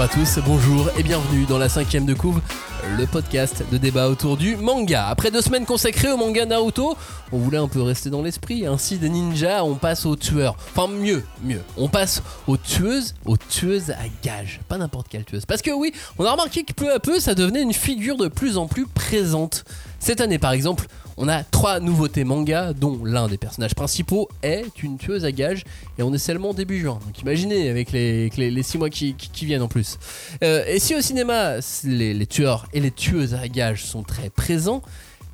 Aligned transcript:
Bonjour 0.00 0.12
à 0.14 0.24
tous, 0.24 0.38
bonjour 0.46 0.90
et 0.96 1.02
bienvenue 1.02 1.44
dans 1.44 1.58
la 1.58 1.68
cinquième 1.68 2.06
de 2.06 2.14
couve, 2.14 2.40
le 2.96 3.04
podcast 3.04 3.62
de 3.70 3.76
débat 3.76 4.08
autour 4.08 4.38
du 4.38 4.56
manga. 4.56 5.06
Après 5.08 5.30
deux 5.30 5.42
semaines 5.42 5.66
consacrées 5.66 6.10
au 6.10 6.16
manga 6.16 6.46
Naruto, 6.46 6.96
on 7.32 7.36
voulait 7.36 7.58
un 7.58 7.68
peu 7.68 7.82
rester 7.82 8.08
dans 8.08 8.22
l'esprit. 8.22 8.66
Ainsi 8.66 8.96
des 8.96 9.10
ninjas, 9.10 9.62
on 9.62 9.74
passe 9.74 10.06
aux 10.06 10.16
tueurs. 10.16 10.56
Enfin 10.74 10.90
mieux, 10.90 11.22
mieux. 11.42 11.60
On 11.76 11.88
passe 11.88 12.22
aux 12.46 12.56
tueuses, 12.56 13.14
aux 13.26 13.36
tueuses 13.36 13.90
à 13.90 14.08
gages. 14.24 14.60
Pas 14.68 14.78
n'importe 14.78 15.08
quelle 15.08 15.26
tueuse. 15.26 15.44
Parce 15.44 15.60
que 15.60 15.70
oui, 15.70 15.92
on 16.18 16.24
a 16.24 16.32
remarqué 16.32 16.64
que 16.64 16.72
peu 16.72 16.90
à 16.94 16.98
peu, 16.98 17.20
ça 17.20 17.34
devenait 17.34 17.60
une 17.60 17.74
figure 17.74 18.16
de 18.16 18.28
plus 18.28 18.56
en 18.56 18.68
plus 18.68 18.86
présente. 18.86 19.64
Cette 19.98 20.22
année 20.22 20.38
par 20.38 20.52
exemple, 20.52 20.86
on 21.20 21.28
a 21.28 21.44
trois 21.44 21.80
nouveautés 21.80 22.24
manga, 22.24 22.72
dont 22.72 23.04
l'un 23.04 23.28
des 23.28 23.36
personnages 23.36 23.74
principaux 23.74 24.28
est 24.42 24.82
une 24.82 24.96
tueuse 24.96 25.26
à 25.26 25.32
gages, 25.32 25.64
et 25.98 26.02
on 26.02 26.12
est 26.14 26.18
seulement 26.18 26.54
début 26.54 26.80
juin. 26.80 26.98
Donc 27.04 27.20
imaginez 27.20 27.68
avec 27.68 27.92
les, 27.92 28.30
les, 28.30 28.62
six 28.62 28.78
mois 28.78 28.88
qui, 28.88 29.14
qui- 29.14 29.44
viennent 29.44 29.60
en 29.62 29.68
plus. 29.68 29.98
Euh, 30.42 30.64
et 30.66 30.78
si 30.78 30.94
au 30.94 31.02
cinéma, 31.02 31.56
les, 31.84 32.26
tueurs 32.26 32.66
et 32.72 32.80
les 32.80 32.90
tueuses 32.90 33.34
à 33.34 33.46
gages 33.48 33.84
sont 33.84 34.02
très 34.02 34.30
présents, 34.30 34.82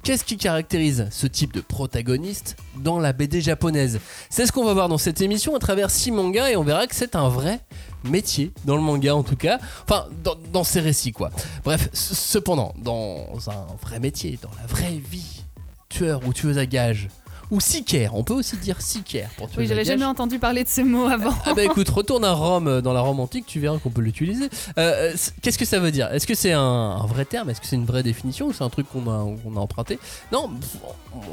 Qu'est-ce 0.03 0.23
qui 0.23 0.37
caractérise 0.37 1.09
ce 1.11 1.27
type 1.27 1.53
de 1.53 1.61
protagoniste 1.61 2.55
dans 2.77 3.01
la 3.01 3.13
BD 3.13 3.41
japonaise? 3.41 3.99
C'est 4.31 4.47
ce 4.47 4.53
qu'on 4.53 4.65
va 4.65 4.73
voir 4.73 4.89
dans 4.89 4.99
cette 4.99 5.21
émission 5.21 5.57
à 5.57 5.59
travers 5.59 5.91
six 5.91 6.13
mangas 6.13 6.51
et 6.51 6.57
on 6.57 6.63
verra 6.63 6.87
que 6.87 6.95
c'est 6.95 7.17
un 7.17 7.29
vrai 7.29 7.59
métier 8.05 8.53
dans 8.67 8.77
le 8.77 8.83
manga 8.83 9.17
en 9.17 9.25
tout 9.25 9.35
cas. 9.35 9.59
Enfin, 9.83 10.07
dans, 10.23 10.37
dans 10.53 10.63
ces 10.63 10.79
récits 10.79 11.11
quoi. 11.11 11.31
Bref, 11.65 11.89
cependant, 11.93 12.73
dans 12.79 13.27
un 13.49 13.67
vrai 13.83 13.99
métier, 13.99 14.39
dans 14.41 14.51
la 14.61 14.69
vraie 14.69 15.01
vie, 15.11 15.43
tueur 15.89 16.21
ou 16.27 16.33
tueuse 16.33 16.59
à 16.59 16.67
gages, 16.67 17.09
ou 17.53 17.61
sicaire, 17.61 18.17
on 18.17 18.25
peut 18.25 18.35
aussi 18.35 18.57
dire 18.57 18.81
sicaire 18.81 19.31
pour 19.37 19.47
tueuse 19.47 19.59
Oui, 19.59 19.67
j'avais 19.69 19.85
jamais 19.85 20.05
entendu 20.05 20.41
parler 20.41 20.65
de 20.65 20.69
ce 20.69 20.81
mot 20.81 21.07
avant. 21.07 21.33
Ah 21.45 21.55
bah 21.55 21.63
écoute, 21.63 21.89
retourne 21.89 22.25
à 22.25 22.33
Rome, 22.33 22.67
euh, 22.67 22.81
dans 22.81 22.93
la 22.93 23.01
Rome 23.01 23.21
antique, 23.21 23.47
tu 23.47 23.61
verras 23.61 23.79
qu'on 23.79 23.91
peut 23.91 24.01
l'utiliser. 24.01 24.47
Euh, 24.79 25.13
euh, 25.13 25.17
Qu'est-ce 25.43 25.57
que 25.57 25.65
ça 25.65 25.79
veut 25.79 25.93
dire? 25.93 26.09
Est-ce 26.13 26.27
que 26.27 26.35
c'est 26.35 26.53
un, 26.53 26.61
un 26.61 27.07
vrai 27.07 27.25
terme? 27.25 27.49
Est-ce 27.49 27.61
que 27.61 27.67
c'est 27.69 27.77
une 27.77 27.87
vraie 27.87 28.03
définition? 28.03 28.49
Ou 28.49 28.53
c'est 28.53 28.65
un 28.65 28.69
truc 28.69 28.89
qu'on 28.91 29.09
a, 29.09 29.61
emprunté? 29.61 30.01
Non, 30.33 30.51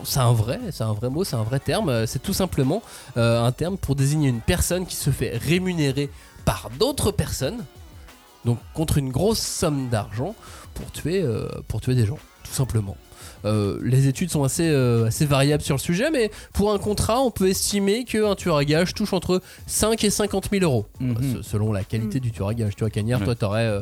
c'est 0.03 0.19
un 0.19 0.33
vrai, 0.33 0.59
c'est 0.71 0.83
un 0.83 0.93
vrai 0.93 1.09
mot, 1.09 1.23
c'est 1.23 1.35
un 1.35 1.43
vrai 1.43 1.59
terme. 1.59 2.05
C'est 2.05 2.21
tout 2.21 2.33
simplement 2.33 2.83
euh, 3.17 3.43
un 3.43 3.51
terme 3.51 3.77
pour 3.77 3.95
désigner 3.95 4.29
une 4.29 4.41
personne 4.41 4.85
qui 4.85 4.95
se 4.95 5.09
fait 5.09 5.35
rémunérer 5.35 6.11
par 6.45 6.69
d'autres 6.77 7.11
personnes, 7.11 7.65
donc 8.45 8.59
contre 8.75 8.97
une 8.99 9.09
grosse 9.09 9.39
somme 9.39 9.89
d'argent 9.89 10.35
pour 10.73 10.91
tuer, 10.91 11.21
euh, 11.23 11.47
pour 11.67 11.81
tuer 11.81 11.95
des 11.95 12.05
gens, 12.05 12.19
tout 12.43 12.53
simplement. 12.53 12.97
Euh, 13.45 13.77
les 13.83 14.07
études 14.07 14.29
sont 14.29 14.43
assez, 14.43 14.67
euh, 14.69 15.07
assez 15.07 15.25
variables 15.25 15.63
sur 15.63 15.75
le 15.75 15.79
sujet, 15.81 16.09
mais 16.11 16.31
pour 16.53 16.71
un 16.73 16.77
contrat, 16.79 17.19
on 17.21 17.31
peut 17.31 17.47
estimer 17.49 18.05
qu'un 18.05 18.35
tueur 18.35 18.57
à 18.57 18.65
gages 18.65 18.93
touche 18.93 19.13
entre 19.13 19.41
5 19.67 20.03
et 20.03 20.09
50 20.09 20.49
000 20.51 20.63
euros, 20.63 20.85
Mhm. 20.99 21.17
Euh, 21.17 21.43
se- 21.43 21.49
selon 21.49 21.71
la 21.73 21.83
qualité 21.83 22.15
Mhm. 22.19 22.21
du 22.21 22.31
tueur 22.31 22.47
à 22.49 22.53
gages. 22.53 22.75
Tu 22.75 22.79
vois, 22.83 22.89
Cagnard, 22.89 23.19
Ouais. 23.19 23.25
toi, 23.25 23.35
t'aurais 23.35 23.65
euh, 23.65 23.81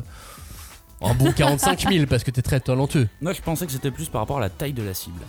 un 1.00 1.14
bon 1.14 1.32
45 1.36 1.88
000 1.92 2.06
parce 2.06 2.24
que 2.24 2.30
t'es 2.30 2.42
très 2.42 2.60
talentueux. 2.60 3.08
Moi, 3.20 3.32
je 3.32 3.40
pensais 3.42 3.66
que 3.66 3.72
c'était 3.72 3.90
plus 3.90 4.08
par 4.08 4.20
rapport 4.22 4.38
à 4.38 4.40
la 4.40 4.50
taille 4.50 4.72
de 4.72 4.82
la 4.82 4.94
cible. 4.94 5.20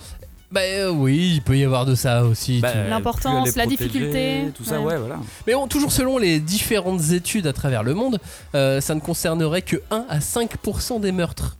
Bah 0.51 0.61
euh, 0.61 0.91
oui, 0.91 1.31
il 1.35 1.41
peut 1.41 1.57
y 1.57 1.63
avoir 1.63 1.83
de 1.87 1.95
ça 1.95 2.23
aussi. 2.25 2.59
Bah, 2.59 2.71
tu- 2.71 2.87
L'importance, 2.89 3.55
la 3.55 3.65
difficulté, 3.65 4.51
Tout 4.55 4.63
ça, 4.63 4.79
ouais. 4.79 4.85
ouais, 4.93 4.97
voilà. 4.99 5.17
Mais 5.47 5.53
bon, 5.55 5.67
toujours 5.67 5.91
selon 5.91 6.19
les 6.19 6.39
différentes 6.39 7.09
études 7.11 7.47
à 7.47 7.53
travers 7.53 7.81
le 7.81 7.95
monde, 7.95 8.19
euh, 8.53 8.79
ça 8.79 8.93
ne 8.93 8.99
concernerait 8.99 9.63
que 9.63 9.77
1 9.89 10.05
à 10.09 10.19
5% 10.19 10.99
des 10.99 11.11
meurtres. 11.11 11.57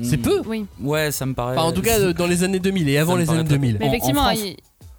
C'est 0.00 0.16
Hmm. 0.16 0.22
peu 0.22 0.40
Oui, 0.46 0.64
Ouais, 0.80 1.10
ça 1.10 1.26
me 1.26 1.34
paraît. 1.34 1.56
Enfin, 1.56 1.66
en 1.68 1.72
tout 1.72 1.82
cas, 1.82 1.98
euh, 2.00 2.12
dans 2.14 2.26
les 2.26 2.44
années 2.44 2.58
2000 2.60 2.88
et 2.88 2.96
avant 2.98 3.14
me 3.14 3.20
les 3.20 3.26
paraît 3.26 3.38
années 3.40 3.48
très 3.48 3.58
2000. 3.58 3.76
mais 3.78 3.84
En- 3.84 3.88
en 3.88 3.92
effectivement, 3.92 4.22
France. 4.22 4.38
il- 4.42 4.56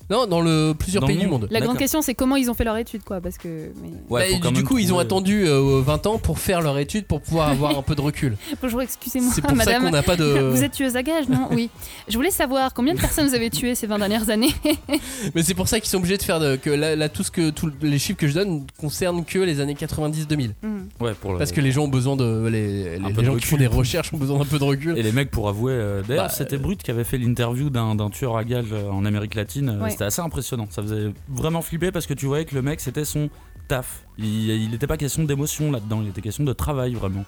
Non, 0.09 0.27
dans 0.27 0.41
le, 0.41 0.73
plusieurs 0.77 1.01
Dans 1.01 1.07
le 1.07 1.13
pays 1.13 1.21
du 1.21 1.27
monde. 1.27 1.41
monde. 1.43 1.49
la 1.51 1.59
grande 1.59 1.69
D'accord. 1.71 1.79
question 1.79 2.01
c'est 2.01 2.13
comment 2.13 2.35
ils 2.35 2.49
ont 2.51 2.53
fait 2.53 2.63
leur 2.65 2.77
étude, 2.77 3.03
quoi, 3.03 3.21
parce 3.21 3.37
que. 3.37 3.47
mais- 3.81 3.89
Ouais, 4.09 4.39
Bah, 4.41 4.51
du 4.51 4.63
coup, 4.63 4.77
ils 4.77 4.85
ont 4.87 4.97
trouver- 4.97 5.01
attendu 5.05 5.47
euh, 5.47 5.81
20 5.81 6.05
ans 6.07 6.17
pour 6.17 6.39
faire 6.39 6.61
leur 6.61 6.77
étude 6.77 7.05
pour 7.05 7.21
pouvoir 7.21 7.49
avoir 7.49 7.77
un 7.77 7.81
peu 7.81 7.95
de 7.95 8.01
recul. 8.01 8.35
Bonjour, 8.61 8.81
excusez-moi, 8.81 9.31
C'est 9.33 9.41
pour 9.41 9.51
ça 9.51 9.55
madame. 9.55 9.83
qu'on 9.83 9.89
n'a 9.91 10.03
pas 10.03 10.15
de. 10.15 10.23
Vous 10.53 10.63
êtes 10.63 10.73
tueuse 10.73 10.95
à 10.95 11.03
gages, 11.03 11.29
non? 11.29 11.47
Oui. 11.51 11.69
Je 12.07 12.15
voulais 12.17 12.31
savoir 12.31 12.73
combien 12.73 12.93
de 12.93 12.99
personnes 12.99 13.27
vous 13.27 13.35
avez 13.35 13.49
tuées 13.49 13.75
ces 13.75 13.87
20 13.87 13.97
dernières 13.99 14.29
années? 14.29 14.53
Mais 15.35 15.43
c'est 15.43 15.53
pour 15.53 15.67
ça 15.67 15.79
qu'ils 15.79 15.89
sont 15.89 15.97
obligés 15.97 16.17
de 16.17 16.23
faire 16.23 16.39
de... 16.39 16.55
que 16.57 16.69
là, 16.69 16.95
là, 16.95 17.09
tout 17.09 17.23
ce 17.23 17.31
que 17.31 17.49
tous 17.49 17.71
les 17.81 17.99
chiffres 17.99 18.19
que 18.19 18.27
je 18.27 18.33
donne 18.33 18.65
concernent 18.79 19.23
que 19.25 19.39
les 19.39 19.59
années 19.59 19.75
90-2000 19.75 20.51
Hmm. 20.61 20.83
Ouais, 21.03 21.13
pour 21.19 21.33
le- 21.33 21.37
parce 21.39 21.51
que 21.51 21.61
les 21.61 21.71
gens 21.71 21.83
ont 21.83 21.87
besoin 21.87 22.15
de 22.15 22.47
les, 22.47 22.99
les- 22.99 23.13
de 23.13 23.23
gens 23.23 23.35
qui 23.35 23.45
font 23.45 23.57
des 23.57 23.67
recherches 23.67 24.13
ont 24.13 24.17
besoin 24.17 24.39
d'un 24.39 24.45
peu 24.45 24.59
de 24.59 24.63
recul. 24.63 24.97
Et 24.97 25.03
les 25.03 25.11
mecs, 25.11 25.31
pour 25.31 25.47
avouer. 25.49 25.73
euh, 25.73 26.01
D'ailleurs, 26.07 26.25
Bah, 26.25 26.29
c'était 26.29 26.55
euh, 26.55 26.59
Brut 26.59 26.81
qui 26.83 26.91
avait 26.91 27.03
fait 27.03 27.17
l'interview 27.17 27.69
d'un 27.69 27.95
d'un 27.95 28.09
tueur 28.09 28.35
à 28.37 28.43
gages 28.43 28.65
euh, 28.71 28.89
en 28.89 29.05
Amérique 29.05 29.35
latine. 29.35 29.69
euh, 29.69 29.83
Ouais. 29.83 29.92
C'était 29.93 30.05
assez 30.05 30.21
impressionnant. 30.21 30.67
Ça 30.69 30.81
faisait 30.81 31.13
vraiment 31.29 31.61
flipper 31.61 31.91
parce 31.91 32.05
que 32.05 32.13
tu 32.13 32.25
voyais 32.25 32.45
que 32.45 32.55
le 32.55 32.61
mec, 32.61 32.79
c'était 32.81 33.05
son 33.05 33.29
taf. 33.67 34.03
Il 34.17 34.69
n'était 34.69 34.87
pas 34.87 34.97
question 34.97 35.23
d'émotion 35.23 35.71
là-dedans, 35.71 36.01
il 36.03 36.09
était 36.09 36.21
question 36.21 36.43
de 36.43 36.53
travail 36.53 36.93
vraiment. 36.93 37.25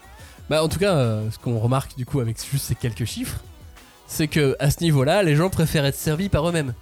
Bah 0.50 0.62
en 0.62 0.68
tout 0.68 0.78
cas, 0.78 0.94
euh, 0.94 1.30
ce 1.30 1.38
qu'on 1.38 1.58
remarque 1.58 1.96
du 1.96 2.06
coup 2.06 2.20
avec 2.20 2.38
juste 2.38 2.66
ces 2.66 2.74
quelques 2.74 3.04
chiffres, 3.04 3.40
c'est 4.06 4.28
que 4.28 4.54
à 4.60 4.70
ce 4.70 4.82
niveau-là, 4.84 5.22
les 5.22 5.34
gens 5.34 5.50
préfèrent 5.50 5.86
être 5.86 5.96
servis 5.96 6.28
par 6.28 6.48
eux-mêmes, 6.48 6.74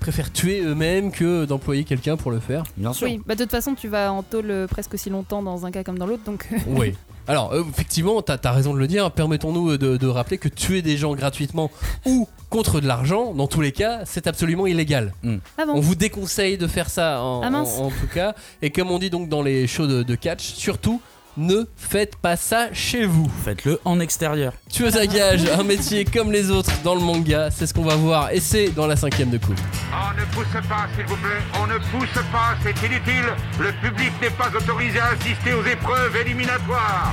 préfèrent 0.00 0.32
tuer 0.32 0.62
eux-mêmes 0.64 1.12
que 1.12 1.44
d'employer 1.44 1.84
quelqu'un 1.84 2.16
pour 2.16 2.30
le 2.30 2.40
faire. 2.40 2.64
Bien 2.76 2.92
sûr. 2.92 3.06
Oui, 3.06 3.20
bah 3.26 3.34
de 3.36 3.42
toute 3.44 3.50
façon, 3.52 3.74
tu 3.74 3.86
vas 3.88 4.12
en 4.12 4.22
tôle 4.22 4.50
euh, 4.50 4.66
presque 4.66 4.94
aussi 4.94 5.10
longtemps 5.10 5.42
dans 5.42 5.66
un 5.66 5.70
cas 5.70 5.84
comme 5.84 5.98
dans 5.98 6.06
l'autre, 6.06 6.24
donc. 6.24 6.48
euh, 6.52 6.56
Oui. 6.68 6.94
Alors, 7.28 7.52
euh, 7.52 7.62
effectivement, 7.70 8.20
t'as 8.22 8.38
as 8.42 8.50
raison 8.50 8.74
de 8.74 8.78
le 8.80 8.88
dire. 8.88 9.08
Permettons-nous 9.12 9.72
euh, 9.72 9.78
de, 9.78 9.96
de 9.96 10.06
rappeler 10.08 10.38
que 10.38 10.48
tuer 10.48 10.82
des 10.82 10.96
gens 10.96 11.14
gratuitement 11.14 11.70
ou 12.04 12.26
contre 12.48 12.80
de 12.80 12.88
l'argent, 12.88 13.34
dans 13.34 13.46
tous 13.46 13.60
les 13.60 13.70
cas, 13.70 14.00
c'est 14.04 14.26
absolument 14.26 14.66
illégal. 14.66 15.12
Ah 15.56 15.64
bon 15.66 15.74
On 15.74 15.80
vous 15.80 15.94
déconseille 15.94 16.58
de 16.58 16.66
faire 16.66 16.90
ça 16.90 17.22
en, 17.22 17.42
Ah 17.42 17.50
en- 17.52 17.62
en 17.84 17.90
tout 17.90 18.08
cas. 18.12 18.34
Et 18.62 18.70
comme 18.70 18.90
on 18.90 18.98
dit 18.98 19.10
donc 19.10 19.28
dans 19.28 19.42
les 19.42 19.68
shows 19.68 19.86
de, 19.86 20.02
de 20.02 20.14
catch, 20.16 20.42
surtout, 20.54 21.00
ne 21.36 21.64
faites 21.76 22.16
pas 22.16 22.36
ça 22.36 22.72
chez 22.72 23.04
vous. 23.06 23.30
Faites-le 23.44 23.80
en 23.84 24.00
extérieur. 24.00 24.52
Tueuse 24.70 24.96
à 24.96 25.06
gage, 25.06 25.46
un 25.46 25.62
métier 25.62 26.04
comme 26.04 26.32
les 26.32 26.50
autres 26.50 26.72
dans 26.82 26.94
le 26.94 27.00
manga, 27.00 27.50
c'est 27.50 27.66
ce 27.66 27.74
qu'on 27.74 27.84
va 27.84 27.96
voir. 27.96 28.30
Et 28.32 28.40
c'est 28.40 28.70
dans 28.70 28.86
la 28.86 28.96
cinquième 28.96 29.30
de 29.30 29.38
coupe. 29.38 29.60
On 29.92 30.18
ne 30.18 30.24
pousse 30.26 30.68
pas, 30.68 30.86
s'il 30.96 31.06
vous 31.06 31.16
plaît. 31.16 31.42
On 31.60 31.66
ne 31.66 31.78
pousse 31.78 32.22
pas, 32.32 32.54
c'est 32.62 32.86
inutile. 32.86 33.26
Le 33.58 33.72
public 33.80 34.12
n'est 34.20 34.30
pas 34.30 34.50
autorisé 34.56 34.98
à 34.98 35.08
assister 35.08 35.52
aux 35.52 35.64
épreuves 35.64 36.16
éliminatoires. 36.16 37.12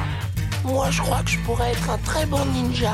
Moi, 0.63 0.89
je 0.91 1.01
crois 1.01 1.23
que 1.23 1.31
je 1.31 1.39
pourrais 1.39 1.71
être 1.71 1.89
un 1.89 1.97
très 1.99 2.25
bon 2.25 2.43
ninja. 2.53 2.93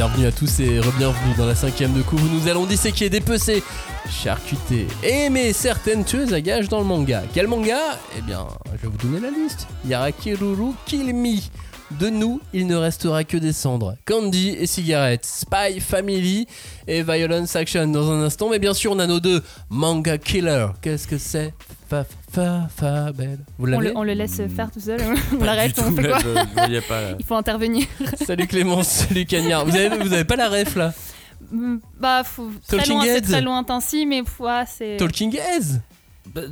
Bienvenue 0.00 0.28
à 0.28 0.32
tous 0.32 0.60
et 0.60 0.80
re-bienvenue 0.80 1.34
dans 1.36 1.44
la 1.44 1.54
cinquième 1.54 1.92
de 1.92 2.00
où 2.00 2.28
nous 2.32 2.48
allons 2.48 2.64
disséquer, 2.64 3.10
dépecer, 3.10 3.62
charcuter 4.08 4.86
aimer 5.02 5.52
certaines 5.52 6.06
tueuses 6.06 6.32
à 6.32 6.40
gages 6.40 6.70
dans 6.70 6.78
le 6.78 6.86
manga. 6.86 7.22
Quel 7.34 7.48
manga? 7.48 7.98
Eh 8.16 8.22
bien, 8.22 8.46
je 8.72 8.78
vais 8.78 8.88
vous 8.88 8.96
donner 8.96 9.20
la 9.20 9.28
liste. 9.28 9.66
Yarakiruru 9.86 10.72
Kill 10.86 11.14
Me. 11.14 11.36
De 11.98 12.08
nous, 12.08 12.40
il 12.54 12.66
ne 12.66 12.76
restera 12.76 13.24
que 13.24 13.36
des 13.36 13.52
cendres. 13.52 13.94
Candy 14.06 14.56
et 14.58 14.66
cigarettes, 14.66 15.26
Spy 15.26 15.80
Family 15.80 16.46
et 16.86 17.02
Violence 17.02 17.54
Action 17.54 17.86
dans 17.88 18.10
un 18.10 18.22
instant. 18.22 18.48
Mais 18.48 18.58
bien 18.58 18.72
sûr, 18.72 18.92
on 18.92 19.00
a 19.00 19.06
nos 19.06 19.20
deux 19.20 19.42
Manga 19.68 20.16
Killer. 20.16 20.68
Qu'est-ce 20.80 21.06
que 21.06 21.18
c'est? 21.18 21.52
Fa 21.90 22.06
fa 22.32 22.68
fa 22.74 23.12
belle. 23.12 23.38
Vous 23.58 23.72
on, 23.72 23.80
le, 23.80 23.92
on 23.96 24.02
le 24.02 24.12
laisse 24.14 24.40
faire 24.54 24.70
tout 24.70 24.80
seul, 24.80 25.00
on 25.32 25.36
Pas 25.36 25.46
l'arrête, 25.46 25.74
du 25.74 25.80
on 25.80 25.90
tout, 25.90 25.96
fait 25.96 26.02
là, 26.02 26.08
quoi 26.08 26.18
je, 26.20 26.28
je 26.48 26.54
voyais 26.54 26.80
pas. 26.80 27.00
là. 27.02 27.08
Il 27.18 27.24
faut 27.24 27.34
intervenir. 27.34 27.86
Salut 28.26 28.46
Clémence, 28.46 28.88
salut 28.88 29.26
Cagnard. 29.26 29.64
Vous 29.66 29.74
avez, 29.76 29.88
vous 29.98 30.12
avez 30.12 30.24
pas 30.24 30.36
la 30.36 30.48
ref 30.48 30.76
là 30.76 30.92
Hmm, 31.52 31.78
bah, 31.98 32.22
faut, 32.22 32.48
très 32.68 32.76
Talking 32.76 32.94
loin, 32.94 33.04
c'est 33.06 33.20
très 33.22 33.40
lointain, 33.40 33.80
si, 33.80 34.06
mais 34.06 34.20
ouais, 34.38 34.62
c'est. 34.68 34.96
Talking 34.98 35.34
Heads 35.34 35.80
Bah, 36.32 36.42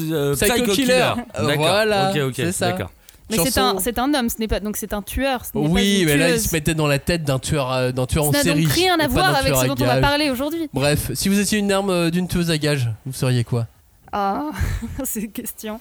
euh, 0.00 0.34
Psycho 0.34 0.72
Killer. 0.72 1.12
Euh, 1.38 1.46
D'accord. 1.46 1.56
voilà, 1.66 2.10
Ok, 2.10 2.16
ok, 2.28 2.32
c'est 2.36 2.50
ça. 2.52 2.72
D'accord. 2.72 2.90
Mais 3.30 3.36
c'est 3.36 3.44
chanson- 3.54 3.76
un, 3.76 3.80
c'est 3.80 3.98
un 3.98 4.12
homme, 4.12 4.28
ce 4.28 4.38
n'est 4.40 4.48
pas, 4.48 4.60
donc 4.60 4.76
c'est 4.76 4.92
un 4.92 5.02
tueur. 5.02 5.44
Ce 5.44 5.56
n'est 5.56 5.64
pas 5.64 5.70
Oui, 5.70 6.00
une 6.00 6.06
mais 6.06 6.16
là, 6.16 6.30
il 6.30 6.40
se 6.40 6.52
mettait 6.54 6.74
dans 6.74 6.86
la 6.88 6.98
tête 6.98 7.22
d'un 7.22 7.38
tueur, 7.38 7.70
euh, 7.72 7.92
d'un 7.92 8.06
tueur 8.06 8.24
en 8.24 8.32
Ça 8.32 8.38
n'a 8.38 8.44
série. 8.44 8.64
donc 8.64 8.72
rien 8.72 8.98
à 8.98 9.06
voir 9.06 9.34
avec 9.36 9.54
ce 9.54 9.66
dont 9.66 9.76
on 9.78 9.84
va 9.86 10.00
parler 10.00 10.30
aujourd'hui. 10.30 10.68
Bref, 10.72 11.10
si 11.14 11.28
vous 11.28 11.38
étiez 11.38 11.58
une 11.58 11.70
arme 11.70 11.90
euh, 11.90 12.10
d'une 12.10 12.26
tueuse 12.26 12.50
à 12.50 12.58
gages, 12.58 12.90
vous 13.06 13.12
seriez 13.12 13.44
quoi? 13.44 13.66
Ah, 14.16 14.52
c'est 15.04 15.22
une 15.22 15.32
question. 15.32 15.80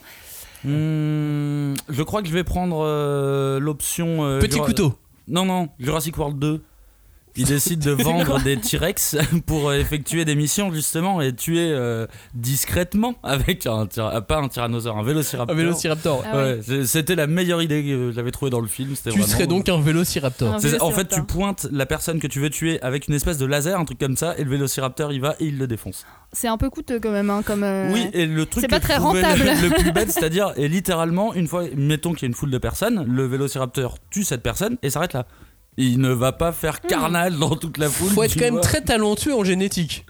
Hmm, 0.63 1.73
je 1.89 2.01
crois 2.03 2.21
que 2.23 2.27
je 2.27 2.33
vais 2.33 2.43
prendre 2.43 2.83
euh, 2.83 3.59
l'option. 3.59 4.23
euh, 4.25 4.39
Petit 4.39 4.55
Jura- 4.55 4.65
couteau. 4.65 4.93
Non, 5.27 5.45
non, 5.45 5.69
Jurassic 5.79 6.17
World 6.17 6.39
2. 6.39 6.63
Il 7.35 7.45
décide 7.45 7.79
de 7.79 7.91
vendre 8.03 8.41
des 8.43 8.57
T-Rex 8.57 9.15
pour 9.45 9.69
euh, 9.69 9.77
effectuer 9.79 10.25
des 10.25 10.35
missions 10.35 10.71
justement 10.73 11.21
et 11.21 11.33
tuer 11.33 11.71
euh, 11.71 12.05
discrètement 12.33 13.15
avec 13.23 13.65
un 13.65 13.87
euh, 13.97 14.21
pas 14.21 14.37
un 14.37 14.47
tyrannosaure, 14.47 14.97
un 14.97 15.03
vélociraptor. 15.03 15.55
Un 15.55 15.57
vélociraptor. 15.59 16.23
Ah 16.25 16.35
ouais. 16.37 16.43
Ouais, 16.43 16.59
c'est- 16.61 16.85
c'était 16.85 17.15
la 17.15 17.27
meilleure 17.27 17.61
idée 17.61 17.83
que 17.83 18.11
j'avais 18.11 18.31
trouvée 18.31 18.51
dans 18.51 18.59
le 18.61 18.67
film. 18.67 18.93
Tu 18.95 19.09
vraiment- 19.09 19.25
serais 19.25 19.47
donc 19.47 19.69
un 19.69 19.79
vélociraptor. 19.81 20.53
Un 20.53 20.79
En 20.81 20.91
fait, 20.91 21.07
tu 21.07 21.23
pointes 21.23 21.67
la 21.71 21.85
personne 21.85 22.19
que 22.19 22.27
tu 22.27 22.39
veux 22.39 22.49
tuer 22.49 22.81
avec 22.81 23.07
une 23.07 23.13
espèce 23.15 23.37
de 23.37 23.45
laser, 23.45 23.79
un 23.79 23.85
truc 23.85 23.99
comme 23.99 24.17
ça, 24.17 24.35
et 24.37 24.43
le 24.43 24.49
vélociraptor 24.49 25.11
il 25.13 25.21
va 25.21 25.35
et 25.39 25.45
il 25.45 25.57
le 25.57 25.67
défonce. 25.67 26.05
C'est 26.31 26.47
un 26.47 26.57
peu 26.57 26.69
coûteux 26.69 26.99
quand 26.99 27.11
même, 27.11 27.29
hein, 27.29 27.41
comme. 27.45 27.63
euh, 27.63 27.91
Oui, 27.93 28.07
et 28.13 28.25
le 28.25 28.45
truc 28.45 28.61
C'est 28.61 28.67
que 28.67 28.71
pas 28.71 28.79
très 28.79 28.97
rentable. 28.97 29.39
Le, 29.43 29.69
le 29.69 29.75
plus 29.75 29.91
bête, 29.91 30.11
c'est-à-dire, 30.11 30.53
et 30.57 30.67
littéralement, 30.67 31.33
une 31.33 31.47
fois, 31.47 31.63
mettons 31.75 32.13
qu'il 32.13 32.23
y 32.23 32.25
a 32.25 32.27
une 32.29 32.33
foule 32.33 32.51
de 32.51 32.57
personnes, 32.57 33.05
le 33.07 33.25
vélociraptor 33.25 33.97
tue 34.09 34.23
cette 34.23 34.41
personne 34.43 34.77
et 34.83 34.89
s'arrête 34.89 35.13
là. 35.13 35.25
Il 35.77 35.99
ne 35.99 36.09
va 36.11 36.31
pas 36.31 36.51
faire 36.51 36.79
Hmm. 36.83 36.87
carnage 36.87 37.33
dans 37.37 37.55
toute 37.55 37.77
la 37.77 37.89
foule. 37.89 38.09
Faut 38.11 38.23
être 38.23 38.33
quand 38.35 38.45
même 38.51 38.61
très 38.61 38.81
talentueux 38.81 39.33
en 39.35 39.43
génétique. 39.43 40.05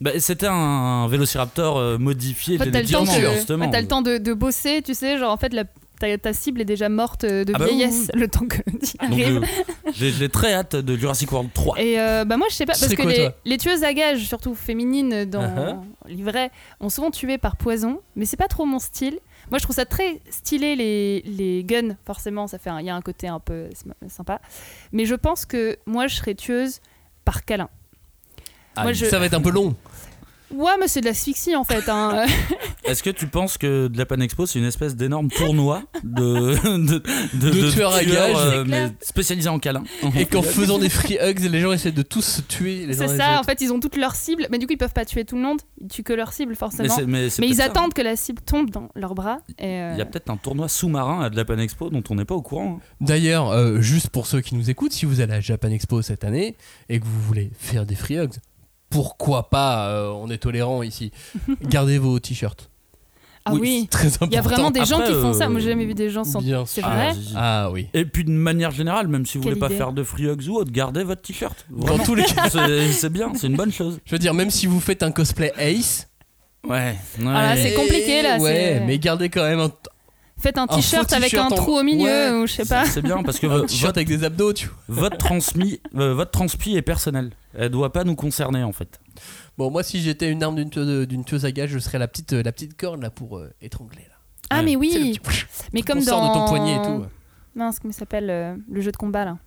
Bah, 0.00 0.10
C'était 0.18 0.48
un 0.48 1.06
vélociraptor 1.08 1.76
euh, 1.78 1.98
modifié 1.98 2.56
En 2.60 2.64
fait, 2.64 2.70
t'as 2.70 2.82
le 2.82 2.88
temps, 2.88 3.04
de, 3.04 3.10
justement. 3.36 3.64
ouais, 3.66 3.70
t'as 3.70 3.80
le 3.80 3.86
temps 3.88 4.02
de, 4.02 4.18
de 4.18 4.32
bosser, 4.34 4.82
tu 4.82 4.92
sais, 4.94 5.18
genre 5.18 5.30
en 5.32 5.36
fait, 5.36 5.52
la- 5.52 5.64
ta, 6.00 6.18
ta 6.18 6.32
cible 6.32 6.60
est 6.60 6.64
déjà 6.64 6.88
morte 6.88 7.22
euh, 7.22 7.44
de 7.44 7.52
Ah 7.54 7.58
bah 7.58 7.66
oui, 7.68 7.76
vieillesse, 7.76 8.10
le 8.14 8.26
temps 8.26 8.44
que 8.46 8.56
tu 8.84 8.96
arrives. 8.98 9.42
euh, 9.44 9.92
j'ai 9.92 10.10
j'ai 10.10 10.28
très 10.28 10.52
hâte 10.52 10.74
de 10.74 10.96
Jurassic 10.96 11.30
World 11.30 11.50
3. 11.54 11.80
Et 11.80 12.00
euh, 12.00 12.24
bah 12.24 12.36
moi 12.36 12.48
je 12.50 12.56
sais 12.56 12.66
pas 12.66 12.74
Ce 12.74 12.80
parce 12.80 12.94
que 12.96 13.02
quoi, 13.02 13.12
les, 13.44 13.58
tueuses 13.58 13.84
à 13.84 13.94
gages 13.94 14.24
surtout 14.26 14.56
féminines 14.56 15.24
dans 15.26 15.44
Uh-huh. 15.44 16.50
ont 16.80 16.88
souvent 16.88 17.12
tué 17.12 17.38
par 17.38 17.56
poison 17.56 18.00
mais 18.16 18.24
c'est 18.24 18.36
pas 18.36 18.48
trop 18.48 18.64
mon 18.64 18.80
style. 18.80 19.18
Moi 19.50 19.58
je 19.58 19.64
trouve 19.64 19.76
ça 19.76 19.84
très 19.84 20.20
stylé 20.30 20.74
les, 20.76 21.22
les 21.26 21.64
guns 21.64 21.96
forcément 22.06 22.46
ça 22.46 22.58
fait 22.58 22.70
il 22.80 22.86
y 22.86 22.90
a 22.90 22.94
un 22.96 23.02
côté 23.02 23.28
un 23.28 23.40
peu 23.40 23.68
sym- 23.74 23.94
sympa 24.08 24.40
mais 24.92 25.04
je 25.04 25.14
pense 25.14 25.44
que 25.46 25.78
moi 25.86 26.06
je 26.06 26.16
serais 26.16 26.34
tueuse 26.34 26.80
par 27.24 27.44
câlin. 27.44 27.68
Moi, 28.76 28.92
je- 28.92 29.04
Ça 29.06 29.18
va 29.20 29.26
être 29.26 29.34
un 29.34 29.40
peu 29.40 29.50
long. 29.50 29.76
Ouais 30.56 30.72
mais 30.80 30.88
c'est 30.88 31.00
de 31.00 31.06
l'asphyxie 31.06 31.56
en 31.56 31.64
fait. 31.64 31.88
hein. 31.88 32.24
Est-ce 32.84 33.02
que 33.02 33.10
tu 33.10 33.26
penses 33.26 33.56
que 33.58 33.88
de 33.88 33.96
la 33.98 34.04
Pan 34.06 34.20
Expo 34.20 34.46
c'est 34.46 34.58
une 34.58 34.64
espèce 34.66 34.94
d'énorme 34.94 35.28
tournoi 35.30 35.82
de, 36.02 36.76
de, 37.34 37.50
De 37.50 37.70
tueurs 37.70 37.94
à 37.94 38.04
gages. 38.04 38.36
euh, 38.36 38.64
mais 38.66 38.88
spécialisés 39.00 39.48
en 39.48 39.58
câlin 39.58 39.82
Et 40.16 40.26
qu'en 40.26 40.42
faisant 40.42 40.78
des 40.78 40.88
free 40.90 41.18
hugs, 41.20 41.40
les 41.40 41.60
gens 41.60 41.72
essaient 41.72 41.92
de 41.92 42.02
tous 42.02 42.22
se 42.22 42.40
tuer 42.42 42.86
les 42.86 43.00
uns 43.02 43.06
c'est 43.08 43.12
les 43.14 43.18
ça 43.18 43.40
en 43.40 43.42
fait 43.42 43.60
ils 43.60 43.72
ont 43.72 43.80
toutes 43.80 43.96
leurs 43.96 44.14
cibles 44.14 44.46
mais 44.50 44.58
du 44.58 44.66
coup 44.66 44.72
ils 44.74 44.78
peuvent 44.78 44.92
pas 44.92 45.04
tuer 45.04 45.24
tout 45.24 45.36
le 45.36 45.42
monde 45.42 45.60
ils 45.80 45.88
tuent 45.88 46.02
que 46.02 46.12
leur 46.12 46.32
cible 46.32 46.54
forcément. 46.56 46.94
mais 47.06 47.28
ils 47.28 47.54
ça. 47.56 47.64
attendent 47.64 47.94
que 47.94 48.02
la 48.02 48.16
cible 48.16 48.42
tombe 48.42 48.70
dans 48.70 48.88
leurs 48.94 49.14
bras. 49.14 49.38
Et 49.58 49.66
euh, 49.80 49.92
Il 49.94 49.98
y 49.98 50.02
a 50.02 50.06
peut-être 50.06 50.30
un 50.30 50.36
tournoi 50.36 50.68
sous-marin 50.68 51.22
à 51.22 51.30
de 51.30 51.36
la 51.36 51.44
Pan 51.44 51.58
Expo 51.58 51.90
dont 51.90 52.02
on 52.10 52.14
n'est 52.16 52.24
pas 52.24 52.34
au 52.34 52.42
courant. 52.42 52.78
hein. 52.80 52.84
D'ailleurs, 53.00 53.50
euh, 53.50 53.80
juste 53.80 54.10
pour 54.10 54.26
ceux 54.26 54.40
qui 54.40 54.54
nous 54.54 54.70
écoutent, 54.70 54.92
si 54.92 55.06
vous 55.06 55.20
allez 55.20 55.32
à 55.34 55.40
Japan 55.40 55.68
Expo 55.70 56.02
cette 56.02 56.24
année 56.24 56.56
et 56.88 57.00
que 57.00 57.04
vous 57.04 57.20
voulez 57.22 57.50
faire 57.58 57.86
des 57.86 57.94
free 57.94 58.18
hugs, 58.18 58.34
pourquoi 58.94 59.50
pas, 59.50 59.88
euh, 59.88 60.10
on 60.10 60.30
est 60.30 60.38
tolérant 60.38 60.82
ici, 60.84 61.10
gardez 61.62 61.98
vos 61.98 62.18
t-shirts. 62.20 62.70
ah 63.44 63.52
oui, 63.54 63.88
Très 63.90 64.06
important. 64.06 64.26
il 64.30 64.34
y 64.34 64.38
a 64.38 64.40
vraiment 64.40 64.70
des 64.70 64.84
gens 64.84 65.00
Après, 65.00 65.12
qui 65.12 65.20
font 65.20 65.32
ça. 65.34 65.46
euh, 65.46 65.50
Moi 65.50 65.60
j'ai 65.60 65.70
jamais 65.70 65.84
vu 65.84 65.94
des 65.94 66.10
gens 66.10 66.22
sans. 66.22 66.40
Bien 66.40 66.64
C'est 66.64 66.80
vrai. 66.80 67.10
Ah 67.34 67.70
oui. 67.72 67.88
Et 67.92 68.04
puis 68.04 68.24
de 68.24 68.30
manière 68.30 68.70
générale, 68.70 69.08
même 69.08 69.26
si 69.26 69.36
vous 69.38 69.42
Quelle 69.44 69.54
voulez 69.54 69.60
pas 69.60 69.66
idée. 69.66 69.76
faire 69.76 69.92
de 69.92 70.02
free 70.04 70.26
hugs 70.28 70.48
ou 70.48 70.54
autre, 70.56 70.70
gardez 70.70 71.02
votre 71.02 71.22
t-shirt. 71.22 71.66
Dans 71.70 71.98
tous 71.98 72.14
les 72.14 72.22
cas, 72.24 72.48
C'est 72.92 73.12
bien, 73.12 73.32
c'est 73.34 73.48
une 73.48 73.56
bonne 73.56 73.72
chose. 73.72 73.98
je 74.04 74.12
veux 74.12 74.18
dire, 74.20 74.32
même 74.32 74.50
si 74.50 74.66
vous 74.66 74.78
faites 74.80 75.02
un 75.02 75.10
cosplay 75.10 75.52
Ace, 75.58 76.08
Ouais. 76.66 76.94
ouais. 77.18 77.24
Ah, 77.28 77.54
c'est 77.56 77.74
compliqué, 77.74 78.22
là, 78.22 78.38
Ouais, 78.38 78.80
mais 78.86 78.98
gardez 78.98 79.28
quand 79.28 79.42
même 79.42 79.60
un, 79.60 79.70
Faites 80.44 80.58
un 80.58 80.64
Un 80.64 80.66
t-shirt 80.66 81.10
avec 81.14 81.32
un 81.34 81.46
en- 81.46 81.50
trou 81.54 81.78
au 81.78 81.82
milieu 81.82 82.04
Ouais. 82.04 82.30
ou 82.42 82.46
je 82.46 82.52
sais 82.52 82.64
pas. 82.66 82.84
C'est 82.84 83.00
bien 83.02 83.22
parce 83.22 83.38
que 83.38 83.46
un 83.46 83.58
vo- 83.58 83.60
t-shirt 83.62 83.86
votre, 83.86 83.98
avec 83.98 84.08
des 84.08 84.24
abdos, 84.24 84.52
tu 84.52 84.68
vois. 84.88 85.02
votre 85.08 85.16
transmis, 85.16 85.80
euh, 85.96 86.12
votre 86.14 86.30
transpi 86.32 86.76
est 86.76 86.82
personnel. 86.82 87.30
Elle 87.54 87.70
doit 87.70 87.92
pas 87.92 88.04
nous 88.04 88.14
concerner 88.14 88.62
en 88.62 88.72
fait. 88.72 89.00
Bon, 89.56 89.70
moi, 89.70 89.82
si 89.82 90.00
j'étais 90.02 90.30
une 90.30 90.42
arme 90.42 90.56
d'une 90.56 90.68
tueuse, 90.70 91.08
d'une 91.08 91.24
tueuse 91.24 91.44
à 91.46 91.50
gages, 91.52 91.70
je 91.70 91.78
serais 91.78 91.98
la 91.98 92.08
petite, 92.08 92.34
euh, 92.34 92.42
la 92.42 92.52
petite 92.52 92.76
corde 92.76 93.00
là 93.02 93.08
pour 93.10 93.38
euh, 93.38 93.50
étrangler. 93.62 94.02
Là. 94.02 94.16
Ah 94.50 94.62
mais 94.62 94.76
oui, 94.76 95.18
petit- 95.22 95.38
mais 95.72 95.80
comme 95.82 96.00
sort 96.02 96.20
dans 96.20 96.28
de 96.28 96.34
ton 96.34 96.46
poignet 96.46 96.74
et 96.76 96.82
tout. 96.82 97.06
Mince, 97.54 97.78
comment 97.78 97.92
il 97.92 97.96
s'appelle 97.96 98.28
euh, 98.28 98.54
le 98.70 98.80
jeu 98.82 98.92
de 98.92 98.96
combat 98.98 99.24
là 99.24 99.38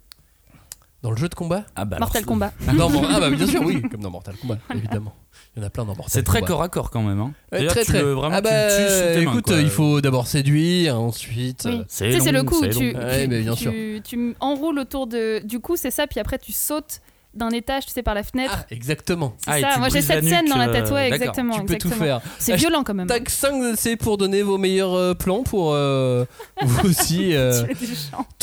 Dans 1.04 1.12
le 1.12 1.18
jeu 1.18 1.30
de 1.30 1.36
combat 1.36 1.64
Ah 1.76 1.86
bah 1.86 1.98
Mortal 2.00 2.24
alors, 2.24 2.28
Kombat. 2.28 2.54
Non, 2.74 2.90
bon, 2.90 3.04
ah 3.10 3.20
bah 3.20 3.30
bien 3.30 3.46
sûr, 3.46 3.62
oui, 3.64 3.82
comme 3.84 4.02
dans 4.02 4.10
Mortal 4.10 4.36
Kombat, 4.38 4.58
évidemment. 4.74 5.14
Il 5.56 5.62
y 5.62 5.64
en 5.64 5.68
a 5.68 5.70
plein 5.70 5.84
dans 5.86 5.96
Mortal 5.96 6.08
C'est 6.12 6.24
très 6.24 6.40
Kombat. 6.40 6.48
corps 6.48 6.64
à 6.64 6.70
corps 6.70 6.90
quand 6.90 7.04
même. 7.04 7.20
Hein. 7.20 7.34
Très 7.52 7.68
tu 7.84 7.92
très. 7.92 8.02
le- 8.02 8.14
vraiment, 8.14 8.36
ah 8.36 8.42
tu 8.42 8.44
bah, 8.46 8.68
le 8.68 8.76
tues 8.76 8.92
sous 8.94 9.20
tes 9.20 9.26
mains, 9.26 9.32
écoute, 9.32 9.46
quoi. 9.46 9.58
il 9.62 9.70
faut 9.70 10.02
d'abord 10.02 10.26
séduire, 10.28 11.00
ensuite. 11.00 11.64
Oui. 11.66 11.76
euh, 11.80 11.84
C'est 11.88 12.06
Tu 12.10 12.14
sais, 12.14 12.20
c'est 12.22 12.32
le 12.32 12.44
coup, 12.44 12.62
tu. 12.66 12.96
Ouais, 12.96 13.24
tu- 13.24 13.28
mais 13.30 13.42
bien 13.42 13.54
tu- 13.54 13.60
sûr. 13.64 13.74
tu 14.04 14.36
enroules 14.40 14.80
autour 14.80 15.06
de, 15.06 15.40
du 15.46 15.60
coup 15.60 15.76
c'est 15.76 15.92
ça, 15.92 16.08
puis 16.08 16.20
après 16.20 16.40
tu 16.40 16.52
sautes 16.52 17.02
d'un 17.38 17.50
étage, 17.50 17.86
tu 17.86 17.92
sais, 17.92 18.04
par 18.04 18.16
la 18.16 18.24
fenêtre. 18.24 18.60
Ah, 18.62 18.66
exactement. 18.72 19.36
c'est 19.38 19.64
Ah, 19.64 19.74
ça, 19.74 19.80
moi 19.80 19.90
j'ai 19.90 20.02
cette 20.02 20.26
scène 20.26 20.48
dans 20.48 20.58
la 20.58 20.68
euh, 20.70 20.74
tête, 20.74 20.92
ouais, 20.92 21.10
d'accord. 21.10 21.16
exactement. 21.16 21.54
tu 21.54 21.66
peux 21.66 21.74
exactement. 21.74 21.94
tout 21.94 22.00
faire. 22.00 22.22
C'est 22.40 22.56
violent 22.56 22.84
quand 22.84 22.94
même. 22.94 23.08
Tac 23.08 23.30
5 23.30 23.76
c'est 23.76 23.96
pour 23.96 24.18
donner 24.18 24.42
vos 24.42 24.58
meilleurs 24.58 24.94
euh, 24.94 25.14
plans 25.14 25.44
pour 25.44 25.74
euh, 25.74 26.26
vous 26.64 26.90
aussi 26.90 27.34
euh, 27.36 27.64
des 27.64 27.88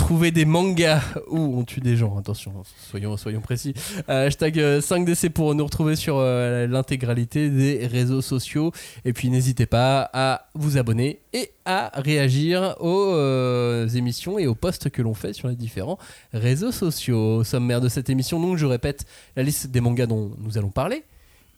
trouver 0.05 0.31
des 0.31 0.45
mangas 0.45 1.03
où 1.29 1.59
on 1.59 1.65
tue 1.65 1.81
des 1.81 1.97
gens. 1.97 2.19
Attention, 2.19 2.53
soyons, 2.91 3.17
soyons 3.17 3.41
précis. 3.41 3.75
Euh, 4.09 4.27
hashtag 4.27 4.59
euh, 4.59 4.81
5DC 4.81 5.31
pour 5.31 5.55
nous 5.55 5.65
retrouver 5.65 5.97
sur 5.97 6.17
euh, 6.19 6.67
l'intégralité 6.67 7.49
des 7.49 7.87
réseaux 7.87 8.21
sociaux. 8.21 8.73
Et 9.05 9.13
puis 9.13 9.31
n'hésitez 9.31 9.67
pas 9.67 10.11
à 10.13 10.49
vous 10.55 10.77
abonner 10.77 11.21
et 11.35 11.51
à 11.65 11.91
réagir 11.95 12.77
aux 12.81 13.13
euh, 13.13 13.89
émissions 13.89 14.39
et 14.39 14.47
aux 14.47 14.55
posts 14.55 14.89
que 14.89 15.03
l'on 15.03 15.15
fait 15.15 15.33
sur 15.33 15.49
les 15.49 15.57
différents 15.57 15.99
réseaux 16.33 16.73
sociaux. 16.73 17.39
Au 17.39 17.45
sommaire 17.45 17.81
de 17.81 17.89
cette 17.89 18.09
émission, 18.09 18.41
donc 18.41 18.57
je 18.57 18.67
répète 18.67 19.05
la 19.37 19.43
liste 19.43 19.67
des 19.67 19.81
mangas 19.81 20.07
dont 20.07 20.31
nous 20.39 20.57
allons 20.57 20.71
parler. 20.71 21.05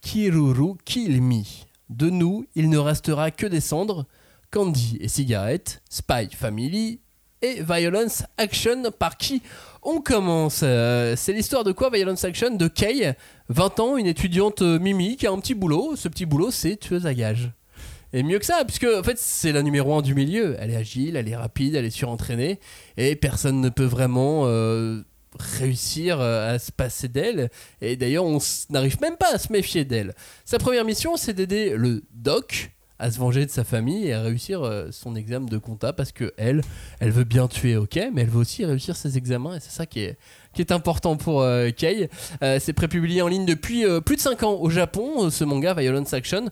Kiruru 0.00 0.76
Kill 0.84 1.20
Me. 1.20 1.42
De 1.90 2.10
nous, 2.10 2.46
il 2.56 2.70
ne 2.70 2.78
restera 2.78 3.30
que 3.30 3.46
des 3.46 3.60
cendres, 3.60 4.06
Candy 4.50 4.96
et 5.00 5.08
Cigarette, 5.08 5.82
Spy 5.90 6.28
Family 6.34 7.00
et 7.42 7.62
Violence 7.62 8.24
Action 8.38 8.90
par 8.98 9.18
qui 9.18 9.42
on 9.82 10.00
commence. 10.00 10.60
Euh, 10.62 11.14
c'est 11.16 11.34
l'histoire 11.34 11.64
de 11.64 11.72
quoi 11.72 11.90
Violence 11.90 12.24
Action? 12.24 12.56
De 12.56 12.66
Kay, 12.66 13.14
20 13.50 13.80
ans, 13.80 13.96
une 13.98 14.06
étudiante 14.06 14.62
euh, 14.62 14.78
Mimi 14.78 15.16
qui 15.16 15.26
a 15.26 15.32
un 15.32 15.38
petit 15.38 15.54
boulot. 15.54 15.96
Ce 15.96 16.08
petit 16.08 16.24
boulot, 16.24 16.50
c'est 16.50 16.76
tueuse 16.76 17.06
à 17.06 17.12
gages. 17.12 17.50
Et 18.12 18.22
mieux 18.22 18.38
que 18.38 18.46
ça, 18.46 18.64
puisque 18.64 18.86
en 18.86 19.02
fait 19.02 19.18
c'est 19.18 19.52
la 19.52 19.62
numéro 19.62 19.94
1 19.94 20.02
du 20.02 20.14
milieu. 20.14 20.56
Elle 20.58 20.70
est 20.70 20.76
agile, 20.76 21.16
elle 21.16 21.28
est 21.28 21.36
rapide, 21.36 21.74
elle 21.74 21.84
est 21.84 21.90
surentraînée, 21.90 22.60
et 22.96 23.16
personne 23.16 23.60
ne 23.60 23.68
peut 23.68 23.84
vraiment 23.84 24.42
euh, 24.46 25.02
réussir 25.38 26.20
euh, 26.20 26.54
à 26.54 26.58
se 26.58 26.72
passer 26.72 27.08
d'elle. 27.08 27.50
Et 27.80 27.96
d'ailleurs, 27.96 28.24
on 28.24 28.38
n'arrive 28.70 29.00
même 29.00 29.16
pas 29.16 29.34
à 29.34 29.38
se 29.38 29.52
méfier 29.52 29.84
d'elle. 29.84 30.14
Sa 30.44 30.58
première 30.58 30.84
mission, 30.84 31.16
c'est 31.16 31.34
d'aider 31.34 31.74
le 31.76 32.02
doc 32.12 32.70
à 32.98 33.10
se 33.10 33.18
venger 33.18 33.44
de 33.44 33.50
sa 33.50 33.62
famille 33.62 34.06
et 34.06 34.14
à 34.14 34.22
réussir 34.22 34.62
euh, 34.62 34.88
son 34.90 35.16
examen 35.16 35.44
de 35.44 35.58
compta 35.58 35.92
parce 35.92 36.12
que 36.12 36.32
elle, 36.38 36.62
elle 36.98 37.10
veut 37.10 37.24
bien 37.24 37.46
tuer, 37.46 37.76
ok, 37.76 38.00
mais 38.14 38.22
elle 38.22 38.30
veut 38.30 38.38
aussi 38.38 38.64
réussir 38.64 38.96
ses 38.96 39.18
examens 39.18 39.56
et 39.56 39.60
c'est 39.60 39.70
ça 39.70 39.84
qui 39.84 40.00
est, 40.00 40.16
qui 40.54 40.62
est 40.62 40.72
important 40.72 41.18
pour 41.18 41.42
euh, 41.42 41.68
Kei. 41.76 42.08
C'est 42.40 42.72
prépublié 42.72 43.20
en 43.20 43.28
ligne 43.28 43.44
depuis 43.44 43.84
plus 44.06 44.16
de 44.16 44.20
5 44.22 44.42
ans 44.44 44.54
au 44.54 44.70
Japon, 44.70 45.28
ce 45.28 45.44
manga 45.44 45.74
Violence 45.74 46.14
Action. 46.14 46.46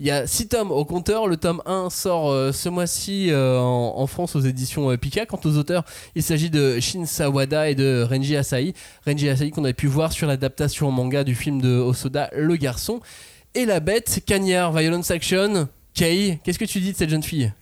Il 0.00 0.06
y 0.06 0.10
a 0.10 0.26
6 0.26 0.48
tomes 0.48 0.70
au 0.72 0.86
compteur. 0.86 1.28
Le 1.28 1.36
tome 1.36 1.60
1 1.66 1.90
sort 1.90 2.30
euh, 2.30 2.52
ce 2.52 2.70
mois-ci 2.70 3.30
euh, 3.30 3.58
en, 3.58 4.06
France 4.06 4.34
aux 4.34 4.40
éditions 4.40 4.90
euh, 4.90 4.96
Pika. 4.96 5.26
Quant 5.26 5.40
aux 5.44 5.58
auteurs, 5.58 5.84
il 6.14 6.22
s'agit 6.22 6.48
de 6.48 6.80
Shin 6.80 7.04
Sawada 7.04 7.68
et 7.68 7.74
de 7.74 8.06
Renji 8.08 8.34
Asai. 8.34 8.72
Renji 9.06 9.28
Asai 9.28 9.50
qu'on 9.50 9.62
avait 9.62 9.74
pu 9.74 9.88
voir 9.88 10.10
sur 10.10 10.26
l'adaptation 10.26 10.88
en 10.88 10.90
manga 10.90 11.22
du 11.22 11.34
film 11.34 11.60
de 11.60 11.76
Osoda, 11.76 12.30
Le 12.34 12.56
Garçon. 12.56 13.00
Et 13.54 13.66
la 13.66 13.80
bête, 13.80 14.22
Cagnard, 14.24 14.72
Violence 14.72 15.10
Action. 15.10 15.68
Kei, 15.92 16.40
qu'est-ce 16.44 16.58
que 16.58 16.64
tu 16.64 16.80
dis 16.80 16.92
de 16.92 16.96
cette 16.96 17.10
jeune 17.10 17.22
fille? 17.22 17.52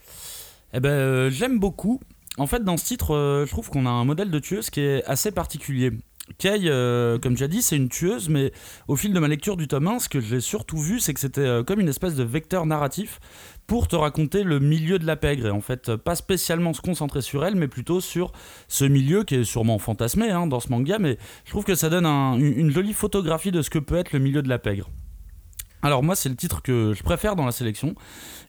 Eh 0.73 0.79
ben, 0.79 1.31
j'aime 1.31 1.59
beaucoup. 1.59 1.99
En 2.37 2.47
fait, 2.47 2.63
dans 2.63 2.77
ce 2.77 2.85
titre, 2.85 3.45
je 3.47 3.51
trouve 3.51 3.69
qu'on 3.69 3.85
a 3.85 3.91
un 3.91 4.05
modèle 4.05 4.31
de 4.31 4.39
tueuse 4.39 4.71
qui 4.71 4.81
est 4.81 5.05
assez 5.07 5.33
particulier. 5.33 5.91
Kay, 6.37 6.69
euh, 6.69 7.19
comme 7.19 7.35
tu 7.35 7.43
as 7.43 7.49
dit, 7.49 7.63
c'est 7.63 7.77
une 7.77 7.89
tueuse, 7.89 8.29
mais 8.29 8.53
au 8.87 8.97
fil 8.97 9.13
de 9.13 9.19
ma 9.19 9.29
lecture 9.29 9.57
du 9.57 9.67
tome 9.67 9.89
1, 9.89 9.99
ce 10.01 10.09
que 10.09 10.21
j'ai 10.21 10.41
surtout 10.41 10.77
vu, 10.79 11.01
c'est 11.01 11.15
que 11.15 11.21
c'était 11.21 11.41
euh, 11.41 11.65
comme 11.65 11.81
une 11.81 11.89
espèce 11.89 12.15
de 12.15 12.23
vecteur 12.23 12.67
narratif 12.67 13.19
pour 13.67 13.89
te 13.89 13.97
raconter 13.97 14.45
le 14.45 14.61
milieu 14.61 14.99
de 14.99 15.07
la 15.07 15.17
pègre. 15.17 15.47
Et 15.47 15.51
en 15.51 15.61
fait, 15.61 15.97
pas 15.97 16.15
spécialement 16.15 16.73
se 16.73 16.81
concentrer 16.81 17.23
sur 17.23 17.45
elle, 17.45 17.55
mais 17.57 17.69
plutôt 17.69 18.01
sur 18.01 18.33
ce 18.69 18.85
milieu 18.85 19.25
qui 19.25 19.37
est 19.37 19.45
sûrement 19.45 19.79
fantasmé 19.79 20.31
hein, 20.31 20.47
dans 20.47 20.61
ce 20.61 20.69
manga, 20.71 20.99
mais 20.99 21.19
je 21.45 21.51
trouve 21.51 21.65
que 21.65 21.75
ça 21.75 21.89
donne 21.89 22.07
un- 22.07 22.35
une, 22.39 22.59
une 22.59 22.71
jolie 22.71 22.93
photographie 22.93 23.51
de 23.53 23.63
ce 23.63 23.71
que 23.71 23.79
peut 23.79 23.97
être 23.97 24.13
le 24.13 24.19
milieu 24.19 24.43
de 24.43 24.49
la 24.49 24.59
pègre. 24.59 24.89
Alors 25.83 26.03
moi 26.03 26.17
c'est 26.17 26.29
le 26.29 26.37
titre 26.37 26.63
que 26.63 26.93
je 26.93 27.03
préfère 27.03 27.37
dans 27.37 27.47
la 27.47 27.53
sélection 27.53 27.95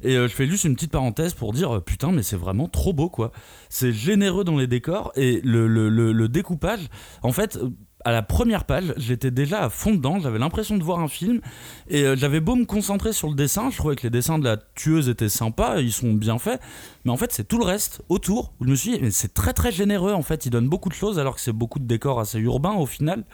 et 0.02 0.16
euh, 0.16 0.28
je 0.28 0.34
fais 0.34 0.48
juste 0.48 0.64
une 0.64 0.76
petite 0.76 0.92
parenthèse 0.92 1.34
pour 1.34 1.54
dire 1.54 1.76
euh, 1.76 1.80
putain 1.80 2.12
mais 2.12 2.24
c'est 2.24 2.36
vraiment 2.36 2.68
trop 2.68 2.94
beau 2.94 3.10
quoi. 3.10 3.32
C'est 3.70 3.92
généreux 3.92 4.44
dans 4.44 4.58
les 4.58 4.68
décors 4.68 5.12
et 5.16 5.42
le, 5.44 6.28
découpage 6.28 6.88
en 7.22 7.32
fait 7.32 7.58
euh, 7.58 7.70
à 8.06 8.12
la 8.12 8.22
première 8.22 8.64
page, 8.64 8.94
j'étais 8.98 9.32
déjà 9.32 9.64
à 9.64 9.70
fond 9.70 9.94
dedans, 9.94 10.20
j'avais 10.20 10.40
l'impression 10.40 10.78
de 10.78 10.84
voir 10.84 11.00
un 11.00 11.08
film, 11.08 11.42
et 11.90 12.04
euh, 12.04 12.16
j'avais 12.16 12.40
beau 12.40 12.56
me 12.56 12.66
concentrer 12.66 13.12
sur 13.12 13.28
le 13.28 13.36
dessin, 13.36 13.70
je 13.70 13.78
trouvais 13.78 13.96
que 13.96 14.04
les 14.04 14.10
dessins 14.10 14.40
de 14.40 14.46
la 14.46 14.58
tueuse 14.58 15.10
étaient 15.10 15.30
sympas, 15.30 15.80
ils 15.80 15.92
sont 15.92 16.14
bien 16.14 16.38
faits, 16.38 16.62
mais 17.04 17.12
en 17.12 17.18
fait 17.18 17.32
c'est 17.34 17.48
tout 17.48 17.58
le 17.58 17.66
reste 17.66 18.02
autour, 18.10 18.54
où 18.60 18.66
je 18.66 18.70
me 18.70 18.76
suis 18.76 18.98
dit, 18.98 19.12
c'est 19.12 19.34
très 19.34 19.54
très 19.54 19.72
généreux 19.72 20.14
en 20.14 20.22
fait, 20.22 20.46
ils 20.46 20.50
donnent 20.50 20.70
beaucoup 20.70 20.90
de 20.90 20.94
choses, 20.94 21.20
alors 21.20 21.36
que 21.36 21.42
c'est 21.42 21.52
beaucoup 21.52 21.80
de 21.80 21.86
décors 21.86 22.20
assez 22.20 22.40
urbains 22.40 22.76
au 22.76 22.86
final, 22.86 23.26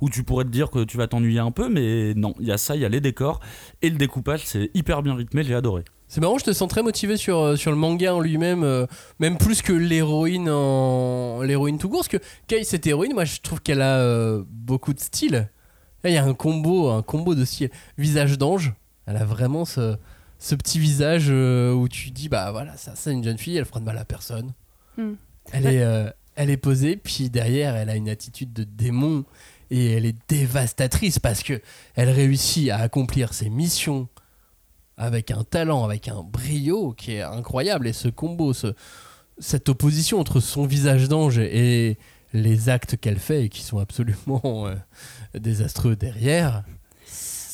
où 0.00 0.08
tu 0.08 0.24
pourrais 0.24 0.44
te 0.44 0.50
dire 0.50 0.70
que 0.70 0.84
tu 0.84 0.96
vas 0.96 1.06
t'ennuyer 1.06 1.40
un 1.40 1.50
peu, 1.50 1.68
mais 1.68 2.14
non, 2.14 2.34
il 2.40 2.46
y 2.46 2.52
a 2.52 2.58
ça, 2.58 2.76
il 2.76 2.82
y 2.82 2.84
a 2.84 2.88
les 2.88 3.00
décors, 3.00 3.40
et 3.82 3.90
le 3.90 3.96
découpage, 3.96 4.46
c'est 4.46 4.70
hyper 4.74 5.02
bien 5.02 5.14
rythmé, 5.14 5.42
j'ai 5.44 5.54
adoré. 5.54 5.84
C'est 6.14 6.20
marrant, 6.20 6.38
je 6.38 6.44
te 6.44 6.52
sens 6.52 6.68
très 6.68 6.84
motivé 6.84 7.16
sur, 7.16 7.40
euh, 7.40 7.56
sur 7.56 7.72
le 7.72 7.76
manga 7.76 8.14
en 8.14 8.20
lui-même, 8.20 8.62
euh, 8.62 8.86
même 9.18 9.36
plus 9.36 9.62
que 9.62 9.72
l'héroïne 9.72 10.48
en 10.48 11.42
l'héroïne 11.42 11.76
tout 11.76 11.88
court. 11.88 12.02
Parce 12.02 12.08
que 12.08 12.18
Kei, 12.46 12.64
cette 12.64 12.86
héroïne, 12.86 13.14
moi 13.14 13.24
je 13.24 13.40
trouve 13.40 13.60
qu'elle 13.60 13.82
a 13.82 13.98
euh, 13.98 14.44
beaucoup 14.48 14.94
de 14.94 15.00
style. 15.00 15.48
Là, 16.04 16.10
il 16.10 16.12
y 16.12 16.16
a 16.16 16.22
un 16.22 16.34
combo, 16.34 16.88
un 16.88 17.02
combo 17.02 17.34
de 17.34 17.44
style. 17.44 17.68
Visage 17.98 18.38
d'ange, 18.38 18.74
elle 19.06 19.16
a 19.16 19.24
vraiment 19.24 19.64
ce, 19.64 19.96
ce 20.38 20.54
petit 20.54 20.78
visage 20.78 21.26
euh, 21.30 21.72
où 21.72 21.88
tu 21.88 22.12
dis, 22.12 22.28
bah 22.28 22.52
voilà, 22.52 22.76
ça, 22.76 22.92
c'est 22.94 23.12
une 23.12 23.24
jeune 23.24 23.38
fille, 23.38 23.56
elle 23.56 23.64
fera 23.64 23.80
de 23.80 23.84
mal 23.84 23.98
à 23.98 24.04
personne. 24.04 24.52
Hmm. 24.96 25.14
Elle, 25.50 25.66
est, 25.66 26.12
elle 26.36 26.48
est 26.48 26.56
posée, 26.56 26.94
puis 26.94 27.28
derrière, 27.28 27.74
elle 27.74 27.90
a 27.90 27.96
une 27.96 28.08
attitude 28.08 28.52
de 28.52 28.62
démon 28.62 29.24
et 29.72 29.94
elle 29.94 30.06
est 30.06 30.16
dévastatrice 30.28 31.18
parce 31.18 31.42
que 31.42 31.60
elle 31.96 32.10
réussit 32.10 32.70
à 32.70 32.76
accomplir 32.76 33.34
ses 33.34 33.50
missions 33.50 34.06
avec 34.96 35.30
un 35.30 35.44
talent, 35.44 35.84
avec 35.84 36.08
un 36.08 36.22
brio 36.22 36.92
qui 36.92 37.14
est 37.14 37.22
incroyable. 37.22 37.86
Et 37.88 37.92
ce 37.92 38.08
combo, 38.08 38.52
ce- 38.52 38.74
cette 39.38 39.68
opposition 39.68 40.20
entre 40.20 40.40
son 40.40 40.66
visage 40.66 41.08
d'ange 41.08 41.38
et 41.38 41.98
les 42.32 42.68
actes 42.68 42.96
qu'elle 42.96 43.18
fait 43.18 43.44
et 43.44 43.48
qui 43.48 43.62
sont 43.62 43.78
absolument 43.78 44.40
euh, 44.66 44.74
désastreux 45.38 45.96
derrière. 45.96 46.64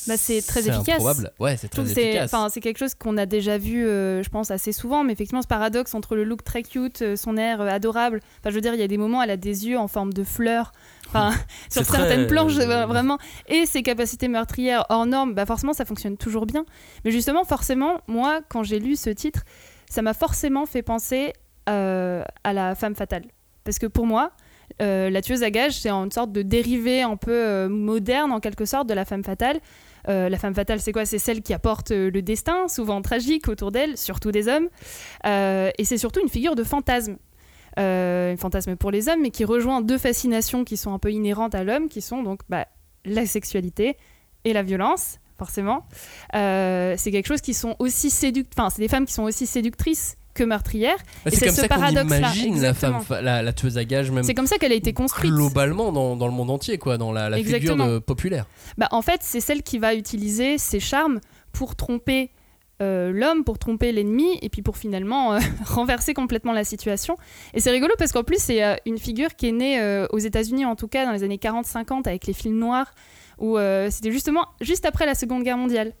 Bah, 0.07 0.15
c'est 0.17 0.41
très 0.41 0.67
efficace. 0.67 0.95
improbable. 0.95 1.31
Ouais, 1.39 1.57
c'est 1.57 1.67
très 1.67 1.83
efficace. 1.83 2.33
c'est 2.51 2.59
quelque 2.59 2.77
chose 2.77 2.95
qu'on 2.95 3.17
a 3.17 3.25
déjà 3.25 3.57
vu, 3.57 3.85
euh, 3.85 4.23
je 4.23 4.29
pense, 4.29 4.51
assez 4.51 4.71
souvent, 4.71 5.03
mais 5.03 5.13
effectivement, 5.13 5.41
ce 5.41 5.47
paradoxe 5.47 5.93
entre 5.93 6.15
le 6.15 6.23
look 6.23 6.43
très 6.43 6.63
cute, 6.63 7.01
euh, 7.01 7.15
son 7.15 7.37
air 7.37 7.61
euh, 7.61 7.67
adorable. 7.67 8.19
Enfin, 8.39 8.49
je 8.49 8.55
veux 8.55 8.61
dire, 8.61 8.73
il 8.73 8.79
y 8.79 8.83
a 8.83 8.87
des 8.87 8.97
moments, 8.97 9.21
elle 9.21 9.29
a 9.29 9.37
des 9.37 9.67
yeux 9.67 9.77
en 9.77 9.87
forme 9.87 10.13
de 10.13 10.23
fleurs. 10.23 10.71
Enfin, 11.07 11.31
sur 11.69 11.85
très, 11.85 11.97
certaines 11.97 12.27
planches, 12.27 12.53
vraiment. 12.53 13.17
Et 13.47 13.65
ses 13.65 13.83
capacités 13.83 14.27
meurtrières 14.27 14.85
hors 14.89 15.05
normes, 15.05 15.33
bah 15.33 15.45
forcément, 15.45 15.73
ça 15.73 15.85
fonctionne 15.85 16.17
toujours 16.17 16.45
bien. 16.45 16.65
Mais 17.05 17.11
justement, 17.11 17.43
forcément, 17.43 18.01
moi, 18.07 18.41
quand 18.49 18.63
j'ai 18.63 18.79
lu 18.79 18.95
ce 18.95 19.09
titre, 19.09 19.41
ça 19.89 20.01
m'a 20.01 20.13
forcément 20.13 20.65
fait 20.65 20.81
penser 20.81 21.33
euh, 21.69 22.23
à 22.43 22.53
la 22.53 22.73
femme 22.73 22.95
fatale. 22.95 23.23
Parce 23.63 23.77
que 23.77 23.85
pour 23.85 24.07
moi, 24.07 24.31
euh, 24.81 25.09
la 25.09 25.21
tueuse 25.21 25.43
à 25.43 25.51
gages, 25.51 25.73
c'est 25.73 25.91
une 25.91 26.11
sorte 26.11 26.31
de 26.31 26.41
dérivé 26.41 27.01
un 27.01 27.17
peu 27.17 27.31
euh, 27.31 27.69
moderne, 27.69 28.31
en 28.31 28.39
quelque 28.39 28.65
sorte, 28.65 28.87
de 28.87 28.93
la 28.93 29.05
femme 29.05 29.23
fatale. 29.23 29.59
Euh, 30.07 30.29
la 30.29 30.37
femme 30.37 30.53
fatale, 30.53 30.79
c'est 30.79 30.91
quoi? 30.91 31.05
C'est 31.05 31.19
celle 31.19 31.41
qui 31.41 31.53
apporte 31.53 31.91
euh, 31.91 32.09
le 32.11 32.21
destin, 32.21 32.67
souvent 32.67 33.01
tragique, 33.01 33.47
autour 33.47 33.71
d'elle, 33.71 33.97
surtout 33.97 34.31
des 34.31 34.47
hommes. 34.47 34.69
Euh, 35.25 35.71
et 35.77 35.85
c'est 35.85 35.97
surtout 35.97 36.21
une 36.21 36.29
figure 36.29 36.55
de 36.55 36.63
fantasme. 36.63 37.17
Euh, 37.79 38.33
un 38.33 38.37
fantasme 38.37 38.75
pour 38.75 38.91
les 38.91 39.07
hommes, 39.07 39.21
mais 39.21 39.31
qui 39.31 39.45
rejoint 39.45 39.81
deux 39.81 39.97
fascinations 39.97 40.63
qui 40.63 40.75
sont 40.77 40.93
un 40.93 40.99
peu 40.99 41.11
inhérentes 41.11 41.55
à 41.55 41.63
l'homme, 41.63 41.87
qui 41.87 42.01
sont 42.01 42.23
donc 42.23 42.41
bah, 42.49 42.67
la 43.05 43.25
sexualité 43.25 43.97
et 44.43 44.53
la 44.53 44.63
violence, 44.63 45.19
forcément. 45.37 45.85
C'est 46.33 47.11
quelque 47.11 47.27
chose 47.27 47.41
qui 47.41 47.53
sont 47.53 47.75
aussi. 47.79 48.07
Enfin, 48.57 48.69
c'est 48.69 48.81
des 48.81 48.89
femmes 48.89 49.05
qui 49.05 49.13
sont 49.13 49.23
aussi 49.23 49.45
séductrices 49.45 50.17
que 50.33 50.43
meurtrières. 50.43 50.97
Bah, 51.25 51.31
et 51.31 51.35
c'est 51.35 51.45
comme 51.47 51.55
ce 51.55 51.61
ça 51.61 51.67
qu'on 51.67 51.87
imagine 51.87 52.61
la 52.61 52.73
femme, 52.73 52.99
la, 53.09 53.41
la 53.41 53.53
tueuse 53.53 53.77
à 53.77 53.85
gages, 53.85 54.11
même 54.11 54.23
C'est 54.23 54.33
comme 54.33 54.47
ça 54.47 54.57
qu'elle 54.57 54.71
a 54.71 54.75
été 54.75 54.93
construite. 54.93 55.31
globalement 55.31 55.91
dans, 55.91 56.15
dans 56.15 56.27
le 56.27 56.33
monde 56.33 56.49
entier, 56.49 56.77
quoi, 56.77 56.97
dans 56.97 57.11
la, 57.11 57.29
la 57.29 57.37
figure 57.37 57.75
de- 57.75 57.99
populaire. 57.99 58.45
Bah, 58.77 58.87
en 58.91 59.01
fait, 59.01 59.19
c'est 59.23 59.41
celle 59.41 59.63
qui 59.63 59.77
va 59.79 59.93
utiliser 59.95 60.57
ses 60.57 60.79
charmes 60.79 61.19
pour 61.51 61.75
tromper 61.75 62.31
euh, 62.81 63.11
l'homme, 63.11 63.43
pour 63.43 63.59
tromper 63.59 63.91
l'ennemi, 63.91 64.39
et 64.41 64.49
puis 64.49 64.61
pour 64.63 64.75
finalement 64.77 65.33
euh, 65.33 65.39
renverser 65.65 66.13
complètement 66.15 66.51
la 66.53 66.63
situation. 66.63 67.15
Et 67.53 67.59
c'est 67.59 67.69
rigolo 67.69 67.93
parce 67.99 68.11
qu'en 68.11 68.23
plus, 68.23 68.37
c'est 68.41 68.63
euh, 68.63 68.75
une 68.87 68.97
figure 68.97 69.35
qui 69.35 69.49
est 69.49 69.51
née 69.51 70.05
aux 70.11 70.17
États-Unis, 70.17 70.65
en 70.65 70.75
tout 70.75 70.87
cas 70.87 71.05
dans 71.05 71.11
les 71.11 71.23
années 71.23 71.37
40-50, 71.37 72.07
avec 72.07 72.25
les 72.25 72.33
films 72.33 72.57
noirs, 72.57 72.91
où 73.37 73.57
c'était 73.89 74.11
justement 74.11 74.45
juste 74.61 74.85
après 74.85 75.05
la 75.05 75.13
Seconde 75.15 75.43
Guerre 75.43 75.57
mondiale. 75.57 75.93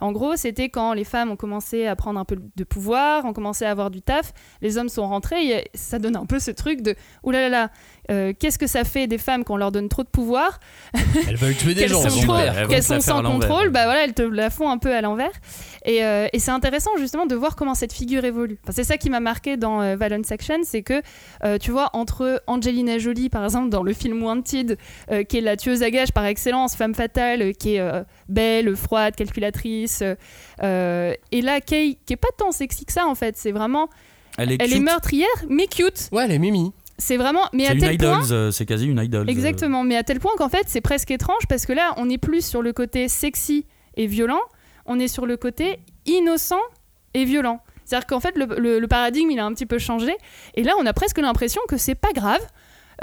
En 0.00 0.12
gros, 0.12 0.36
c'était 0.36 0.68
quand 0.68 0.92
les 0.92 1.04
femmes 1.04 1.30
ont 1.30 1.36
commencé 1.36 1.86
à 1.86 1.96
prendre 1.96 2.20
un 2.20 2.24
peu 2.24 2.36
de 2.56 2.64
pouvoir, 2.64 3.24
ont 3.24 3.32
commencé 3.32 3.64
à 3.64 3.70
avoir 3.70 3.90
du 3.90 4.02
taf, 4.02 4.32
les 4.60 4.78
hommes 4.78 4.88
sont 4.88 5.06
rentrés, 5.06 5.50
et 5.50 5.70
ça 5.74 5.98
donne 5.98 6.16
un 6.16 6.26
peu 6.26 6.38
ce 6.38 6.50
truc 6.50 6.82
de 6.82 6.94
«Ouh 7.22 7.30
là 7.30 7.40
là 7.40 7.48
là, 7.48 7.70
euh, 8.10 8.32
qu'est-ce 8.38 8.58
que 8.58 8.66
ça 8.66 8.84
fait 8.84 9.06
des 9.06 9.18
femmes 9.18 9.44
qu'on 9.44 9.56
leur 9.56 9.72
donne 9.72 9.88
trop 9.88 10.02
de 10.04 10.08
pouvoir 10.08 10.60
Elles 11.28 11.36
veulent 11.36 11.54
tuer 11.56 11.74
des 11.74 11.80
qu'elles 11.82 11.90
gens. 11.90 12.02
sont, 12.02 12.08
elles 12.08 12.26
vont 12.26 12.32
trop- 12.34 12.38
elles 12.38 12.66
qu'elles 12.68 12.82
sont 12.82 13.00
sans 13.00 13.22
contrôle, 13.22 13.70
bah 13.70 13.84
voilà, 13.84 14.04
elles 14.04 14.14
te 14.14 14.22
la 14.22 14.50
font 14.50 14.70
un 14.70 14.78
peu 14.78 14.94
à 14.94 15.00
l'envers. 15.00 15.30
Et, 15.84 16.04
euh, 16.04 16.26
et 16.32 16.38
c'est 16.38 16.50
intéressant 16.50 16.90
justement 16.98 17.26
de 17.26 17.34
voir 17.34 17.56
comment 17.56 17.74
cette 17.74 17.92
figure 17.92 18.24
évolue. 18.24 18.58
Enfin, 18.64 18.72
c'est 18.74 18.84
ça 18.84 18.96
qui 18.96 19.10
m'a 19.10 19.20
marqué 19.20 19.56
dans 19.56 19.80
euh, 19.82 19.96
Valence 19.96 20.30
Action, 20.32 20.58
c'est 20.64 20.82
que 20.82 21.00
euh, 21.44 21.58
tu 21.58 21.70
vois 21.70 21.90
entre 21.92 22.42
Angelina 22.46 22.98
Jolie 22.98 23.28
par 23.28 23.44
exemple 23.44 23.68
dans 23.70 23.82
le 23.82 23.92
film 23.92 24.22
Wanted, 24.22 24.78
qui 25.28 25.38
est 25.38 25.40
la 25.40 25.56
tueuse 25.56 25.82
à 25.82 25.90
gages 25.90 26.12
par 26.12 26.24
excellence, 26.24 26.74
femme 26.76 26.94
fatale, 26.94 27.54
qui 27.54 27.76
est 27.76 28.02
belle, 28.28 28.74
froide, 28.76 29.14
calculatrice, 29.16 30.02
et 30.02 31.42
là 31.42 31.60
Kay, 31.60 31.98
qui 32.06 32.12
est 32.12 32.16
pas 32.16 32.28
tant 32.36 32.52
sexy 32.52 32.84
que 32.84 32.92
ça 32.92 33.06
en 33.06 33.14
fait, 33.14 33.36
c'est 33.36 33.52
vraiment, 33.52 33.88
Elle 34.38 34.52
est 34.52 34.56
elle 34.62 34.72
est 34.72 34.80
meurtrière 34.80 35.26
mais 35.48 35.66
cute. 35.66 36.08
Ouais, 36.12 36.24
elle 36.24 36.32
est 36.32 36.38
mimi. 36.38 36.72
C'est 36.98 37.16
vraiment, 37.18 37.42
mais 37.52 37.66
à 37.66 37.72
une 37.74 37.80
tel 37.80 37.98
point. 37.98 38.30
euh, 38.32 38.50
c'est 38.50 38.64
quasi 38.66 38.86
une 38.86 38.98
idol. 39.02 39.28
Exactement, 39.28 39.82
mais 39.84 39.96
à 39.96 40.02
tel 40.02 40.18
point 40.18 40.32
qu'en 40.38 40.48
fait 40.48 40.64
c'est 40.66 40.80
presque 40.80 41.10
étrange 41.10 41.46
parce 41.48 41.66
que 41.66 41.72
là 41.74 41.92
on 41.98 42.08
est 42.08 42.18
plus 42.18 42.44
sur 42.44 42.62
le 42.62 42.72
côté 42.72 43.08
sexy 43.08 43.66
et 43.96 44.06
violent, 44.06 44.40
on 44.86 44.98
est 44.98 45.08
sur 45.08 45.26
le 45.26 45.36
côté 45.36 45.78
innocent 46.06 46.60
et 47.14 47.24
violent. 47.24 47.60
C'est-à-dire 47.84 48.06
qu'en 48.06 48.20
fait 48.20 48.36
le, 48.36 48.46
le- 48.58 48.78
le 48.78 48.88
paradigme 48.88 49.30
il 49.30 49.38
a 49.38 49.44
un 49.44 49.52
petit 49.52 49.66
peu 49.66 49.78
changé 49.78 50.12
et 50.54 50.62
là 50.64 50.72
on 50.80 50.86
a 50.86 50.92
presque 50.92 51.18
l'impression 51.18 51.60
que 51.68 51.76
c'est 51.76 51.94
pas 51.94 52.12
grave. 52.14 52.40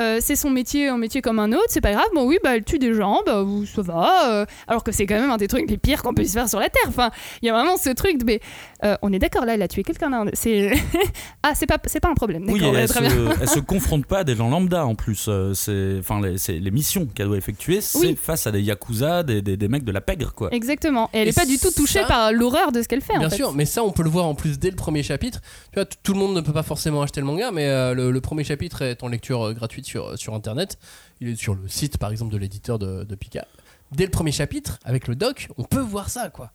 Euh, 0.01 0.17
c'est 0.19 0.35
son 0.35 0.49
métier, 0.49 0.87
un 0.87 0.97
métier 0.97 1.21
comme 1.21 1.37
un 1.37 1.51
autre, 1.51 1.67
c'est 1.69 1.79
pas 1.79 1.91
grave. 1.91 2.07
Bon, 2.15 2.25
oui, 2.25 2.39
bah, 2.43 2.55
elle 2.55 2.63
tue 2.63 2.79
des 2.79 2.95
gens, 2.95 3.21
bah, 3.27 3.45
ça 3.75 3.83
va. 3.83 4.31
euh, 4.31 4.45
alors 4.67 4.83
que 4.83 4.91
c'est 4.91 5.05
quand 5.05 5.19
même 5.19 5.29
un 5.29 5.37
des 5.37 5.47
trucs 5.47 5.69
les 5.69 5.77
pires 5.77 6.01
qu'on 6.01 6.15
puisse 6.15 6.33
faire 6.33 6.49
sur 6.49 6.59
la 6.59 6.67
Terre. 6.69 6.85
Enfin, 6.87 7.11
il 7.43 7.45
y 7.45 7.49
a 7.51 7.53
vraiment 7.53 7.77
ce 7.77 7.91
truc 7.91 8.17
de. 8.17 8.25
Mais 8.25 8.39
euh, 8.83 8.97
on 9.01 9.13
est 9.13 9.19
d'accord, 9.19 9.45
là, 9.45 9.53
elle 9.55 9.61
a 9.61 9.67
tué 9.67 9.83
quelqu'un. 9.83 10.25
C'est. 10.33 10.71
ah, 11.43 11.53
c'est 11.55 11.65
pas, 11.65 11.77
c'est 11.85 11.99
pas 11.99 12.09
un 12.09 12.13
problème. 12.15 12.45
Oui, 12.49 12.61
elle, 12.63 12.87
très 12.87 13.01
bien. 13.01 13.09
se, 13.09 13.41
elle 13.41 13.49
se 13.49 13.59
confronte 13.61 14.05
pas 14.05 14.19
à 14.19 14.23
des 14.23 14.35
gens 14.35 14.49
lambda 14.49 14.85
en 14.85 14.95
plus. 14.95 15.25
euh, 15.29 15.53
C'est, 15.53 15.97
enfin, 15.99 16.21
les, 16.21 16.37
c'est- 16.37 16.59
les 16.59 16.71
missions 16.71 17.05
qu'elle 17.05 17.27
doit 17.27 17.37
effectuer, 17.37 17.81
c'est 17.81 17.97
Oui. 17.99 18.15
face 18.21 18.45
à 18.47 18.51
des 18.51 18.61
yakuza, 18.61 19.23
des, 19.23 19.41
des, 19.41 19.57
des 19.57 19.67
mecs 19.67 19.83
de 19.85 19.91
la 19.91 20.01
pègre, 20.01 20.33
quoi. 20.33 20.53
Exactement. 20.53 21.09
Et 21.13 21.19
elle 21.19 21.27
Et 21.27 21.29
est 21.29 21.35
pas 21.35 21.45
du 21.45 21.57
tout 21.57 21.71
touchée 21.71 22.01
ça- 22.01 22.07
par 22.07 22.31
l'horreur 22.33 22.71
de 22.71 22.81
ce 22.81 22.87
qu'elle 22.87 23.01
fait. 23.01 23.17
Bien 23.17 23.27
en 23.27 23.29
fait. 23.29 23.35
sûr, 23.37 23.53
mais 23.53 23.65
ça 23.65 23.83
on 23.83 23.91
peut 23.91 24.03
le 24.03 24.09
voir 24.09 24.25
en 24.25 24.35
plus 24.35 24.59
dès 24.59 24.69
le 24.69 24.75
premier 24.75 25.03
chapitre. 25.03 25.41
Tu 25.71 25.75
vois, 25.75 25.85
tout 25.85 26.13
le 26.13 26.19
monde 26.19 26.35
ne 26.35 26.41
peut 26.41 26.53
pas 26.53 26.63
forcément 26.63 27.01
acheter 27.01 27.21
le 27.21 27.27
manga, 27.27 27.51
mais 27.51 27.67
euh, 27.69 27.93
le, 27.93 28.11
le 28.11 28.21
premier 28.21 28.43
chapitre 28.43 28.81
est 28.81 29.03
en 29.03 29.07
lecture 29.07 29.47
euh, 29.47 29.53
gratuite 29.53 29.85
sur, 29.85 30.17
sur 30.17 30.33
internet. 30.33 30.77
Il 31.21 31.29
est 31.29 31.35
sur 31.35 31.55
le 31.55 31.67
site 31.67 31.97
par 31.97 32.11
exemple 32.11 32.33
de 32.33 32.37
l'éditeur 32.37 32.79
de, 32.79 33.03
de 33.03 33.15
Pika. 33.15 33.45
Dès 33.91 34.05
le 34.05 34.11
premier 34.11 34.31
chapitre, 34.31 34.79
avec 34.83 35.07
le 35.07 35.15
doc, 35.15 35.47
on 35.57 35.63
peut 35.63 35.79
voir 35.79 36.09
ça 36.09 36.29
quoi. 36.29 36.51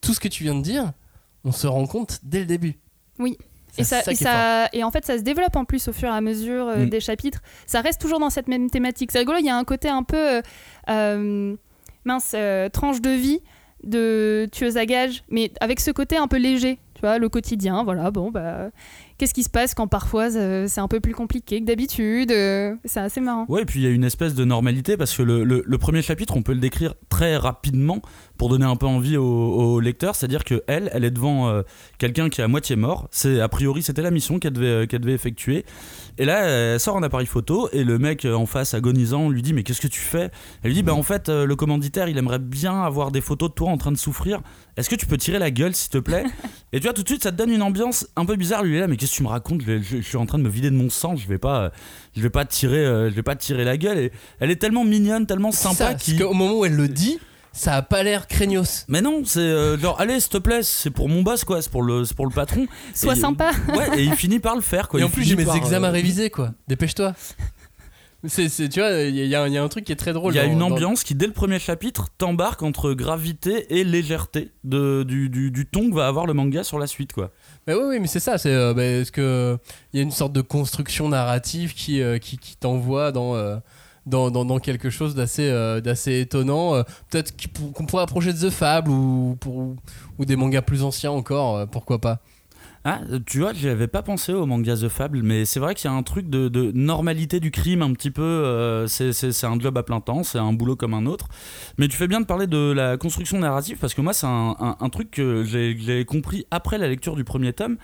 Tout 0.00 0.14
ce 0.14 0.20
que 0.20 0.28
tu 0.28 0.42
viens 0.44 0.54
de 0.54 0.62
dire, 0.62 0.92
on 1.44 1.52
se 1.52 1.66
rend 1.66 1.86
compte 1.86 2.20
dès 2.22 2.40
le 2.40 2.46
début. 2.46 2.74
Oui. 3.18 3.36
C'est 3.72 3.80
Et, 3.82 3.84
ça, 3.84 4.02
ça 4.02 4.12
et, 4.12 4.14
ça, 4.14 4.68
et 4.74 4.84
en 4.84 4.90
fait, 4.90 5.06
ça 5.06 5.16
se 5.16 5.22
développe 5.22 5.56
en 5.56 5.64
plus 5.64 5.88
au 5.88 5.92
fur 5.94 6.08
et 6.08 6.12
à 6.12 6.20
mesure 6.20 6.66
euh, 6.68 6.84
Mm. 6.84 6.90
des 6.90 7.00
chapitres. 7.00 7.40
Ça 7.66 7.80
reste 7.80 8.00
toujours 8.00 8.20
dans 8.20 8.28
cette 8.30 8.48
même 8.48 8.68
thématique. 8.68 9.10
C'est 9.12 9.18
rigolo, 9.20 9.38
il 9.40 9.46
y 9.46 9.50
a 9.50 9.56
un 9.56 9.64
côté 9.64 9.88
un 9.88 10.02
peu 10.02 10.16
euh, 10.18 10.42
euh, 10.90 11.56
mince, 12.04 12.32
euh, 12.34 12.68
tranche 12.68 13.00
de 13.00 13.10
vie 13.10 13.40
de 13.84 14.48
tueuse 14.52 14.76
à 14.76 14.86
gages, 14.86 15.24
mais 15.30 15.50
avec 15.60 15.80
ce 15.80 15.90
côté 15.90 16.16
un 16.16 16.28
peu 16.28 16.36
léger. 16.36 16.78
Tu 16.94 17.00
vois, 17.00 17.18
le 17.18 17.28
quotidien, 17.28 17.82
voilà, 17.82 18.12
bon, 18.12 18.30
bah, 18.30 18.68
qu'est-ce 19.18 19.34
qui 19.34 19.42
se 19.42 19.50
passe 19.50 19.74
quand 19.74 19.88
parfois 19.88 20.32
euh, 20.36 20.66
c'est 20.68 20.80
un 20.80 20.86
peu 20.86 21.00
plus 21.00 21.14
compliqué 21.14 21.58
que 21.60 21.64
d'habitude 21.64 22.30
euh, 22.30 22.76
C'est 22.84 23.00
assez 23.00 23.20
marrant. 23.20 23.44
Ouais, 23.48 23.62
et 23.62 23.64
puis 23.64 23.80
il 23.80 23.82
y 23.82 23.86
a 23.86 23.90
une 23.90 24.04
espèce 24.04 24.34
de 24.34 24.44
normalité 24.44 24.96
parce 24.96 25.16
que 25.16 25.22
le, 25.24 25.42
le- 25.42 25.64
le 25.66 25.78
premier 25.78 26.00
chapitre, 26.02 26.36
on 26.36 26.42
peut 26.42 26.52
le 26.52 26.60
décrire 26.60 26.94
très 27.08 27.36
rapidement 27.36 28.00
pour 28.42 28.48
donner 28.48 28.64
un 28.66 28.74
peu 28.74 28.86
envie 28.86 29.16
au, 29.16 29.24
au 29.24 29.78
lecteur. 29.78 30.16
C'est-à-dire 30.16 30.42
que 30.42 30.64
elle, 30.66 30.90
elle 30.92 31.04
est 31.04 31.12
devant 31.12 31.48
euh, 31.48 31.62
quelqu'un 31.98 32.28
qui 32.28 32.40
est 32.40 32.44
à 32.44 32.48
moitié 32.48 32.74
mort. 32.74 33.06
C'est 33.12 33.40
a 33.40 33.46
priori 33.48 33.84
c'était 33.84 34.02
la 34.02 34.10
mission 34.10 34.40
qu'elle 34.40 34.52
devait, 34.54 34.66
euh, 34.66 34.86
qu'elle 34.86 35.00
devait 35.00 35.12
effectuer. 35.14 35.64
Et 36.18 36.24
là, 36.24 36.40
elle 36.42 36.80
sort 36.80 36.96
un 36.96 37.04
appareil 37.04 37.28
photo 37.28 37.68
et 37.72 37.84
le 37.84 38.00
mec 38.00 38.24
euh, 38.24 38.34
en 38.34 38.46
face 38.46 38.74
agonisant 38.74 39.28
lui 39.30 39.42
dit 39.42 39.52
mais 39.52 39.62
qu'est-ce 39.62 39.80
que 39.80 39.86
tu 39.86 40.00
fais? 40.00 40.32
Elle 40.64 40.70
lui 40.70 40.74
dit 40.74 40.82
bah 40.82 40.92
en 40.92 41.04
fait 41.04 41.28
euh, 41.28 41.46
le 41.46 41.54
commanditaire 41.54 42.08
il 42.08 42.18
aimerait 42.18 42.40
bien 42.40 42.82
avoir 42.82 43.12
des 43.12 43.20
photos 43.20 43.50
de 43.50 43.54
toi 43.54 43.68
en 43.70 43.76
train 43.76 43.92
de 43.92 43.96
souffrir. 43.96 44.40
Est-ce 44.76 44.90
que 44.90 44.96
tu 44.96 45.06
peux 45.06 45.18
tirer 45.18 45.38
la 45.38 45.52
gueule 45.52 45.72
s'il 45.76 45.90
te 45.90 45.98
plaît? 45.98 46.24
Et 46.72 46.80
tu 46.80 46.86
vois 46.88 46.94
tout 46.94 47.04
de 47.04 47.08
suite 47.08 47.22
ça 47.22 47.30
te 47.30 47.36
donne 47.36 47.50
une 47.50 47.62
ambiance 47.62 48.08
un 48.16 48.24
peu 48.24 48.34
bizarre. 48.34 48.64
Lui 48.64 48.72
il 48.72 48.76
est 48.78 48.80
là 48.80 48.88
mais 48.88 48.96
qu'est-ce 48.96 49.12
que 49.12 49.16
tu 49.18 49.22
me 49.22 49.28
racontes? 49.28 49.60
Je, 49.64 49.80
je- 49.80 49.98
je 49.98 50.02
suis 50.02 50.16
en 50.16 50.26
train 50.26 50.38
de 50.38 50.42
me 50.42 50.48
vider 50.48 50.68
de 50.68 50.74
mon 50.74 50.90
sang. 50.90 51.14
Je 51.14 51.28
vais 51.28 51.38
pas, 51.38 51.70
je 52.16 52.20
vais 52.22 52.28
pas 52.30 52.44
tirer, 52.44 52.82
je 53.08 53.14
vais 53.14 53.22
pas 53.22 53.36
tirer 53.36 53.62
la 53.62 53.76
gueule. 53.76 53.98
Et 53.98 54.10
elle 54.40 54.50
est 54.50 54.56
tellement 54.56 54.84
mignonne, 54.84 55.26
tellement 55.26 55.52
Ça, 55.52 55.68
sympa 55.70 55.92
parce 55.92 56.02
qui. 56.02 56.16
qu'au 56.18 56.32
moment 56.34 56.58
où 56.58 56.64
elle 56.64 56.74
le 56.74 56.88
dit, 56.88 57.20
ça 57.52 57.74
a 57.76 57.82
pas 57.82 58.02
l'air 58.02 58.26
craignos. 58.26 58.84
Mais 58.88 59.00
non, 59.00 59.22
c'est 59.24 59.40
euh, 59.40 59.78
genre 59.78 60.00
allez 60.00 60.20
s'il 60.20 60.30
te 60.30 60.38
plaît, 60.38 60.62
c'est 60.62 60.90
pour 60.90 61.08
mon 61.08 61.22
boss 61.22 61.44
quoi, 61.44 61.60
c'est 61.62 61.70
pour 61.70 61.82
le, 61.82 62.04
c'est 62.04 62.16
pour 62.16 62.26
le 62.26 62.32
patron. 62.34 62.66
Sois 62.94 63.14
Et- 63.14 63.20
sympa. 63.20 63.50
Ouais, 63.76 64.00
et 64.00 64.04
il 64.04 64.14
finit 64.14 64.38
par 64.40 64.54
le 64.54 64.62
faire 64.62 64.88
quoi. 64.88 65.00
Et 65.00 65.02
Il 65.02 65.06
en 65.06 65.10
plus 65.10 65.22
j'ai 65.24 65.36
mes 65.36 65.44
par, 65.44 65.56
examens 65.56 65.88
à 65.88 65.90
euh, 65.90 65.94
réviser 65.94 66.30
quoi. 66.30 66.52
Dépêche-toi. 66.68 67.14
C'est, 68.24 68.48
c'est- 68.48 68.68
tu 68.68 68.78
vois, 68.78 68.90
il 68.92 69.16
y, 69.16 69.20
a- 69.20 69.24
il 69.24 69.28
y 69.30 69.34
a 69.34 69.42
un- 69.42 69.48
il 69.48 69.52
y 69.52 69.58
a 69.58 69.62
un 69.64 69.68
truc 69.68 69.84
qui 69.84 69.90
est 69.90 69.96
très 69.96 70.12
drôle. 70.12 70.32
Il 70.32 70.36
y 70.36 70.38
a 70.38 70.46
dans- 70.46 70.52
une 70.52 70.58
dans- 70.60 70.70
ambiance 70.70 71.02
qui, 71.02 71.16
dès 71.16 71.26
le 71.26 71.32
premier 71.32 71.58
chapitre, 71.58 72.06
t'embarque 72.18 72.62
entre 72.62 72.92
gravité 72.92 73.66
et 73.76 73.82
légèreté 73.82 74.52
de, 74.62 75.02
du, 75.02 75.28
du, 75.28 75.50
du 75.50 75.66
ton 75.66 75.90
que 75.90 75.96
va 75.96 76.06
avoir 76.06 76.26
le 76.26 76.32
manga 76.32 76.62
sur 76.62 76.78
la 76.78 76.86
suite, 76.86 77.12
quoi. 77.12 77.32
Mais 77.66 77.74
oui, 77.74 77.82
oui, 77.88 77.98
mais 77.98 78.06
c'est 78.06 78.20
ça. 78.20 78.38
C'est 78.38 78.52
euh, 78.54 78.74
bah, 78.74 78.84
est-ce 78.84 79.10
que 79.10 79.58
il 79.92 79.96
y 79.96 80.00
a 80.00 80.04
une 80.04 80.12
sorte 80.12 80.32
de 80.32 80.40
construction 80.40 81.08
narrative 81.08 81.74
qui 81.74 82.00
euh, 82.00 82.18
qui, 82.18 82.38
qui 82.38 82.54
t'envoie 82.56 83.10
dans, 83.10 83.34
euh, 83.34 83.56
dans, 84.06 84.58
quelque 84.58 84.90
chose 84.90 85.14
d'assez 85.14 85.48
euh, 85.48 85.80
étonnant. 86.06 86.74
euh, 86.74 86.82
Peut-être 87.10 87.34
qu'on 87.74 87.86
pourrait 87.86 88.02
approcher 88.02 88.32
de 88.32 88.38
The 88.38 88.50
Fable 88.50 88.90
ou 88.90 89.36
ou 90.18 90.24
des 90.24 90.36
mangas 90.36 90.62
plus 90.62 90.82
anciens 90.82 91.12
encore. 91.12 91.56
euh, 91.56 91.66
pourquoi 91.66 92.00
pas 92.00 92.20
Ah, 92.84 93.00
tu 93.26 93.38
vois, 93.38 93.52
j'y 93.52 93.68
avais 93.68 93.86
pas 93.86 94.02
pensé 94.02 94.32
au 94.32 94.44
manga 94.44 94.74
The 94.76 94.88
Fable, 94.88 95.22
mais 95.22 95.44
c'est 95.44 95.60
vrai 95.60 95.76
qu'il 95.76 95.88
y 95.88 95.94
a 95.94 95.96
un 95.96 96.02
truc 96.02 96.28
de, 96.28 96.72
normalité 96.74 97.38
du 97.38 97.52
crime 97.52 97.80
un 97.80 97.92
petit 97.92 98.10
peu. 98.10 98.22
euh, 98.22 98.88
c'est- 98.88 99.44
un 99.44 99.58
job 99.60 99.78
à 99.78 99.84
plein 99.84 100.00
temps, 100.00 100.24
c'est 100.24 100.38
un 100.38 100.52
boulot 100.52 100.74
comme 100.74 100.92
un 100.94 101.06
autre. 101.06 101.28
Mais 101.78 101.86
tu 101.86 101.96
fais 101.96 102.08
bien 102.08 102.20
de 102.20 102.26
parler 102.26 102.48
de 102.48 102.72
la 102.72 102.96
construction 102.96 103.38
narrative 103.38 103.78
parce 103.80 103.94
que 103.94 104.00
moi, 104.00 104.12
c'est 104.12 104.26
un, 104.26 104.88
truc 104.90 105.12
que 105.12 105.44
j'ai 105.44 106.04
compris 106.04 106.44
après 106.50 106.76
la 106.76 106.88
lecture 106.88 107.14
du 107.14 107.22
premier 107.24 107.52
tome. 107.52 107.76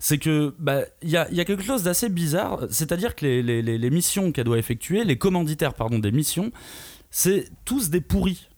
C'est 0.00 0.18
que 0.18 0.54
bah, 0.58 0.80
il 1.02 1.10
y, 1.10 1.16
a, 1.16 1.26
quelque 1.44 1.62
chose 1.62 1.84
d'assez 1.84 2.08
bizarre, 2.08 2.66
c'est-à-dire 2.70 3.14
que 3.14 3.24
les- 3.26 3.62
les 3.62 3.90
missions 3.90 4.32
qu'elle 4.32 4.44
doit 4.46 4.58
effectuer, 4.58 5.04
les 5.04 5.16
commanditaires 5.18 5.74
pardon, 5.74 5.98
des 6.00 6.12
missions, 6.12 6.50
c'est 7.10 7.48
tous 7.64 7.90
des 7.90 8.00
pourris. 8.00 8.49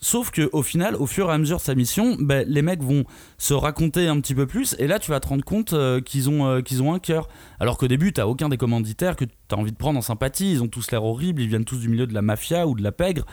Sauf 0.00 0.30
que 0.30 0.48
au 0.52 0.62
final, 0.62 0.94
au 0.94 1.06
fur 1.06 1.28
et 1.28 1.32
à 1.32 1.38
mesure 1.38 1.56
de 1.56 1.62
sa 1.62 1.74
mission, 1.74 2.16
bah, 2.20 2.44
les 2.44 2.62
mecs 2.62 2.82
vont 2.82 3.04
se 3.36 3.52
raconter 3.52 4.06
un 4.06 4.20
petit 4.20 4.34
peu 4.34 4.46
plus, 4.46 4.76
et 4.78 4.86
là 4.86 4.98
tu 5.00 5.10
vas 5.10 5.18
te 5.18 5.26
rendre 5.26 5.44
compte 5.44 5.72
euh, 5.72 6.00
qu'ils 6.00 6.30
ont, 6.30 6.46
euh, 6.46 6.60
ont 6.80 6.94
un 6.94 6.98
cœur. 7.00 7.26
Alors 7.58 7.78
qu'au 7.78 7.88
début, 7.88 8.12
t'as 8.12 8.26
aucun 8.26 8.48
des 8.48 8.56
commanditaires 8.56 9.16
que 9.16 9.24
t'as 9.48 9.56
envie 9.56 9.72
de 9.72 9.76
prendre 9.76 9.98
en 9.98 10.02
sympathie, 10.02 10.52
ils 10.52 10.62
ont 10.62 10.68
tous 10.68 10.90
l'air 10.92 11.02
horribles, 11.04 11.42
ils 11.42 11.48
viennent 11.48 11.64
tous 11.64 11.78
du 11.78 11.88
milieu 11.88 12.06
de 12.06 12.14
la 12.14 12.22
mafia 12.22 12.66
ou 12.68 12.76
de 12.76 12.82
la 12.82 12.92
pègre. 12.92 13.24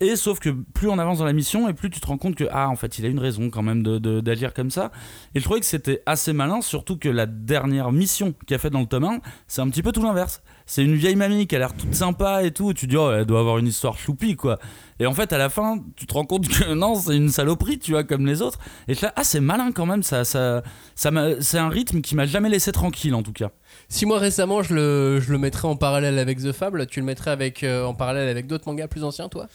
Et 0.00 0.16
sauf 0.16 0.38
que 0.40 0.50
plus 0.50 0.88
on 0.88 0.98
avance 0.98 1.18
dans 1.18 1.24
la 1.24 1.32
mission, 1.32 1.68
et 1.68 1.74
plus 1.74 1.90
tu 1.90 2.00
te 2.00 2.06
rends 2.06 2.18
compte 2.18 2.34
que, 2.34 2.44
ah, 2.50 2.68
en 2.68 2.76
fait, 2.76 2.98
il 2.98 3.04
a 3.04 3.08
une 3.08 3.18
raison 3.18 3.50
quand 3.50 3.62
même 3.62 3.82
de- 3.82 3.98
de- 3.98 4.20
d'agir 4.20 4.54
comme 4.54 4.70
ça. 4.70 4.92
Et 5.34 5.40
je 5.40 5.44
trouvais 5.44 5.60
que 5.60 5.66
c'était 5.66 6.02
assez 6.06 6.32
malin, 6.32 6.60
surtout 6.60 6.96
que 6.98 7.08
la 7.08 7.26
dernière 7.26 7.92
mission 7.92 8.34
qu'il 8.46 8.54
a 8.54 8.58
faite 8.58 8.72
dans 8.72 8.80
le 8.80 8.86
tome 8.86 9.04
1, 9.04 9.20
c'est 9.48 9.60
un 9.62 9.68
petit 9.68 9.82
peu 9.82 9.92
tout 9.92 10.02
l'inverse. 10.02 10.42
C'est 10.66 10.82
une 10.84 10.94
vieille 10.96 11.16
mamie 11.16 11.46
qui 11.46 11.56
a 11.56 11.58
l'air 11.58 11.74
toute 11.74 11.94
sympa 11.94 12.42
et 12.42 12.50
tout, 12.52 12.70
et 12.70 12.74
tu 12.74 12.86
dis, 12.86 12.96
oh, 12.96 13.10
elle 13.12 13.24
doit 13.26 13.40
avoir 13.40 13.58
une 13.58 13.66
histoire 13.68 13.98
choupi, 13.98 14.34
quoi. 14.36 14.58
Et 14.98 15.06
en 15.06 15.12
fait, 15.12 15.32
à 15.32 15.38
la 15.38 15.48
fin, 15.48 15.78
tu 15.96 16.06
te 16.06 16.14
rends 16.14 16.24
compte 16.24 16.48
que 16.48 16.72
non, 16.74 16.94
c'est 16.94 17.16
une 17.16 17.28
saloperie, 17.28 17.78
tu 17.78 17.92
vois, 17.92 18.04
comme 18.04 18.26
les 18.26 18.42
autres. 18.42 18.58
Et 18.88 18.94
là, 18.94 19.12
ah, 19.16 19.24
c'est 19.24 19.40
malin 19.40 19.72
quand 19.72 19.86
même, 19.86 20.02
ça, 20.02 20.24
ça, 20.24 20.62
ça 20.94 21.10
c'est 21.40 21.58
un 21.58 21.68
rythme 21.68 22.00
qui 22.00 22.14
m'a 22.14 22.26
jamais 22.26 22.48
laissé 22.48 22.72
tranquille, 22.72 23.14
en 23.14 23.22
tout 23.22 23.32
cas. 23.32 23.50
Si 23.88 24.06
moi 24.06 24.18
récemment 24.18 24.62
je 24.62 24.74
le, 24.74 25.20
je 25.20 25.32
le 25.32 25.38
mettrais 25.38 25.68
en 25.68 25.76
parallèle 25.76 26.18
avec 26.18 26.38
The 26.42 26.52
Fable, 26.52 26.86
tu 26.86 27.00
le 27.00 27.06
mettrais 27.06 27.30
avec, 27.30 27.62
euh, 27.62 27.84
en 27.84 27.94
parallèle 27.94 28.28
avec 28.28 28.46
d'autres 28.46 28.66
mangas 28.66 28.88
plus 28.88 29.04
anciens, 29.04 29.28
toi? 29.28 29.48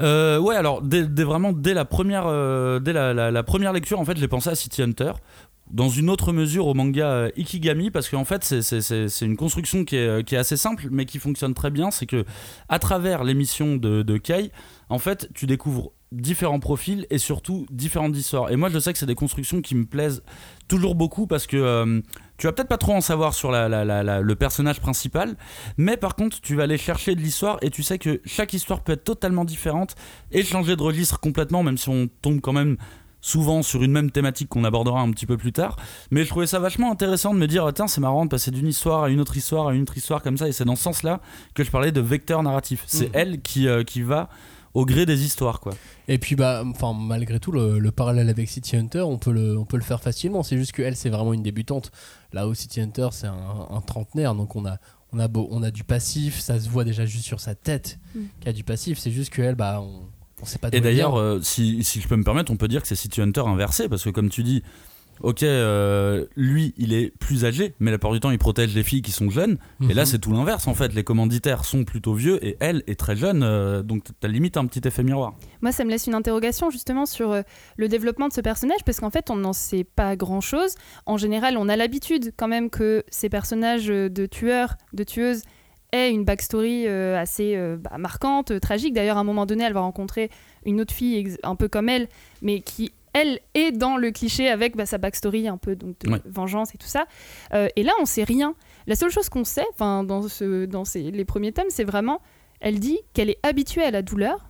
Euh, 0.00 0.38
ouais, 0.38 0.54
alors 0.54 0.80
dès, 0.80 1.04
dès 1.06 1.24
vraiment 1.24 1.52
dès 1.52 1.74
la 1.74 1.84
première, 1.84 2.24
euh, 2.26 2.78
dès 2.78 2.92
la, 2.92 3.12
la- 3.12 3.30
la 3.32 3.42
première 3.42 3.72
lecture, 3.72 3.98
en 3.98 4.04
fait, 4.04 4.16
j'ai 4.16 4.28
pensé 4.28 4.48
à 4.48 4.54
City 4.54 4.80
Hunter. 4.82 5.12
Dans 5.70 5.88
une 5.88 6.08
autre 6.08 6.32
mesure 6.32 6.66
au 6.66 6.74
manga 6.74 7.06
euh, 7.10 7.30
Ikigami, 7.36 7.90
parce 7.90 8.08
qu'en 8.08 8.24
fait, 8.24 8.42
c'est- 8.44 9.20
une 9.24 9.36
construction 9.36 9.84
qui 9.84 9.96
est, 9.96 10.24
qui 10.24 10.34
est 10.34 10.38
assez 10.38 10.56
simple, 10.56 10.88
mais 10.90 11.04
qui 11.04 11.18
fonctionne 11.18 11.54
très 11.54 11.70
bien. 11.70 11.90
C'est 11.90 12.06
que 12.06 12.24
à 12.68 12.78
travers 12.78 13.24
l'émission 13.24 13.76
de, 13.76 14.16
Kei, 14.16 14.50
en 14.88 14.98
fait, 14.98 15.28
tu 15.34 15.46
découvres 15.46 15.92
différents 16.10 16.58
profils 16.60 17.06
et 17.10 17.18
surtout 17.18 17.66
différentes 17.70 18.16
histoires. 18.16 18.50
Et 18.50 18.56
moi, 18.56 18.70
je 18.70 18.78
sais 18.78 18.94
que 18.94 18.98
c'est 18.98 19.04
des 19.04 19.14
constructions 19.14 19.60
qui 19.60 19.74
me 19.74 19.84
plaisent 19.84 20.22
toujours 20.66 20.94
beaucoup 20.94 21.26
parce 21.26 21.46
que 21.46 21.58
euh, 21.58 22.00
tu 22.38 22.46
vas 22.46 22.52
peut-être 22.54 22.68
pas 22.68 22.78
trop 22.78 22.94
en 22.94 23.02
savoir 23.02 23.34
sur 23.34 23.50
le 23.52 24.34
personnage 24.34 24.80
principal, 24.80 25.36
mais 25.76 25.98
par 25.98 26.16
contre, 26.16 26.40
tu 26.40 26.54
vas 26.54 26.62
aller 26.62 26.78
chercher 26.78 27.14
de 27.14 27.20
l'histoire 27.20 27.58
et 27.60 27.68
tu 27.68 27.82
sais 27.82 27.98
que 27.98 28.22
chaque 28.24 28.54
histoire 28.54 28.82
peut 28.82 28.92
être 28.92 29.04
totalement 29.04 29.44
différente 29.44 29.96
et 30.32 30.42
changer 30.42 30.76
de 30.76 30.82
registre 30.82 31.20
complètement, 31.20 31.62
même 31.62 31.76
si 31.76 31.90
on 31.90 32.08
tombe 32.22 32.40
quand 32.40 32.54
même 32.54 32.78
souvent 33.20 33.62
sur 33.62 33.82
une 33.82 33.92
même 33.92 34.10
thématique 34.10 34.48
qu'on 34.48 34.64
abordera 34.64 35.00
un 35.00 35.10
petit 35.10 35.26
peu 35.26 35.36
plus 35.36 35.52
tard. 35.52 35.76
Mais 36.10 36.24
je 36.24 36.28
trouvais 36.28 36.46
ça 36.46 36.58
vachement 36.58 36.90
intéressant 36.92 37.34
de 37.34 37.38
me 37.38 37.46
dire, 37.46 37.68
tiens, 37.74 37.88
c'est 37.88 38.00
marrant 38.00 38.24
de 38.24 38.30
passer 38.30 38.50
d'une 38.50 38.68
histoire 38.68 39.04
à 39.04 39.08
une 39.10 39.20
autre 39.20 39.36
histoire 39.36 39.68
à 39.68 39.74
une 39.74 39.82
autre 39.82 39.96
histoire 39.96 40.22
comme 40.22 40.36
ça, 40.36 40.48
et 40.48 40.52
c'est 40.52 40.64
dans 40.64 40.76
ce 40.76 40.82
sens-là 40.84 41.20
que 41.54 41.64
je 41.64 41.70
parlais 41.70 41.92
de 41.92 42.00
vecteur 42.00 42.42
narratif. 42.42 42.84
C'est 42.86 43.06
Mhm. 43.06 43.12
elle 43.14 43.40
qui, 43.42 43.66
euh, 43.68 43.82
qui 43.84 44.02
va 44.02 44.28
au 44.74 44.84
gré 44.84 45.06
des 45.06 45.24
histoires, 45.24 45.60
quoi. 45.60 45.72
Et 46.06 46.18
puis 46.18 46.36
bah, 46.36 46.62
enfin 46.64 46.92
malgré 46.94 47.40
tout 47.40 47.50
le, 47.50 47.78
le 47.78 47.90
parallèle 47.90 48.28
avec 48.28 48.48
City 48.48 48.76
Hunter, 48.76 49.00
on 49.00 49.18
peut 49.18 49.32
le, 49.32 49.58
on 49.58 49.64
peut 49.64 49.76
le 49.78 49.82
faire 49.82 50.00
facilement. 50.00 50.42
C'est 50.42 50.56
juste 50.56 50.72
que 50.72 50.82
elle 50.82 50.94
c'est 50.94 51.08
vraiment 51.10 51.32
une 51.34 51.42
débutante. 51.42 51.90
Là 52.32 52.46
où 52.46 52.54
City 52.54 52.80
Hunter 52.80 53.08
c'est 53.12 53.26
un, 53.26 53.66
un 53.70 53.80
trentenaire, 53.80 54.34
donc 54.34 54.54
on 54.54 54.64
a, 54.66 54.76
on 55.12 55.18
a 55.18 55.26
beau, 55.26 55.48
on 55.50 55.62
a 55.62 55.70
du 55.70 55.84
passif, 55.84 56.38
ça 56.38 56.60
se 56.60 56.68
voit 56.68 56.84
déjà 56.84 57.06
juste 57.06 57.24
sur 57.24 57.40
sa 57.40 57.54
tête 57.54 57.98
Mm. 58.14 58.20
qu'il 58.38 58.46
y 58.46 58.50
a 58.50 58.52
du 58.52 58.62
passif. 58.62 58.98
C'est 58.98 59.10
juste 59.10 59.30
que 59.32 59.42
elle 59.42 59.54
bah 59.56 59.80
on, 59.82 60.02
on 60.42 60.44
sait 60.46 60.58
pas. 60.58 60.70
d'où 60.70 60.76
Et 60.76 60.80
d'ailleurs, 60.80 61.16
euh, 61.16 61.40
si, 61.42 61.82
si 61.84 62.00
je 62.00 62.08
peux 62.08 62.16
me 62.16 62.24
permettre, 62.24 62.50
on 62.52 62.56
peut 62.56 62.68
dire 62.68 62.82
que 62.82 62.88
c'est 62.88 62.96
City 62.96 63.20
Hunter 63.20 63.42
inversé, 63.46 63.88
parce 63.88 64.04
que 64.04 64.10
comme 64.10 64.28
tu 64.30 64.42
dis, 64.42 64.62
ok, 65.20 65.42
euh, 65.42 66.26
lui, 66.36 66.74
il 66.78 66.92
est 66.92 67.12
plus 67.18 67.44
âgé, 67.44 67.74
mais 67.80 67.90
la 67.90 67.98
plupart 67.98 68.12
du 68.12 68.20
temps, 68.20 68.30
il 68.30 68.38
protège 68.38 68.72
les 68.76 68.84
filles 68.84 69.02
qui 69.02 69.10
sont 69.10 69.30
jeunes. 69.30 69.58
Et 69.90 69.94
là, 69.94 70.02
Mhm. 70.02 70.06
c'est 70.06 70.18
tout 70.20 70.30
l'inverse, 70.32 70.68
en 70.68 70.74
fait. 70.74 70.94
Les 70.94 71.02
commanditaires 71.02 71.64
sont 71.64 71.82
plutôt 71.84 72.14
vieux, 72.14 72.38
et 72.46 72.56
elle 72.60 72.84
est 72.86 72.94
très 72.98 73.16
jeune, 73.16 73.42
euh, 73.42 73.82
donc 73.82 74.04
t'as 74.20 74.28
limite 74.28 74.56
un 74.56 74.64
petit 74.66 74.86
effet 74.86 75.02
miroir. 75.02 75.34
Moi, 75.60 75.72
ça 75.72 75.84
me 75.84 75.90
laisse 75.90 76.06
une 76.06 76.14
interrogation 76.14 76.70
justement 76.70 77.04
sur 77.04 77.32
euh, 77.32 77.42
le 77.76 77.88
développement 77.88 78.28
de 78.28 78.32
ce 78.32 78.40
personnage, 78.40 78.84
parce 78.86 79.00
qu'en 79.00 79.10
fait, 79.10 79.28
on 79.28 79.34
n'en 79.36 79.52
sait 79.52 79.82
pas 79.82 80.14
grand-chose. 80.14 80.76
En 81.04 81.16
général, 81.16 81.56
on 81.58 81.68
a 81.68 81.74
l'habitude 81.74 82.32
quand 82.36 82.46
même 82.48 82.70
que 82.70 83.02
ces 83.08 83.28
personnages 83.28 83.88
de 83.88 84.26
tueurs, 84.26 84.76
de 84.92 85.02
tueuses, 85.02 85.42
aient 85.92 86.10
une 86.10 86.24
backstory 86.24 86.86
euh, 86.86 87.18
assez 87.18 87.54
euh, 87.56 87.76
bah, 87.76 87.98
marquante, 87.98 88.50
euh, 88.50 88.60
tragique. 88.60 88.94
D'ailleurs, 88.94 89.16
à 89.16 89.20
un 89.20 89.24
moment 89.24 89.46
donné, 89.46 89.64
elle 89.64 89.72
va 89.72 89.80
rencontrer 89.80 90.30
une 90.66 90.80
autre 90.80 90.92
fille 90.94 91.36
un 91.42 91.54
peu 91.56 91.68
comme 91.68 91.88
elle, 91.88 92.08
mais 92.42 92.60
qui, 92.60 92.92
elle, 93.14 93.40
est 93.54 93.72
dans 93.72 93.96
le 93.96 94.10
cliché 94.10 94.48
avec 94.48 94.76
bah, 94.76 94.86
sa 94.86 94.98
backstory 94.98 95.48
un 95.48 95.56
peu 95.56 95.76
donc, 95.76 95.98
de 96.00 96.10
Ouais. 96.10 96.20
vengeance 96.26 96.74
et 96.74 96.78
tout 96.78 96.86
ça. 96.86 97.06
Euh, 97.54 97.68
et 97.76 97.82
là, 97.82 97.92
on 98.00 98.04
sait 98.04 98.24
rien. 98.24 98.54
La 98.86 98.94
seule 98.96 99.10
chose 99.10 99.28
qu'on 99.28 99.44
sait, 99.44 99.66
enfin, 99.72 100.04
dans, 100.04 100.22
ce, 100.28 100.66
dans 100.66 100.84
ces- 100.84 101.10
les 101.10 101.24
premiers 101.24 101.52
tomes, 101.52 101.70
c'est 101.70 101.84
vraiment, 101.84 102.20
elle 102.60 102.78
dit 102.80 102.98
qu'elle 103.14 103.30
est 103.30 103.38
habituée 103.42 103.82
à 103.82 103.90
la 103.90 104.02
douleur. 104.02 104.48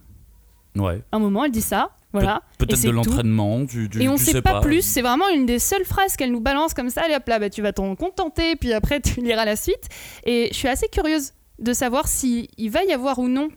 Ouais. 0.76 1.02
Un 1.12 1.18
moment, 1.18 1.44
elle 1.44 1.50
dit 1.50 1.60
ça, 1.62 1.90
voilà. 2.12 2.42
Peut-être 2.58 2.82
de 2.82 2.90
l'entraînement, 2.90 3.66
tu- 3.66 3.88
Et 4.00 4.08
on 4.08 4.16
tu 4.16 4.24
sait, 4.24 4.42
pas, 4.42 4.60
plus, 4.60 4.82
c'est 4.82 5.02
vraiment 5.02 5.28
une 5.28 5.44
des 5.46 5.58
seules 5.58 5.84
phrases 5.84 6.16
qu'elle 6.16 6.30
nous 6.32 6.40
balance 6.40 6.72
comme 6.74 6.90
ça, 6.90 7.02
allez 7.04 7.14
hop 7.16 7.26
là, 7.28 7.38
bah, 7.38 7.50
tu 7.50 7.62
vas 7.62 7.72
t'en 7.72 7.94
contenter, 7.96 8.56
puis 8.56 8.72
après 8.72 9.00
tu 9.02 9.20
liras 9.20 9.44
la 9.44 9.56
suite. 9.56 9.88
Et 10.24 10.48
je 10.52 10.56
suis 10.56 10.68
assez 10.68 10.88
curieuse 10.88 11.32
de 11.58 11.72
savoir 11.72 12.06
si 12.08 12.48
il 12.56 12.70
va 12.70 12.84
y 12.84 12.92
avoir 12.92 13.18
ou 13.18 13.28
non 13.28 13.48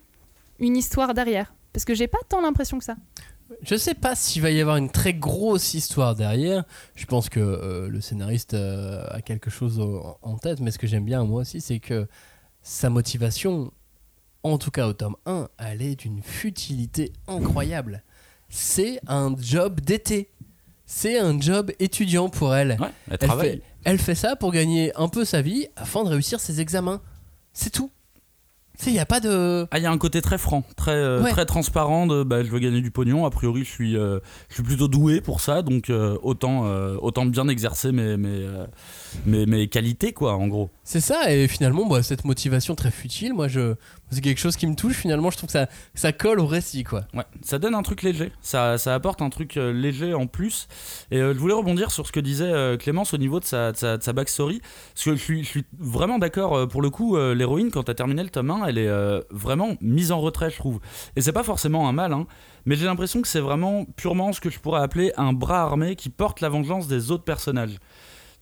une 0.59 0.75
histoire 0.77 1.13
derrière. 1.13 1.53
Parce 1.73 1.85
que 1.85 1.93
j'ai 1.93 2.07
pas 2.07 2.17
tant 2.27 2.41
l'impression 2.41 2.77
que 2.79 2.83
ça. 2.83 2.95
Je 3.63 3.75
sais 3.75 3.93
pas 3.93 4.15
s'il 4.15 4.41
va 4.41 4.49
y 4.49 4.61
avoir 4.61 4.77
une 4.77 4.89
très 4.89 5.13
grosse 5.13 5.73
histoire 5.73 6.15
derrière. 6.15 6.63
Je 6.95 7.05
pense 7.05 7.27
que 7.29 7.39
euh, 7.39 7.89
le 7.89 7.99
scénariste 8.01 8.53
euh, 8.53 9.03
a 9.09 9.21
quelque 9.21 9.49
chose 9.49 9.79
en, 9.79 10.17
en 10.21 10.37
tête, 10.37 10.59
mais 10.61 10.71
ce 10.71 10.79
que 10.79 10.87
j'aime 10.87 11.03
bien 11.05 11.23
moi 11.25 11.41
aussi, 11.41 11.59
c'est 11.61 11.79
que 11.79 12.07
sa 12.61 12.89
motivation, 12.89 13.71
en 14.43 14.57
tout 14.57 14.71
cas 14.71 14.87
au 14.87 14.93
tome 14.93 15.15
1, 15.25 15.47
elle 15.57 15.81
est 15.81 15.95
d'une 15.95 16.21
futilité 16.21 17.13
incroyable. 17.27 18.03
C'est 18.49 18.99
un 19.07 19.35
job 19.39 19.79
d'été. 19.81 20.29
C'est 20.85 21.17
un 21.19 21.39
job 21.39 21.71
étudiant 21.79 22.27
pour 22.29 22.53
elle. 22.53 22.77
Ouais, 22.79 22.89
elle 23.09 23.29
fait, 23.31 23.61
elle 23.85 23.97
fait 23.97 24.15
ça 24.15 24.35
pour 24.35 24.51
gagner 24.51 24.91
un 24.97 25.07
peu 25.07 25.23
sa 25.23 25.41
vie 25.41 25.67
afin 25.77 26.03
de 26.03 26.09
réussir 26.09 26.39
ses 26.39 26.59
examens. 26.59 27.01
C'est 27.53 27.69
tout. 27.69 27.91
Il 28.87 28.93
n'y 28.93 28.99
a 28.99 29.05
pas 29.05 29.19
de... 29.19 29.67
Ah, 29.69 29.77
il 29.77 29.83
y 29.83 29.85
a 29.85 29.91
un 29.91 29.97
côté 29.97 30.21
très 30.21 30.39
franc, 30.39 30.63
très, 30.75 30.91
euh, 30.91 31.21
Ouais. 31.21 31.29
très 31.31 31.45
transparent 31.45 32.07
de 32.07 32.23
bah, 32.23 32.43
je 32.43 32.49
veux 32.49 32.57
gagner 32.59 32.81
du 32.81 32.89
pognon. 32.89 33.25
A 33.25 33.29
priori, 33.29 33.63
je 33.63 33.69
suis, 33.69 33.95
euh, 33.95 34.19
je 34.49 34.55
suis 34.55 34.63
plutôt 34.63 34.87
doué 34.87 35.21
pour 35.21 35.39
ça, 35.39 35.61
donc 35.61 35.89
euh, 35.91 36.17
autant, 36.23 36.65
autant 36.95 37.25
bien 37.25 37.47
exercer 37.47 37.91
mes, 37.91 38.17
mes, 38.17 38.47
mes, 39.25 39.45
mes 39.45 39.67
qualités, 39.67 40.13
quoi, 40.13 40.33
en 40.35 40.47
gros. 40.47 40.69
C'est 40.83 40.99
ça, 40.99 41.31
et 41.31 41.47
finalement, 41.47 41.85
bah, 41.85 42.03
cette 42.03 42.25
motivation 42.25 42.75
très 42.75 42.91
futile, 42.91 43.33
moi, 43.33 43.47
je, 43.47 43.75
c'est 44.11 44.21
quelque 44.21 44.39
chose 44.39 44.57
qui 44.57 44.67
me 44.67 44.75
touche. 44.75 44.95
Finalement, 44.95 45.31
je 45.31 45.37
trouve 45.37 45.47
que 45.47 45.53
ça, 45.53 45.67
ça 45.93 46.11
colle 46.11 46.39
au 46.39 46.45
récit, 46.45 46.83
quoi. 46.83 47.05
Ouais, 47.13 47.23
ça 47.41 47.59
donne 47.59 47.75
un 47.75 47.81
truc 47.81 48.01
léger, 48.01 48.31
ça, 48.41 48.77
ça 48.77 48.93
apporte 48.93 49.21
un 49.21 49.29
truc 49.29 49.57
euh, 49.57 49.71
léger 49.71 50.13
en 50.13 50.27
plus. 50.27 50.67
Et 51.11 51.17
euh, 51.17 51.33
je 51.33 51.39
voulais 51.39 51.53
rebondir 51.53 51.91
sur 51.91 52.05
ce 52.07 52.11
que 52.11 52.19
disait 52.19 52.51
euh, 52.51 52.77
Clémence 52.77 53.13
au 53.13 53.17
niveau 53.17 53.39
de 53.39 53.45
sa, 53.45 53.71
de 53.71 53.77
sa, 53.77 53.97
de 53.97 54.03
sa 54.03 54.13
backstory, 54.13 54.61
parce 54.93 55.05
que 55.05 55.15
je 55.15 55.21
suis, 55.21 55.43
je 55.43 55.49
suis 55.49 55.65
vraiment 55.79 56.19
d'accord, 56.19 56.67
pour 56.67 56.81
le 56.81 56.89
coup, 56.89 57.17
l'héroïne, 57.17 57.71
quand 57.71 57.87
a 57.89 57.93
terminé 57.93 58.23
le 58.23 58.29
tome 58.29 58.51
1, 58.51 58.65
elle 58.65 58.77
est 58.77 58.89
vraiment 59.29 59.75
mise 59.81 60.11
en 60.11 60.19
retrait, 60.19 60.49
je 60.49 60.57
trouve. 60.57 60.79
Et 61.15 61.21
c'est 61.21 61.31
pas 61.31 61.43
forcément 61.43 61.87
un 61.87 61.93
mal, 61.93 62.13
hein, 62.13 62.25
mais 62.65 62.75
j'ai 62.75 62.85
l'impression 62.85 63.21
que 63.21 63.27
c'est 63.27 63.39
vraiment 63.39 63.85
purement 63.95 64.33
ce 64.33 64.39
que 64.39 64.49
je 64.49 64.59
pourrais 64.59 64.81
appeler 64.81 65.11
un 65.17 65.33
bras 65.33 65.61
armé 65.61 65.95
qui 65.95 66.09
porte 66.09 66.41
la 66.41 66.49
vengeance 66.49 66.87
des 66.87 67.11
autres 67.11 67.23
personnages. 67.23 67.77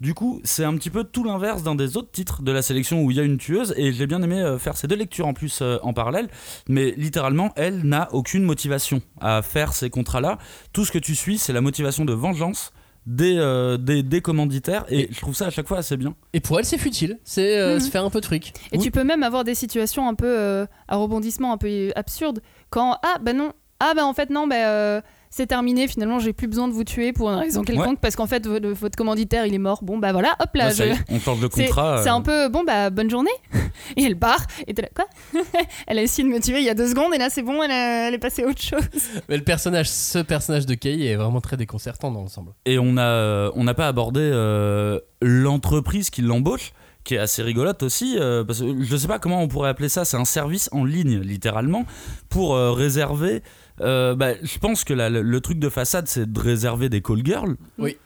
Du 0.01 0.13
coup, 0.13 0.39
c'est 0.45 0.63
un 0.63 0.73
petit 0.75 0.89
peu 0.89 1.03
tout 1.03 1.25
l'inverse 1.25 1.61
d'un 1.63 1.75
des 1.75 1.97
autres 1.97 2.11
titres 2.11 2.41
de 2.41 2.51
la 2.53 2.61
sélection 2.61 3.01
où 3.03 3.11
il 3.11 3.17
y 3.17 3.19
a 3.19 3.23
une 3.23 3.37
tueuse, 3.37 3.73
et 3.75 3.91
j'ai 3.91 4.07
bien 4.07 4.21
aimé 4.21 4.39
euh, 4.39 4.57
faire 4.57 4.77
ces 4.77 4.87
deux 4.87 4.95
lectures 4.95 5.27
en 5.27 5.33
plus 5.33 5.59
euh, 5.61 5.77
en 5.83 5.91
parallèle, 5.91 6.29
mais 6.69 6.91
littéralement, 6.95 7.51
elle 7.57 7.83
n'a 7.83 8.07
aucune 8.13 8.43
motivation 8.43 9.01
à 9.19 9.41
faire 9.41 9.73
ces 9.73 9.89
contrats-là. 9.89 10.37
Tout 10.71 10.85
ce 10.85 10.91
que 10.93 10.99
tu 10.99 11.15
suis, 11.15 11.37
c'est 11.37 11.51
la 11.51 11.59
motivation 11.59 12.05
de 12.05 12.13
vengeance 12.13 12.71
des, 13.05 13.35
euh, 13.37 13.77
des, 13.77 14.01
des 14.03 14.21
commanditaires 14.21 14.85
et 14.89 15.09
je 15.11 15.19
trouve 15.19 15.35
ça 15.35 15.47
à 15.47 15.49
chaque 15.49 15.67
fois 15.67 15.79
assez 15.79 15.97
bien. 15.97 16.15
Et 16.33 16.39
pour 16.39 16.59
elle, 16.59 16.65
c'est 16.65 16.77
futile. 16.77 17.17
C'est 17.25 17.57
euh, 17.59 17.73
Mhm. 17.75 17.79
se 17.81 17.89
faire 17.89 18.05
un 18.05 18.09
peu 18.09 18.21
de 18.21 18.25
fric. 18.25 18.53
Et 18.71 18.77
Oui. 18.77 18.83
tu 18.83 18.91
peux 18.91 19.03
même 19.03 19.23
avoir 19.23 19.43
des 19.43 19.55
situations 19.55 20.07
un 20.07 20.13
peu 20.15 20.27
euh, 20.27 20.65
à 20.87 20.95
rebondissement, 20.95 21.51
un 21.51 21.57
peu 21.57 21.91
absurdes. 21.95 22.41
Quand, 22.69 22.97
ah 23.03 23.17
bah 23.21 23.33
non, 23.33 23.51
ah 23.79 23.93
bah 23.95 24.05
en 24.05 24.13
fait 24.13 24.29
non, 24.29 24.47
bah, 24.47 24.67
euh, 24.67 25.01
c'est 25.29 25.45
terminé, 25.47 25.87
finalement 25.87 26.19
j'ai 26.19 26.33
plus 26.33 26.47
besoin 26.47 26.67
de 26.67 26.73
vous 26.73 26.83
tuer 26.83 27.13
pour 27.13 27.29
une 27.29 27.37
raison 27.37 27.63
quelconque 27.63 27.99
parce 27.99 28.15
qu'en 28.15 28.25
fait 28.27 28.45
vo- 28.47 28.73
votre 28.73 28.95
commanditaire 28.95 29.45
il 29.45 29.53
est 29.53 29.57
mort. 29.59 29.83
Bon 29.83 29.97
bah 29.97 30.11
voilà, 30.11 30.35
hop 30.39 30.49
là, 30.55 30.67
Ouais, 30.69 30.73
je- 30.73 31.13
on 31.13 31.19
change 31.19 31.39
de 31.39 31.49
c'est 31.53 31.65
contrat. 31.65 32.01
c'est 32.03 32.09
euh, 32.09 32.13
un 32.13 32.21
peu 32.21 32.49
bon 32.49 32.63
bah 32.63 32.89
bonne 32.89 33.09
journée. 33.09 33.29
et 33.97 34.03
elle 34.03 34.17
part, 34.17 34.45
et 34.67 34.73
t'es 34.73 34.81
là, 34.81 34.89
quoi? 34.95 35.05
Elle 35.87 35.99
a 35.99 36.01
essayé 36.01 36.27
de 36.27 36.33
me 36.33 36.39
tuer 36.39 36.59
il 36.59 36.65
y 36.65 36.69
a 36.69 36.73
deux 36.73 36.87
secondes 36.89 37.13
et 37.13 37.17
là 37.17 37.29
c'est 37.29 37.43
bon, 37.43 37.61
elle, 37.63 37.71
a- 37.71 38.07
elle 38.07 38.13
est 38.13 38.19
passée 38.19 38.43
à 38.43 38.47
autre 38.47 38.61
chose. 38.61 38.81
Mais 39.29 39.37
le 39.37 39.43
personnage, 39.43 39.89
ce 39.89 40.19
personnage 40.19 40.65
de 40.65 40.73
Kay 40.73 41.05
est 41.05 41.15
vraiment 41.15 41.41
très 41.41 41.57
déconcertant 41.57 42.11
dans 42.11 42.21
l'ensemble. 42.21 42.51
Et 42.65 42.79
on 42.79 42.97
a 42.97 43.01
euh, 43.03 43.51
on 43.55 43.63
n'a 43.63 43.73
pas 43.73 43.87
abordé 43.87 44.19
euh, 44.21 44.99
l'entreprise 45.21 46.09
qui 46.09 46.21
l'embauche, 46.21 46.73
qui 47.03 47.15
est 47.15 47.17
assez 47.17 47.41
rigolote 47.41 47.81
aussi, 47.83 48.17
euh, 48.19 48.43
parce 48.43 48.59
que 48.59 48.83
je 48.83 48.95
sais 48.97 49.07
pas 49.07 49.19
comment 49.19 49.41
on 49.41 49.47
pourrait 49.47 49.69
appeler 49.69 49.89
ça. 49.89 50.05
C'est 50.05 50.17
un 50.17 50.25
service 50.25 50.69
en 50.71 50.83
ligne, 50.85 51.19
littéralement, 51.19 51.85
pour 52.29 52.55
euh, 52.55 52.71
réserver. 52.71 53.41
Euh, 53.81 54.15
bah, 54.15 54.31
je 54.41 54.57
pense 54.59 54.83
que 54.83 54.93
la- 54.93 55.09
le, 55.09 55.21
le 55.21 55.41
truc 55.41 55.59
de 55.59 55.69
façade, 55.69 56.07
c'est 56.07 56.31
de 56.31 56.39
réserver 56.39 56.89
des 56.89 57.01
call 57.01 57.25
girls. 57.25 57.55
Oui. 57.77 57.97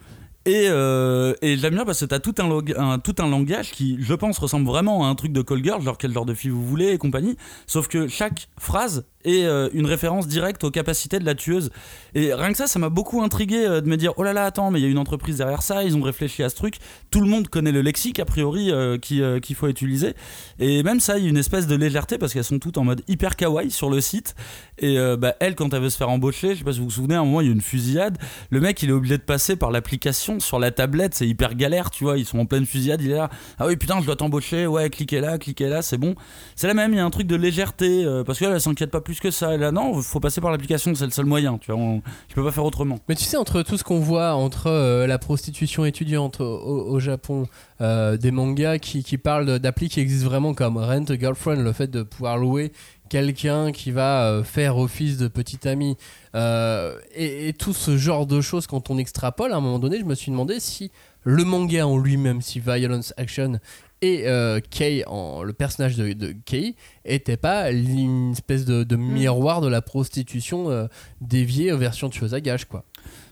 Et, 0.45 0.65
euh, 0.67 1.33
et 1.41 1.55
j'aime 1.55 1.73
bien 1.75 1.85
parce 1.85 2.01
que 2.01 2.05
tu 2.05 2.13
as 2.13 2.19
tout 2.19 2.35
un, 2.39 2.47
log- 2.49 2.75
un- 2.77 2.99
tout 2.99 3.15
un 3.19 3.29
langage 3.29 3.71
qui, 3.71 3.95
je 4.01 4.13
pense, 4.13 4.37
ressemble 4.39 4.65
vraiment 4.67 5.05
à 5.05 5.07
un 5.07 5.15
truc 5.15 5.31
de 5.31 5.41
call 5.41 5.63
girl, 5.63 5.81
genre 5.81 5.97
quel 5.97 6.11
genre 6.11 6.25
de 6.25 6.33
fille 6.33 6.51
vous 6.51 6.65
voulez 6.65 6.89
et 6.89 6.97
compagnie. 6.97 7.37
Sauf 7.65 7.87
que 7.87 8.07
chaque 8.07 8.49
phrase 8.59 9.05
est 9.25 9.45
euh, 9.45 9.69
une 9.73 9.85
référence 9.85 10.27
directe 10.27 10.63
aux 10.63 10.71
capacités 10.71 11.19
de 11.19 11.25
la 11.25 11.35
tueuse. 11.35 11.69
Et 12.15 12.33
rien 12.33 12.51
que 12.51 12.57
ça, 12.57 12.67
ça 12.67 12.79
m'a 12.79 12.89
beaucoup 12.89 13.21
intrigué 13.21 13.65
euh, 13.65 13.81
de 13.81 13.87
me 13.87 13.97
dire 13.97 14.13
oh 14.17 14.23
là 14.23 14.33
là, 14.33 14.45
attends, 14.45 14.71
mais 14.71 14.79
il 14.79 14.83
y 14.83 14.85
a 14.85 14.89
une 14.89 14.97
entreprise 14.97 15.37
derrière 15.37 15.61
ça, 15.63 15.83
ils 15.83 15.97
ont 15.97 16.01
réfléchi 16.01 16.43
à 16.43 16.49
ce 16.49 16.55
truc. 16.55 16.75
Tout 17.11 17.21
le 17.21 17.27
monde 17.27 17.47
connaît 17.47 17.71
le 17.71 17.81
lexique, 17.81 18.19
a 18.19 18.25
priori, 18.25 18.71
euh, 18.71 18.97
euh, 19.11 19.39
qu'il 19.39 19.55
faut 19.55 19.67
utiliser. 19.67 20.13
Et 20.59 20.83
même 20.83 20.99
ça, 20.99 21.17
il 21.17 21.23
y 21.23 21.27
a 21.27 21.29
une 21.29 21.37
espèce 21.37 21.67
de 21.67 21.75
légèreté 21.75 22.17
parce 22.17 22.33
qu'elles 22.33 22.43
sont 22.43 22.59
toutes 22.59 22.77
en 22.77 22.83
mode 22.83 23.01
hyper 23.07 23.35
kawaii 23.35 23.71
sur 23.71 23.89
le 23.89 24.01
site. 24.01 24.35
Et 24.79 24.97
bah, 25.17 25.35
elle, 25.39 25.55
quand 25.55 25.73
elle 25.73 25.81
veut 25.81 25.89
se 25.89 25.97
faire 25.97 26.09
embaucher, 26.09 26.53
je 26.53 26.59
sais 26.59 26.63
pas 26.63 26.73
si 26.73 26.79
vous 26.79 26.85
vous 26.85 26.91
souvenez, 26.91 27.15
à 27.15 27.19
un 27.19 27.25
moment, 27.25 27.41
il 27.41 27.47
y 27.47 27.49
a 27.49 27.53
une 27.53 27.61
fusillade. 27.61 28.17
Le 28.49 28.59
mec, 28.59 28.81
il 28.83 28.89
est 28.89 28.93
obligé 28.93 29.17
de 29.17 29.23
passer 29.23 29.55
par 29.55 29.71
l'application 29.71 30.39
sur 30.39 30.59
la 30.59 30.71
tablette, 30.71 31.13
c'est 31.13 31.27
hyper 31.27 31.55
galère, 31.55 31.89
tu 31.89 32.03
vois. 32.03 32.17
Ils 32.17 32.25
sont 32.25 32.39
en 32.39 32.45
pleine 32.45 32.65
fusillade, 32.65 33.01
il 33.01 33.11
est 33.11 33.15
là. 33.15 33.29
Ah 33.59 33.67
oui, 33.67 33.77
putain, 33.77 34.01
je 34.01 34.05
dois 34.05 34.15
t'embaucher, 34.15 34.67
ouais, 34.67 34.89
cliquez 34.89 35.19
là, 35.19 35.37
cliquez 35.37 35.69
là, 35.69 35.81
c'est 35.81 35.97
bon. 35.97 36.15
C'est 36.55 36.67
la 36.67 36.73
même, 36.73 36.91
il 36.93 36.97
y 36.97 36.99
a 36.99 37.05
un 37.05 37.09
truc 37.11 37.27
de 37.27 37.35
légèreté 37.35 38.05
parce 38.25 38.39
qu'elle, 38.39 38.51
elle 38.51 38.61
s'inquiète 38.61 38.91
pas 38.91 39.01
plus 39.01 39.12
que 39.21 39.31
ça. 39.31 39.57
Là, 39.57 39.71
non, 39.71 40.01
faut 40.01 40.19
passer 40.19 40.41
par 40.41 40.51
l'application, 40.51 40.93
c'est 40.95 41.05
le 41.05 41.11
seul 41.11 41.25
moyen, 41.25 41.57
tu 41.57 41.71
vois. 41.71 41.79
on- 41.79 42.01
je 42.29 42.35
peux 42.35 42.43
pas 42.43 42.51
faire 42.51 42.65
autrement. 42.65 42.99
Mais 43.07 43.15
tu 43.15 43.23
sais, 43.23 43.37
entre 43.37 43.61
tout 43.61 43.77
ce 43.77 43.83
qu'on 43.83 43.99
voit, 43.99 44.33
entre 44.33 44.67
euh, 44.67 45.07
la 45.07 45.17
prostitution 45.17 45.85
étudiante 45.85 46.41
au, 46.41 46.99
Japon, 46.99 47.47
euh, 47.81 48.17
des 48.17 48.31
mangas 48.31 48.79
qui, 48.79 49.17
parlent 49.17 49.59
d'applis 49.59 49.89
qui 49.89 49.99
existent 49.99 50.29
vraiment 50.29 50.53
comme 50.53 50.77
Rent 50.77 51.05
a 51.09 51.17
Girlfriend, 51.17 51.61
le 51.61 51.73
fait 51.73 51.89
de 51.89 52.03
pouvoir 52.03 52.37
louer 52.37 52.71
quelqu'un 53.09 53.71
qui 53.71 53.91
va 53.91 54.25
euh, 54.25 54.43
faire 54.43 54.77
office 54.77 55.17
de 55.17 55.27
petit 55.27 55.67
ami, 55.67 55.97
et, 56.35 57.49
et 57.49 57.53
tout 57.53 57.73
ce 57.73 57.95
genre 57.97 58.25
de 58.25 58.41
choses, 58.41 58.65
quand 58.65 58.89
on 58.89 58.97
extrapole, 58.97 59.53
à 59.53 59.57
un 59.57 59.61
moment 59.61 59.79
donné, 59.79 59.99
je 59.99 60.05
me 60.05 60.15
suis 60.15 60.31
demandé 60.31 60.59
si 60.59 60.91
le 61.23 61.43
manga 61.43 61.87
en 61.87 61.97
lui-même, 61.97 62.41
si 62.41 62.59
Violence 62.59 63.13
Action 63.17 63.59
et 64.03 64.27
euh, 64.27 64.59
en, 65.07 65.43
le 65.43 65.53
personnage 65.53 65.95
de, 65.95 66.11
de 66.11 66.35
Kei, 66.45 66.75
était 67.05 67.37
pas 67.37 67.71
une 67.71 68.33
espèce 68.33 68.65
de, 68.65 68.83
de 68.83 68.95
miroir 68.97 69.61
de 69.61 69.69
la 69.69 69.81
prostitution 69.81 70.69
euh, 70.69 70.87
déviée 71.21 71.71
aux 71.71 71.77
versions 71.77 72.09
tueuse 72.09 72.33
à 72.33 72.41
gages, 72.41 72.65
quoi. 72.65 72.83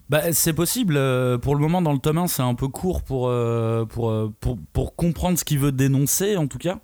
Bah, 0.10 0.32
c'est 0.32 0.54
possible. 0.54 0.96
euh, 0.98 1.38
pour 1.38 1.56
le 1.56 1.62
moment, 1.62 1.82
dans 1.82 1.92
le 1.92 2.00
tome 2.00 2.20
1, 2.20 2.28
c'est 2.28 2.42
un 2.42 2.56
peu 2.56 2.70
court 2.70 3.04
pour, 3.04 3.32
pour, 3.90 4.32
pour, 4.40 4.58
pour 4.72 4.96
comprendre 4.96 5.38
ce 5.38 5.44
qu'il 5.44 5.60
veut 5.60 5.74
dénoncer, 5.74 6.38
en 6.38 6.48
tout 6.48 6.58
cas. 6.58 6.80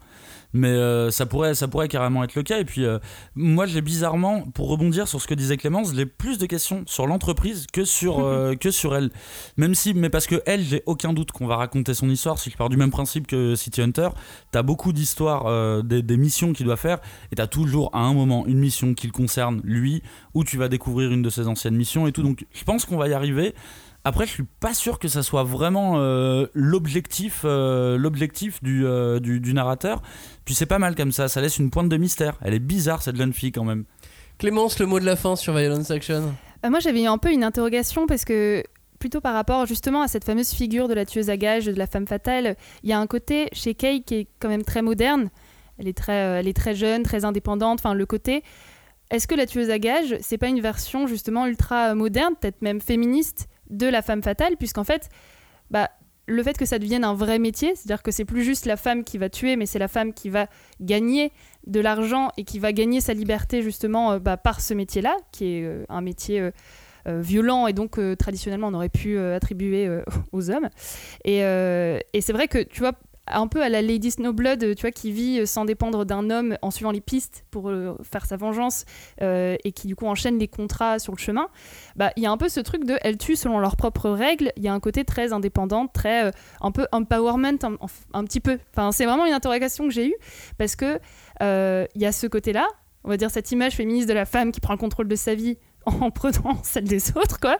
Mais 0.54 0.70
euh, 0.70 1.12
ça, 1.12 1.26
pourrait, 1.26 1.56
ça 1.56 1.68
pourrait 1.68 1.88
carrément 1.88 2.24
être 2.24 2.36
le 2.36 2.44
cas. 2.44 2.60
Et 2.60 2.66
puis, 2.66 2.86
euh, 2.86 3.00
moi, 3.36 3.66
j'ai 3.66 3.82
bizarrement, 3.82 4.42
pour 4.42 4.70
rebondir 4.70 5.08
sur 5.08 5.22
ce 5.22 5.28
que 5.28 5.34
disait 5.34 5.58
Clémence, 5.58 5.94
j'ai 5.94 6.06
plus 6.06 6.38
de 6.38 6.46
questions 6.46 6.84
sur 6.86 7.08
l'entreprise 7.08 7.68
que 7.72 7.86
sur, 7.86 8.20
euh, 8.26 8.56
que 8.56 8.72
sur 8.72 8.96
elle. 8.96 9.12
Même 9.58 9.76
si, 9.76 9.94
mais 9.94 10.10
parce 10.10 10.28
que 10.28 10.42
elle, 10.46 10.64
j'ai 10.64 10.84
aucun 10.86 11.14
doute 11.14 11.32
qu'on 11.32 11.48
va 11.48 11.58
raconter 11.58 11.94
son 11.94 12.10
histoire. 12.10 12.40
Si 12.40 12.50
je 12.50 12.58
pars 12.58 12.70
du 12.70 12.78
même 12.78 12.92
principe 12.92 13.28
que 13.28 13.56
City 13.56 13.82
Hunter, 13.82 14.10
t'as 14.52 14.64
beaucoup 14.64 14.94
d'histoires, 14.94 15.84
des, 15.84 16.02
des 16.02 16.18
missions 16.18 16.54
qu'il 16.54 16.66
doit 16.66 16.78
faire, 16.78 17.00
et 17.32 17.36
t'as 17.36 17.48
toujours 17.48 17.90
à 17.94 18.00
un 18.00 18.14
moment 18.14 18.46
une 18.48 18.60
mission 18.60 18.94
qui 18.94 19.08
le 19.08 19.14
concerne 19.14 19.62
lui, 19.64 20.02
où 20.34 20.44
tu 20.44 20.58
vas 20.58 20.70
découvrir 20.70 21.12
une 21.12 21.22
de 21.22 21.30
ses 21.30 21.48
anciennes 21.48 21.76
missions 21.76 22.08
et 22.08 22.12
tout. 22.12 22.24
Donc, 22.24 22.46
je 22.54 22.64
pense 22.64 22.86
qu'on 22.86 22.98
va 22.98 23.08
y 23.08 23.14
arriver. 23.14 23.54
Après, 24.08 24.26
je 24.26 24.32
suis 24.32 24.46
pas 24.62 24.74
sûr 24.74 25.00
que 25.00 25.10
ça 25.10 25.22
soit 25.22 25.43
vraiment 25.43 25.96
euh, 25.98 26.48
l'objectif, 26.54 27.41
euh, 27.43 27.98
l'objectif 27.98 28.63
du, 28.63 28.86
euh, 28.86 29.20
du, 29.20 29.41
du 29.41 29.54
narrateur. 29.54 30.02
Puis 30.46 30.56
c'est 30.56 30.65
pas 30.65 30.80
mal 30.80 30.96
comme 30.96 31.12
ça, 31.12 31.28
ça 31.28 31.41
laisse 31.41 31.58
une 31.58 31.70
pointe 31.70 31.89
de 31.89 31.98
mystère. 31.98 32.38
Elle 32.41 32.54
est 32.54 32.60
bizarre 32.60 33.02
cette 33.04 33.17
jeune 33.17 33.34
fille 33.34 33.52
quand 33.52 33.65
même. 33.65 33.84
Clémence, 34.38 34.80
le 34.80 34.86
mot 34.86 35.02
de 35.02 35.06
la 35.06 35.17
fin 35.17 35.36
sur 35.36 35.54
Violence 35.54 35.91
Action 35.91 36.34
Euh, 36.63 36.70
moi, 36.70 36.80
j'avais 36.80 37.06
un 37.06 37.17
peu 37.17 37.34
une 37.34 37.43
interrogation 37.43 38.08
parce 38.08 38.24
que, 38.24 38.63
plutôt 38.98 39.20
par 39.20 39.34
rapport 39.34 39.65
justement 39.65 40.02
à 40.04 40.08
cette 40.08 40.24
fameuse 40.24 40.52
figure 40.52 40.88
de 40.88 40.93
la 40.93 41.06
tueuse 41.06 41.30
à 41.30 41.36
gages, 41.36 41.65
de 41.65 41.74
la 41.74 41.86
femme 41.86 42.08
fatale, 42.08 42.56
il 42.84 42.89
y 42.89 42.93
a 42.93 43.00
un 43.00 43.08
côté 43.08 43.50
chez 43.52 43.74
Kay 43.74 44.04
qui 44.04 44.15
est 44.15 44.28
quand 44.39 44.48
même 44.48 44.63
très 44.63 44.82
moderne. 44.82 45.30
Elle 45.80 45.89
est 45.89 45.98
très, 45.98 46.24
euh, 46.24 46.39
elle 46.39 46.48
est 46.48 46.56
très 46.56 46.76
jeune, 46.76 47.04
très 47.04 47.26
indépendante. 47.26 47.80
Enfin, 47.82 47.93
le 47.93 48.06
côté. 48.06 48.41
Est-ce 49.12 49.28
que 49.28 49.36
la 49.36 49.46
tueuse 49.46 49.70
à 49.70 49.80
gages, 49.80 50.15
c'est 50.22 50.38
pas 50.38 50.48
une 50.48 50.62
version 50.62 51.08
justement 51.08 51.46
ultra 51.46 51.93
moderne, 51.93 52.36
peut-être 52.39 52.62
même 52.62 52.80
féministe, 52.80 53.48
de 53.69 53.88
la 53.88 54.01
femme 54.01 54.23
fatale, 54.23 54.58
puisqu'en 54.58 54.84
fait, 54.84 55.10
bah, 55.71 55.89
le 56.27 56.43
fait 56.43 56.58
que 56.58 56.65
ça 56.65 56.77
devienne 56.77 57.03
un 57.03 57.13
vrai 57.13 57.39
métier, 57.39 57.73
c'est-à-dire 57.75 58.03
que 58.03 58.12
c'est 58.12 58.25
plus 58.25 58.43
juste 58.43 58.65
la 58.65 58.75
femme 58.75 59.03
qui 59.03 59.17
va 59.17 59.30
tuer, 59.30 59.56
mais 59.56 59.65
c'est 59.65 59.80
la 59.80 59.88
femme 59.88 60.13
qui 60.13 60.30
va 60.30 60.47
gagner 60.82 61.32
de 61.65 61.80
l'argent 61.80 62.30
et 62.38 62.43
qui 62.43 62.60
va 62.60 62.73
gagner 62.73 62.99
sa 63.01 63.13
liberté 63.13 63.62
justement 63.62 64.13
euh, 64.13 64.19
bah, 64.19 64.36
par 64.36 64.60
ce 64.60 64.73
métier-là, 64.73 65.15
qui 65.32 65.45
est 65.45 65.63
euh, 65.63 65.86
un 65.88 66.01
métier 66.01 66.41
euh, 66.41 66.51
violent 67.21 67.67
et 67.67 67.73
donc 67.73 67.97
traditionnellement 68.17 68.67
on 68.67 68.73
aurait 68.73 68.89
pu 68.89 69.17
attribuer 69.17 69.89
aux 70.34 70.51
hommes. 70.51 70.67
Et, 71.23 71.38
et 71.38 72.21
c'est 72.21 72.34
vrai 72.34 72.49
que 72.49 72.62
tu 72.62 72.82
vois 72.82 72.91
un 73.32 73.48
peu 73.48 73.62
à 73.62 73.70
la 73.70 73.82
Lady 73.82 74.12
Snowblood, 74.12 74.76
tu 74.76 74.82
vois, 74.82 74.92
qui 74.92 75.12
vit 75.12 75.40
euh, 75.40 75.46
sans 75.46 75.66
dépendre 75.66 76.06
d'un 76.06 76.30
homme 76.30 76.58
en 76.62 76.72
suivant 76.72 76.92
les 76.92 77.02
pistes 77.02 77.46
pour 77.52 77.70
euh, 77.70 77.96
faire 78.04 78.26
sa 78.26 78.38
vengeance 78.38 78.86
euh, 79.22 79.56
et 79.63 79.72
qui 79.72 79.88
du 79.88 79.96
coup 79.96 80.06
enchaîne 80.08 80.40
les 80.40 80.48
contrats 80.48 81.00
sur 81.00 81.13
le 81.13 81.18
chemin. 81.20 81.48
Bah, 81.96 82.12
il 82.16 82.24
y 82.24 82.26
a 82.26 82.32
un 82.32 82.38
peu 82.38 82.50
ce 82.50 82.60
truc 82.60 82.84
de 82.86 82.98
elle 83.02 83.18
tue 83.18 83.36
selon 83.36 83.60
leurs 83.60 83.76
propres 83.76 84.10
règles. 84.10 84.52
Il 84.58 84.63
y 84.63 84.68
a 84.68 84.74
un 84.74 84.80
côté 84.80 85.04
très 85.06 85.34
indépendant, 85.34 85.88
très 85.88 86.32
un 86.62 86.72
peu 86.72 86.88
empowerment, 86.92 87.58
un, 87.63 87.76
un- 88.13 88.24
petit 88.24 88.40
peu. 88.40 88.60
Enfin, 88.76 88.92
c'est 88.92 89.06
vraiment 89.06 89.26
une 89.26 89.34
interrogation 89.34 89.86
que 89.86 89.92
j'ai 89.92 90.08
eue 90.08 90.16
parce 90.58 90.76
que 90.76 91.00
il 91.42 92.02
y 92.02 92.06
a 92.06 92.12
ce 92.12 92.28
côté-là, 92.28 92.68
on 93.04 93.10
va 93.10 93.18
dire 93.18 93.32
cette 93.32 93.52
image 93.52 93.74
féministe 93.76 94.08
de 94.08 94.13
la 94.13 94.26
femme 94.26 94.52
qui 94.52 94.60
prend 94.60 94.74
le 94.74 94.80
contrôle 94.80 95.08
de 95.08 95.16
sa 95.16 95.36
vie 95.36 95.58
en 95.86 96.12
prenant 96.12 96.58
celle 96.63 96.86
des 96.86 97.12
autres, 97.18 97.40
quoi. 97.40 97.58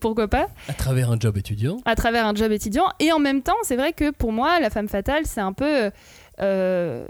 Pourquoi 0.00 0.28
pas 0.28 0.48
à 0.68 0.72
travers 0.72 1.10
un 1.10 1.18
job 1.18 1.36
étudiant. 1.36 1.78
à 1.84 1.94
travers 1.94 2.26
un 2.26 2.34
job 2.34 2.52
étudiant. 2.52 2.86
Et 3.00 3.12
en 3.12 3.18
même 3.18 3.42
temps, 3.42 3.56
c'est 3.62 3.76
vrai 3.76 3.92
que 3.92 4.10
pour 4.10 4.32
moi, 4.32 4.60
la 4.60 4.70
femme 4.70 4.88
fatale, 4.88 5.26
c'est 5.26 5.40
un 5.40 5.52
peu 5.52 5.90
euh, 6.40 7.06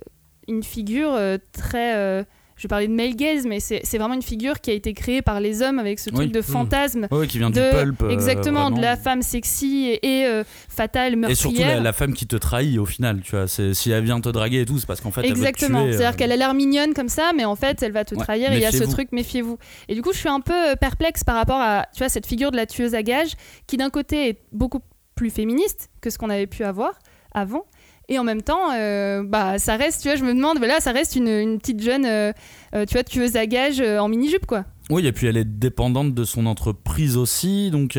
une 0.47 0.63
figure 0.63 1.13
euh, 1.13 1.39
très. 1.53 2.25
Je 2.59 2.67
parler 2.69 2.89
de 2.89 2.93
male 2.93 3.15
gaze, 3.17 3.47
mais 3.47 3.61
c'est 3.61 3.99
vraiment 3.99 4.15
une 4.15 4.23
figure 4.23 4.61
qui 4.61 4.71
a 4.71 4.75
été 4.75 4.93
créée 4.93 5.23
par 5.23 5.41
les 5.41 5.63
hommes 5.63 5.79
avec 5.79 5.99
ce 5.99 6.11
truc 6.11 6.27
Oui. 6.27 6.33
de 6.33 6.43
fantasme. 6.43 7.07
Ouais, 7.11 7.27
qui 7.27 7.39
vient 7.39 7.51
De, 7.51 7.55
du 7.55 7.77
pulp. 7.95 8.03
euh, 8.03 8.11
exactement, 8.11 8.71
de 8.71 8.81
la 8.81 8.97
femme 8.97 9.23
sexy 9.23 9.87
et, 10.03 10.21
et, 10.21 10.27
euh, 10.27 10.45
fatale, 10.69 11.13
Et 11.13 11.17
meurtrière. 11.17 11.39
surtout 11.39 11.59
la, 11.63 11.81
la 11.81 11.93
femme 11.93 12.13
qui 12.15 12.27
te 12.27 12.37
trahit 12.37 12.79
au 12.79 12.85
final, 12.87 13.21
tu 13.23 13.31
vois. 13.37 13.47
Si 13.47 13.91
elle 13.91 14.05
vient 14.05 14.21
te 14.21 14.29
draguer 14.29 14.61
et 14.63 14.67
tout, 14.67 14.79
c'est 14.79 14.87
parce 14.87 15.01
qu'en 15.01 15.11
fait 15.13 15.25
Exactement, 15.25 15.85
c'est-à-dire 15.87 16.09
euh, 16.09 16.13
qu'elle 16.13 16.33
a 16.33 16.37
l'air 16.37 16.53
mignonne 16.53 16.95
comme 16.95 17.09
ça, 17.09 17.31
mais 17.35 17.45
en 17.45 17.57
fait, 17.57 17.83
elle 17.83 17.93
va 17.93 18.05
te 18.05 18.15
Ouais, 18.15 18.23
trahir 18.23 18.53
et 18.53 18.57
il 18.57 18.63
y 18.63 18.67
a 18.67 18.73
ce 18.73 18.85
truc, 18.85 19.13
méfiez-vous. 19.13 19.57
Et 19.89 19.95
du 19.95 20.03
coup, 20.03 20.13
je 20.13 20.19
suis 20.19 20.29
un 20.29 20.41
peu 20.41 20.75
perplexe 20.81 21.23
par 21.25 21.37
rapport 21.37 21.61
à 21.61 21.87
tu 21.95 21.99
vois, 21.99 22.09
cette 22.09 22.27
figure 22.27 22.51
de 22.51 22.57
la 22.57 22.67
tueuse 22.67 22.95
à 22.95 23.03
gages 23.03 23.33
qui, 23.67 23.77
d'un 23.77 23.91
côté, 23.91 24.29
est 24.31 24.39
beaucoup 24.53 24.81
plus 25.15 25.31
féministe 25.31 25.91
que 26.01 26.11
ce 26.11 26.19
qu'on 26.19 26.31
avait 26.31 26.47
pu 26.47 26.65
avoir 26.65 26.99
avant. 27.33 27.65
Et 28.11 28.19
en 28.19 28.25
même 28.25 28.41
temps, 28.41 28.73
euh, 28.73 29.23
bah, 29.23 29.59
ça 29.59 29.77
reste, 29.77 30.01
tu 30.01 30.09
vois, 30.09 30.17
je 30.17 30.25
me 30.25 30.33
demande, 30.33 30.59
bah 30.59 30.67
là, 30.67 30.81
ça 30.81 30.93
reste 30.93 31.15
une, 31.15 31.59
petite 31.59 31.83
jeune, 31.83 32.07
euh, 32.07 32.33
euh, 32.75 32.87
tu 32.87 32.95
vois, 32.95 33.05
tueuse 33.05 33.37
à 33.37 33.47
gages 33.47 33.81
euh, 33.81 33.99
en 33.99 34.09
mini-jupe, 34.09 34.47
quoi. 34.47 34.65
Oui, 34.89 35.07
et 35.07 35.13
puis 35.13 35.27
elle 35.27 35.37
est 35.37 35.45
dépendante 35.45 36.15
de 36.15 36.25
son 36.25 36.47
entreprise 36.47 37.19
aussi, 37.19 37.71
donc 37.71 37.93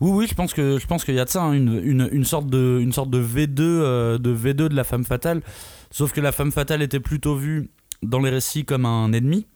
oui, 0.00 0.10
oui, 0.10 0.26
je 0.26 0.34
pense 0.34 0.54
que 0.54 0.78
je 0.78 0.86
pense 0.86 1.04
qu'il 1.04 1.14
y 1.14 1.20
a 1.20 1.26
de 1.26 1.28
ça, 1.28 1.42
hein, 1.42 1.52
une, 1.52 2.08
une, 2.10 2.24
sorte 2.24 2.46
de 2.46 2.78
une 2.80 2.90
de 2.90 3.22
V2 3.22 3.60
euh, 3.60 4.18
de 4.18 4.34
V2 4.34 4.68
de 4.68 4.74
la 4.74 4.84
femme 4.84 5.04
fatale, 5.04 5.42
sauf 5.90 6.12
que 6.12 6.22
la 6.22 6.32
femme 6.32 6.50
fatale 6.50 6.80
était 6.80 7.00
plutôt 7.00 7.36
vue 7.36 7.68
dans 8.02 8.20
les 8.20 8.30
récits 8.30 8.64
comme 8.64 8.86
un 8.86 9.12
ennemi, 9.12 9.46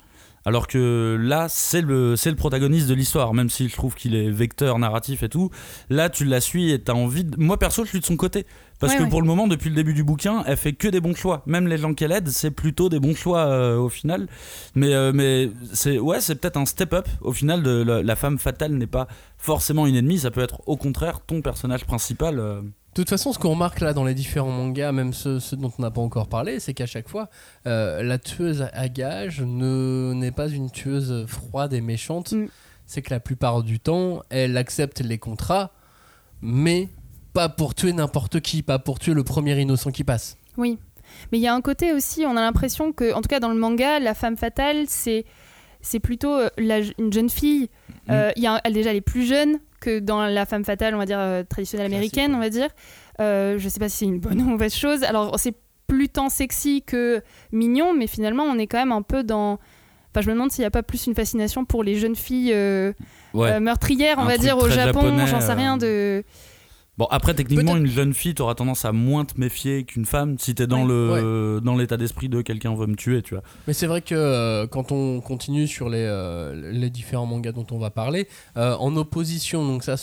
Alors 0.47 0.67
que 0.67 1.17
là, 1.21 1.47
c'est 1.49 1.81
le, 1.81 2.17
c'est 2.17 2.31
le 2.31 2.37
protagoniste 2.37 2.87
de 2.89 2.95
l'histoire, 2.95 3.33
même 3.33 3.49
si 3.49 3.69
je 3.69 3.75
trouve 3.75 3.95
qu'il 3.95 4.15
est 4.15 4.29
vecteur 4.31 4.79
narratif 4.79 5.23
et 5.23 5.29
tout. 5.29 5.51
Là, 5.89 6.11
tu 6.11 6.25
la 6.25 6.41
suis 6.41 6.71
et 6.71 6.79
t'as 6.83 6.93
envie. 6.93 7.25
De... 7.25 7.37
Moi, 7.39 7.59
perso, 7.59 7.85
je 7.85 7.89
suis 7.91 8.01
de 8.01 8.05
son 8.05 8.17
côté. 8.17 8.45
Parce 8.81 8.93
Ouais, 8.93 8.99
que 8.99 9.05
ouais. 9.05 9.09
pour 9.09 9.23
le 9.23 9.27
moment, 9.27 9.47
depuis 9.47 9.71
le 9.71 9.77
début 9.77 9.95
du 9.95 10.05
bouquin, 10.05 10.43
elle 10.47 10.57
fait 10.59 10.73
que 10.75 10.89
des 10.89 11.01
bons 11.01 11.15
choix. 11.15 11.43
Même 11.47 11.67
les 11.69 11.79
gens 11.79 11.95
qu'elle 11.95 12.13
aide, 12.13 12.29
c'est 12.29 12.51
plutôt 12.51 12.89
des 12.91 13.01
bons 13.01 13.15
choix 13.15 13.47
euh, 13.47 13.77
au 13.79 13.89
final. 13.89 14.27
Mais, 14.75 14.93
euh, 14.93 15.13
mais 15.15 15.51
c'est 15.73 15.99
ouais, 15.99 16.21
c'est 16.21 16.35
peut-être 16.35 16.57
un 16.59 16.67
step-up. 16.67 17.09
Au 17.23 17.33
final, 17.33 17.63
de, 17.63 17.83
la, 17.83 18.03
la 18.03 18.17
femme 18.17 18.39
fatale 18.39 18.73
n'est 18.73 18.87
pas 18.87 19.07
forcément 19.39 19.87
une 19.87 19.97
ennemie. 19.97 20.19
Ça 20.19 20.31
peut 20.31 20.43
être 20.43 20.61
au 20.67 20.77
contraire 20.77 21.21
ton 21.21 21.41
personnage 21.41 21.85
principal. 21.87 22.39
euh. 22.39 22.61
De 22.95 23.03
toute 23.03 23.11
façon, 23.11 23.33
ce 23.33 23.41
qu'on 23.41 23.51
remarque 23.51 23.81
là 23.81 23.93
dans 23.93 24.05
les 24.05 24.15
différents 24.15 24.53
mangas, 24.53 24.93
même 24.93 25.13
ceux, 25.13 25.41
ceux 25.41 25.57
dont 25.57 25.73
on 25.77 25.83
n'a 25.83 25.91
pas 25.91 26.01
encore 26.01 26.29
parlé, 26.29 26.61
c'est 26.61 26.75
qu'à 26.75 26.87
chaque 26.87 27.09
fois, 27.09 27.29
euh, 27.67 28.05
la 28.05 28.19
tueuse 28.19 28.69
à 28.73 28.89
gages 28.89 29.41
ne 29.41 30.13
n'est 30.15 30.31
pas 30.31 30.47
une 30.47 30.71
tueuse 30.71 31.27
froide 31.27 31.73
et 31.73 31.81
méchante. 31.81 32.33
Mm. 32.33 32.47
C'est 32.87 33.03
que 33.03 33.11
la 33.11 33.19
plupart 33.19 33.65
du 33.65 33.81
temps, 33.81 34.23
elle 34.31 34.57
accepte 34.57 35.01
les 35.01 35.19
contrats, 35.19 35.73
mais 36.41 36.89
pas 37.33 37.49
pour 37.49 37.75
tuer 37.75 37.93
n'importe 37.93 38.39
qui, 38.39 38.63
pas 38.63 38.79
pour 38.79 39.01
tuer 39.01 39.13
le 39.13 39.25
premier 39.25 39.61
innocent 39.61 39.91
qui 39.91 40.05
passe. 40.05 40.37
Oui. 40.57 40.79
Mais 41.33 41.39
il 41.39 41.41
y 41.41 41.49
a 41.49 41.55
un 41.55 41.63
côté 41.63 41.93
aussi, 41.93 42.25
on 42.25 42.37
a 42.37 42.41
l'impression 42.41 42.93
que, 42.93 43.13
en 43.13 43.23
tout 43.23 43.29
cas 43.29 43.41
dans 43.41 43.49
le 43.49 43.59
manga, 43.59 43.99
la 43.99 44.15
femme 44.15 44.37
fatale, 44.37 44.85
c'est 44.87 45.25
c'est 45.81 46.01
plutôt 46.01 46.33
euh, 46.33 46.49
la, 46.59 46.79
une 46.99 47.13
jeune 47.13 47.29
fille. 47.29 47.69
Euh, 48.09 48.31
il 48.37 48.43
y 48.43 48.47
a, 48.47 48.61
elle 48.65 48.73
déjà, 48.73 48.91
elle 48.91 48.97
est 48.97 49.01
plus 49.01 49.27
jeune 49.27 49.59
que 49.85 49.99
dans 49.99 50.25
la 50.27 50.47
femme 50.47 50.65
fatale, 50.65 50.95
on 50.95 50.99
va 50.99 51.07
dire 51.07 51.19
euh, 51.19 51.43
traditionnelle 51.43 51.87
américaine, 51.87 52.35
on 52.35 52.39
va 52.39 52.49
dire. 52.51 52.69
Euh, 53.21 53.59
je 53.59 53.69
sais 53.69 53.79
pas 53.81 53.89
si 53.89 53.99
c'est 53.99 54.05
une 54.07 54.19
bonne 54.21 54.41
ou 54.41 54.45
mauvaise 54.45 54.75
chose. 54.75 55.03
Alors 55.05 55.39
c'est 55.39 55.55
plus 55.87 56.09
tant 56.09 56.29
sexy 56.31 56.83
que 56.83 57.23
mignon, 57.53 57.93
mais 57.95 58.07
finalement 58.07 58.45
on 58.45 58.59
est 58.59 58.67
quand 58.67 58.79
même 58.79 58.93
un 58.93 59.03
peu 59.03 59.23
dans. 59.23 59.59
Enfin, 60.11 60.21
je 60.23 60.29
me 60.29 60.33
demande 60.35 60.51
s'il 60.53 60.63
n'y 60.63 60.67
a 60.67 60.71
pas 60.71 60.83
plus 60.85 61.07
une 61.07 61.15
fascination 61.15 61.65
pour 61.65 61.83
les 61.85 61.97
jeunes 61.97 62.15
filles 62.17 62.53
euh, 62.55 62.93
Ouais. 63.35 63.51
euh, 63.51 63.61
meurtrières, 63.61 64.17
on 64.19 64.23
Un 64.23 64.27
va 64.27 64.39
dire, 64.39 64.57
au 64.57 64.69
Japon, 64.69 65.27
j'en 65.27 65.41
sais 65.41 65.53
rien 65.55 65.77
de. 65.77 66.23
Bon, 66.97 67.07
après, 67.11 67.35
techniquement, 67.35 67.77
une 67.77 67.89
jeune 67.89 68.15
fille, 68.15 68.35
t'auras 68.35 68.55
tendance 68.55 68.85
à 68.85 68.93
moins 68.93 69.25
te 69.25 69.39
méfier 69.39 69.85
qu'une 69.85 70.05
femme 70.05 70.39
si 70.39 70.55
t'es 70.55 70.69
dans 70.69 70.85
le 70.85 71.61
dans 71.63 71.77
l'état 71.77 71.97
d'esprit 71.97 72.29
de 72.29 72.41
quelqu'un 72.41 72.75
veut 72.75 72.87
me 72.87 72.95
tuer, 72.95 73.23
tu 73.23 73.35
vois. 73.35 73.43
Mais 73.67 73.73
c'est 73.73 73.87
vrai 73.87 74.01
que 74.01 74.15
euh, 74.15 74.67
quand 74.67 74.93
on 74.93 75.21
continue 75.21 75.67
sur 75.67 75.89
les, 75.89 76.05
euh, 76.09 76.73
les 76.73 76.91
différents 76.91 77.27
mangas 77.27 77.53
dont 77.53 77.67
on 77.71 77.79
va 77.79 77.91
parler, 77.91 78.29
euh, 78.57 78.77
en 78.77 78.95
opposition, 78.97 79.67
donc 79.67 79.83
ça, 79.83 79.97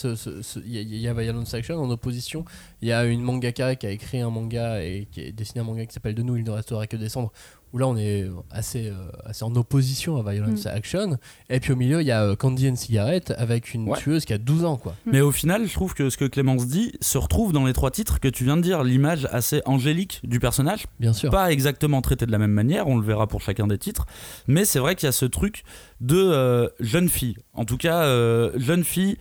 y, 0.65 0.77
il 0.77 0.97
y 0.97 1.08
a 1.08 1.13
Violence 1.13 1.54
Action, 1.54 1.77
en 1.77 1.89
opposition, 1.89 2.45
il 2.82 2.89
y 2.89 2.91
a 2.91 3.06
une 3.06 3.21
mangaka 3.21 3.75
qui 3.75 3.88
a 3.88 3.91
écrit 3.91 4.19
un 4.19 4.30
manga 4.30 4.84
et 4.84 5.08
qui 5.12 5.27
a 5.27 5.32
dessiné 5.32 5.62
un 5.62 5.63
manga 5.63 5.86
qui 5.86 5.93
s'appelle 5.93 6.15
De 6.15 6.23
nous, 6.23 6.36
il 6.36 6.43
ne 6.43 6.51
restera 6.51 6.88
que 6.88 6.97
descendre, 6.97 7.32
où 7.73 7.77
là 7.77 7.88
on 7.88 7.95
est 7.97 8.29
assez, 8.49 8.88
euh, 8.89 8.93
assez 9.25 9.43
en 9.45 9.55
opposition 9.55 10.17
à 10.17 10.31
Violence 10.31 10.65
Action. 10.65 11.17
Et 11.49 11.60
puis 11.60 11.71
au 11.73 11.75
milieu, 11.75 12.01
il 12.01 12.07
y 12.07 12.12
a 12.12 12.23
euh, 12.23 12.36
Candy 12.36 12.69
and 12.69 12.75
Cigarette 12.75 13.34
avec 13.38 13.73
une 13.73 13.88
Ouais. 13.89 13.97
tueuse 13.97 14.25
qui 14.25 14.34
a 14.34 14.38
12 14.38 14.65
ans, 14.65 14.77
quoi. 14.77 14.95
Mm. 15.05 15.12
Mais 15.12 15.21
au 15.21 15.31
final, 15.31 15.67
je 15.67 15.73
trouve 15.73 15.93
que 15.93 16.10
ce 16.10 16.17
que 16.17 16.25
Clémence 16.25 16.67
dit 16.67 16.91
se 17.01 17.17
retrouve 17.17 17.53
dans 17.53 17.65
les 17.65 17.73
trois 17.73 17.91
titres 17.91 18.19
que 18.19 18.27
tu 18.27 18.43
viens 18.43 18.57
de 18.57 18.62
dire. 18.62 18.84
L'image 18.84 19.27
assez 19.31 19.62
angélique 19.65 20.19
du 20.23 20.39
personnage, 20.39 20.86
Bien 20.99 21.13
sûr. 21.13 21.29
pas 21.31 21.51
exactement 21.51 22.01
traitée 22.01 22.25
de 22.25 22.31
la 22.31 22.38
même 22.39 22.51
manière, 22.51 22.88
on 22.88 22.97
le 22.97 23.05
verra 23.05 23.27
pour 23.27 23.41
chacun 23.41 23.67
des 23.67 23.77
titres, 23.77 24.05
mais 24.47 24.65
c'est 24.65 24.79
vrai 24.79 24.95
qu'il 24.95 25.07
y 25.07 25.10
a 25.10 25.13
ce 25.13 25.25
truc 25.25 25.63
de 26.01 26.17
euh, 26.17 26.67
jeune 26.79 27.10
fille. 27.10 27.36
En 27.53 27.65
tout 27.65 27.77
cas, 27.77 28.03
euh, 28.03 28.51
jeune 28.57 28.84
fille. 28.84 29.17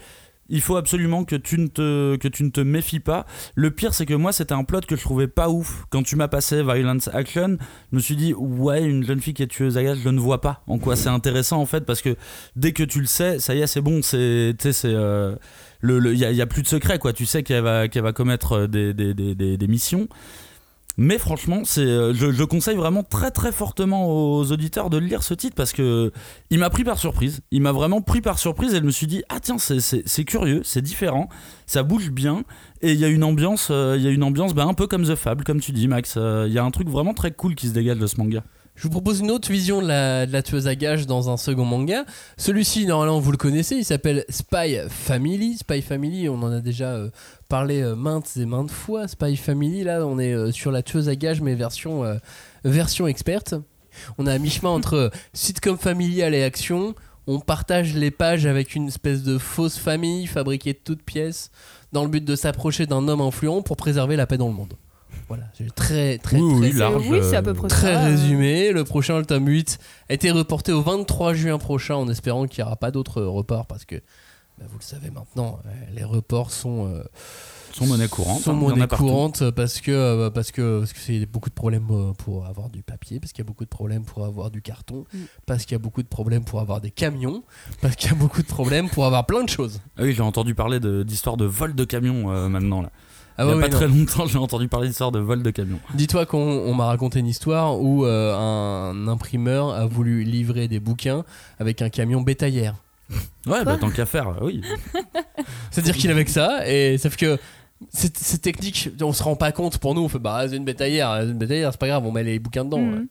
Il 0.50 0.60
faut 0.60 0.76
absolument 0.76 1.24
que 1.24 1.36
tu 1.36 1.58
ne 1.58 1.68
te 1.68 2.16
que 2.16 2.28
tu 2.28 2.42
ne 2.44 2.50
te 2.50 2.60
méfies 2.60 3.00
pas. 3.00 3.24
Le 3.54 3.70
pire, 3.70 3.94
c'est 3.94 4.04
que 4.04 4.14
moi, 4.14 4.32
c'était 4.32 4.52
un 4.52 4.64
plot 4.64 4.80
que 4.86 4.96
je 4.96 5.00
trouvais 5.00 5.28
pas 5.28 5.48
ouf. 5.48 5.84
Quand 5.90 6.02
tu 6.02 6.16
m'as 6.16 6.28
passé 6.28 6.62
Violence 6.62 7.08
Action, 7.12 7.56
je 7.92 7.96
me 7.96 8.00
suis 8.00 8.16
dit 8.16 8.34
ouais, 8.34 8.82
une 8.84 9.04
jeune 9.04 9.20
fille 9.20 9.34
qui 9.34 9.42
est 9.42 9.46
tueuse 9.46 9.78
à 9.78 9.82
gages, 9.82 9.98
je 10.04 10.08
ne 10.08 10.18
vois 10.20 10.40
pas 10.40 10.62
en 10.66 10.78
quoi 10.78 10.96
c'est 10.96 11.08
intéressant 11.08 11.58
en 11.60 11.66
fait, 11.66 11.86
parce 11.86 12.02
que 12.02 12.16
dès 12.56 12.72
que 12.72 12.82
tu 12.82 13.00
le 13.00 13.06
sais, 13.06 13.38
ça 13.38 13.54
y 13.54 13.60
est, 13.60 13.66
c'est 13.66 13.80
bon, 13.80 14.02
c'est 14.02 14.54
c'est 14.60 14.84
euh, 14.86 15.36
le 15.80 16.12
il 16.12 16.18
y, 16.18 16.24
a- 16.24 16.32
y 16.32 16.42
a 16.42 16.46
plus 16.46 16.62
de 16.62 16.68
secret 16.68 16.98
quoi. 16.98 17.12
Tu 17.12 17.26
sais 17.26 17.42
qu'elle 17.42 17.62
va 17.62 17.86
va 17.86 18.12
commettre 18.12 18.52
euh, 18.52 18.66
des, 18.66 18.92
des, 18.92 19.14
des- 19.14 19.56
des 19.56 19.68
missions. 19.68 20.08
Mais 20.96 21.18
franchement, 21.18 21.62
c'est, 21.64 21.80
euh, 21.80 22.12
je, 22.12 22.44
conseille 22.44 22.76
vraiment 22.76 23.02
très 23.02 23.30
très 23.30 23.52
fortement 23.52 24.08
aux 24.08 24.52
auditeurs 24.52 24.90
de 24.90 24.98
lire 24.98 25.22
ce 25.22 25.34
titre 25.34 25.54
parce 25.54 25.72
que 25.72 26.12
il 26.50 26.58
m'a 26.58 26.68
pris 26.70 26.84
par 26.84 26.98
surprise. 26.98 27.40
Il 27.50 27.62
m'a 27.62 27.72
vraiment 27.72 28.02
pris 28.02 28.20
par 28.20 28.38
surprise 28.38 28.74
et 28.74 28.78
je 28.78 28.82
me 28.82 28.90
suis 28.90 29.06
dit 29.06 29.22
ah 29.28 29.38
tiens 29.40 29.58
c'est, 29.58 29.80
c'est, 29.80 30.02
c'est 30.06 30.24
curieux, 30.24 30.62
c'est 30.64 30.82
différent, 30.82 31.28
ça 31.66 31.82
bouge 31.82 32.10
bien 32.10 32.44
et 32.82 32.92
il 32.92 32.98
y 32.98 33.04
a 33.04 33.08
une 33.08 33.24
ambiance, 33.24 33.68
euh, 33.70 33.96
il 33.96 34.02
y 34.02 34.08
a 34.08 34.10
une 34.10 34.24
ambiance 34.24 34.54
bah, 34.54 34.64
un 34.64 34.74
peu 34.74 34.86
comme 34.86 35.04
The 35.04 35.14
Fable 35.14 35.44
comme 35.44 35.60
tu 35.60 35.72
dis 35.72 35.88
Max. 35.88 36.14
Euh, 36.16 36.46
Il 36.48 36.52
y 36.52 36.58
a 36.58 36.64
un 36.64 36.70
truc 36.70 36.88
vraiment 36.88 37.14
très 37.14 37.30
cool 37.30 37.54
qui 37.54 37.68
se 37.68 37.72
dégage 37.72 37.98
de 37.98 38.06
ce 38.06 38.16
manga. 38.18 38.42
Je 38.80 38.84
vous 38.84 38.92
propose 38.92 39.20
une 39.20 39.30
autre 39.30 39.52
vision 39.52 39.82
de 39.82 39.88
la, 39.88 40.42
tueuse 40.42 40.66
à 40.66 40.74
gages 40.74 41.06
dans 41.06 41.28
un 41.28 41.36
second 41.36 41.66
manga. 41.66 42.06
Celui-ci, 42.38 42.86
normalement, 42.86 43.20
vous 43.20 43.30
le 43.30 43.36
connaissez, 43.36 43.76
il 43.76 43.84
s'appelle 43.84 44.24
Spy 44.30 44.78
Family. 44.88 45.58
Spy 45.58 45.82
Family, 45.82 46.30
on 46.30 46.42
en 46.42 46.50
a 46.50 46.60
déjà 46.60 46.92
euh, 46.92 47.10
parlé 47.50 47.82
euh, 47.82 47.94
maintes 47.94 48.38
et 48.38 48.46
maintes 48.46 48.70
fois. 48.70 49.06
Spy 49.06 49.36
Family, 49.36 49.84
là, 49.84 50.06
on 50.06 50.18
est 50.18 50.32
euh, 50.32 50.50
sur 50.50 50.72
la 50.72 50.82
tueuse 50.82 51.10
à 51.10 51.14
gages, 51.14 51.42
mais 51.42 51.54
version, 51.54 53.06
experte. 53.06 53.54
On 54.16 54.26
est 54.26 54.32
à 54.32 54.38
mi-chemin 54.38 54.70
entre 54.70 55.10
sitcom 55.34 55.76
familial 55.76 56.34
et 56.34 56.42
action. 56.42 56.94
On 57.26 57.38
partage 57.38 57.94
les 57.94 58.10
pages 58.10 58.46
avec 58.46 58.74
une 58.74 58.88
espèce 58.88 59.22
de 59.22 59.36
fausse 59.36 59.76
famille 59.76 60.26
fabriquée 60.26 60.72
de 60.72 60.80
toutes 60.82 61.02
pièces 61.02 61.50
dans 61.92 62.02
le 62.02 62.08
but 62.08 62.24
de 62.24 62.34
s'approcher 62.34 62.86
d'un 62.86 63.08
homme 63.08 63.20
influent 63.20 63.60
pour 63.60 63.76
préserver 63.76 64.16
la 64.16 64.26
paix 64.26 64.38
dans 64.38 64.48
le 64.48 64.54
monde. 64.54 64.72
Voilà, 65.30 65.44
c'est 65.56 65.72
très, 65.74 66.18
très, 66.18 66.38
Oui, 66.40 66.58
très, 66.60 66.70
oui, 66.72 66.72
large, 66.78 67.04
oui, 67.08 67.18
c'est 67.22 67.36
à 67.36 67.42
peu 67.42 67.50
euh, 67.50 67.54
près 67.54 67.68
Très 67.68 67.94
ça. 67.94 68.04
résumé, 68.04 68.72
le 68.72 68.82
prochain, 68.84 69.16
le 69.18 69.24
tome 69.24 69.46
8, 69.48 69.78
a 70.08 70.12
été 70.14 70.30
reporté 70.32 70.72
au 70.72 70.82
23 70.82 71.34
juin 71.34 71.56
prochain 71.58 71.94
en 71.94 72.08
espérant 72.08 72.46
qu'il 72.46 72.62
n'y 72.62 72.66
aura 72.66 72.76
pas 72.76 72.90
d'autres 72.90 73.22
reports 73.22 73.66
parce 73.66 73.84
que, 73.84 73.94
bah, 74.58 74.66
vous 74.68 74.76
le 74.78 74.84
savez 74.84 75.10
maintenant, 75.10 75.60
euh, 75.66 75.70
les 75.94 76.02
reports 76.04 76.50
sont, 76.50 76.88
euh, 76.88 77.04
Son 77.72 77.86
monnaie 77.86 78.08
courante. 78.08 78.40
sont 78.40 78.50
hein, 78.50 78.54
monnaie 78.54 78.88
courante 78.88 79.48
parce 79.52 79.80
que 79.80 79.92
euh, 79.92 80.30
parce 80.30 80.50
que 80.50 80.80
parce 80.80 80.92
que 80.92 80.98
c'est 80.98 81.24
beaucoup 81.26 81.48
de 81.48 81.54
problèmes 81.54 81.86
euh, 81.92 82.12
pour 82.12 82.44
avoir 82.46 82.68
du 82.68 82.82
papier, 82.82 83.20
parce 83.20 83.32
qu'il 83.32 83.44
y 83.44 83.46
a 83.46 83.48
beaucoup 83.48 83.62
de 83.64 83.68
problèmes 83.70 84.02
pour 84.04 84.24
avoir 84.24 84.50
du 84.50 84.60
carton, 84.62 85.04
Mm. 85.14 85.18
parce 85.46 85.64
qu'il 85.64 85.72
y 85.72 85.76
a 85.76 85.78
beaucoup 85.78 86.02
de 86.02 86.08
problèmes 86.08 86.42
pour 86.44 86.60
avoir 86.60 86.80
des 86.80 86.90
camions, 86.90 87.44
parce 87.80 87.94
qu'il 87.94 88.10
y 88.10 88.12
a 88.12 88.16
beaucoup 88.16 88.42
de 88.42 88.48
problèmes 88.48 88.88
pour 88.90 89.06
avoir 89.06 89.24
plein 89.26 89.44
de 89.44 89.48
choses. 89.48 89.80
Ah 89.96 90.02
oui, 90.02 90.12
j'ai 90.12 90.22
entendu 90.22 90.56
parler 90.56 90.80
de- 90.80 91.04
d'histoires 91.04 91.36
de, 91.36 91.44
vol 91.44 91.76
de 91.76 91.84
camions 91.84 92.32
euh, 92.32 92.48
maintenant 92.48 92.82
là. 92.82 92.90
Ah 93.40 93.44
Il 93.46 93.54
y 93.54 93.58
a 93.58 93.60
pas 93.60 93.68
très 93.70 93.88
non. 93.88 93.96
longtemps, 93.96 94.26
j'ai 94.26 94.36
entendu 94.36 94.68
parler 94.68 94.88
d'histoires 94.88 95.12
de 95.12 95.18
vol 95.18 95.42
de 95.42 95.50
camions. 95.50 95.80
Dis-toi 95.94 96.26
qu'on 96.26 96.38
on 96.38 96.74
m'a 96.74 96.84
raconté 96.84 97.20
une 97.20 97.26
histoire 97.26 97.80
où 97.80 98.04
euh, 98.04 98.36
un 98.36 99.08
imprimeur 99.08 99.70
a 99.70 99.86
voulu 99.86 100.24
livrer 100.24 100.68
des 100.68 100.78
bouquins 100.78 101.24
avec 101.58 101.80
un 101.80 101.88
camion 101.88 102.20
bétaillère. 102.20 102.74
Ouais, 103.46 103.64
bah, 103.64 103.78
tant 103.80 103.90
qu'à 103.90 104.04
faire, 104.04 104.36
oui. 104.42 104.60
C'est-à-dire 105.70 105.96
qu'il 105.96 106.10
avait 106.10 106.26
que 106.26 106.30
ça, 106.30 106.68
et 106.68 106.98
sauf 106.98 107.16
que 107.16 107.38
c'est 107.90 108.42
technique, 108.42 108.90
on 109.00 109.14
se 109.14 109.22
rend 109.22 109.36
pas 109.36 109.52
compte 109.52 109.78
pour 109.78 109.94
nous, 109.94 110.02
on 110.02 110.08
fait 110.10 110.18
bah 110.18 110.44
c'est 110.46 110.56
une 110.56 110.66
bétaillère, 110.66 111.16
c'est 111.22 111.30
une 111.30 111.38
bétaillère, 111.38 111.72
c'est 111.72 111.80
pas 111.80 111.88
grave, 111.88 112.04
on 112.04 112.12
met 112.12 112.22
les 112.22 112.38
bouquins 112.38 112.66
dedans. 112.66 112.78
Mhm. 112.78 112.92
ouais. 112.92 113.04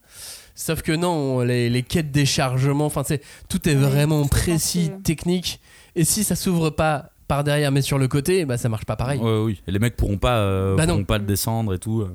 Sauf 0.53 0.83
que 0.83 0.91
non, 0.91 1.39
les, 1.39 1.69
les 1.71 1.81
quêtes 1.81 2.11
déchargement, 2.11 2.85
enfin 2.85 3.01
c'est 3.03 3.23
tout 3.49 3.67
est 3.67 3.73
vraiment 3.75 4.27
précis, 4.27 4.91
technique, 5.03 5.59
et 5.95 6.03
si 6.03 6.23
ça 6.23 6.35
s'ouvre 6.35 6.69
pas 6.69 7.09
par 7.29 7.45
derrière 7.45 7.71
mais 7.71 7.81
sur 7.81 7.97
le 7.97 8.09
côté, 8.09 8.43
bah 8.43 8.57
ça 8.57 8.67
marche 8.67 8.83
pas 8.85 8.97
pareil. 8.97 9.19
Ouais, 9.21 9.37
oui. 9.39 9.61
Et 9.67 9.71
les 9.71 9.79
mecs 9.79 9.95
pourront 9.95 10.17
pas, 10.17 10.39
euh, 10.39 10.75
Bah 10.75 10.85
non. 10.85 10.95
pourront 10.95 11.05
pas 11.05 11.17
le 11.19 11.23
descendre 11.25 11.73
et 11.73 11.79
tout. 11.79 12.01
euh. 12.01 12.13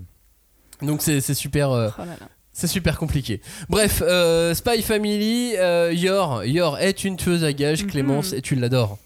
Donc 0.84 1.00
c'est 1.00 1.22
c'est 1.22 1.32
super. 1.34 1.70
euh, 1.70 1.88
Oh 1.96 2.00
là 2.02 2.06
là. 2.20 2.28
C'est 2.52 2.66
super 2.68 2.98
compliqué. 2.98 3.40
Bref, 3.68 4.00
euh, 4.06 4.54
Spy 4.54 4.82
Family, 4.82 5.54
euh, 5.56 5.92
Yor, 5.92 6.44
Yor 6.44 6.78
est 6.78 7.02
une 7.04 7.16
tueuse 7.16 7.42
à 7.44 7.52
gages, 7.52 7.82
Mhm. 7.84 7.90
Clémence, 7.90 8.32
et 8.32 8.42
tu 8.42 8.54
l'adores. 8.54 8.98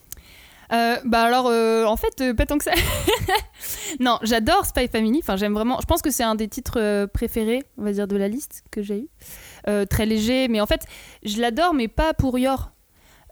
Euh, 0.71 0.97
bah 1.07 1.23
alors, 1.23 1.47
euh, 1.47 1.87
en 1.87 1.97
fait, 1.97 2.21
euh, 2.21 2.35
pas 2.35 2.45
tant 2.45 2.59
que 2.59 2.65
ça. 2.65 2.73
non, 4.01 4.19
j'adore 4.23 4.67
Spy 4.67 4.87
Family. 4.89 5.21
Enfin, 5.23 5.37
j'aime 5.37 5.55
vraiment. 5.55 5.79
Je 5.81 5.87
pense 5.87 6.03
que 6.03 6.11
c'est 6.11 6.25
un 6.25 6.35
des 6.35 6.49
titres 6.49 7.07
préférés, 7.07 7.63
on 7.79 7.85
va 7.85 7.93
dire, 7.93 8.07
de 8.07 8.17
la 8.17 8.29
liste 8.29 8.65
que 8.71 8.83
j'ai 8.83 8.99
eu. 9.01 9.09
Euh, 9.67 9.87
très 9.87 10.05
léger, 10.05 10.49
mais 10.49 10.61
en 10.61 10.67
fait, 10.67 10.83
je 11.25 11.41
l'adore, 11.41 11.73
mais 11.75 11.89
pas 11.89 12.13
pour 12.15 12.39
Yor. 12.39 12.71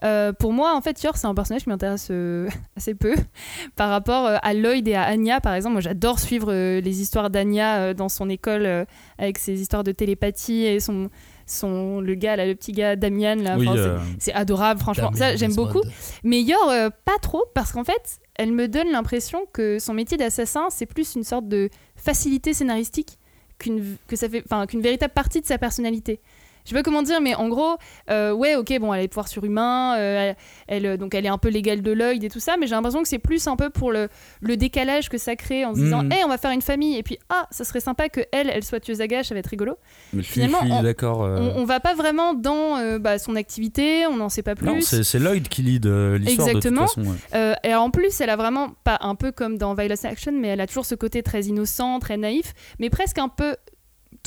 Euh, 0.03 0.31
pour 0.33 0.53
moi, 0.53 0.75
en 0.75 0.81
fait, 0.81 1.01
Yor, 1.01 1.17
c'est 1.17 1.27
un 1.27 1.33
personnage 1.33 1.63
qui 1.63 1.69
m'intéresse 1.69 2.09
euh, 2.11 2.47
assez 2.77 2.93
peu 2.93 3.15
par 3.75 3.89
rapport 3.89 4.25
euh, 4.27 4.37
à 4.43 4.53
Lloyd 4.53 4.87
et 4.87 4.93
à 4.95 5.03
Anya, 5.03 5.41
par 5.41 5.53
exemple. 5.53 5.73
Moi, 5.73 5.81
j'adore 5.81 6.19
suivre 6.19 6.53
les 6.53 7.01
histoires 7.01 7.29
d'Anya 7.29 7.93
dans 7.93 8.09
son 8.09 8.29
école 8.29 8.85
avec 9.17 9.37
ses 9.39 9.59
histoires 9.59 9.83
de 9.83 9.91
télépathie 9.91 10.65
et 10.65 10.79
son, 10.79 11.09
son 11.45 11.99
le 12.01 12.15
gars, 12.15 12.35
là, 12.35 12.45
le 12.45 12.55
petit 12.55 12.71
gars 12.73 12.95
Damian. 12.95 13.35
Là, 13.35 13.57
Oui, 13.57 13.67
Enfin, 13.67 13.99
c'est- 14.19 14.33
adorable, 14.33 14.79
franchement. 14.79 15.11
Damien 15.11 15.17
Ça, 15.17 15.35
j'aime 15.35 15.55
beaucoup. 15.55 15.81
Mais 16.23 16.41
Yor, 16.41 16.71
pas 17.05 17.17
trop, 17.21 17.45
parce 17.55 17.71
qu'en 17.71 17.83
fait, 17.83 18.19
elle 18.35 18.51
me 18.51 18.67
donne 18.67 18.91
l'impression 18.91 19.45
que 19.51 19.79
son 19.79 19.93
métier 19.93 20.17
d'assassin, 20.17 20.67
c'est 20.69 20.85
plus 20.85 21.15
une 21.15 21.23
sorte 21.23 21.47
de 21.47 21.69
facilité 21.95 22.53
scénaristique 22.53 23.17
qu'une 23.57 23.97
que 24.07 24.15
ça 24.15 24.29
fait, 24.29 24.43
qu'une 24.67 24.81
véritable 24.81 25.13
partie 25.13 25.41
de 25.41 25.45
sa 25.47 25.57
personnalité. 25.57 26.19
Je 26.67 26.71
sais 26.71 26.75
pas 26.75 26.83
comment 26.83 27.01
dire, 27.01 27.21
mais 27.21 27.33
en 27.33 27.47
gros, 27.47 27.77
euh, 28.09 28.33
ouais, 28.33 28.55
ok, 28.55 28.77
bon, 28.81 28.93
elle 28.93 28.99
a 28.99 29.03
des 29.03 29.07
pouvoirs 29.07 29.29
surhumains, 29.29 29.95
euh, 29.97 30.33
elle, 30.67 30.85
elle- 30.85 30.97
donc 30.97 31.15
elle 31.15 31.25
est 31.25 31.29
un 31.29 31.37
peu 31.37 31.47
légale 31.47 31.81
de 31.81 31.91
l'œil 31.93 32.25
et 32.25 32.29
tout 32.29 32.41
ça, 32.41 32.57
mais 32.59 32.67
j'ai 32.67 32.75
l'impression 32.75 33.01
que 33.01 33.07
c'est 33.07 33.19
plus 33.19 33.47
un 33.47 33.55
peu 33.55 33.69
pour 33.69 33.93
le, 33.93 34.09
le 34.41 34.57
décalage 34.57 35.07
que 35.07 35.17
ça 35.17 35.37
crée 35.37 35.63
en 35.63 35.73
se 35.73 35.79
disant, 35.79 36.03
hé, 36.09 36.23
on 36.25 36.27
va 36.27 36.37
faire 36.37 36.51
une 36.51 36.61
famille, 36.61 36.97
et 36.97 37.03
puis 37.03 37.17
ah, 37.29 37.47
ça 37.51 37.63
serait 37.63 37.79
sympa 37.79 38.09
que 38.09 38.19
elle, 38.33 38.49
elle 38.49 38.65
soit 38.65 38.81
tueuse 38.81 38.99
à 38.99 39.07
gages, 39.07 39.27
ça 39.27 39.33
va 39.33 39.39
être 39.39 39.47
rigolo. 39.47 39.77
Mais 40.11 40.21
je 40.23 40.25
suis, 40.27 40.33
Finalement, 40.41 40.59
je 40.61 40.65
suis 40.65 40.73
on- 40.73 40.83
d'accord. 40.83 41.23
euh, 41.23 41.37
On, 41.55 41.61
on 41.61 41.65
va 41.65 41.79
pas 41.79 41.93
vraiment 41.95 42.33
dans 42.33 42.77
euh, 42.77 42.99
bah, 42.99 43.17
son 43.17 43.37
activité, 43.37 44.05
on 44.07 44.17
n'en 44.17 44.27
sait 44.29 44.43
pas 44.43 44.55
plus. 44.55 44.67
Non, 44.67 44.79
c'est 44.81 45.19
Lloyd 45.19 45.47
qui 45.47 45.61
lead 45.61 45.85
euh, 45.85 46.17
l'histoire 46.17 46.47
de 46.49 46.53
toute 46.53 46.65
Exactement. 46.65 46.87
façon. 46.87 47.01
ouais. 47.05 47.15
Euh, 47.35 47.53
et 47.63 47.73
en 47.75 47.89
plus, 47.91 48.19
elle 48.19 48.29
a 48.29 48.35
vraiment, 48.35 48.71
pas 48.83 48.97
un 49.01 49.15
peu 49.15 49.31
comme 49.31 49.57
dans 49.57 49.73
Violence 49.73 50.03
Action, 50.03 50.33
mais 50.33 50.49
elle 50.49 50.61
a 50.61 50.67
toujours 50.67 50.85
ce 50.85 50.95
côté 50.95 51.23
très 51.23 51.43
innocent, 51.43 51.99
très 51.99 52.17
naïf, 52.17 52.53
mais 52.79 52.89
presque 52.89 53.17
un 53.19 53.29
peu 53.29 53.55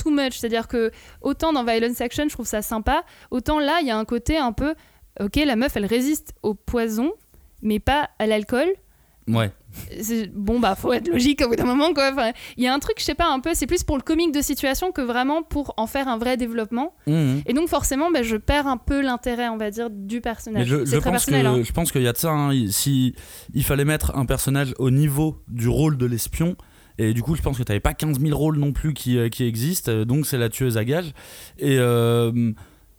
too 0.01 0.11
much. 0.11 0.33
C'est-à-dire 0.37 0.67
que 0.67 0.91
autant 1.21 1.53
dans 1.53 1.63
Violence 1.63 2.01
Action, 2.01 2.25
je 2.27 2.33
trouve 2.33 2.47
ça 2.47 2.61
sympa, 2.61 3.03
autant 3.29 3.59
là, 3.59 3.79
il 3.81 3.87
y 3.87 3.91
a 3.91 3.97
un 3.97 4.05
côté 4.05 4.37
un 4.37 4.51
peu, 4.53 4.75
ok, 5.19 5.35
la 5.35 5.55
meuf, 5.55 5.75
elle 5.75 5.85
résiste 5.85 6.33
au 6.43 6.53
poison, 6.53 7.11
mais 7.61 7.79
pas 7.79 8.09
à 8.19 8.25
l'alcool. 8.27 8.67
Ouais. 9.27 9.51
Bon, 10.33 10.59
bah, 10.59 10.75
faut 10.75 10.91
être 10.91 11.07
logique 11.07 11.41
au 11.45 11.47
bout 11.47 11.55
d'un 11.55 11.63
moment, 11.63 11.93
quoi. 11.93 12.09
Enfin, 12.11 12.31
Il 12.57 12.63
y 12.63 12.67
a 12.67 12.73
un 12.73 12.79
truc, 12.79 12.95
je 12.99 13.03
sais 13.05 13.13
pas, 13.13 13.27
un 13.29 13.39
peu, 13.39 13.51
c'est 13.53 13.67
plus 13.67 13.83
pour 13.83 13.95
le 13.95 14.01
comique 14.01 14.33
de 14.33 14.41
situation 14.41 14.91
que 14.91 14.99
vraiment 15.01 15.43
pour 15.43 15.73
en 15.77 15.87
faire 15.87 16.07
un 16.07 16.17
vrai 16.17 16.35
développement. 16.37 16.93
Mhm. 17.07 17.43
Et 17.45 17.53
donc, 17.53 17.69
forcément, 17.69 18.11
bah, 18.11 18.23
je 18.23 18.35
perds 18.35 18.67
un 18.67 18.77
peu 18.77 19.01
l'intérêt, 19.01 19.47
on 19.47 19.57
va 19.57 19.69
dire, 19.71 19.89
du 19.89 20.19
personnage. 20.21 20.67
je, 20.67 20.83
C'est 20.85 20.95
je 20.95 20.99
très 20.99 21.11
pense 21.11 21.25
personnel. 21.25 21.45
hein. 21.45 21.57
que 21.59 21.63
je 21.63 21.71
pense 21.71 21.91
qu'il 21.91 22.01
y 22.01 22.07
a 22.07 22.13
de 22.13 22.17
ça. 22.17 22.31
hein. 22.31 22.51
Si 22.69 23.13
il 23.53 23.63
fallait 23.63 23.85
mettre 23.85 24.17
un 24.17 24.25
personnage 24.25 24.73
au 24.79 24.89
niveau 24.89 25.37
du 25.47 25.69
rôle 25.69 25.97
de 25.97 26.05
l'espion. 26.07 26.55
Et 26.97 27.13
du 27.13 27.21
coup, 27.23 27.35
je 27.35 27.41
pense 27.41 27.57
que 27.57 27.63
tu 27.63 27.71
n'avais 27.71 27.79
pas 27.79 27.93
15 27.93 28.19
000 28.19 28.37
rôles 28.37 28.57
non 28.57 28.71
plus 28.73 28.93
qui, 28.93 29.17
euh, 29.17 29.29
qui 29.29 29.43
existent. 29.45 29.91
euh, 29.91 30.05
Donc, 30.05 30.25
c'est 30.25 30.37
la 30.37 30.49
tueuse 30.49 30.77
à 30.77 30.85
gages. 30.85 31.13
Et 31.59 31.77
euh, 31.79 32.51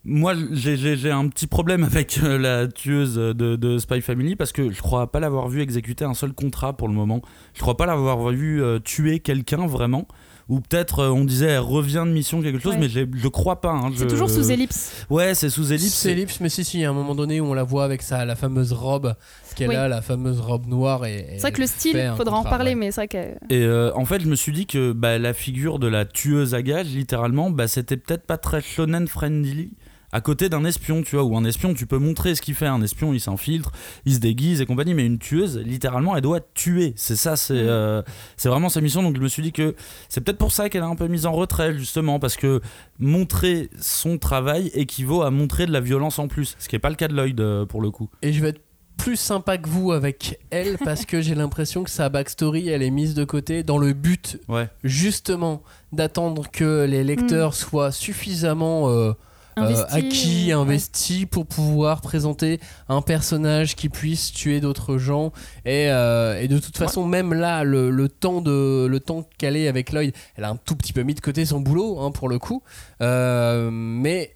moi, 0.05 0.35
j'ai- 0.53 1.11
un 1.11 1.29
petit 1.29 1.47
problème 1.47 1.85
avec 1.91 2.17
la 2.23 2.67
tueuse 2.67 3.15
de, 3.17 3.33
de 3.57 3.79
Spy 3.79 4.01
Family 4.01 4.35
parce 4.37 4.53
que 4.53 4.71
je 4.71 4.81
crois 4.81 5.11
pas 5.13 5.21
l'avoir 5.21 5.49
vu 5.49 5.61
exécuter 5.61 6.05
un 6.05 6.15
seul 6.15 6.33
contrat 6.33 6.77
pour 6.77 6.89
le 6.89 6.95
moment. 6.95 7.23
Je 7.55 7.61
crois 7.61 7.77
pas 7.77 7.87
l'avoir 7.87 8.29
vu 8.31 8.61
tuer 8.85 9.21
quelqu'un 9.21 9.67
vraiment. 9.67 10.09
Ou 10.53 10.61
peut-être 10.61 10.99
euh, 10.99 11.09
on 11.09 11.25
disait 11.25 11.47
elle 11.47 11.61
revient 11.61 12.05
de 12.07 12.13
mission 12.13 12.43
quelque 12.43 12.59
chose, 12.59 12.75
Ouais. 12.75 12.81
mais 12.81 12.89
je 12.91 13.29
crois 13.29 13.63
pas. 13.63 13.71
hein. 13.71 13.91
C'est 13.97 14.05
Je- 14.05 14.09
toujours 14.09 14.29
sous 14.29 14.51
ellipse. 14.51 15.07
Ouais, 15.09 15.35
c'est 15.35 15.49
sous 15.49 15.73
ellipse. 15.73 15.95
C'est 15.95 16.13
ellipse, 16.13 16.41
mais 16.41 16.51
si, 16.51 16.63
si, 16.63 16.77
il 16.79 16.81
y 16.83 16.85
a 16.85 16.91
un 16.91 16.93
moment 16.93 17.15
donné 17.15 17.41
où 17.41 17.47
on 17.47 17.55
la 17.55 17.63
voit 17.63 17.85
avec 17.85 18.03
sa, 18.03 18.27
la 18.27 18.37
fameuse 18.37 18.75
robe 18.75 19.15
qu'elle 19.57 19.71
Oui. 19.71 19.77
a, 19.77 19.89
la 19.89 20.03
fameuse 20.03 20.41
robe 20.41 20.67
noire. 20.67 21.07
et 21.07 21.25
C'est 21.37 21.41
vrai 21.41 21.53
que 21.53 21.61
le 21.63 21.67
style, 21.67 21.99
un 21.99 22.17
faudra 22.17 22.37
en 22.37 22.43
ouais. 22.43 22.75
mais 22.75 22.91
c'est 22.91 23.01
vrai 23.01 23.09
que. 23.09 23.19
Et 23.55 23.63
euh, 23.65 23.93
en 23.95 24.05
fait, 24.05 24.21
je 24.21 24.27
me 24.29 24.35
suis 24.35 24.53
dit 24.53 24.67
que 24.67 24.93
bah, 24.93 25.19
la 25.19 25.33
figure 25.33 25.79
de 25.79 25.87
la 25.87 26.05
tueuse 26.05 26.55
à 26.55 26.61
gages, 26.61 26.89
littéralement, 26.89 27.49
bah, 27.51 27.67
c'était 27.67 27.97
peut-être 27.97 28.27
pas 28.27 28.37
très 28.37 28.61
shonen 28.61 29.09
friendly 29.09 29.71
à 30.13 30.21
côté 30.21 30.49
d'un 30.51 30.65
espion, 30.65 31.03
tu 31.03 31.17
vois, 31.17 31.25
où 31.25 31.37
un 31.37 31.45
espion, 31.45 31.73
tu 31.75 31.87
peux 31.87 31.99
montrer 31.99 32.35
ce 32.35 32.43
qu'il 32.43 32.55
fait. 32.55 32.67
Un 32.67 32.83
espion, 32.83 33.13
il 33.15 33.21
s'infiltre, 33.21 33.73
il 34.05 34.15
se 34.15 34.19
déguise 34.21 34.61
et 34.61 34.67
compagnie, 34.67 34.93
mais 34.95 35.07
une 35.07 35.19
tueuse, 35.19 35.59
littéralement, 35.59 36.15
elle 36.15 36.23
doit 36.23 36.41
tuer. 36.55 36.93
C'est 36.97 37.17
ça, 37.17 37.37
c'est 37.37 37.55
Mm. 37.55 37.67
euh, 37.69 38.03
c'est 38.37 38.49
vraiment 38.51 38.69
sa 38.69 38.81
mission. 38.81 39.03
Donc 39.03 39.17
je 39.17 39.23
me 39.23 39.29
suis 39.29 39.43
dit 39.43 39.53
que 39.53 39.75
c'est 40.09 40.21
peut-être 40.21 40.39
pour 40.39 40.53
ça 40.53 40.69
qu'elle 40.69 40.83
est 40.83 40.87
un 40.87 40.97
peu 40.97 41.09
mise 41.09 41.25
en 41.27 41.33
retrait, 41.33 41.77
justement, 41.79 42.19
parce 42.19 42.37
que 42.37 42.61
montrer 42.99 43.71
son 43.81 44.19
travail 44.19 44.71
équivaut 44.75 45.23
à 45.23 45.31
montrer 45.31 45.67
de 45.67 45.73
la 45.73 45.81
violence 45.81 46.19
en 46.19 46.29
plus, 46.29 46.57
ce 46.59 46.69
qui 46.69 46.75
n'est 46.75 46.81
pas 46.81 46.91
le 46.91 46.97
cas 46.97 47.09
de 47.09 47.15
Lloyd 47.15 47.41
euh, 47.41 47.65
pour 47.65 47.81
le 47.81 47.91
coup. 47.91 48.09
Et 48.23 48.33
je 48.33 48.41
vais 48.43 48.51
être 48.51 48.61
plus 48.99 49.17
sympa 49.17 49.59
que 49.59 49.69
vous 49.69 49.91
avec 49.91 50.39
elle 50.51 50.79
parce 50.79 51.07
que 51.07 51.21
j'ai 51.21 51.35
l'impression 51.35 51.83
que 51.83 51.91
sa 51.91 52.09
backstory 52.09 52.69
elle 52.69 52.83
est 52.85 52.91
mise 52.91 53.15
de 53.15 53.25
côté 53.25 53.65
dans 53.65 53.79
le 53.79 53.95
but 53.95 54.39
Ouais. 54.49 54.69
justement 54.85 55.63
d'attendre 55.93 56.49
que 56.53 56.85
les 56.85 57.03
lecteurs 57.03 57.55
soient 57.55 57.91
suffisamment 57.91 58.91
euh, 58.91 59.13
euh, 59.59 59.63
Investi, 59.63 59.95
acquis, 59.97 60.47
ouais. 60.47 60.53
investis 60.53 61.27
pour 61.27 61.47
pouvoir 61.47 62.01
présenter 62.01 62.59
un 62.89 63.03
personnage 63.03 63.77
qui 63.77 63.89
puisse 63.89 64.33
tuer 64.33 64.61
d'autres 64.61 64.99
gens. 64.99 65.33
Et, 65.65 65.91
euh, 65.91 66.41
et 66.41 66.49
de 66.49 66.59
toute 66.59 66.77
façon, 66.79 67.05
même 67.07 67.35
là, 67.35 67.63
le, 67.65 67.91
le 67.91 68.09
temps 68.09 68.41
de 68.41 68.87
le 68.87 69.01
temps 69.01 69.29
qu'elle 69.39 69.57
est 69.57 69.69
avec 69.69 69.93
Lloyd, 69.93 70.15
elle 70.37 70.45
a 70.45 70.51
un 70.51 70.57
tout 70.57 70.75
petit 70.77 70.93
peu 70.93 71.03
mis 71.03 71.15
de 71.15 71.21
côté 71.21 71.45
son 71.45 71.61
boulot 71.61 72.01
hein, 72.01 72.11
pour 72.11 72.29
le 72.29 72.39
coup. 72.39 72.63
Euh, 73.03 73.71
mais 73.71 74.35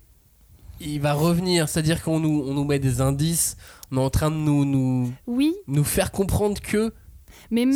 il 0.81 1.01
va 1.01 1.15
revenir, 1.15 1.69
c'est-à-dire 1.69 2.03
qu'on 2.03 2.21
nous, 2.21 2.45
on 2.47 2.53
nous 2.53 2.65
met 2.65 2.79
des 2.79 3.01
indices, 3.01 3.57
on 3.91 3.97
est 3.97 4.01
en 4.01 4.11
train 4.11 4.31
de 4.31 4.37
nous, 4.37 4.65
nous, 4.67 5.11
Oui, 5.27 5.55
nous 5.69 5.85
faire 5.85 6.11
comprendre 6.13 6.61
que 6.61 6.93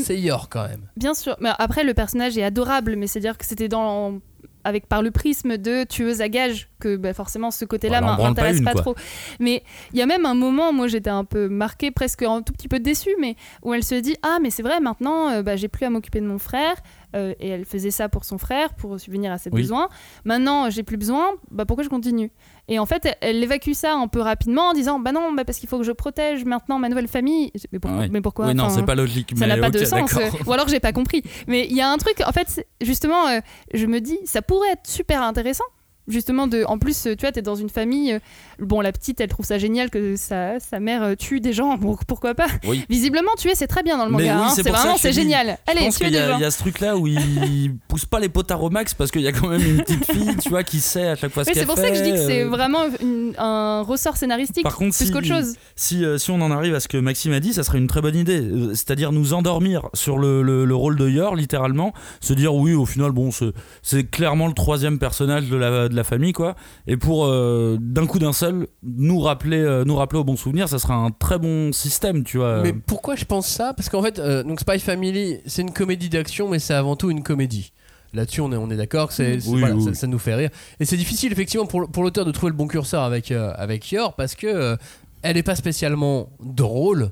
c'est 0.04 0.18
Yor 0.20 0.48
quand 0.48 0.66
même. 0.68 0.88
bien 0.96 1.14
sûr. 1.14 1.36
Mais 1.40 1.50
après, 1.58 1.84
le 1.84 1.94
personnage 1.94 2.36
est 2.36 2.42
adorable, 2.42 2.96
mais 2.96 3.06
c'est-à-dire 3.06 3.38
que 3.38 3.46
c'était 3.46 3.68
dans. 3.68 4.20
Avec 4.64 4.86
par 4.86 5.02
le 5.02 5.10
prisme 5.10 5.56
de 5.56 5.84
tueuse 5.84 6.20
à 6.20 6.28
gages 6.28 6.68
que 6.80 6.96
bah, 6.96 7.12
forcément 7.14 7.50
ce 7.50 7.64
côté-là 7.64 8.00
branle 8.00 8.16
pas 8.16 8.28
m'intéresse 8.28 8.60
pas, 8.62 8.74
trop. 8.74 8.94
Mais 9.38 9.62
il 9.92 9.98
y 9.98 10.02
a 10.02 10.06
même 10.06 10.26
un 10.26 10.34
moment, 10.34 10.72
moi 10.72 10.88
j'étais 10.88 11.10
un 11.10 11.24
peu 11.24 11.48
marquée, 11.48 11.90
presque 11.90 12.22
un 12.22 12.42
tout 12.42 12.52
petit 12.52 12.68
peu 12.68 12.80
déçue, 12.80 13.14
mais 13.20 13.36
où 13.62 13.72
elle 13.74 13.84
se 13.84 13.94
dit 13.94 14.16
ah 14.22 14.38
mais 14.42 14.50
c'est 14.50 14.62
vrai 14.62 14.80
maintenant 14.80 15.30
euh, 15.30 15.42
bah, 15.42 15.56
j'ai 15.56 15.68
plus 15.68 15.84
à 15.86 15.90
m'occuper 15.90 16.20
de 16.20 16.26
mon 16.26 16.38
frère 16.38 16.74
euh, 17.14 17.34
et 17.40 17.48
elle 17.48 17.64
faisait 17.64 17.90
ça 17.90 18.08
pour 18.08 18.24
son 18.24 18.38
frère 18.38 18.74
pour 18.74 18.98
subvenir 19.00 19.32
à 19.32 19.38
ses 19.38 19.50
Oui. 19.52 19.62
besoins. 19.62 19.88
Maintenant 20.24 20.70
j'ai 20.70 20.82
plus 20.82 20.96
besoin, 20.96 21.28
bah 21.50 21.64
pourquoi 21.66 21.84
je 21.84 21.88
continue? 21.88 22.30
Et 22.70 22.78
en 22.78 22.86
fait 22.86 23.06
elle, 23.20 23.42
évacue 23.42 23.72
ça 23.72 23.92
un 23.94 24.08
peu 24.08 24.20
rapidement 24.20 24.68
en 24.68 24.72
disant 24.72 24.98
bah 25.00 25.12
non 25.12 25.32
bah 25.32 25.44
parce 25.44 25.58
qu'il 25.58 25.68
faut 25.68 25.76
que 25.76 25.84
je 25.84 25.92
protège 25.92 26.44
maintenant 26.44 26.78
ma 26.78 26.88
nouvelle 26.88 27.08
famille. 27.08 27.52
Mais, 27.72 27.78
pour- 27.78 27.90
Ouais. 27.90 28.08
mais 28.10 28.20
pourquoi 28.20 28.46
oui, 28.46 28.54
non, 28.54 28.70
c'est 28.70 28.86
pas 28.86 28.94
logique. 28.94 29.32
ça 29.36 29.46
n'a 29.46 29.56
pas 29.58 29.70
de 29.70 29.84
sens. 29.84 30.10
Ou 30.46 30.52
alors 30.52 30.68
j'ai 30.68 30.80
pas 30.80 30.92
compris. 30.92 31.22
Mais 31.48 31.66
il 31.68 31.76
y 31.76 31.80
a 31.82 31.90
un 31.90 31.96
truc, 31.98 32.22
en 32.26 32.32
fait, 32.32 32.66
justement, 32.80 33.26
euh, 33.28 33.40
je 33.74 33.86
me 33.86 34.00
dis, 34.00 34.18
ça 34.24 34.40
pourrait 34.40 34.70
être 34.70 34.86
super 34.86 35.20
intéressant. 35.22 35.64
Justement, 36.10 36.46
de, 36.46 36.64
en 36.64 36.78
plus, 36.78 37.06
euh, 37.06 37.14
tu 37.16 37.20
vois, 37.22 37.32
t'es 37.32 37.42
dans 37.42 37.54
une 37.54 37.70
famille. 37.70 38.12
euh, 38.12 38.18
bon, 38.58 38.80
la 38.80 38.92
petite, 38.92 39.20
elle 39.20 39.28
trouve 39.28 39.46
ça 39.46 39.58
génial 39.58 39.88
que 39.90 40.16
sa, 40.16 40.60
sa 40.60 40.80
mère 40.80 41.02
euh, 41.02 41.14
tue 41.14 41.40
des 41.40 41.52
gens. 41.52 41.76
Bon, 41.80 41.96
pourquoi 42.06 42.34
pas? 42.34 42.48
Oui. 42.66 42.84
Visiblement, 42.90 43.30
tuer, 43.38 43.52
c'est 43.54 43.66
très 43.66 43.82
bien 43.82 43.96
dans 43.96 44.04
le 44.04 44.10
manga. 44.10 44.24
oui, 44.24 44.28
hein, 44.30 44.48
c'est 44.54 44.62
c'est 44.62 44.68
vraiment, 44.70 44.96
c'est 44.98 45.12
génial. 45.12 45.56
Je 45.66 45.72
Allez, 45.72 45.86
pense 45.86 45.98
qu'il 45.98 46.08
y, 46.08 46.10
il 46.10 46.40
y 46.40 46.44
a 46.44 46.50
ce 46.50 46.58
truc-là 46.58 46.96
où 46.96 47.06
il 47.06 47.74
pousse 47.88 48.04
pas 48.06 48.20
les 48.20 48.28
potards 48.28 48.62
au 48.62 48.70
max 48.70 48.92
parce 48.94 49.10
qu'il 49.10 49.22
y 49.22 49.28
a 49.28 49.32
quand 49.32 49.48
même 49.48 49.62
une 49.64 49.78
petite 49.82 50.04
fille, 50.12 50.36
tu 50.42 50.48
vois, 50.50 50.62
qui 50.64 50.80
sait 50.80 51.06
à 51.08 51.16
chaque 51.16 51.32
fois 51.32 51.44
ce 51.44 51.48
Oui, 51.50 51.54
qu'elle 51.54 51.62
c'est 51.62 51.66
fait. 51.68 51.74
pour 51.74 51.82
ça 51.82 51.90
que 51.90 51.96
je 51.96 52.02
dis 52.02 52.10
que 52.12 52.18
c'est 52.26 52.44
vraiment 52.44 52.80
une- 53.00 53.34
un 53.38 53.82
ressort 53.82 54.16
scénaristique 54.16 54.62
Par 54.64 54.76
contre, 54.76 54.96
plus 54.96 55.06
si- 55.06 55.12
qu'autre 55.12 55.26
chose. 55.26 55.54
Si, 55.76 56.04
si 56.18 56.30
on 56.30 56.40
en 56.42 56.50
arrive 56.50 56.74
à 56.74 56.80
ce 56.80 56.88
que 56.88 56.98
Maxime 56.98 57.32
a 57.32 57.40
dit, 57.40 57.52
ça 57.54 57.62
serait 57.62 57.78
une 57.78 57.86
très 57.86 58.00
bonne 58.00 58.16
idée. 58.16 58.42
C'est-à-dire 58.74 59.12
nous 59.12 59.32
endormir 59.32 59.88
sur 59.94 60.18
le, 60.18 60.42
le- 60.42 60.64
le 60.64 60.74
rôle 60.74 60.96
de 60.96 61.08
Yor, 61.08 61.36
littéralement. 61.36 61.92
Se 62.20 62.32
dire, 62.34 62.54
oui, 62.54 62.74
au 62.74 62.84
final, 62.86 63.12
bon, 63.12 63.30
c'est- 63.30 63.52
c'est 63.82 64.04
clairement 64.10 64.48
le 64.48 64.54
troisième 64.54 64.98
personnage 64.98 65.48
de 65.48 65.56
la, 65.56 65.88
de 65.88 65.94
la 65.94 65.99
famille, 66.04 66.32
quoi. 66.32 66.54
Et 66.86 66.96
pour, 66.96 67.26
euh, 67.26 67.76
d'un 67.80 68.06
coup 68.06 68.18
d'un 68.18 68.32
seul, 68.32 68.66
nous 68.82 69.20
rappeler, 69.20 69.58
euh, 69.58 69.84
nous 69.84 69.96
rappeler 69.96 70.18
au 70.18 70.24
bon 70.24 70.36
souvenir, 70.36 70.68
ça 70.68 70.78
serait 70.78 70.94
un 70.94 71.10
très 71.10 71.38
bon 71.38 71.72
système, 71.72 72.24
tu 72.24 72.38
vois. 72.38 72.62
Mais 72.62 72.72
pourquoi 72.72 73.16
je 73.16 73.24
pense 73.24 73.46
ça? 73.48 73.72
Parce 73.74 73.88
qu'en 73.88 74.02
fait, 74.02 74.18
euh, 74.18 74.42
donc 74.42 74.60
Spy 74.60 74.78
Family, 74.78 75.38
c'est 75.46 75.62
une 75.62 75.72
comédie 75.72 76.08
d'action, 76.08 76.48
mais 76.48 76.58
c'est 76.58 76.74
avant 76.74 76.96
tout 76.96 77.10
une 77.10 77.22
comédie. 77.22 77.72
Là-dessus, 78.12 78.40
on 78.40 78.50
est, 78.52 78.56
on 78.56 78.70
est 78.70 78.76
d'accord 78.76 79.08
que 79.08 79.14
c'est, 79.14 79.38
c'est- 79.38 79.48
Oui, 79.50 79.60
voilà, 79.60 79.76
oui, 79.76 79.94
ça, 79.94 80.06
nous 80.08 80.18
fait 80.18 80.34
rire. 80.34 80.50
Et 80.80 80.84
c'est 80.84 80.96
difficile, 80.96 81.30
effectivement, 81.32 81.66
pour, 81.66 81.88
pour 81.88 82.02
l'auteur 82.02 82.24
de 82.24 82.32
trouver 82.32 82.50
le 82.50 82.56
bon 82.56 82.66
curseur 82.66 83.02
avec, 83.04 83.30
euh, 83.30 83.52
avec 83.56 83.90
Yor, 83.92 84.14
parce 84.16 84.34
que 84.34 84.48
euh, 84.48 84.76
elle 85.22 85.36
n'est 85.36 85.44
pas 85.44 85.54
spécialement 85.54 86.28
drôle. 86.42 87.10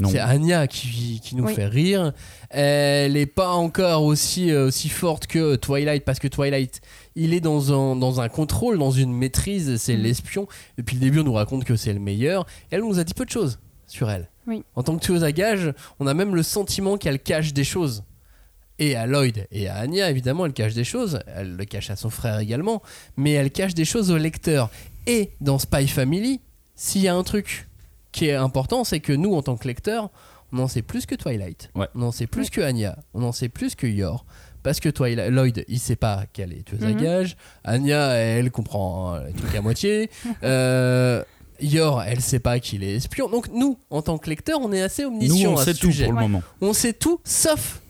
Non. 0.00 0.08
C'est 0.10 0.20
Anya 0.20 0.68
qui, 0.68 1.20
qui 1.24 1.34
nous 1.34 1.44
Oui. 1.44 1.54
fait 1.54 1.66
rire. 1.66 2.12
Elle 2.50 3.14
n'est 3.14 3.26
pas 3.26 3.50
encore 3.50 4.04
aussi, 4.04 4.52
euh, 4.52 4.68
aussi 4.68 4.88
forte 4.88 5.26
que 5.26 5.56
Twilight, 5.56 6.04
parce 6.04 6.20
que 6.20 6.28
Twilight, 6.28 6.80
il 7.18 7.34
est 7.34 7.40
dans 7.40 7.72
un, 7.72 7.96
dans 7.96 8.20
un 8.20 8.28
contrôle, 8.28 8.78
dans 8.78 8.90
une 8.90 9.12
maîtrise, 9.12 9.76
c'est 9.76 9.96
Mhm. 9.96 10.02
l'espion. 10.02 10.48
Depuis 10.76 10.94
le 10.94 11.00
début, 11.00 11.20
on 11.20 11.24
nous 11.24 11.32
raconte 11.32 11.64
que 11.64 11.76
c'est 11.76 11.92
le 11.92 12.00
meilleur. 12.00 12.46
Elle 12.70 12.80
nous 12.82 12.98
a 12.98 13.04
dit 13.04 13.14
peu 13.14 13.24
de 13.24 13.30
choses 13.30 13.58
sur 13.86 14.08
elle. 14.10 14.28
Oui. 14.46 14.62
En 14.76 14.82
tant 14.82 14.96
que 14.96 15.04
tueuse 15.04 15.24
à 15.24 15.32
gages, 15.32 15.72
on 16.00 16.06
a 16.06 16.14
même 16.14 16.34
le 16.34 16.42
sentiment 16.42 16.96
qu'elle 16.96 17.18
cache 17.20 17.52
des 17.52 17.64
choses. 17.64 18.04
Et 18.78 18.94
à 18.94 19.06
Lloyd 19.06 19.46
et 19.50 19.68
à 19.68 19.74
Anya, 19.76 20.08
évidemment, 20.10 20.46
elle 20.46 20.52
cache 20.52 20.74
des 20.74 20.84
choses. 20.84 21.18
Elle 21.34 21.56
le 21.56 21.64
cache 21.64 21.90
à 21.90 21.96
son 21.96 22.10
frère 22.10 22.38
également. 22.38 22.80
Mais 23.16 23.32
elle 23.32 23.50
cache 23.50 23.74
des 23.74 23.84
choses 23.84 24.10
au 24.12 24.16
lecteur. 24.16 24.70
Et 25.06 25.32
dans 25.40 25.58
Spy 25.58 25.88
Family, 25.88 26.40
s'il 26.76 27.02
y 27.02 27.08
a 27.08 27.14
un 27.14 27.24
truc 27.24 27.68
qui 28.12 28.26
est 28.26 28.34
important, 28.34 28.84
c'est 28.84 29.00
que 29.00 29.12
nous, 29.12 29.34
en 29.34 29.42
tant 29.42 29.56
que 29.56 29.66
lecteur, 29.66 30.10
on 30.52 30.60
en 30.60 30.68
sait 30.68 30.82
plus 30.82 31.06
que 31.06 31.14
Twilight. 31.16 31.70
Ouais. 31.74 31.88
On 31.94 32.02
en 32.02 32.12
sait 32.12 32.26
plus 32.28 32.50
que 32.50 32.60
Anya. 32.60 32.96
On 33.14 33.22
en 33.24 33.32
sait 33.32 33.48
plus 33.48 33.74
que 33.74 33.86
Yor. 33.86 34.24
Parce 34.62 34.80
que 34.80 34.88
Twilight, 34.88 35.30
Lloyd, 35.30 35.64
il 35.68 35.78
sait 35.78 35.96
pas 35.96 36.24
qu'elle 36.32 36.52
est 36.52 36.62
tueuse 36.64 36.82
à 36.82 36.88
Mhm. 36.88 37.00
gages. 37.02 37.36
Anya, 37.64 38.08
elle 38.14 38.50
comprend 38.50 39.14
hein, 39.14 39.20
le 39.26 39.32
truc 39.32 39.54
à 39.54 39.60
moitié. 39.62 40.10
Euh, 40.42 41.22
Yor, 41.60 42.02
elle 42.04 42.20
sait 42.20 42.38
pas 42.38 42.60
qu'il 42.60 42.84
est 42.84 42.94
espion. 42.96 43.28
Donc 43.28 43.48
nous, 43.52 43.78
en 43.90 44.00
tant 44.02 44.16
que 44.18 44.30
lecteur, 44.30 44.60
on 44.62 44.72
est 44.72 44.80
assez 44.82 45.02
nous, 45.02 45.08
omniscient 45.08 45.52
on 45.54 45.56
à 45.58 45.64
sait 45.64 45.74
ce 45.74 45.80
tout 45.80 45.86
sujet. 45.88 46.04
pour 46.04 46.12
le 46.14 46.20
moment. 46.20 46.42
On 46.60 46.72
sait 46.72 46.92
tout, 46.92 47.20
sauf, 47.24 47.80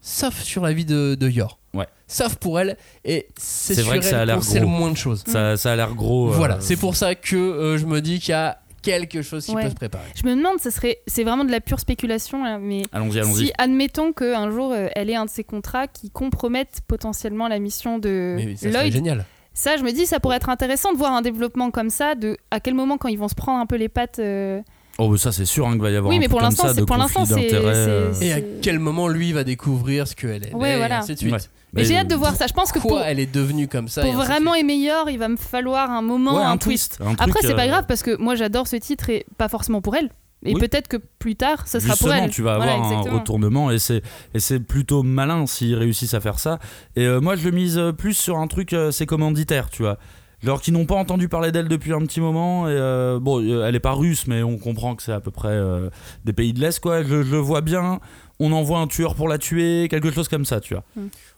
sauf 0.00 0.42
sur 0.42 0.62
la 0.62 0.72
vie 0.72 0.84
de, 0.84 1.14
de 1.18 1.28
Yor. 1.28 1.58
Ouais. 1.72 1.86
Sauf 2.06 2.34
pour 2.36 2.58
elle. 2.60 2.76
Et 3.04 3.28
c'est 3.38 3.74
C'est 3.74 3.80
sur 3.82 3.90
vrai 3.90 4.00
que 4.00 4.04
ça 4.04 4.18
a 4.18 4.22
elle 4.22 4.26
l'air 4.28 4.36
qu'on 4.36 4.42
sait 4.42 4.60
le 4.60 4.66
gros. 4.66 4.74
moins 4.76 4.90
de 4.90 4.96
choses. 4.96 5.22
Ça, 5.26 5.56
ça 5.56 5.72
a 5.72 5.76
l'air 5.76 5.94
gros. 5.94 6.30
euh, 6.30 6.34
Voilà, 6.34 6.58
c'est 6.60 6.76
pour 6.76 6.96
ça 6.96 7.14
que 7.14 7.36
euh, 7.36 7.78
je 7.78 7.86
me 7.86 8.00
dis 8.02 8.18
qu'il 8.20 8.30
y 8.30 8.34
a 8.34 8.60
quelque 8.82 9.22
chose 9.22 9.44
qui 9.46 9.52
Ouais. 9.54 9.64
peut 9.64 9.70
se 9.70 9.74
préparer. 9.74 10.04
Je 10.14 10.26
me 10.28 10.34
demande, 10.34 10.58
ce 10.60 10.70
serait, 10.70 10.98
c'est 11.06 11.24
vraiment 11.24 11.44
de 11.44 11.50
la 11.50 11.60
pure 11.60 11.80
spéculation, 11.80 12.44
là, 12.44 12.58
mais 12.58 12.82
Allons-y, 12.92 13.18
allons-y. 13.18 13.46
Si, 13.46 13.52
admettons 13.58 14.12
qu'un 14.12 14.50
jour, 14.50 14.72
euh, 14.72 14.88
elle 14.94 15.10
ait 15.10 15.16
un 15.16 15.24
de 15.26 15.30
ces 15.30 15.44
contrats 15.44 15.86
qui 15.86 16.10
compromettent 16.10 16.80
potentiellement 16.86 17.48
la 17.48 17.58
mission 17.58 17.98
de 17.98 18.34
Mais 18.36 18.56
ça 18.56 18.70
serait 18.70 18.82
Lloyd, 18.84 18.92
génial. 18.92 19.24
ça, 19.54 19.76
je 19.76 19.82
me 19.82 19.92
dis, 19.92 20.06
ça 20.06 20.20
pourrait 20.20 20.36
être 20.36 20.48
intéressant 20.48 20.92
de 20.92 20.98
voir 20.98 21.12
un 21.12 21.22
développement 21.22 21.70
comme 21.70 21.90
ça, 21.90 22.14
de 22.14 22.36
à 22.50 22.60
quel 22.60 22.74
moment, 22.74 22.96
quand 22.98 23.08
ils 23.08 23.18
vont 23.18 23.28
se 23.28 23.34
prendre 23.34 23.60
un 23.60 23.66
peu 23.66 23.76
les 23.76 23.88
pattes. 23.88 24.18
euh, 24.18 24.60
Oh, 24.98 25.08
mais 25.08 25.16
ça, 25.18 25.32
c'est 25.32 25.46
sûr 25.46 25.66
hein, 25.66 25.72
qu'il 25.72 25.80
va 25.80 25.90
y 25.90 25.96
avoir 25.96 26.10
Oui, 26.10 26.16
un 26.16 26.20
mais 26.20 26.28
pour 26.28 26.40
comme 26.40 26.48
l'instant, 26.48 26.64
ça 26.68 26.74
c'est- 26.74 26.80
de 26.80 26.84
pour 26.84 26.96
l'instant, 26.98 27.24
c'est- 27.24 27.54
euh, 27.54 28.12
c'est- 28.12 28.26
Et 28.26 28.32
à 28.34 28.40
quel 28.60 28.78
moment 28.78 29.08
lui 29.08 29.32
va 29.32 29.44
découvrir 29.44 30.06
ce 30.06 30.14
qu'elle 30.14 30.44
est 30.46 30.54
Ouais, 30.54 30.74
et 30.74 30.76
voilà. 30.76 30.98
ainsi 30.98 31.14
de 31.14 31.18
suite? 31.18 31.32
Ouais. 31.32 31.38
Mais 31.72 31.82
Mais, 31.82 31.84
j'ai 31.88 31.96
hâte 31.96 32.08
de 32.08 32.14
voir 32.14 32.34
ça. 32.34 32.46
Je 32.46 32.52
pense 32.52 32.72
que 32.72 32.78
Pourquoi 32.78 33.00
pour, 33.00 33.06
elle 33.06 33.20
est 33.20 33.32
devenue 33.32 33.68
comme 33.68 33.88
ça 33.88 34.02
pour 34.02 34.12
vraiment 34.14 34.54
Yor, 34.56 35.08
il 35.10 35.18
va 35.18 35.28
me 35.28 35.36
falloir 35.36 35.90
un 35.90 36.02
moment, 36.02 36.36
ouais, 36.36 36.42
un, 36.44 36.50
un 36.52 36.56
twist. 36.56 36.96
twist. 36.98 37.10
un 37.20 37.22
Après, 37.24 37.40
c'est 37.42 37.54
pas 37.54 37.64
euh, 37.64 37.68
grave 37.68 37.84
parce 37.86 38.02
que 38.02 38.16
moi, 38.16 38.34
j'adore 38.34 38.66
ce 38.66 38.76
titre 38.76 39.08
et 39.10 39.24
pas 39.38 39.48
forcément 39.48 39.80
pour 39.80 39.94
elle. 39.96 40.10
Et 40.44 40.54
Oui. 40.54 40.60
peut-être 40.60 40.88
que 40.88 40.96
plus 41.18 41.36
tard, 41.36 41.68
ça 41.68 41.80
sera 41.80 41.94
pour 41.96 42.06
Justement, 42.08 42.24
elle. 42.24 42.30
tu 42.30 42.42
vas 42.42 42.56
Voilà, 42.56 42.72
avoir 42.74 42.88
un 42.88 42.90
exactement. 42.92 43.18
retournement 43.18 43.70
et 43.70 43.78
c'est 43.78 44.02
et 44.32 44.40
c'est 44.40 44.58
plutôt 44.58 45.02
malin 45.02 45.46
s'ils 45.46 45.74
réussissent 45.74 46.14
à 46.14 46.20
faire 46.20 46.38
ça. 46.38 46.58
Et 46.96 47.04
euh, 47.04 47.20
moi, 47.20 47.36
je 47.36 47.44
le 47.44 47.50
mise 47.54 47.76
euh, 47.76 47.92
plus 47.92 48.14
sur 48.14 48.38
un 48.38 48.46
truc, 48.46 48.72
euh, 48.72 48.90
c'est 48.90 49.04
commanditaire, 49.06 49.68
tu 49.68 49.82
vois. 49.82 49.98
Genre 50.42 50.62
qui 50.62 50.72
n'ont 50.72 50.86
pas 50.86 50.94
entendu 50.94 51.28
parler 51.28 51.52
d'elle 51.52 51.68
depuis 51.68 51.92
un 51.92 52.00
petit 52.00 52.22
moment. 52.22 52.66
Et 52.66 52.72
euh, 52.72 53.18
bon, 53.20 53.40
elle 53.62 53.74
est 53.74 53.80
pas 53.80 53.92
russe, 53.92 54.26
mais 54.26 54.42
on 54.42 54.56
comprend 54.56 54.94
que 54.96 55.02
c'est 55.02 55.12
à 55.12 55.20
peu 55.20 55.30
près 55.30 55.50
euh, 55.50 55.90
des 56.24 56.32
pays 56.32 56.54
de 56.54 56.60
l'Est, 56.60 56.80
quoi. 56.80 57.02
Je, 57.02 57.22
je 57.22 57.32
le 57.32 57.36
vois 57.38 57.60
bien. 57.60 58.00
On 58.40 58.52
envoie 58.52 58.78
un 58.78 58.86
tueur 58.86 59.14
pour 59.14 59.28
la 59.28 59.38
tuer, 59.38 59.86
quelque 59.88 60.10
chose 60.10 60.26
comme 60.28 60.44
ça, 60.44 60.60
tu 60.60 60.74
vois. 60.74 60.82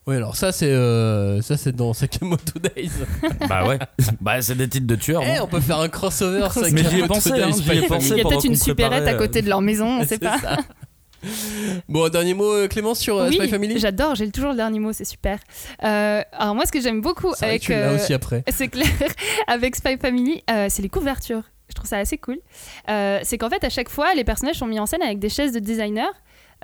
Oui, 0.07 0.17
alors 0.17 0.37
ça 0.37 0.51
c'est 0.51 0.71
euh, 0.71 1.43
ça 1.43 1.57
c'est 1.57 1.77
dans 1.77 1.93
Sakamoto 1.93 2.59
Days. 2.77 2.91
bah 3.49 3.67
ouais. 3.67 3.79
bah 4.21 4.41
c'est 4.41 4.57
des 4.57 4.69
titres 4.69 4.87
de 4.87 4.97
tueurs. 4.97 5.23
Eh, 5.25 5.39
bon. 5.39 5.45
on 5.45 5.47
peut 5.49 5.61
faire 5.61 5.79
un 5.79 5.89
crossover 5.89 6.49
Mais 6.73 6.83
j'y 6.85 7.01
ai 7.01 7.01
Sakamoto 7.01 7.15
pensé, 7.15 7.31
Days, 7.31 7.43
hein, 7.43 7.51
j'y 7.53 7.79
ai 7.79 7.87
pensé. 7.87 8.09
Il 8.11 8.17
y 8.19 8.21
a 8.21 8.25
peut-être 8.25 8.45
une 8.45 8.57
supérette 8.57 9.07
à 9.07 9.15
côté 9.15 9.43
de 9.43 9.49
leur 9.49 9.61
maison, 9.61 9.99
on 9.99 10.03
sait 10.03 10.09
C'est 10.09 10.19
pas. 10.19 10.39
ça. 10.39 10.57
Bon, 11.89 12.09
dernier 12.09 12.35
mot, 12.35 12.53
euh, 12.53 12.69
Clémence, 12.69 12.99
sur 12.99 13.17
euh, 13.17 13.29
oui, 13.29 13.37
Spy 13.37 13.49
Family 13.49 13.79
j'adore, 13.79 14.15
j'ai 14.15 14.31
toujours 14.31 14.51
le 14.51 14.57
dernier 14.57 14.81
mot, 14.81 14.93
c'est 14.93 15.05
super. 15.05 15.39
Euh, 15.85 16.23
alors 16.33 16.55
moi, 16.55 16.67
ce 16.67 16.73
que 16.73 16.81
j'aime 16.81 17.01
beaucoup 17.01 17.33
avec, 17.41 17.63
que 17.63 17.67
tu 17.67 17.73
l'as 17.73 17.93
euh, 17.93 17.97
aussi 17.97 18.13
après. 18.13 18.43
c'est 18.51 18.69
clair, 18.69 18.89
avec 19.47 19.77
Spy 19.77 19.99
Family, 19.99 20.43
euh, 20.51 20.67
c'est 20.69 20.83
les 20.83 20.89
couvertures. 20.89 21.43
Je 21.69 21.75
trouve 21.75 21.89
ça 21.89 21.99
assez 21.99 22.19
cool. 22.19 22.39
Euh, 22.91 23.21
c'est 23.23 23.39
qu'en 23.39 23.49
fait, 23.49 23.65
à 23.65 23.71
chaque 23.71 23.89
fois, 23.89 24.15
les 24.15 24.25
personnages 24.25 24.57
sont 24.57 24.67
mis 24.67 24.79
en 24.81 24.87
scène 24.87 25.03
avec 25.03 25.19
des 25.19 25.29
chaises 25.29 25.53
de 25.53 25.59
designer 25.59 26.11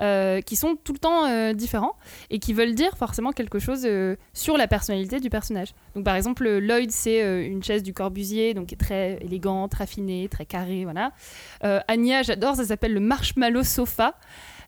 euh, 0.01 0.39
qui 0.39 0.55
sont 0.55 0.77
tout 0.81 0.93
le 0.93 0.99
temps 0.99 1.25
euh, 1.25 1.51
différents 1.51 1.95
et 2.29 2.39
qui 2.39 2.53
veulent 2.53 2.73
dire 2.73 2.95
forcément 2.95 3.33
quelque 3.33 3.59
chose 3.59 3.81
euh, 3.85 4.15
sur 4.33 4.55
la 4.55 4.65
personnalité 4.65 5.19
du 5.19 5.29
personnage. 5.29 5.73
Donc, 5.93 6.05
par 6.05 6.15
exemple, 6.15 6.47
Lloyd, 6.47 6.89
c'est 6.89 7.45
une 7.45 7.61
chaise 7.61 7.83
du 7.83 7.93
Corbusier, 7.93 8.53
donc 8.53 8.67
qui 8.67 8.75
est 8.75 8.77
très 8.77 9.17
élégante, 9.21 9.73
raffinée, 9.73 10.29
très 10.29 10.45
carrée, 10.45 10.85
voilà. 10.85 11.11
Anya, 11.87 12.23
j'adore, 12.23 12.55
ça 12.55 12.63
s'appelle 12.65 12.93
le 12.93 12.99
Marshmallow 12.99 13.63
Sofa. 13.63 14.15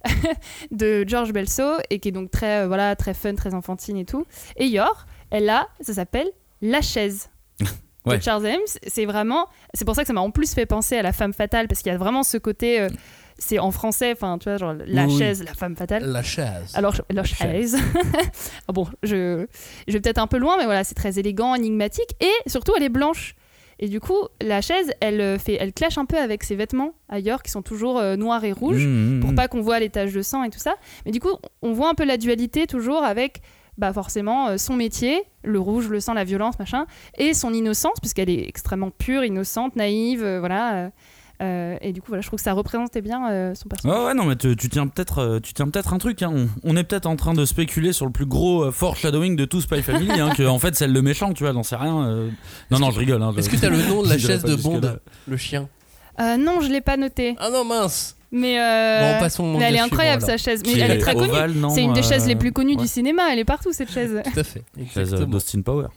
de 0.72 1.06
George 1.08 1.32
Belso 1.32 1.78
et 1.92 2.00
qui 2.00 2.10
est 2.10 2.12
donc 2.12 2.32
très 2.32 2.66
voilà 2.66 2.96
très 2.96 3.14
fun 3.14 3.36
très 3.36 3.54
enfantine 3.54 3.98
et 3.98 4.06
tout 4.06 4.26
et 4.58 4.66
Yor 4.66 5.06
elle 5.30 5.48
a 5.48 5.68
ça 5.80 5.94
s'appelle 5.94 6.28
la 6.64 6.82
chaise 6.82 7.30
Ouais. 8.08 8.18
de 8.18 8.24
Charles 8.24 8.48
Ames 8.48 8.60
c'est 8.88 9.06
vraiment 9.06 9.46
c'est 9.76 9.86
pour 9.86 9.94
ça 9.94 10.02
que 10.02 10.08
ça 10.08 10.14
m'a 10.14 10.22
en 10.22 10.32
plus 10.32 10.56
fait 10.56 10.66
penser 10.66 10.98
à 10.98 11.04
la 11.04 11.14
femme 11.14 11.34
fatale 11.34 11.68
parce 11.68 11.84
qu'il 11.84 11.92
y 11.92 11.96
a 11.96 12.00
vraiment 12.00 12.24
ce 12.24 12.38
côté 12.38 12.88
c'est 13.44 13.60
en 13.60 13.72
français 13.72 14.12
enfin 14.14 14.38
tu 14.38 14.48
vois 14.50 14.58
genre 14.58 14.74
la 14.86 15.06
Oui, 15.06 15.14
oui. 15.14 15.18
chaise 15.20 15.44
la 15.44 15.54
femme 15.54 15.76
fatale 15.76 16.04
La 16.06 16.22
chaise. 16.24 16.72
alors, 16.76 16.94
je- 16.96 17.02
la 17.10 17.24
chaise. 17.24 17.76
Ah 18.68 18.74
bon, 18.74 18.88
je, 19.04 19.46
je 19.88 19.94
vais 19.94 20.00
peut-être 20.00 20.20
un 20.20 20.28
peu 20.28 20.38
loin, 20.38 20.58
mais 20.58 20.66
voilà, 20.66 20.84
c'est 20.84 20.96
très 20.96 21.20
élégant, 21.20 21.56
énigmatique, 21.56 22.10
et 22.22 22.50
surtout, 22.50 22.74
elle 22.78 22.84
est 22.84 22.90
blanche. 22.90 23.36
Et 23.80 23.88
du 23.88 24.00
coup, 24.00 24.20
la 24.42 24.62
chaise, 24.62 24.92
elle 25.02 25.20
euh, 25.22 25.40
fait, 25.40 25.58
elle 25.60 25.74
clash 25.74 25.98
un 25.98 26.06
peu 26.06 26.18
avec 26.18 26.44
ses 26.44 26.56
vêtements 26.56 26.94
ailleurs, 27.10 27.42
qui 27.42 27.50
sont 27.52 27.64
toujours 27.64 27.98
euh, 27.98 28.16
noirs 28.16 28.44
et 28.46 28.52
rouges, 28.52 28.86
Mmh, 28.86 29.18
mmh, 29.18 29.20
pour 29.22 29.32
mmh. 29.32 29.36
pas 29.36 29.48
qu'on 29.48 29.62
voit 29.62 29.80
les 29.80 29.90
taches 29.90 30.14
de 30.14 30.22
sang 30.22 30.44
et 30.44 30.50
tout 30.52 30.60
ça. 30.60 30.76
Mais 31.06 31.12
du 31.12 31.20
coup, 31.20 31.32
on 31.64 31.74
voit 31.74 31.90
un 31.90 31.96
peu 31.96 32.06
la 32.06 32.18
dualité 32.18 32.68
toujours 32.68 33.04
avec, 33.04 33.42
bah 33.80 33.92
forcément, 33.92 34.50
euh, 34.50 34.58
son 34.58 34.76
métier, 34.76 35.24
le 35.44 35.60
rouge, 35.60 35.88
le 35.90 36.00
sang, 36.00 36.14
la 36.14 36.24
violence, 36.24 36.60
machin, 36.60 36.86
et 37.18 37.34
son 37.34 37.52
innocence, 37.54 38.00
puisqu'elle 38.00 38.30
est 38.30 38.48
extrêmement 38.48 38.92
pure, 38.92 39.24
innocente, 39.24 39.76
naïve, 39.76 40.24
euh, 40.24 40.40
voilà. 40.40 40.92
Euh, 41.42 41.76
et 41.82 41.92
du 41.92 42.02
coup, 42.02 42.08
voilà, 42.10 42.22
je 42.22 42.28
trouve 42.28 42.38
que 42.38 42.44
ça 42.44 42.54
représentait 42.54 43.02
bien 43.02 43.30
euh, 43.32 43.56
son 43.56 43.68
personnage. 43.68 43.98
Ouais, 43.98 44.06
ouais, 44.06 44.14
non, 44.14 44.26
mais 44.26 44.36
tu, 44.36 44.56
tu 44.56 44.70
tiens 44.70 44.88
peut-être, 44.88 45.20
euh, 45.20 45.40
tu 45.40 45.54
tiens 45.54 45.68
peut-être 45.68 45.94
un 45.94 45.98
truc. 45.98 46.22
hein. 46.22 46.32
On, 46.34 46.48
on 46.64 46.78
est 46.78 46.84
peut-être 46.84 47.08
en 47.08 47.16
train 47.16 47.34
de 47.34 47.46
spéculer 47.46 47.94
sur 47.94 48.06
le 48.06 48.12
plus 48.12 48.26
gros 48.28 48.64
euh, 48.66 48.72
foreshadowing 48.72 49.36
de 49.36 49.46
tout 49.46 49.62
Spy 49.62 49.82
Family, 49.82 50.12
hein, 50.20 50.32
que 50.38 50.44
en 50.48 50.60
fait 50.60 50.76
c'est 50.76 50.88
le 50.88 51.02
méchant, 51.02 51.34
tu 51.34 51.44
vois, 51.44 51.54
j'en 51.54 51.64
sais 51.64 51.76
rien. 51.76 52.06
euh. 52.08 52.30
Non, 52.70 52.80
non, 52.80 52.92
je 52.92 53.00
rigole. 53.00 53.22
Hein, 53.24 53.34
Est-ce 53.38 53.50
que 53.50 53.56
t'as 53.58 53.70
le 53.70 53.78
nom 53.88 54.04
de 54.04 54.10
la 54.10 54.18
chaise 54.20 54.44
de. 54.44 54.56
Bond, 54.56 54.82
le 55.28 55.38
chien? 55.38 55.68
Euh, 56.20 56.38
non, 56.38 56.62
je 56.62 56.68
l'ai 56.70 56.82
pas 56.82 56.98
noté. 56.98 57.36
Ah 57.40 57.50
non, 57.50 57.64
mince 57.66 58.16
Mais, 58.32 58.60
euh, 58.60 59.18
Bon, 59.40 59.58
mais 59.58 59.66
elle 59.66 59.76
est 59.76 59.80
incroyable 59.80 60.22
sa 60.22 60.38
chaise. 60.38 60.62
Mais 60.66 60.78
elle 60.78 60.92
est 60.92 60.98
très 61.00 61.14
connue. 61.16 61.30
ovale, 61.30 61.54
C'est 61.74 61.84
une 61.84 61.94
des 61.94 62.04
chaises 62.04 62.26
euh, 62.26 62.28
les 62.28 62.36
plus 62.36 62.52
connues 62.52 62.76
ouais. 62.76 62.82
du 62.82 62.88
cinéma. 62.88 63.24
Elle 63.32 63.40
est 63.40 63.46
partout 63.46 63.72
cette 63.72 63.92
chaise. 63.92 64.22
Tout 64.32 64.40
à 64.40 64.44
fait. 64.44 64.64
Chaise, 64.94 64.98
Exactement. 65.14 65.28
d'Austin 65.32 65.62
Power. 65.62 65.88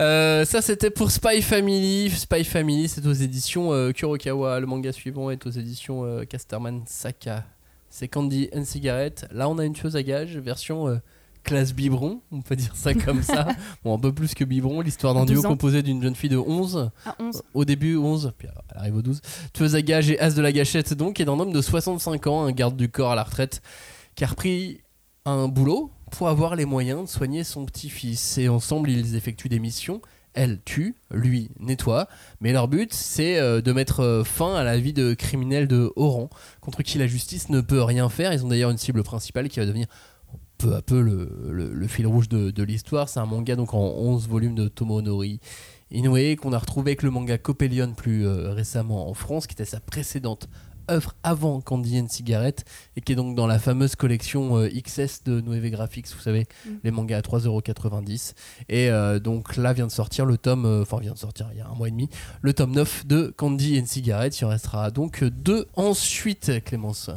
Euh, 0.00 0.46
ça 0.46 0.62
c'était 0.62 0.90
pour 0.90 1.10
Spy 1.10 1.42
Family. 1.42 2.10
Spy 2.10 2.42
Family, 2.44 2.88
c'est 2.88 3.04
aux 3.06 3.12
éditions 3.12 3.72
euh, 3.72 3.92
Kurokawa. 3.92 4.58
Le 4.58 4.66
manga 4.66 4.92
suivant 4.92 5.30
est 5.30 5.46
aux 5.46 5.50
éditions 5.50 6.04
euh, 6.04 6.24
Casterman 6.24 6.82
Saka. 6.86 7.44
C'est 7.90 8.08
Candy 8.08 8.48
and 8.54 8.64
Cigarette. 8.64 9.26
Là, 9.30 9.48
on 9.48 9.58
a 9.58 9.64
une 9.64 9.76
chose 9.76 9.96
à 9.96 10.02
gage, 10.02 10.38
version 10.38 11.00
classe 11.42 11.72
biberon, 11.72 12.20
on 12.30 12.42
peut 12.42 12.54
dire 12.54 12.76
ça 12.76 12.94
comme 12.94 13.22
ça. 13.22 13.48
bon, 13.84 13.96
un 13.96 13.98
peu 13.98 14.12
plus 14.12 14.34
que 14.34 14.44
biberon. 14.44 14.80
L'histoire 14.80 15.14
d'un 15.14 15.24
duo 15.24 15.36
12 15.36 15.46
ans. 15.46 15.48
composé 15.48 15.82
d'une 15.82 16.02
jeune 16.02 16.14
fille 16.14 16.30
de 16.30 16.36
11 16.36 16.90
À 17.04 17.16
11. 17.18 17.42
au 17.52 17.64
début 17.64 17.96
11, 17.96 18.32
puis 18.38 18.48
elle 18.48 18.78
arrive 18.78 18.96
au 18.96 19.02
12. 19.02 19.20
Tueuse 19.52 19.74
à 19.74 19.82
gage 19.82 20.10
et 20.10 20.20
as 20.20 20.34
de 20.34 20.42
la 20.42 20.52
gâchette 20.52 20.94
donc, 20.94 21.18
et 21.18 21.24
d'un 21.24 21.38
homme 21.38 21.52
de 21.52 21.60
65 21.60 22.26
ans, 22.26 22.44
un 22.44 22.52
garde 22.52 22.76
du 22.76 22.88
corps 22.88 23.12
à 23.12 23.14
la 23.14 23.24
retraite, 23.24 23.60
qui 24.14 24.24
a 24.24 24.28
repris 24.28 24.82
un 25.24 25.48
boulot 25.48 25.90
pour 26.10 26.28
avoir 26.28 26.56
les 26.56 26.64
moyens 26.64 27.02
de 27.02 27.08
soigner 27.08 27.44
son 27.44 27.64
petit-fils. 27.64 28.38
Et 28.38 28.48
ensemble, 28.48 28.90
ils 28.90 29.16
effectuent 29.16 29.48
des 29.48 29.58
missions. 29.58 30.00
Elle 30.32 30.60
tue, 30.64 30.94
lui 31.10 31.50
nettoie, 31.58 32.06
mais 32.40 32.52
leur 32.52 32.68
but 32.68 32.94
c'est 32.94 33.40
euh, 33.40 33.60
de 33.60 33.72
mettre 33.72 34.00
euh, 34.00 34.22
fin 34.22 34.54
à 34.54 34.62
la 34.62 34.78
vie 34.78 34.92
de 34.92 35.12
criminels 35.12 35.66
de 35.66 35.92
haut 35.96 36.10
rang, 36.10 36.30
contre 36.60 36.82
qui 36.82 36.98
la 36.98 37.08
justice 37.08 37.48
ne 37.48 37.60
peut 37.60 37.82
rien 37.82 38.08
faire. 38.08 38.32
Ils 38.32 38.44
ont 38.44 38.48
d'ailleurs 38.48 38.70
une 38.70 38.78
cible 38.78 39.02
principale 39.02 39.48
qui 39.48 39.58
va 39.58 39.66
devenir 39.66 39.88
peu 40.58 40.76
à 40.76 40.82
peu 40.82 41.00
le, 41.00 41.86
fil 41.88 42.06
rouge 42.06 42.28
de, 42.28 42.62
l'histoire. 42.62 43.08
C'est 43.08 43.18
un 43.18 43.26
manga 43.26 43.56
donc 43.56 43.74
en 43.74 43.80
11 43.80 44.28
volumes 44.28 44.54
de 44.54 44.68
Tomonori 44.68 45.40
Inoue 45.90 46.36
qu'on 46.36 46.52
a 46.52 46.58
retrouvé 46.58 46.90
avec 46.90 47.02
le 47.02 47.10
manga 47.10 47.36
Copelion 47.36 47.94
plus 47.94 48.24
euh, 48.24 48.52
récemment 48.52 49.08
en 49.08 49.14
France, 49.14 49.48
qui 49.48 49.54
était 49.54 49.64
sa 49.64 49.80
précédente 49.80 50.48
œuvre 50.90 51.14
avant 51.22 51.60
Candy 51.60 52.00
and 52.00 52.08
Cigarette 52.08 52.64
et 52.96 53.00
qui 53.00 53.12
est 53.12 53.16
donc 53.16 53.34
dans 53.36 53.46
la 53.46 53.58
fameuse 53.58 53.96
collection 53.96 54.58
euh, 54.58 54.68
XS 54.68 55.24
de 55.24 55.40
Nueve 55.40 55.68
Graphics, 55.70 56.08
vous 56.14 56.20
savez, 56.22 56.46
Mm. 56.66 56.70
les 56.84 56.90
mangas 56.90 57.18
à 57.18 57.20
3,90€. 57.22 58.34
Et 58.68 58.90
euh, 58.90 59.18
donc 59.18 59.56
là 59.56 59.72
vient 59.72 59.86
de 59.86 59.92
sortir 59.92 60.26
le 60.26 60.36
tome, 60.36 60.66
euh, 60.66 60.82
enfin 60.82 60.98
vient 60.98 61.12
de 61.12 61.18
sortir 61.18 61.48
il 61.52 61.58
y 61.58 61.60
a 61.60 61.66
un 61.68 61.74
mois 61.74 61.88
et 61.88 61.90
demi, 61.90 62.08
le 62.42 62.52
tome 62.52 62.72
9 62.72 63.06
de 63.06 63.32
Candy 63.36 63.80
and 63.80 63.86
Cigarette. 63.86 64.38
Il 64.40 64.44
en 64.44 64.48
restera 64.48 64.90
donc 64.90 65.24
deux 65.24 65.66
ensuite, 65.76 66.64
Clémence. 66.64 67.10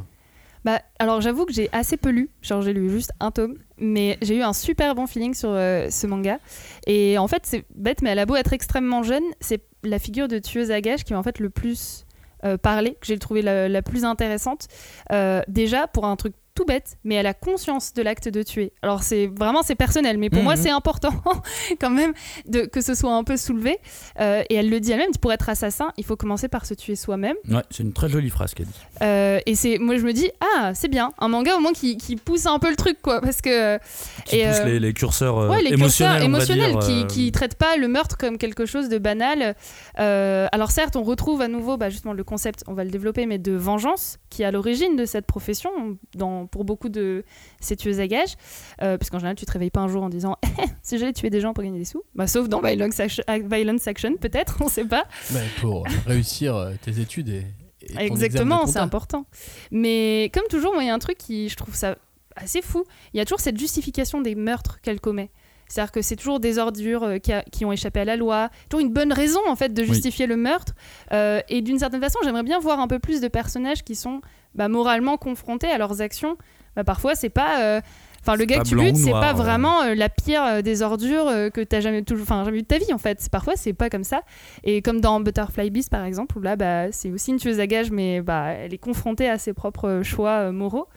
Bah, 0.66 0.82
alors 0.98 1.20
j'avoue 1.20 1.46
que 1.46 1.52
j'ai 1.52 1.68
assez 1.74 1.98
peu 1.98 2.10
lu, 2.10 2.30
genre 2.42 2.62
j'ai 2.62 2.72
lu 2.72 2.90
juste 2.90 3.12
un 3.20 3.32
tome, 3.32 3.56
mais 3.78 4.18
j'ai 4.22 4.38
eu 4.38 4.42
un 4.44 4.54
super 4.54 4.96
bon 4.96 5.08
feeling 5.08 5.34
sur 5.34 5.50
euh, 5.50 5.90
ce 5.90 6.08
manga. 6.08 6.40
Et 6.88 7.18
en 7.18 7.28
fait, 7.28 7.42
c'est 7.46 7.66
bête, 7.76 8.02
mais 8.02 8.12
elle 8.12 8.20
a 8.20 8.26
beau 8.26 8.36
être 8.38 8.54
extrêmement 8.54 9.04
jeune, 9.04 9.24
c'est 9.42 9.62
la 9.84 10.00
figure 10.00 10.30
de 10.30 10.40
tueuse 10.40 10.72
à 10.72 10.80
gages 10.80 11.04
qui 11.04 11.12
m'a 11.12 11.20
en 11.20 11.24
fait 11.24 11.40
le 11.40 11.50
plus 11.50 12.06
euh, 12.46 12.58
parlé, 12.58 12.92
que 12.94 13.08
j'ai 13.08 13.18
trouvé 13.20 13.42
la, 13.42 13.70
la 13.70 13.82
plus 13.82 14.06
intéressante. 14.06 14.68
Euh, 15.12 15.42
déjà 15.48 15.88
pour 15.88 16.06
un 16.06 16.16
truc 16.16 16.34
tout 16.56 16.66
bête, 16.66 16.98
mais 17.04 17.16
elle 17.16 17.26
a 17.26 17.34
conscience 17.34 17.94
de 17.94 18.02
l'acte 18.04 18.28
de 18.30 18.44
tuer. 18.44 18.74
Alors 18.84 19.02
c'est 19.04 19.28
vraiment 19.28 19.64
c'est 19.64 19.76
personnel, 19.76 20.18
mais 20.18 20.30
pour 20.30 20.40
Mhm. 20.40 20.44
moi 20.46 20.56
c'est 20.56 20.70
important 20.70 21.14
quand 21.82 21.90
même 21.90 22.14
de, 22.46 22.62
que 22.62 22.80
ce 22.82 22.94
soit 22.94 23.14
un 23.14 23.24
peu 23.24 23.38
soulevé. 23.38 23.80
Euh, 24.20 24.44
et 24.50 24.56
elle 24.56 24.70
le 24.70 24.80
dit 24.80 24.92
elle-même, 24.92 25.12
pour 25.20 25.34
être 25.34 25.50
assassin, 25.50 25.92
il 25.98 26.06
faut 26.06 26.16
commencer 26.16 26.48
par 26.50 26.66
se 26.66 26.74
tuer 26.76 26.96
soi-même. 26.96 27.36
Ouais, 27.50 27.62
c'est 27.72 27.82
une 27.84 27.94
très 27.94 28.08
jolie 28.10 28.30
phrase 28.30 28.54
qu'elle 28.54 28.68
dit. 28.68 28.80
Euh, 29.02 29.40
et 29.46 29.56
c'est 29.56 29.80
moi 29.80 29.98
je 29.98 30.04
me 30.06 30.14
dis 30.14 30.30
ah 30.58 30.74
c'est 30.76 30.90
bien 30.90 31.12
un 31.18 31.28
manga 31.28 31.56
au 31.56 31.60
moins 31.60 31.74
qui, 31.74 31.98
qui 31.98 32.16
pousse 32.18 32.46
un 32.46 32.60
peu 32.60 32.70
le 32.70 32.76
truc 32.76 33.02
quoi 33.02 33.20
parce 33.22 33.42
que 33.42 33.78
Qui 34.26 34.38
Et, 34.40 34.48
pousse 34.48 34.60
euh, 34.60 34.66
les, 34.66 34.80
les 34.80 34.94
curseurs 34.94 35.38
euh, 35.40 35.50
ouais 35.50 35.62
les 35.64 35.74
émotionnels, 35.74 36.20
curseurs 36.22 36.30
on 36.30 36.32
va 36.32 36.38
émotionnels 36.38 36.72
dire, 36.72 36.80
qui, 36.80 37.02
euh, 37.04 37.06
qui 37.08 37.32
traitent 37.32 37.58
pas 37.58 37.78
le 37.78 37.88
meurtre 37.88 38.18
comme 38.18 38.38
quelque 38.38 38.66
chose 38.66 38.90
de 38.90 38.98
banal 39.00 39.56
Euh, 40.00 40.48
alors 40.52 40.72
certes 40.72 40.96
on 40.96 41.04
retrouve 41.04 41.42
à 41.42 41.48
nouveau 41.48 41.78
bah, 41.78 41.90
justement 41.90 42.14
le 42.14 42.24
concept 42.24 42.64
on 42.68 42.74
va 42.74 42.84
le 42.84 42.90
développer 42.92 43.26
mais 43.26 43.38
de 43.38 43.54
vengeance 43.54 44.18
qui 44.30 44.42
est 44.42 44.46
à 44.46 44.52
l'origine 44.52 44.96
de 44.96 45.06
cette 45.06 45.26
profession 45.26 45.70
dans 46.16 46.43
pour 46.48 46.64
beaucoup 46.66 46.90
de 46.90 47.24
ces 47.60 47.76
tueuses 47.76 48.00
à 48.00 48.08
gages 48.08 48.36
euh, 48.82 48.98
parce 48.98 49.10
qu'en 49.10 49.20
général 49.20 49.36
tu 49.36 49.46
te 49.46 49.52
réveilles 49.52 49.70
pas 49.72 49.82
un 49.82 49.88
jour 49.88 50.04
en 50.04 50.10
disant 50.10 50.38
si 50.84 50.98
j'allais 50.98 51.14
tuer 51.14 51.30
des 51.30 51.42
gens 51.42 51.54
pour 51.54 51.64
gagner 51.64 51.80
des 51.80 51.86
sous 51.86 52.04
bah, 52.16 52.28
sauf 52.28 52.48
dans 52.50 52.62
Violence 52.62 53.00
Action, 53.00 53.24
Violence 53.50 53.88
Action 53.88 54.16
peut-être 54.18 54.58
on 54.62 54.68
sait 54.68 54.86
pas 54.86 55.06
Mais 55.34 55.44
pour 55.62 55.86
réussir 56.06 56.56
euh, 56.56 56.74
tes 56.82 57.00
études 57.00 57.30
et, 57.30 57.44
et 57.82 57.94
ton 57.96 58.00
Exactement, 58.00 58.66
c'est 58.66 58.80
important. 58.80 59.26
Mais 59.72 60.32
comme 60.34 60.46
toujours, 60.50 60.74
moi, 60.74 60.84
il 60.84 60.88
y 60.88 60.90
a 60.90 60.94
un 60.94 61.00
truc 61.00 61.18
qui, 61.18 61.50
je 61.50 61.56
trouve 61.58 61.76
ça 61.76 61.98
assez 62.38 62.62
fou. 62.62 62.84
Il 63.14 63.18
y 63.18 63.20
a 63.20 63.26
toujours 63.26 63.42
cette 63.42 63.58
justification 63.58 64.22
des 64.22 64.36
meurtres 64.36 64.80
qu'elle 64.82 65.02
commet. 65.02 65.32
C'est-à-dire 65.68 65.92
que 65.92 66.02
c'est 66.02 66.16
toujours 66.16 66.40
des 66.40 66.60
ordures 66.60 67.04
euh, 67.04 67.18
qui, 67.18 67.34
a- 67.34 67.44
qui 67.52 67.66
ont 67.66 67.72
échappé 67.72 68.00
à 68.02 68.06
la 68.06 68.16
loi, 68.16 68.50
toujours 68.70 68.86
une 68.86 68.94
bonne 68.94 69.12
raison 69.12 69.40
en 69.48 69.56
fait 69.56 69.74
de 69.74 69.84
justifier 69.84 70.28
le 70.28 70.38
meurtre. 70.38 70.74
Euh, 71.12 71.42
et 71.50 71.62
d'une 71.62 71.80
certaine 71.80 72.02
façon, 72.02 72.20
j'aimerais 72.24 72.44
bien 72.44 72.60
voir 72.60 72.80
un 72.80 72.88
peu 72.88 73.00
plus 73.00 73.22
de 73.22 73.28
personnages 73.28 73.84
qui 73.84 73.96
sont 73.96 74.22
bah, 74.56 74.68
moralement 74.68 75.18
confrontés 75.18 75.68
à 75.68 75.78
leurs 75.78 76.02
actions. 76.02 76.38
Bah, 76.76 76.84
parfois, 76.84 77.16
c'est 77.16 77.30
pas 77.30 77.62
euh, 77.62 77.82
Enfin, 78.26 78.38
le 78.38 78.46
gars 78.46 78.60
que 78.60 78.68
tu 78.70 78.78
butes, 78.78 78.96
c'est 78.96 79.12
pas 79.12 79.34
ouais. 79.34 79.38
vraiment 79.38 79.82
euh, 79.82 79.96
la 79.96 80.08
pire 80.08 80.44
euh, 80.46 80.62
des 80.62 80.82
ordures 80.82 81.28
euh, 81.28 81.50
que 81.50 81.60
t'as 81.60 81.82
jamais 81.82 82.04
toujours, 82.04 82.24
enfin 82.24 82.46
jamais 82.46 82.58
vu 82.58 82.62
de 82.62 82.68
ta 82.68 82.78
vie 82.78 82.94
en 82.94 82.98
fait. 82.98 83.28
Parfois, 83.30 83.58
c'est 83.58 83.74
pas 83.74 83.90
comme 83.90 84.06
ça. 84.06 84.22
Et 84.64 84.82
comme 84.82 85.02
dans 85.02 85.20
Butterfly 85.20 85.70
Beast 85.72 85.90
par 85.90 86.06
exemple, 86.06 86.38
où 86.38 86.42
là, 86.42 86.56
bah, 86.56 86.90
c'est 86.94 87.12
aussi 87.12 87.32
une 87.32 87.38
tueuse 87.38 87.60
à 87.60 87.68
gages, 87.68 87.92
mais 87.92 88.22
bah, 88.22 88.52
elle 88.52 88.74
est 88.74 88.78
confrontée 88.78 89.30
à 89.30 89.38
ses 89.38 89.52
propres 89.52 89.90
euh, 89.90 90.04
choix 90.04 90.48
euh, 90.48 90.52
moraux. 90.54 90.88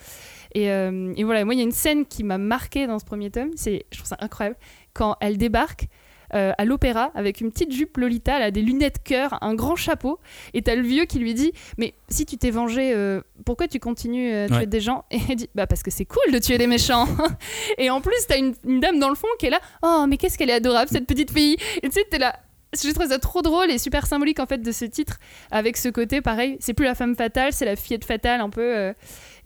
Et, 0.55 0.71
euh, 0.71 1.13
et 1.17 1.25
voilà, 1.25 1.45
moi, 1.45 1.55
il 1.55 1.59
y 1.59 1.61
a 1.61 1.65
une 1.65 1.73
scène 1.73 2.07
qui 2.07 2.23
m'a 2.23 2.39
marqué 2.39 2.87
dans 2.87 3.01
ce 3.01 3.05
premier 3.05 3.31
tome. 3.31 3.51
C'est, 3.57 3.87
je 3.91 3.99
trouve 3.99 4.09
ça 4.09 4.19
incroyable 4.21 4.57
quand 4.95 5.17
elle 5.21 5.37
débarque. 5.37 5.89
Euh, 6.35 6.53
à 6.59 6.65
l'opéra 6.65 7.11
avec 7.15 7.41
une 7.41 7.51
petite 7.51 7.73
jupe 7.73 7.97
Lolita, 7.97 8.37
elle 8.37 8.43
a 8.43 8.51
des 8.51 8.63
lunettes 8.63 9.03
cœur, 9.05 9.39
un 9.43 9.55
grand 9.55 9.77
chapeau, 9.77 10.19
et 10.55 10.63
t'as 10.63 10.75
le 10.75 10.83
vieux 10.83 11.05
qui 11.05 11.19
lui 11.19 11.35
dit 11.35 11.53
Mais 11.79 11.95
si 12.09 12.27
tu 12.27 12.37
t'es 12.37 12.51
vengé, 12.51 12.93
euh, 12.95 13.21
pourquoi 13.45 13.69
tu 13.69 13.79
continues 13.79 14.33
à 14.33 14.47
tuer 14.49 14.57
Ouais. 14.57 14.67
des 14.67 14.81
gens? 14.81 15.05
Et 15.11 15.19
elle 15.29 15.37
dit 15.37 15.49
Bah 15.55 15.67
parce 15.67 15.83
que 15.83 15.91
c'est 15.91 16.05
cool 16.05 16.33
de 16.33 16.39
tuer 16.39 16.59
des 16.59 16.67
méchants 16.67 17.07
Et 17.79 17.91
en 17.91 18.01
plus, 18.01 18.17
t'as 18.29 18.39
une, 18.39 18.55
une 18.65 18.81
dame 18.81 18.99
dans 18.99 19.09
le 19.09 19.15
fond 19.15 19.29
qui 19.39 19.47
est 19.47 19.51
là 19.51 19.61
Oh, 19.83 20.05
mais 20.09 20.17
qu'est-ce 20.17 20.37
qu'elle 20.39 20.51
est 20.51 20.55
adorable 20.55 20.89
cette 20.91 21.07
petite 21.07 21.31
fille 21.31 21.57
Et 21.83 21.89
tu 21.89 21.93
sais, 21.93 22.05
t'es 22.11 22.19
là. 22.19 22.35
Je 22.75 22.91
trouve 22.93 23.07
ça 23.07 23.19
trop 23.19 23.41
drôle 23.43 23.71
et 23.71 23.79
super 23.79 24.07
symbolique 24.07 24.39
en 24.41 24.45
fait 24.47 24.59
de 24.59 24.73
ce 24.73 24.85
titre 24.85 25.19
avec 25.51 25.77
ce 25.79 25.89
côté 25.89 26.21
pareil 26.21 26.57
c'est 26.61 26.75
plus 26.75 26.85
la 26.85 26.95
femme 26.97 27.15
fatale 27.15 27.53
c'est 27.53 27.65
la 27.65 27.75
fillette 27.77 28.05
fatale 28.05 28.41
un 28.41 28.51
peu 28.51 28.61
euh, 28.77 28.93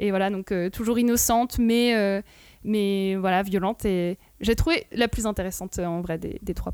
et 0.00 0.10
voilà 0.10 0.30
donc 0.30 0.50
euh, 0.50 0.68
toujours 0.70 0.98
innocente 0.98 1.58
mais 1.58 1.94
euh, 1.94 2.22
mais 2.64 3.14
voilà 3.16 3.42
violente 3.42 3.84
et 3.84 4.18
j'ai 4.40 4.54
trouvé 4.56 4.86
la 4.92 5.08
plus 5.08 5.26
intéressante 5.26 5.78
euh, 5.78 5.84
en 5.86 6.00
vrai 6.00 6.18
des, 6.18 6.38
des 6.42 6.54
trois 6.54 6.72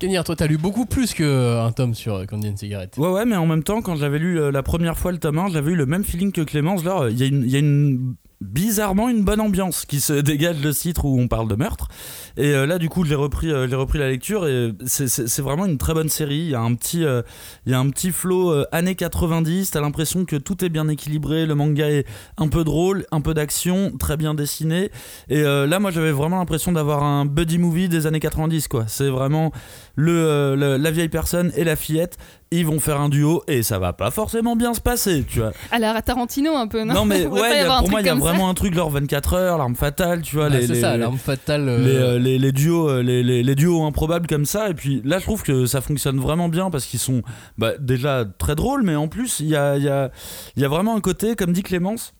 Kenyar, 0.00 0.24
toi, 0.24 0.34
t'as 0.34 0.48
lu 0.48 0.58
beaucoup 0.58 0.86
plus 0.86 1.14
qu'un 1.14 1.70
tome 1.70 1.94
sur 1.94 2.14
euh, 2.16 2.24
Candy 2.26 2.48
and 2.48 2.56
Cigarette. 2.56 2.96
Ouais, 2.98 3.08
ouais, 3.10 3.24
mais 3.24 3.36
en 3.36 3.46
même 3.46 3.62
temps, 3.62 3.80
quand 3.80 3.94
j'avais 3.94 4.18
lu 4.18 4.40
euh, 4.40 4.50
la 4.50 4.64
première 4.64 4.98
fois 4.98 5.12
le 5.12 5.18
tome 5.18 5.38
1, 5.38 5.48
j'avais 5.50 5.70
eu 5.70 5.76
le 5.76 5.86
même 5.86 6.02
feeling 6.02 6.32
que 6.32 6.40
Clémence. 6.40 6.82
Là, 6.84 7.02
euh, 7.02 7.10
il 7.12 7.18
y, 7.18 7.22
a 7.22 7.26
une- 7.26 7.44
il 7.44 7.50
y 7.50 7.54
a 7.54 7.60
une 7.60 8.16
bizarrement 8.44 9.08
une 9.08 9.24
bonne 9.24 9.40
ambiance 9.40 9.84
qui 9.86 10.00
se 10.00 10.12
dégage 10.12 10.60
de 10.60 10.70
ce 10.72 10.80
titre 10.82 11.04
où 11.04 11.18
on 11.18 11.28
parle 11.28 11.48
de 11.48 11.54
meurtre. 11.54 11.88
Et 12.36 12.48
euh, 12.54 12.66
là, 12.66 12.78
du 12.78 12.88
coup, 12.88 13.04
j'ai 13.04 13.14
repris, 13.14 13.50
euh, 13.50 13.66
repris 13.72 13.98
la 13.98 14.08
lecture 14.08 14.46
et 14.46 14.72
c'est- 14.86 15.08
c'est 15.08 15.42
vraiment 15.42 15.66
une 15.66 15.78
très 15.78 15.94
bonne 15.94 16.08
série. 16.08 16.38
Il 16.38 16.50
y 16.50 16.54
a 16.54 16.60
un 16.60 16.74
petit, 16.74 17.04
euh, 17.04 17.22
il 17.66 17.72
y 17.72 17.74
a 17.74 17.78
un 17.78 17.88
petit 17.90 18.10
flow 18.10 18.50
euh, 18.52 18.64
années 18.72 18.94
90. 18.94 19.70
T'as 19.70 19.80
l'impression 19.80 20.24
que 20.24 20.36
tout 20.36 20.64
est 20.64 20.68
bien 20.68 20.88
équilibré. 20.88 21.46
Le 21.46 21.54
manga 21.54 21.88
est 21.90 22.06
un 22.36 22.48
peu 22.48 22.64
drôle, 22.64 23.06
un 23.12 23.20
peu 23.20 23.34
d'action, 23.34 23.92
très 23.98 24.16
bien 24.16 24.34
dessiné. 24.34 24.90
Et 25.28 25.40
euh, 25.40 25.66
là, 25.66 25.78
moi, 25.80 25.90
j'avais 25.90 26.12
vraiment 26.12 26.38
l'impression 26.38 26.72
d'avoir 26.72 27.02
un 27.02 27.24
buddy 27.26 27.58
movie 27.58 27.88
des 27.88 28.06
années 28.06 28.20
90. 28.20 28.68
quoi. 28.68 28.84
C'est 28.88 29.08
vraiment 29.08 29.52
le, 29.96 30.12
euh, 30.12 30.56
le- 30.56 30.76
la 30.76 30.90
vieille 30.90 31.08
personne 31.08 31.52
et 31.56 31.64
la 31.64 31.76
fillette. 31.76 32.18
Ils 32.56 32.64
vont 32.66 32.78
faire 32.80 33.00
un 33.00 33.08
duo 33.08 33.42
et 33.48 33.62
ça 33.62 33.78
va 33.78 33.92
pas 33.92 34.10
forcément 34.10 34.54
bien 34.56 34.74
se 34.74 34.80
passer, 34.80 35.24
tu 35.26 35.40
vois. 35.40 35.52
à 35.72 35.78
la 35.78 36.00
Tarantino 36.02 36.54
un 36.54 36.68
peu 36.68 36.84
non, 36.84 36.94
Non, 36.94 37.04
mais 37.04 37.26
ouais, 37.26 37.56
y 37.56 37.60
a- 37.60 37.78
pour 37.80 37.90
moi, 37.90 38.00
il 38.00 38.06
y 38.06 38.08
a 38.08 38.12
ça 38.14 38.18
vraiment 38.20 38.48
un 38.48 38.54
truc, 38.54 38.74
genre 38.74 38.90
24 38.90 39.34
heures, 39.34 39.58
l'arme 39.58 39.74
fatale, 39.74 40.22
tu 40.22 40.36
vois. 40.36 40.46
Ah, 40.46 40.48
les, 40.50 40.66
c'est 40.66 40.74
les- 40.74 40.80
ça, 40.80 40.96
l'arme 40.96 41.18
fatale. 41.18 41.68
euh, 41.68 41.78
les, 41.78 41.94
euh, 41.96 42.18
les- 42.18 42.38
les 42.38 42.52
duos 42.52 42.88
euh, 42.88 43.02
les, 43.02 43.22
les- 43.22 43.42
les 43.42 43.54
duos 43.54 43.84
improbables 43.84 44.26
comme 44.26 44.46
ça 44.46 44.68
et 44.70 44.74
puis 44.74 45.02
là 45.04 45.18
je 45.18 45.24
trouve 45.24 45.42
que 45.42 45.66
ça 45.66 45.80
fonctionne 45.80 46.18
vraiment 46.20 46.48
bien 46.48 46.70
parce 46.70 46.84
qu'ils 46.86 47.00
sont 47.00 47.22
bah, 47.58 47.72
déjà 47.80 48.24
très 48.38 48.54
drôles 48.54 48.82
mais 48.84 48.94
en 48.96 49.08
plus 49.08 49.40
il 49.40 49.46
y 49.48 49.56
a, 49.56 49.76
il 49.76 49.82
y, 49.84 49.88
a, 49.88 50.10
il 50.56 50.62
y 50.62 50.64
a 50.64 50.68
vraiment 50.68 50.94
un 50.96 51.00
côté 51.00 51.34
comme 51.36 51.52
dit 51.52 51.62
Clémence 51.62 52.14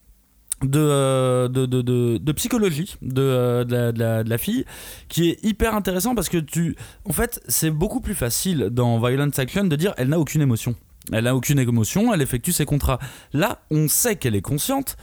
de, 0.62 0.78
euh, 0.78 1.48
de, 1.48 1.66
de, 1.66 1.82
de- 1.82 2.18
de 2.18 2.32
psychologie 2.32 2.96
de, 3.02 3.20
euh, 3.22 3.64
de, 3.64 3.74
la, 3.74 3.92
de 3.92 3.98
la- 3.98 4.24
de 4.24 4.30
la 4.30 4.38
fille 4.38 4.64
qui 5.08 5.30
est 5.30 5.44
hyper 5.44 5.74
intéressant 5.74 6.14
parce 6.14 6.28
que 6.28 6.38
tu 6.38 6.76
en 7.04 7.12
fait 7.12 7.40
c'est 7.48 7.70
beaucoup 7.70 8.00
plus 8.00 8.14
facile 8.14 8.68
dans 8.70 8.98
Violent 8.98 9.28
Action 9.36 9.64
de 9.64 9.76
dire 9.76 9.92
elle 9.98 10.08
n'a 10.08 10.18
aucune 10.18 10.40
émotion 10.42 10.74
elle 11.12 11.24
n'a 11.24 11.34
aucune 11.34 11.58
émotion 11.58 12.14
elle 12.14 12.22
effectue 12.22 12.52
ses 12.52 12.64
contrats 12.64 12.98
là 13.32 13.58
on 13.70 13.88
sait 13.88 14.16
qu'elle 14.16 14.36
est 14.36 14.42
consciente 14.42 14.96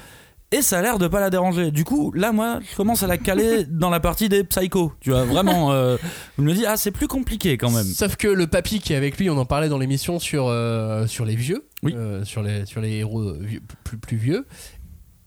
et 0.54 0.62
ça 0.62 0.80
a 0.80 0.82
l'air 0.82 1.00
de 1.00 1.08
pas 1.08 1.22
la 1.22 1.30
déranger. 1.30 1.72
Du 1.72 1.86
coup, 1.86 2.12
là, 2.12 2.34
moi, 2.34 2.60
je 2.70 2.76
commence 2.76 3.04
à 3.04 3.08
la 3.08 3.18
caler 3.18 3.64
dans 3.70 3.90
la 3.90 4.02
partie 4.02 4.28
des 4.28 4.44
psychos. 4.44 4.92
Tu 5.00 5.12
vois, 5.12 5.24
vraiment, 5.24 5.72
euh, 5.72 5.96
je 6.38 6.44
me 6.44 6.52
dis, 6.54 6.66
ah, 6.66 6.76
c'est 6.76 6.92
plus 6.92 7.08
compliqué 7.08 7.56
quand 7.56 7.72
même. 7.72 7.86
Sauf 7.86 8.18
que 8.18 8.28
le 8.28 8.48
papy 8.48 8.82
qui 8.82 8.92
est 8.92 8.98
avec 8.98 9.18
lui, 9.18 9.30
on 9.30 9.38
en 9.38 9.46
parlait 9.46 9.70
dans 9.70 9.78
l'émission 9.78 10.20
sur, 10.20 10.48
euh, 10.50 11.08
sur 11.08 11.24
les 11.24 11.38
vieux, 11.38 11.64
Oui. 11.84 11.94
euh, 11.96 12.26
sur, 12.26 12.44
les, 12.44 12.66
sur 12.66 12.82
les 12.82 12.98
héros 12.98 13.32
vieux- 13.40 13.62
plus, 13.86 13.98
plus 13.98 14.18
vieux. 14.18 14.46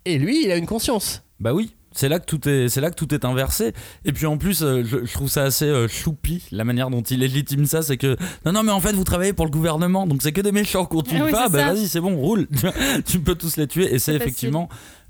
Et 0.04 0.18
lui, 0.18 0.44
il 0.44 0.50
a 0.50 0.56
une 0.56 0.66
conscience. 0.66 1.22
Bah 1.40 1.52
oui. 1.54 1.74
C'est 1.96 2.08
là 2.08 2.18
que 2.18 2.24
tout 2.26 2.48
est, 2.48 2.68
c'est 2.68 2.80
là 2.80 2.90
que 2.90 2.96
tout 2.96 3.14
est 3.14 3.24
inversé. 3.24 3.72
Et 4.04 4.12
puis 4.12 4.26
en 4.26 4.36
plus, 4.36 4.62
euh, 4.62 4.82
je, 4.84 5.04
je 5.04 5.12
trouve 5.12 5.28
ça 5.30 5.44
assez 5.44 5.66
euh, 5.66 5.86
choupi 5.86 6.42
la 6.50 6.64
manière 6.64 6.90
dont 6.90 7.02
il 7.02 7.20
légitime 7.20 7.66
ça, 7.66 7.82
c'est 7.82 7.96
que 7.96 8.16
non 8.44 8.50
non 8.50 8.64
mais 8.64 8.72
en 8.72 8.80
fait 8.80 8.94
vous 8.94 9.04
travaillez 9.04 9.32
pour 9.32 9.44
le 9.44 9.52
gouvernement, 9.52 10.04
donc 10.04 10.20
c'est 10.20 10.32
que 10.32 10.40
des 10.40 10.50
méchants 10.50 10.86
qu'on 10.86 11.02
tue 11.02 11.14
Ah 11.20 11.24
oui, 11.26 11.30
pas. 11.30 11.48
Bah 11.48 11.72
vas-y 11.72 11.86
c'est 11.86 12.00
bon 12.00 12.16
roule, 12.16 12.48
tu 13.06 13.20
peux 13.20 13.36
tous 13.36 13.56
les 13.58 13.68
tuer. 13.68 13.94
Et 13.94 14.00
c'est 14.00 14.18
C'est 14.18 14.18
facile. 14.18 14.50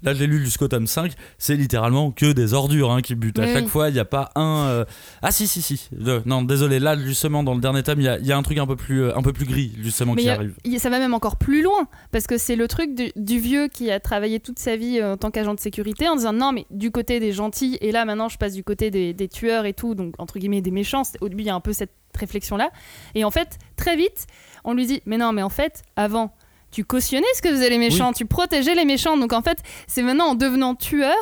Là 0.03 0.15
j'ai 0.15 0.27
lu 0.27 0.45
jusqu'au 0.45 0.69
tome 0.69 0.87
5, 0.87 1.13
c'est 1.39 1.57
littéralement 1.57 2.11
que 2.11 2.33
des 2.33 2.53
ordures 2.55 2.93
hein, 2.93 3.01
qui 3.03 3.15
butent. 3.15 3.39
À 3.39 3.45
Oui, 3.45 3.53
chaque 3.53 3.69
fois 3.69 3.89
il 3.89 3.93
n'y 3.95 3.99
a 4.01 4.05
pas 4.05 4.31
un. 4.35 4.67
euh, 4.69 4.85
Ah 5.23 5.31
si 5.31 5.47
si 5.47 5.63
si. 5.63 5.89
Non 6.27 6.43
désolé 6.43 6.79
là 6.81 6.97
justement 6.99 7.43
dans 7.43 7.55
le 7.55 7.61
dernier 7.61 7.83
tome 7.83 8.01
il 8.01 8.05
y 8.05 8.09
a, 8.09 8.19
il 8.19 8.27
y 8.27 8.33
a 8.33 8.37
un 8.37 8.43
truc 8.43 8.59
un 8.59 8.67
peu 8.67 8.77
plus 8.77 9.03
euh, 9.03 9.17
un 9.17 9.23
peu 9.23 9.33
plus 9.33 9.47
gris 9.47 9.73
justement 9.81 10.15
Mais 10.15 10.23
qui 10.23 10.29
a- 10.29 10.35
arrive. 10.35 10.55
ça 10.79 10.91
va 10.91 10.99
même 10.99 11.15
encore 11.15 11.37
plus 11.37 11.63
loin, 11.63 11.89
parce 12.13 12.27
que 12.27 12.39
c'est 12.39 12.57
le 12.57 12.69
truc 12.69 12.95
du, 12.95 13.13
du 13.17 13.39
vieux 13.39 13.69
qui 13.69 13.91
a 13.91 14.01
travaillé 14.01 14.41
toute 14.41 14.59
sa 14.59 14.77
vie 14.77 14.99
euh, 15.01 15.15
en 15.15 15.17
tant 15.17 15.31
qu'agent 15.31 15.55
de 15.55 15.61
sécurité 15.61 16.09
en 16.09 16.17
disant 16.17 16.33
non, 16.33 16.53
mais 16.53 16.67
du 16.71 16.91
côté 16.91 17.21
des 17.21 17.33
gentils, 17.33 17.79
et 17.81 17.93
là 17.93 18.05
maintenant 18.05 18.29
je 18.29 18.37
passe 18.39 18.55
du 18.55 18.65
côté 18.65 18.91
des, 18.91 19.15
des 19.15 19.29
tueurs 19.29 19.65
et 19.67 19.73
tout, 19.75 19.95
donc 19.95 20.15
entre 20.19 20.39
guillemets 20.39 20.61
des 20.61 20.71
méchants. 20.71 21.03
Au 21.21 21.29
début, 21.29 21.43
il 21.43 21.47
y 21.47 21.51
a 21.51 21.55
un 21.55 21.61
peu 21.61 21.73
cette 21.73 21.93
réflexion-là. 22.19 22.71
Et 23.15 23.25
en 23.25 23.31
fait, 23.31 23.59
très 23.77 23.97
vite, 23.97 24.27
on 24.65 24.75
lui 24.75 24.87
dit 24.87 25.03
mais 25.07 25.19
non, 25.19 25.33
mais 25.33 25.43
en 25.43 25.49
fait, 25.49 25.83
avant, 25.97 26.33
tu 26.75 26.85
cautionnais 26.85 27.27
ce 27.37 27.43
que 27.43 27.49
faisaient 27.51 27.71
les 27.71 27.79
méchants, 27.79 28.13
tu 28.13 28.27
protégeais 28.27 28.75
les 28.75 28.85
méchants. 28.85 29.17
Donc 29.17 29.33
en 29.33 29.43
fait, 29.43 29.59
c'est 29.87 30.03
maintenant 30.03 30.27
en 30.31 30.35
devenant 30.35 30.75
tueur 30.75 31.15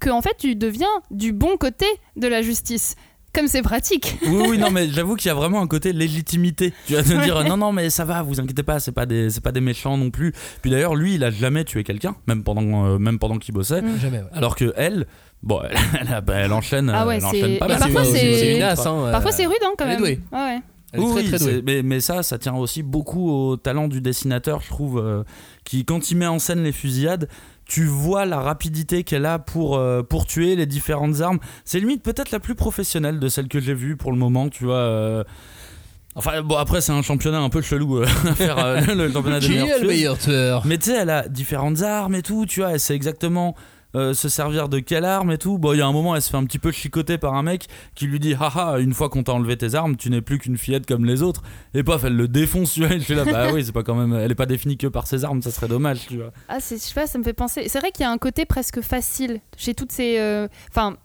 que 0.00 0.10
en 0.10 0.22
fait 0.22 0.34
tu 0.38 0.56
deviens 0.56 0.88
du 1.10 1.32
bon 1.32 1.56
côté 1.56 1.86
de 2.16 2.26
la 2.28 2.42
justice. 2.42 2.96
Comme 3.34 3.48
c'est 3.48 3.62
pratique. 3.62 4.18
Oui, 4.26 4.44
oui, 4.50 4.58
non, 4.58 4.70
mais 4.70 4.88
j'avoue 4.90 5.16
qu'il 5.16 5.28
y 5.28 5.30
a 5.30 5.34
vraiment 5.34 5.62
un 5.62 5.66
côté 5.66 5.94
légitimité. 5.94 6.74
Tu 6.86 6.92
vas 6.94 7.02
te 7.02 7.14
Ouais. 7.14 7.24
dire, 7.24 7.42
non, 7.44 7.56
non, 7.56 7.72
mais 7.72 7.88
ça 7.88 8.04
va, 8.04 8.20
vous 8.22 8.38
inquiétez 8.40 8.62
pas, 8.62 8.78
c'est 8.78 8.92
pas 8.92 9.06
des, 9.06 9.30
c'est 9.30 9.40
pas 9.42 9.52
des 9.52 9.62
méchants 9.62 9.96
non 9.96 10.10
plus. 10.10 10.34
Puis 10.60 10.70
d'ailleurs, 10.70 10.94
lui, 10.94 11.14
il 11.14 11.24
a 11.24 11.30
jamais 11.30 11.64
tué 11.64 11.82
quelqu'un, 11.82 12.14
même 12.26 12.42
pendant, 12.44 12.84
euh, 12.84 12.98
même 12.98 13.18
pendant 13.18 13.38
qu'il 13.38 13.54
bossait. 13.54 13.80
Mm. 13.80 13.98
Jamais. 14.00 14.18
ouais. 14.18 14.24
Alors 14.34 14.54
que 14.54 14.74
elle, 14.76 15.06
bon, 15.42 15.62
elle, 15.62 16.20
bah, 16.26 16.34
elle 16.36 16.52
enchaîne, 16.52 16.90
Ah 16.90 17.04
euh, 17.04 17.06
ouais, 17.06 17.14
elle 17.14 17.20
c'est- 17.22 17.26
enchaîne 17.28 17.58
pas 17.58 17.68
parfois, 17.68 18.04
c'est 18.04 18.10
c'est- 18.12 18.34
c'est 18.38 18.56
une 18.56 18.62
as, 18.64 18.86
hein, 18.86 18.94
euh, 19.06 19.12
Parfois 19.12 19.32
c'est 19.32 19.46
rude 19.46 19.56
hein, 19.64 19.70
quand 19.78 19.86
elle 19.86 19.92
est 19.92 19.94
même. 19.94 20.00
douée. 20.00 20.20
Ouais. 20.30 20.58
Elle 20.92 21.00
est 21.00 21.04
très 21.04 21.12
oui, 21.14 21.28
très 21.28 21.38
douée. 21.38 21.52
c'est- 21.56 21.62
mais, 21.62 21.82
mais 21.82 22.00
ça, 22.00 22.22
ça 22.22 22.38
tient 22.38 22.54
aussi 22.54 22.82
beaucoup 22.82 23.30
au 23.30 23.56
talent 23.56 23.88
du 23.88 24.00
dessinateur, 24.00 24.60
je 24.60 24.68
trouve, 24.68 24.98
euh, 24.98 25.22
qui, 25.64 25.84
quand 25.84 26.10
il 26.10 26.16
met 26.18 26.26
en 26.26 26.38
scène 26.38 26.62
les 26.62 26.72
fusillades, 26.72 27.28
tu 27.64 27.86
vois 27.86 28.26
la 28.26 28.40
rapidité 28.40 29.02
qu'elle 29.04 29.24
a 29.24 29.38
pour, 29.38 29.76
euh, 29.76 30.02
pour 30.02 30.26
tuer 30.26 30.56
les 30.56 30.66
différentes 30.66 31.20
armes. 31.20 31.38
C'est 31.64 31.80
limite 31.80 32.02
peut-être 32.02 32.30
la 32.30 32.40
plus 32.40 32.54
professionnelle 32.54 33.18
de 33.20 33.28
celle 33.28 33.48
que 33.48 33.60
j'ai 33.60 33.72
vue 33.74 33.96
pour 33.96 34.12
le 34.12 34.18
moment, 34.18 34.48
tu 34.48 34.64
vois. 34.64 34.74
euh. 34.76 35.24
Enfin, 36.14 36.42
bon, 36.42 36.56
après, 36.56 36.82
c'est 36.82 36.92
un 36.92 37.00
championnat 37.00 37.38
un 37.40 37.48
peu 37.48 37.62
chelou 37.62 37.96
euh, 37.98 38.04
à 38.28 38.34
faire, 38.34 38.58
euh, 38.58 38.80
le 38.94 39.10
championnat 39.10 39.40
des 39.40 39.46
Qui 39.46 39.52
meilleures 39.52 39.68
est 39.68 39.72
le 39.72 39.78
tueuses. 39.78 39.88
meilleur 39.88 40.18
tueur? 40.18 40.62
Mais 40.66 40.76
tu 40.76 40.90
sais, 40.90 40.96
elle 40.98 41.08
a 41.10 41.26
différentes 41.26 41.80
armes 41.80 42.14
et 42.14 42.22
tout, 42.22 42.44
tu 42.44 42.60
vois, 42.60 42.72
elle 42.72 42.80
sait 42.80 42.94
exactement 42.94 43.54
euh, 43.94 44.14
se 44.14 44.28
servir 44.28 44.68
de 44.68 44.78
quelle 44.78 45.04
arme 45.04 45.30
et 45.32 45.38
tout. 45.38 45.58
Bon, 45.58 45.72
il 45.72 45.78
y 45.78 45.82
a 45.82 45.86
un 45.86 45.92
moment, 45.92 46.14
elle 46.16 46.22
se 46.22 46.30
fait 46.30 46.36
un 46.36 46.44
petit 46.44 46.58
peu 46.58 46.70
chicoter 46.72 47.18
par 47.18 47.34
un 47.34 47.42
mec 47.42 47.66
qui 47.94 48.06
lui 48.06 48.18
dit 48.20 48.34
Haha, 48.38 48.78
une 48.78 48.94
fois 48.94 49.08
qu'on 49.08 49.22
t'a 49.22 49.32
enlevé 49.32 49.56
tes 49.56 49.74
armes, 49.74 49.96
tu 49.96 50.08
n'es 50.10 50.20
plus 50.22 50.38
qu'une 50.38 50.56
fillette 50.56 50.86
comme 50.86 51.04
les 51.04 51.22
autres. 51.22 51.42
Et 51.74 51.82
paf, 51.82 52.04
elle 52.04 52.16
le 52.16 52.28
défonce, 52.28 52.72
tu 52.74 52.80
vois. 52.86 52.94
Et 52.94 52.98
je 53.00 53.04
suis 53.04 53.14
là, 53.14 53.24
bah 53.24 53.48
oui, 53.52 53.64
c'est 53.64 53.72
pas 53.72 53.82
quand 53.82 53.94
même. 53.94 54.14
Elle 54.14 54.30
est 54.30 54.34
pas 54.34 54.46
définie 54.46 54.76
que 54.76 54.86
par 54.86 55.06
ses 55.06 55.24
armes, 55.24 55.42
ça 55.42 55.50
serait 55.50 55.68
dommage, 55.68 56.06
tu 56.08 56.16
vois. 56.16 56.32
Ah, 56.48 56.58
c'est- 56.60 56.76
je 56.76 56.82
sais 56.82 56.94
pas, 56.94 57.06
ça 57.06 57.18
me 57.18 57.24
fait 57.24 57.32
penser. 57.32 57.68
C'est 57.68 57.80
vrai 57.80 57.90
qu'il 57.90 58.02
y 58.04 58.06
a 58.06 58.10
un 58.10 58.18
côté 58.18 58.44
presque 58.46 58.80
facile 58.80 59.40
chez 59.56 59.74
toutes 59.74 59.92
ces. 59.92 60.18
euh, 60.18 60.48
Enfin. 60.70 60.96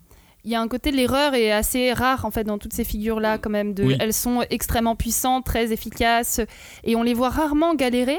il 0.44 0.52
y 0.52 0.54
a 0.54 0.60
un 0.62 0.68
côté 0.68 0.90
de 0.92 0.96
l'erreur 0.96 1.34
est 1.34 1.50
assez 1.52 1.92
rare 1.92 2.24
en 2.24 2.30
fait 2.30 2.44
dans 2.44 2.56
toutes 2.58 2.72
ces 2.72 2.84
figures 2.84 3.20
là 3.20 3.36
quand 3.36 3.50
même 3.50 3.74
de 3.74 3.84
Oui. 3.84 3.96
elles 4.00 4.14
sont 4.14 4.42
extrêmement 4.48 4.94
puissantes 4.96 5.44
très 5.44 5.72
efficaces 5.72 6.40
et 6.84 6.96
on 6.96 7.02
les 7.02 7.12
voit 7.12 7.28
rarement 7.28 7.74
galérer 7.74 8.18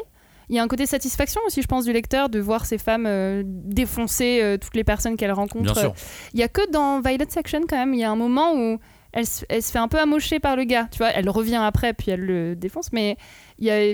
il 0.50 0.56
y 0.56 0.60
a 0.60 0.64
un 0.64 0.68
côté 0.68 0.86
satisfaction 0.86 1.40
aussi 1.48 1.62
je 1.62 1.68
pense 1.68 1.86
du 1.86 1.94
lecteur 1.94 2.30
de 2.30 2.40
voir 2.40 2.66
ces 2.66 2.78
femmes 2.78 3.06
euh, 3.08 3.44
défoncer 3.46 4.40
euh, 4.42 4.58
toutes 4.58 4.76
les 4.76 4.84
personnes 4.84 5.16
qu'elles 5.18 5.32
rencontrent 5.32 5.74
Bien 5.74 5.82
sûr. 5.82 5.94
il 6.34 6.40
y 6.40 6.44
a 6.44 6.48
que 6.48 6.70
dans 6.72 7.02
Violet 7.02 7.26
Section 7.30 7.62
quand 7.70 7.78
même 7.78 7.94
il 7.94 8.00
y 8.00 8.04
a 8.04 8.12
un 8.12 8.16
moment 8.16 8.54
où 8.56 8.80
elle, 9.12 9.26
se- 9.26 9.46
elle 9.50 9.62
se 9.64 9.72
fait 9.72 9.80
un 9.80 9.88
peu 9.88 10.00
amocher 10.00 10.40
par 10.40 10.56
le 10.56 10.64
gars 10.64 10.88
tu 10.92 10.98
vois 11.00 11.10
elle 11.10 11.30
revient 11.30 11.56
après 11.62 11.94
puis 11.94 12.12
elle 12.12 12.22
le 12.22 12.56
défonce 12.56 12.92
mais 12.94 13.18
il 13.58 13.66
y 13.68 13.72
a 13.72 13.94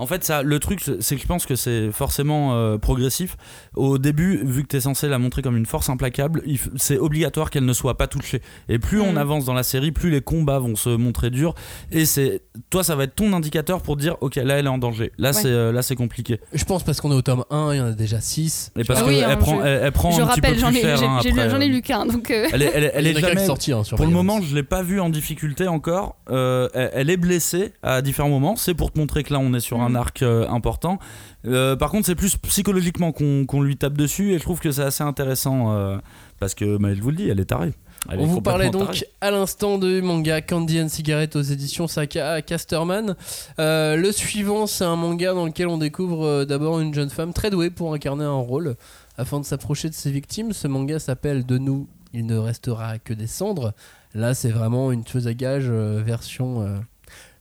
En 0.00 0.06
fait, 0.06 0.24
ça, 0.24 0.42
le 0.42 0.58
truc, 0.58 0.80
c'est 1.00 1.16
que 1.16 1.20
je 1.22 1.26
pense 1.26 1.46
que 1.46 1.54
c'est 1.56 1.90
forcément 1.92 2.54
euh, 2.54 2.78
progressif. 2.78 3.36
Au 3.76 3.98
début, 3.98 4.40
vu 4.44 4.62
que 4.62 4.68
tu 4.68 4.76
es 4.76 4.80
censé 4.80 5.08
la 5.08 5.18
montrer 5.18 5.42
comme 5.42 5.56
une 5.56 5.66
force 5.66 5.88
implacable, 5.90 6.42
c'est 6.76 6.98
obligatoire 6.98 7.50
qu'elle 7.50 7.64
ne 7.66 7.72
soit 7.72 7.96
pas 7.98 8.06
touchée. 8.06 8.40
Et 8.68 8.78
plus 8.78 9.00
on 9.00 9.12
Mm. 9.12 9.18
avance 9.18 9.44
dans 9.44 9.54
la 9.54 9.62
série, 9.62 9.92
plus 9.92 10.10
les 10.10 10.20
combats 10.20 10.58
vont 10.58 10.74
se 10.76 10.90
montrer 10.90 11.30
durs. 11.30 11.54
Et 11.92 12.04
c'est 12.06 12.42
toi, 12.70 12.82
ça 12.82 12.96
va 12.96 13.04
être 13.04 13.14
ton 13.14 13.32
indicateur 13.32 13.82
pour 13.82 13.96
dire, 13.96 14.16
ok, 14.20 14.36
là, 14.36 14.58
elle 14.58 14.66
est 14.66 14.70
en 14.70 14.78
danger. 14.78 15.12
Là, 15.18 15.32
c'est 15.32 15.48
euh, 15.48 15.72
là, 15.72 15.82
c'est 15.82 15.96
compliqué. 15.96 16.40
Je 16.52 16.64
pense 16.64 16.82
parce 16.82 17.00
qu'on 17.00 17.12
est 17.12 17.14
au 17.14 17.22
tome 17.22 17.44
1, 17.50 17.74
il 17.74 17.76
y 17.78 17.80
en 17.80 17.86
a 17.86 17.92
déjà 17.92 18.20
6. 18.20 18.72
Et 18.76 18.84
parce 18.84 19.00
Ah 19.02 19.04
oui, 19.06 19.16
qu'elle 19.20 19.24
hein, 19.30 19.36
prend, 19.36 19.60
je- 19.60 19.66
elle, 19.66 19.80
elle 19.84 19.92
prend 19.92 20.10
je 20.12 20.22
un 20.22 20.26
petit 20.26 20.40
peu 20.40 20.46
rappelle 20.48 20.52
plus 20.54 20.60
j'en 20.60 20.70
ai, 20.72 20.80
cher. 20.80 21.02
hein, 21.02 21.20
j'en 21.50 21.60
ai 21.60 21.68
lu 21.68 21.82
qu'un 21.82 22.06
donc 22.06 22.30
euh, 22.30 22.46
Elle 22.52 22.62
est, 22.62 22.70
elle 22.74 22.90
elle 22.94 23.06
est 23.06 23.20
jamais. 23.20 23.44
sorti 23.46 23.72
hein, 23.72 23.82
Pour 23.96 24.06
le 24.06 24.12
moment, 24.12 24.40
je 24.40 24.54
l'ai 24.54 24.62
pas 24.62 24.82
vue 24.82 25.00
en 25.00 25.10
difficulté 25.10 25.68
encore. 25.68 26.16
Euh, 26.30 26.68
elle, 26.74 26.90
elle 26.94 27.10
est 27.10 27.16
blessée 27.16 27.72
à 27.82 28.00
différents 28.02 28.28
moments. 28.30 28.56
C'est 28.56 28.74
pour 28.74 28.92
te 28.92 28.98
montrer 28.98 29.22
que 29.24 29.32
là, 29.32 29.38
on 29.40 29.52
est 29.54 29.60
sur 29.60 29.80
un 29.80 29.89
un 29.90 29.94
arc 29.94 30.22
euh, 30.22 30.48
important. 30.48 30.98
Euh, 31.46 31.76
par 31.76 31.90
contre, 31.90 32.06
c'est 32.06 32.14
plus 32.14 32.36
psychologiquement 32.36 33.12
qu'on 33.12 33.62
lui 33.62 33.76
tape 33.76 33.94
dessus 33.94 34.32
et 34.32 34.38
je 34.38 34.42
trouve 34.42 34.60
que 34.60 34.70
c'est 34.70 34.82
assez 34.82 35.02
intéressant 35.02 35.72
euh, 35.72 35.98
parce 36.38 36.54
que, 36.54 36.76
bah, 36.76 36.94
je 36.94 37.00
vous 37.00 37.10
le 37.10 37.16
dis, 37.16 37.28
elle 37.28 37.40
est 37.40 37.46
tarée. 37.46 37.72
Elle 38.10 38.20
est 38.20 38.22
On 38.22 38.26
vous 38.26 38.40
parlait 38.40 38.70
donc 38.70 38.86
tarée. 38.86 39.06
à 39.20 39.30
l'instant 39.30 39.76
de 39.76 40.00
manga 40.00 40.40
Candy 40.40 40.80
and 40.80 40.88
Cigarette 40.88 41.36
aux 41.36 41.42
éditions 41.42 41.86
Saka 41.86 42.40
Casterman. 42.40 43.14
Le 43.58 44.10
suivant, 44.10 44.66
c'est 44.66 44.84
un 44.84 44.96
manga 44.96 45.34
dans 45.34 45.44
lequel 45.44 45.68
on 45.68 45.78
découvre 45.78 46.44
d'abord 46.44 46.80
une 46.80 46.94
jeune 46.94 47.10
femme 47.10 47.32
très 47.32 47.50
douée 47.50 47.70
pour 47.70 47.92
incarner 47.92 48.24
un 48.24 48.32
rôle 48.32 48.76
afin 49.18 49.38
de 49.38 49.44
s'approcher 49.44 49.90
de 49.90 49.94
ses 49.94 50.10
victimes. 50.10 50.52
Ce 50.52 50.66
manga 50.66 50.98
s'appelle 50.98 51.44
De 51.44 51.58
nous, 51.58 51.88
il 52.14 52.26
ne 52.26 52.36
restera 52.36 52.98
que 52.98 53.12
des 53.12 53.26
cendres. 53.26 53.74
Là, 54.14 54.34
c'est 54.34 54.50
vraiment 54.50 54.90
une 54.92 55.04
tueuse 55.04 55.28
à 55.28 55.34
gages 55.34 55.68
euh, 55.68 56.02
version. 56.04 56.82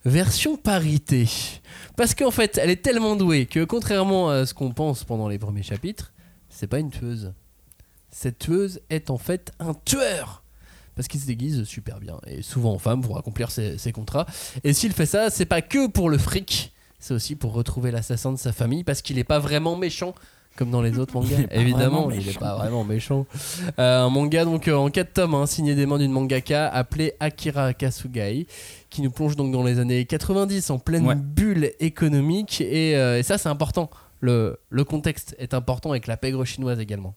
Version 0.05 0.55
parité. 0.55 1.27
Parce 1.97 2.15
qu'en 2.15 2.31
fait, 2.31 2.57
elle 2.57 2.69
est 2.69 2.81
tellement 2.81 3.15
douée 3.15 3.45
que, 3.45 3.63
contrairement 3.65 4.29
à 4.29 4.45
ce 4.45 4.53
qu'on 4.53 4.71
pense 4.71 5.03
pendant 5.03 5.27
les 5.27 5.37
premiers 5.37 5.63
chapitres, 5.63 6.13
c'est 6.47 6.67
pas 6.67 6.79
une 6.79 6.89
tueuse. 6.89 7.33
Cette 8.09 8.39
tueuse 8.39 8.79
est 8.89 9.09
en 9.09 9.17
fait 9.17 9.51
un 9.59 9.73
tueur 9.73 10.43
parce 10.95 11.07
qu'il 11.07 11.19
se 11.19 11.25
déguise 11.25 11.63
super 11.63 11.99
bien 11.99 12.19
et 12.27 12.41
souvent 12.41 12.73
en 12.73 12.79
femme 12.79 13.01
pour 13.01 13.17
accomplir 13.17 13.51
ses, 13.51 13.77
ses 13.77 13.91
contrats. 13.91 14.25
Et 14.63 14.73
s'il 14.73 14.93
fait 14.93 15.05
ça, 15.05 15.29
c'est 15.29 15.45
pas 15.45 15.61
que 15.61 15.87
pour 15.87 16.09
le 16.09 16.17
fric, 16.17 16.73
c'est 16.99 17.13
aussi 17.13 17.35
pour 17.35 17.53
retrouver 17.53 17.91
l'assassin 17.91 18.31
de 18.31 18.37
sa 18.37 18.51
famille 18.51 18.83
parce 18.83 19.01
qu'il 19.01 19.17
est 19.17 19.23
pas 19.23 19.39
vraiment 19.39 19.75
méchant 19.75 20.13
comme 20.59 20.69
dans 20.71 20.81
les 20.81 20.99
autres 20.99 21.13
mangas. 21.13 21.37
Évidemment, 21.51 22.11
il 22.11 22.21
est 22.21 22.25
méchant. 22.25 22.39
pas 22.41 22.55
vraiment 22.57 22.83
méchant. 22.83 23.25
Euh, 23.79 24.01
un 24.03 24.09
manga 24.09 24.43
donc 24.43 24.67
euh, 24.67 24.75
en 24.75 24.89
4 24.89 25.13
tomes, 25.13 25.33
hein, 25.33 25.45
signé 25.45 25.73
des 25.73 25.85
mains 25.85 25.97
d'une 25.97 26.11
mangaka 26.11 26.67
appelée 26.67 27.13
Akira 27.21 27.73
Kasugai, 27.73 28.45
qui 28.89 29.01
nous 29.01 29.09
plonge 29.09 29.37
donc 29.37 29.53
dans 29.53 29.63
les 29.63 29.79
années 29.79 30.03
90 30.05 30.69
en 30.69 30.77
pleine 30.79 31.07
Ouais. 31.07 31.15
bulle 31.15 31.71
économique 31.79 32.59
et, 32.59 32.97
euh, 32.97 33.17
et 33.19 33.23
ça 33.23 33.37
c'est 33.37 33.47
important. 33.49 33.89
Le, 34.19 34.59
le 34.69 34.83
contexte 34.83 35.33
est 35.39 35.53
important 35.53 35.91
avec 35.91 36.05
la 36.05 36.17
pègre 36.17 36.43
chinoise 36.43 36.79
également. 36.81 37.15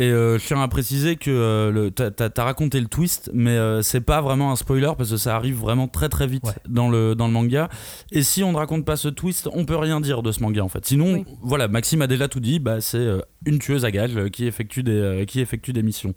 Et 0.00 0.10
euh, 0.12 0.38
je 0.38 0.46
tiens 0.46 0.62
à 0.62 0.68
préciser 0.68 1.16
que 1.16 1.28
euh, 1.28 1.90
t'as- 1.90 2.44
raconté 2.44 2.80
le 2.80 2.86
twist, 2.86 3.32
mais 3.34 3.50
euh, 3.56 3.82
c'est 3.82 4.00
pas 4.00 4.20
vraiment 4.20 4.52
un 4.52 4.56
spoiler 4.56 4.92
parce 4.96 5.10
que 5.10 5.16
ça 5.16 5.34
arrive 5.34 5.56
vraiment 5.56 5.88
très 5.88 6.08
très 6.08 6.28
vite 6.28 6.44
Ouais. 6.44 6.52
dans, 6.68 6.88
le, 6.88 7.16
dans 7.16 7.26
le 7.26 7.32
manga. 7.32 7.68
Et 8.12 8.22
si 8.22 8.44
on 8.44 8.52
ne 8.52 8.56
raconte 8.56 8.84
pas 8.84 8.96
ce 8.96 9.08
twist, 9.08 9.48
on 9.52 9.64
peut 9.64 9.74
rien 9.76 10.00
dire 10.00 10.22
de 10.22 10.30
ce 10.30 10.40
manga 10.40 10.62
en 10.62 10.68
fait. 10.68 10.86
Sinon, 10.86 11.14
Oui. 11.14 11.24
voilà, 11.42 11.66
Maxime 11.66 12.00
a 12.02 12.06
déjà 12.06 12.28
tout 12.28 12.38
dit, 12.38 12.60
bah, 12.60 12.80
c'est 12.80 12.96
euh, 12.98 13.18
une 13.44 13.58
tueuse 13.58 13.84
à 13.84 13.90
gages 13.90 14.16
euh, 14.16 14.28
qui, 14.28 14.46
effectue 14.46 14.84
des, 14.84 14.92
euh, 14.92 15.24
qui 15.24 15.40
effectue 15.40 15.72
des 15.72 15.82
missions. 15.82 16.14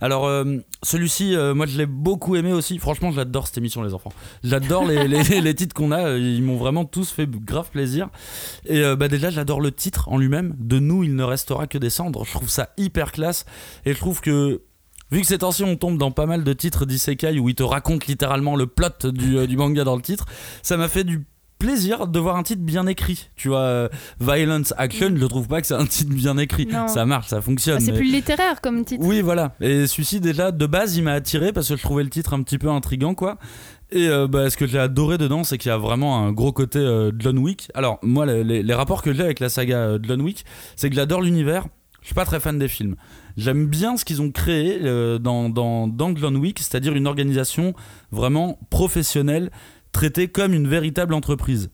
Alors, 0.00 0.26
euh, 0.26 0.44
celui-ci, 0.82 1.34
euh, 1.34 1.54
moi 1.54 1.66
je 1.66 1.78
l'ai 1.78 1.86
beaucoup 1.86 2.36
aimé 2.36 2.52
aussi. 2.52 2.78
Franchement, 2.78 3.12
j'adore 3.12 3.46
cette 3.46 3.58
émission, 3.58 3.82
les 3.82 3.94
enfants. 3.94 4.12
J'adore 4.44 4.84
les, 4.84 5.08
les, 5.08 5.22
les 5.40 5.54
titres 5.54 5.74
qu'on 5.74 5.92
a, 5.92 6.16
ils 6.16 6.42
m'ont 6.42 6.56
vraiment 6.56 6.84
tous 6.84 7.10
fait 7.10 7.28
grave 7.28 7.70
plaisir. 7.70 8.08
Et 8.66 8.80
euh, 8.80 8.96
bah, 8.96 9.08
déjà, 9.08 9.30
j'adore 9.30 9.60
le 9.60 9.72
titre 9.72 10.08
en 10.08 10.18
lui-même. 10.18 10.54
De 10.58 10.78
nous, 10.78 11.04
il 11.04 11.14
ne 11.14 11.22
restera 11.22 11.66
que 11.66 11.78
des 11.78 11.90
cendres. 11.90 12.24
Je 12.24 12.32
trouve 12.32 12.50
ça 12.50 12.70
hyper 12.76 13.12
classe. 13.12 13.44
Et 13.84 13.92
je 13.92 13.98
trouve 13.98 14.20
que. 14.20 14.62
Vu 15.12 15.20
que 15.20 15.26
ces 15.28 15.38
temps-ci 15.38 15.62
on 15.62 15.76
tombe 15.76 15.98
dans 15.98 16.10
pas 16.10 16.26
mal 16.26 16.42
de 16.42 16.52
titres 16.52 16.84
d'isekai 16.84 17.38
où 17.38 17.48
ils 17.48 17.54
te 17.54 17.62
racontent 17.62 18.04
littéralement 18.08 18.56
le 18.56 18.66
plot 18.66 19.12
du, 19.12 19.38
euh, 19.38 19.46
du 19.46 19.56
manga 19.56 19.84
dans 19.84 19.94
le 19.94 20.02
titre, 20.02 20.24
ça 20.62 20.76
m'a 20.76 20.88
fait 20.88 21.04
du 21.04 21.24
plaisir 21.58 22.06
de 22.06 22.18
voir 22.18 22.36
un 22.36 22.42
titre 22.42 22.62
bien 22.62 22.86
écrit. 22.86 23.28
Tu 23.36 23.48
vois, 23.48 23.60
euh, 23.60 23.88
Violence 24.20 24.74
Action, 24.76 25.10
je 25.16 25.26
trouve 25.26 25.48
pas 25.48 25.60
que 25.60 25.66
c'est 25.66 25.74
un 25.74 25.86
titre 25.86 26.12
bien 26.14 26.36
écrit. 26.38 26.66
Non. 26.66 26.88
Ça 26.88 27.04
marche, 27.06 27.28
ça 27.28 27.40
fonctionne. 27.40 27.76
Ah, 27.78 27.84
c'est 27.84 27.92
mais- 27.92 27.98
plus 27.98 28.10
littéraire 28.12 28.60
comme 28.60 28.84
titre. 28.84 29.04
oui, 29.06 29.20
voilà. 29.22 29.54
Et 29.60 29.86
celui-ci, 29.86 30.20
déjà, 30.20 30.52
de 30.52 30.66
base, 30.66 30.96
il 30.96 31.02
m'a 31.02 31.12
attiré 31.12 31.52
parce 31.52 31.68
que 31.68 31.76
je 31.76 31.82
trouvais 31.82 32.04
le 32.04 32.10
titre 32.10 32.34
un 32.34 32.42
petit 32.42 32.58
peu 32.58 32.68
intriguant, 32.70 33.14
quoi. 33.14 33.38
Et 33.92 34.08
euh, 34.08 34.26
bah, 34.26 34.50
ce 34.50 34.56
que 34.56 34.66
j'ai 34.66 34.78
adoré 34.80 35.16
dedans, 35.16 35.44
c'est 35.44 35.58
qu'il 35.58 35.68
y 35.68 35.72
a 35.72 35.78
vraiment 35.78 36.18
un 36.26 36.32
gros 36.32 36.52
côté 36.52 36.78
euh, 36.80 37.12
John 37.18 37.38
Wick. 37.38 37.68
Alors, 37.74 37.98
moi, 38.02 38.26
les, 38.26 38.42
les- 38.44 38.62
les 38.62 38.74
rapports 38.74 39.00
que 39.02 39.12
j'ai 39.12 39.22
avec 39.22 39.38
la 39.40 39.48
saga 39.48 39.76
euh, 39.78 39.98
John 40.02 40.20
Wick, 40.22 40.44
c'est 40.74 40.90
que 40.90 40.96
j'adore 40.96 41.22
l'univers. 41.22 41.66
Je 42.02 42.06
suis 42.10 42.14
pas 42.14 42.24
très 42.24 42.38
fan 42.38 42.56
des 42.58 42.68
films. 42.68 42.94
J'aime 43.36 43.66
bien 43.66 43.96
ce 43.96 44.04
qu'ils 44.04 44.22
ont 44.22 44.30
créé 44.30 44.78
euh, 44.82 45.18
dans, 45.18 45.48
dans, 45.48 45.88
dans 45.88 46.14
John 46.16 46.36
Wick, 46.36 46.58
c'est-à-dire 46.60 46.94
une 46.94 47.06
organisation 47.08 47.74
vraiment 48.12 48.58
professionnelle, 48.70 49.50
traitée 49.96 50.28
comme 50.28 50.52
une 50.52 50.68
véritable 50.68 51.14
entreprise. 51.14 51.70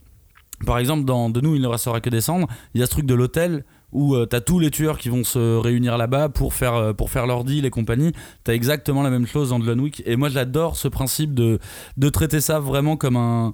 Par 0.64 0.78
exemple, 0.78 1.04
dans 1.04 1.28
De 1.28 1.40
nous, 1.40 1.56
il 1.56 1.60
ne 1.62 1.66
restera 1.66 2.00
que 2.00 2.08
des 2.08 2.20
cendres, 2.20 2.46
il 2.74 2.80
y 2.80 2.84
a 2.84 2.86
ce 2.86 2.92
truc 2.92 3.04
de 3.04 3.14
l'hôtel 3.14 3.64
où 3.90 4.16
tu 4.16 4.26
t'as 4.28 4.40
tous 4.40 4.60
les 4.60 4.70
tueurs 4.70 4.96
qui 4.96 5.08
vont 5.08 5.24
se 5.24 5.56
réunir 5.58 5.98
là-bas 5.98 6.28
pour 6.28 6.54
faire, 6.54 6.74
euh, 6.74 6.92
pour 6.92 7.10
faire 7.10 7.26
leur 7.26 7.42
deal 7.44 7.66
et 7.66 7.70
compagnie. 7.70 8.12
T'as 8.44 8.54
exactement 8.54 9.02
la 9.02 9.10
même 9.10 9.26
chose 9.26 9.50
dans 9.50 9.60
John 9.60 9.80
Wick. 9.80 10.02
Et 10.06 10.14
moi, 10.16 10.28
j'adore 10.28 10.76
ce 10.76 10.86
principe 10.88 11.34
de, 11.34 11.58
de 11.96 12.08
traiter 12.08 12.40
ça 12.40 12.60
vraiment 12.60 12.96
comme 12.96 13.16
un. 13.16 13.52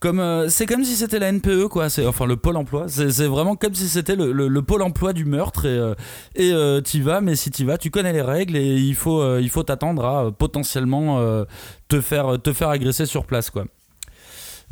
Comme, 0.00 0.18
euh, 0.20 0.48
c'est 0.48 0.66
comme 0.66 0.82
si 0.84 0.94
c'était 0.96 1.18
la 1.18 1.28
NPE, 1.32 1.68
quoi. 1.68 1.88
C'est, 1.88 2.06
enfin, 2.06 2.26
le 2.26 2.36
pôle 2.36 2.56
emploi. 2.56 2.86
C'est, 2.88 3.26
vraiment 3.26 3.54
comme 3.54 3.74
si 3.74 3.88
c'était 3.88 4.16
le, 4.16 4.32
le- 4.32 4.48
le 4.48 4.62
pôle 4.62 4.82
emploi 4.82 5.12
du 5.12 5.24
meurtre. 5.24 5.66
Et, 5.66 5.78
euh, 5.78 5.94
et 6.34 6.52
euh, 6.52 6.80
t'y 6.80 7.00
vas, 7.00 7.20
mais 7.20 7.36
si 7.36 7.50
t'y 7.50 7.64
vas, 7.64 7.78
tu 7.78 7.90
connais 7.90 8.12
les 8.12 8.22
règles 8.22 8.56
et 8.56 8.76
il 8.76 8.94
faut, 8.94 9.20
euh, 9.20 9.40
il 9.42 9.50
faut 9.50 9.62
t'attendre 9.62 10.04
à 10.04 10.24
euh, 10.24 10.30
potentiellement 10.32 11.18
euh, 11.20 11.44
te, 11.88 12.00
faire, 12.00 12.40
te 12.42 12.52
faire 12.52 12.70
agresser 12.70 13.04
sur 13.06 13.24
place, 13.26 13.50
quoi. 13.50 13.66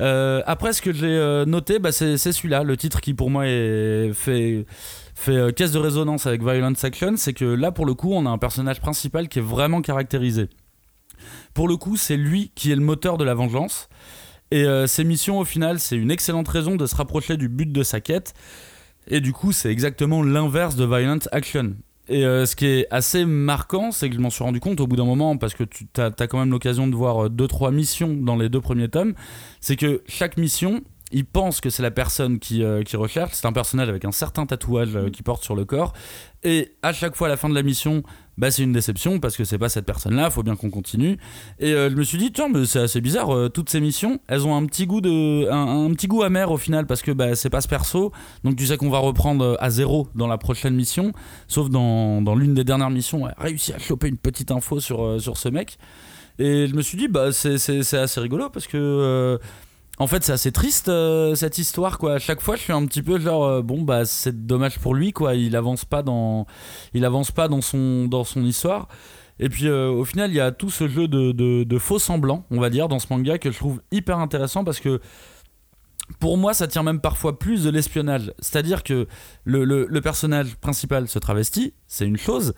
Euh, 0.01 0.42
après, 0.47 0.72
ce 0.72 0.82
que 0.82 0.92
j'ai 0.92 1.07
euh, 1.07 1.45
noté, 1.45 1.78
bah, 1.78 1.92
c'est 1.92 2.16
celui-là, 2.16 2.62
le 2.62 2.76
titre 2.76 3.01
qui 3.01 3.14
pour 3.14 3.30
moi 3.30 3.45
fait, 3.45 4.66
euh, 5.28 5.53
caisse 5.53 5.72
de 5.72 5.78
résonance 5.78 6.26
avec 6.26 6.42
Violent 6.42 6.72
Action, 6.82 7.14
c'est 7.16 7.32
que 7.32 7.45
là, 7.45 7.72
pour 7.72 7.86
le 7.86 7.95
coup, 7.95 8.12
on 8.12 8.26
a 8.26 8.30
un 8.30 8.38
personnage 8.38 8.80
principal 8.80 9.28
qui 9.28 9.38
est 9.38 9.42
vraiment 9.42 9.82
caractérisé. 9.82 10.49
Pour 11.55 11.68
le 11.68 11.76
coup, 11.76 11.97
c'est 11.97 12.16
lui 12.16 12.51
qui 12.55 12.72
est 12.72 12.76
le 12.76 12.82
moteur 12.82 13.16
de 13.16 13.24
la 13.24 13.34
vengeance. 13.34 13.88
Et 14.51 14.66
ses 14.86 15.05
missions, 15.05 15.38
au 15.38 15.45
final, 15.45 15.80
c'est 15.80 15.97
une 15.97 16.11
excellente 16.11 16.47
raison 16.47 16.76
de 16.76 16.86
se 16.86 16.95
rapprocher 16.95 17.36
du 17.36 17.49
but 17.49 17.72
de 17.72 17.82
sa 17.82 18.01
quête. 18.01 18.34
Et 19.09 19.20
du 19.20 19.32
coup, 19.32 19.53
c'est 19.53 19.70
exactement 19.70 20.22
l'inverse 20.22 20.76
de 20.76 20.84
Violent 20.84 21.18
Action. 21.32 21.74
Et 22.09 22.25
euh, 22.25 22.45
ce 22.45 22.55
qui 22.55 22.67
est 22.67 22.87
assez 22.91 23.25
marquant, 23.25 23.91
c'est 23.91 24.11
que 24.11 24.15
je 24.15 24.21
m'en 24.21 24.31
suis 24.31 24.45
rendu 24.45 24.61
compte 24.61 24.81
au 24.81 24.87
bout 24.87 24.97
d'un 24.97 25.07
moment, 25.07 25.37
parce 25.39 25.55
que 25.55 25.65
tu 25.65 25.87
as, 25.97 26.11
quand 26.11 26.39
même 26.39 26.51
l'occasion 26.51 26.87
de 26.87 26.95
voir 26.95 27.31
2-3 27.31 27.73
missions 27.73 28.13
dans 28.13 28.37
les 28.37 28.49
deux 28.49 28.61
premiers 28.61 28.89
tomes, 28.89 29.15
c'est 29.61 29.77
que 29.77 30.03
chaque 30.07 30.37
mission, 30.37 30.83
il 31.13 31.25
pense 31.25 31.61
que 31.61 31.71
c'est 31.71 31.83
la 31.83 31.91
personne 31.91 32.39
qui, 32.39 32.63
euh, 32.63 32.83
qui 32.83 32.97
recherche. 32.97 33.33
C'est 33.35 33.47
un 33.47 33.53
personnage 33.53 33.89
avec 33.89 34.05
un 34.05 34.13
certain 34.13 34.45
tatouage 34.45 34.97
euh, 34.97 35.11
qu'il 35.11 35.25
porte 35.25 35.43
sur 35.43 35.55
le 35.55 35.65
corps. 35.65 35.95
Et 36.43 36.75
à 36.83 36.93
chaque 36.93 37.17
fois, 37.17 37.29
à 37.29 37.31
la 37.31 37.37
fin 37.37 37.49
de 37.49 37.55
la 37.55 37.63
mission, 37.63 38.03
bah, 38.39 38.51
c'est 38.51 38.62
une 38.62 38.72
déception 38.72 39.20
parce 39.20 39.37
que 39.37 39.45
c'est 39.45 39.59
pas 39.59 39.68
cette 39.68 39.87
personne-là, 39.87 40.30
faut 40.30 40.43
bien 40.43 40.57
qu'on 40.57 40.70
continue. 40.70 41.18
Et 41.61 41.72
euh, 41.72 41.91
je 41.91 41.95
me 41.95 42.03
suis 42.03 42.18
dit, 42.18 42.32
tiens, 42.32 42.49
mais 42.53 42.64
c'est 42.66 42.80
assez 42.80 43.01
bizarre, 43.01 43.35
euh, 43.35 43.49
toutes 43.49 43.70
ces 43.70 43.80
missions, 43.80 44.20
elles 44.26 44.47
ont 44.47 44.57
un 44.57 44.66
petit 44.66 44.87
goût, 44.87 45.01
de, 45.01 45.51
un, 45.51 45.93
petit 45.95 46.07
goût 46.07 46.22
amer 46.22 46.51
au 46.51 46.57
final 46.57 46.87
parce 46.87 47.03
que 47.03 47.11
bah, 47.11 47.35
c'est 47.35 47.51
pas 47.51 47.61
ce 47.61 47.68
perso. 47.68 48.12
Donc 48.43 48.57
tu 48.57 48.66
sais 48.66 48.76
qu'on 48.76 48.91
va 48.91 48.99
reprendre 48.99 49.45
euh, 49.45 49.57
à 49.61 49.70
zéro 49.70 50.09
dans 50.14 50.26
la 50.26 50.39
prochaine 50.39 50.74
mission. 50.74 51.12
Sauf 51.49 51.70
dans, 51.70 52.22
dans 52.22 52.35
l'une 52.35 52.55
des 52.55 52.64
dernières 52.64 52.91
missions, 52.91 53.26
elle 53.26 53.35
a 53.39 53.43
réussi 53.43 53.72
à 53.72 53.78
choper 53.78 54.09
une 54.09 54.18
petite 54.18 54.51
info 54.51 54.80
sur, 54.80 55.20
sur 55.20 55.37
ce 55.37 55.49
mec. 55.49 55.78
Et 56.39 56.66
je 56.66 56.74
me 56.74 56.82
suis 56.82 56.99
dit, 56.99 57.07
bah, 57.07 57.32
c'est, 57.32 57.55
assez 57.95 58.20
rigolo 58.20 58.51
parce 58.51 58.66
que. 58.66 59.39
En 59.99 60.07
fait, 60.09 60.24
c'est 60.24 60.32
assez 60.32 60.51
triste 60.51 60.88
euh, 60.88 61.34
cette 61.36 61.59
histoire 61.59 61.99
quoi. 61.99 62.14
À 62.14 62.18
chaque 62.18 62.40
fois, 62.40 62.57
je 62.57 62.62
suis 62.62 62.72
un 62.72 62.84
petit 62.86 63.03
peu 63.03 63.20
genre 63.20 63.45
euh, 63.45 63.62
bon 63.62 63.82
bah 63.82 64.05
c'est 64.05 64.45
dommage 64.47 64.78
pour 64.80 64.95
lui 64.95 65.12
quoi. 65.12 65.34
Il 65.36 65.55
avance 65.55 65.84
pas 65.84 66.03
dans, 66.03 66.47
il 66.95 67.05
avance 67.05 67.30
pas 67.30 67.47
dans 67.49 67.61
son 67.61 68.07
dans 68.09 68.24
son 68.24 68.45
histoire. 68.45 68.88
Et 69.38 69.49
puis 69.49 69.68
euh, 69.68 69.90
au 69.90 70.05
final, 70.05 70.30
il 70.30 70.36
y 70.36 70.40
a 70.40 70.51
tout 70.53 70.70
ce 70.70 70.88
jeu 70.88 71.07
de, 71.07 71.32
de, 71.32 71.64
de 71.64 71.78
faux 71.78 71.99
semblants, 71.99 72.45
on 72.51 72.61
va 72.61 72.70
dire, 72.70 72.88
dans 72.88 72.99
ce 72.99 73.07
manga 73.11 73.38
que 73.38 73.51
je 73.53 73.59
trouve 73.59 73.82
hyper 73.92 74.18
intéressant 74.18 74.64
parce 74.64 74.80
que 74.80 75.01
pour 76.20 76.36
moi, 76.36 76.55
ça 76.55 76.66
tient 76.66 76.82
même 76.82 77.01
parfois 77.01 77.38
plus 77.38 77.64
de 77.64 77.70
l'espionnage. 77.70 78.32
C'est-à-dire 78.38 78.82
que 78.82 79.07
le, 79.45 79.64
le- 79.64 80.01
personnage 80.01 80.57
principal 80.57 81.09
se 81.09 81.18
travestit, 81.18 81.72
c'est 81.86 82.05
une 82.07 82.18
chose. 82.18 82.53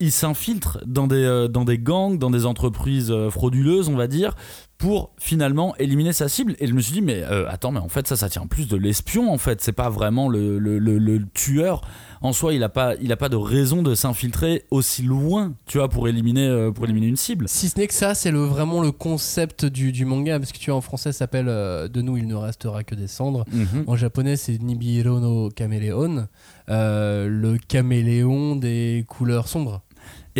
Il 0.00 0.12
s'infiltre 0.12 0.78
dans 0.86 1.06
des, 1.06 1.46
dans 1.50 1.64
des 1.64 1.78
gangs, 1.78 2.18
dans 2.18 2.30
des 2.30 2.46
entreprises 2.46 3.12
frauduleuses, 3.30 3.88
on 3.88 3.96
va 3.96 4.06
dire, 4.06 4.34
pour 4.78 5.10
finalement 5.18 5.74
éliminer 5.76 6.12
sa 6.12 6.28
cible. 6.28 6.54
Et 6.60 6.68
je 6.68 6.72
me 6.72 6.80
suis 6.80 6.92
dit, 6.92 7.02
mais 7.02 7.22
euh, 7.24 7.48
attends, 7.48 7.72
mais 7.72 7.80
en 7.80 7.88
fait, 7.88 8.06
ça, 8.06 8.14
ça 8.16 8.28
tient 8.28 8.46
plus 8.46 8.68
de 8.68 8.76
l'espion, 8.76 9.32
en 9.32 9.36
fait. 9.36 9.60
C'est 9.60 9.72
pas 9.72 9.90
vraiment 9.90 10.28
le, 10.28 10.58
le- 10.60 10.78
le- 10.78 10.98
le 10.98 11.26
tueur. 11.34 11.80
En 12.20 12.32
soi, 12.32 12.52
il 12.54 12.62
a 12.62 12.68
pas, 12.68 12.94
il 13.00 13.10
a 13.12 13.16
pas 13.16 13.28
de 13.28 13.36
raison 13.36 13.82
de 13.82 13.94
s'infiltrer 13.96 14.64
aussi 14.70 15.02
loin, 15.02 15.54
tu 15.66 15.78
vois, 15.78 15.88
pour 15.88 16.06
éliminer, 16.08 16.46
euh, 16.46 16.70
pour 16.70 16.84
éliminer 16.84 17.08
une 17.08 17.16
cible. 17.16 17.48
Si 17.48 17.68
ce 17.68 17.78
n'est 17.78 17.86
que 17.88 17.94
ça, 17.94 18.14
c'est 18.14 18.30
le, 18.30 18.40
vraiment 18.44 18.80
le 18.80 18.92
concept 18.92 19.64
du, 19.64 19.90
du 19.90 20.04
manga, 20.04 20.38
parce 20.38 20.52
que 20.52 20.58
tu 20.58 20.70
vois, 20.70 20.78
en 20.78 20.80
français, 20.80 21.10
ça 21.12 21.18
s'appelle 21.20 21.46
euh, 21.48 21.88
De 21.88 22.00
nous, 22.00 22.16
il 22.16 22.26
ne 22.28 22.34
restera 22.36 22.84
que 22.84 22.94
des 22.94 23.08
cendres. 23.08 23.44
Mhm. 23.52 23.84
En 23.88 23.96
japonais, 23.96 24.36
c'est 24.36 24.62
Nibiro 24.62 25.18
no 25.18 25.48
Caméléon, 25.50 26.28
le 26.68 27.56
caméléon 27.56 28.56
des 28.56 29.04
couleurs 29.08 29.48
sombres. 29.48 29.82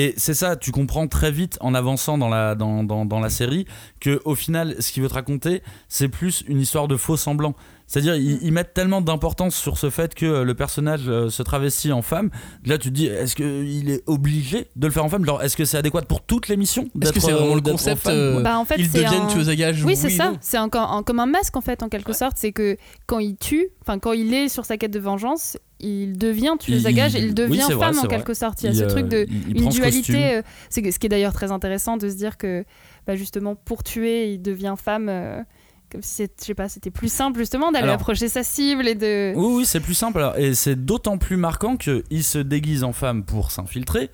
Et 0.01 0.15
c'est 0.17 0.35
ça, 0.35 0.55
tu 0.55 0.71
comprends 0.71 1.09
très 1.09 1.33
vite 1.33 1.59
en 1.61 1.75
avançant 1.75 2.19
dans 2.19 2.29
la, 2.29 2.55
dans, 2.55 2.85
dans, 2.85 3.05
dans 3.05 3.19
la 3.19 3.31
série 3.31 3.67
que 4.01 4.21
au 4.25 4.37
final, 4.37 4.77
ce 4.79 4.93
qu'il 4.93 5.03
veut 5.03 5.09
te 5.09 5.15
raconter, 5.15 5.61
c'est 5.89 6.07
plus 6.09 6.45
une 6.47 6.61
histoire 6.61 6.87
de 6.87 6.97
faux 6.97 7.17
semblants. 7.17 7.55
C'est-à-dire, 7.89 8.15
ils, 8.17 8.39
ils 8.43 8.53
mettent 8.53 8.75
tellement 8.75 9.01
d'importance 9.01 9.57
sur 9.57 9.77
ce 9.79 9.89
fait 9.91 10.15
que 10.15 10.27
euh, 10.27 10.45
le 10.45 10.55
personnage 10.55 11.09
euh, 11.09 11.31
se 11.31 11.43
travestit 11.43 11.91
en 11.91 12.03
femme. 12.03 12.31
Là, 12.67 12.77
tu 12.79 12.91
te 12.91 12.95
dis, 12.95 13.07
est-ce 13.07 13.35
qu'il 13.35 13.91
est 13.91 14.03
obligé 14.07 14.69
de 14.77 14.87
le 14.87 14.93
faire 14.93 15.05
en 15.05 15.09
femme? 15.09 15.25
Genre, 15.25 15.43
est-ce 15.43 15.57
que 15.57 15.65
c'est 15.65 15.79
adéquat 15.79 16.03
pour 16.03 16.21
toutes 16.21 16.49
les 16.49 16.57
missions 16.59 16.87
Est-ce 17.03 17.13
que 17.15 17.19
c'est 17.21 17.33
vraiment 17.33 17.53
euh, 17.53 17.55
le 17.57 17.61
d'être 17.63 17.75
en 17.75 17.79
concept 17.79 18.03
femme, 18.03 18.15
euh, 18.15 18.43
Bah, 18.43 18.59
en 18.59 18.65
fait, 18.67 18.75
Ils 18.79 18.89
c'est 18.91 19.03
deviennent 19.03 19.23
un- 19.23 19.27
tueuses 19.27 19.49
à 19.49 19.57
gages 19.57 19.83
Oui, 19.85 19.97
c'est 19.97 20.11
ça. 20.11 20.35
C'est 20.43 20.59
un- 20.59 20.69
un- 20.75 21.03
comme 21.03 21.19
un 21.19 21.27
masque 21.27 21.57
en 21.57 21.61
fait, 21.63 21.83
en 21.83 21.89
quelque 21.89 22.13
sorte. 22.13 22.35
C'est 22.37 22.53
que 22.53 22.77
quand 23.07 23.19
il 23.21 23.37
tue, 23.37 23.69
enfin 23.81 23.99
quand 23.99 24.13
il 24.13 24.33
est 24.35 24.49
sur 24.49 24.65
sa 24.67 24.77
quête 24.77 24.93
de 24.93 25.01
vengeance, 25.01 25.57
il 25.81 26.19
devient 26.19 26.55
tueuse 26.59 26.87
à 26.87 26.91
Il- 26.91 26.97
gages 26.97 27.15
et 27.15 27.21
il- 27.21 27.35
devient 27.35 27.53
oui, 27.53 27.61
c'est 27.67 27.75
vrai, 27.75 27.87
femme 27.87 27.99
en 27.99 28.03
vrai. 28.03 28.09
quelque 28.17 28.35
sorte. 28.35 28.63
Il 28.63 28.67
y 28.67 28.69
a 28.69 28.73
Il, 28.73 28.77
ce 28.79 28.85
euh, 28.85 28.89
truc 28.89 29.09
de 29.09 29.27
il- 29.29 29.57
il 29.57 29.63
une 29.63 29.69
dualité. 29.69 30.35
euh, 30.37 30.43
c'est 30.71 30.91
ce 30.91 30.99
qui 30.99 31.07
est 31.07 31.11
d'ailleurs 31.11 31.33
très 31.33 31.53
intéressant 31.53 31.97
de 31.97 32.09
se 32.09 32.15
dire 32.15 32.37
que 32.37 32.65
bah, 33.07 33.15
justement 33.17 33.55
pour 33.55 33.83
tuer, 33.85 34.33
il 34.33 34.43
devient 34.43 34.75
femme. 34.77 35.09
euh, 35.09 35.43
comme 35.91 36.03
si 36.03 36.25
je 36.25 36.45
sais 36.45 36.53
pas, 36.55 36.69
c'était 36.69 36.91
plus 36.91 37.11
simple 37.11 37.39
justement 37.39 37.73
d'aller 37.73 37.89
approcher 37.89 38.29
sa 38.29 38.43
cible 38.43 38.87
et 38.87 38.95
de. 38.95 39.33
Oui, 39.35 39.55
oui, 39.59 39.65
c'est 39.65 39.81
plus 39.81 39.95
simple. 39.95 40.19
alors, 40.19 40.37
et 40.37 40.53
c'est 40.55 40.77
d'autant 40.77 41.17
plus 41.17 41.39
marquant 41.39 41.79
qu'il 41.79 42.23
se 42.25 42.37
déguise 42.39 42.85
en 42.85 42.93
femme 42.93 43.25
pour 43.25 43.51
s'infiltrer. 43.53 44.11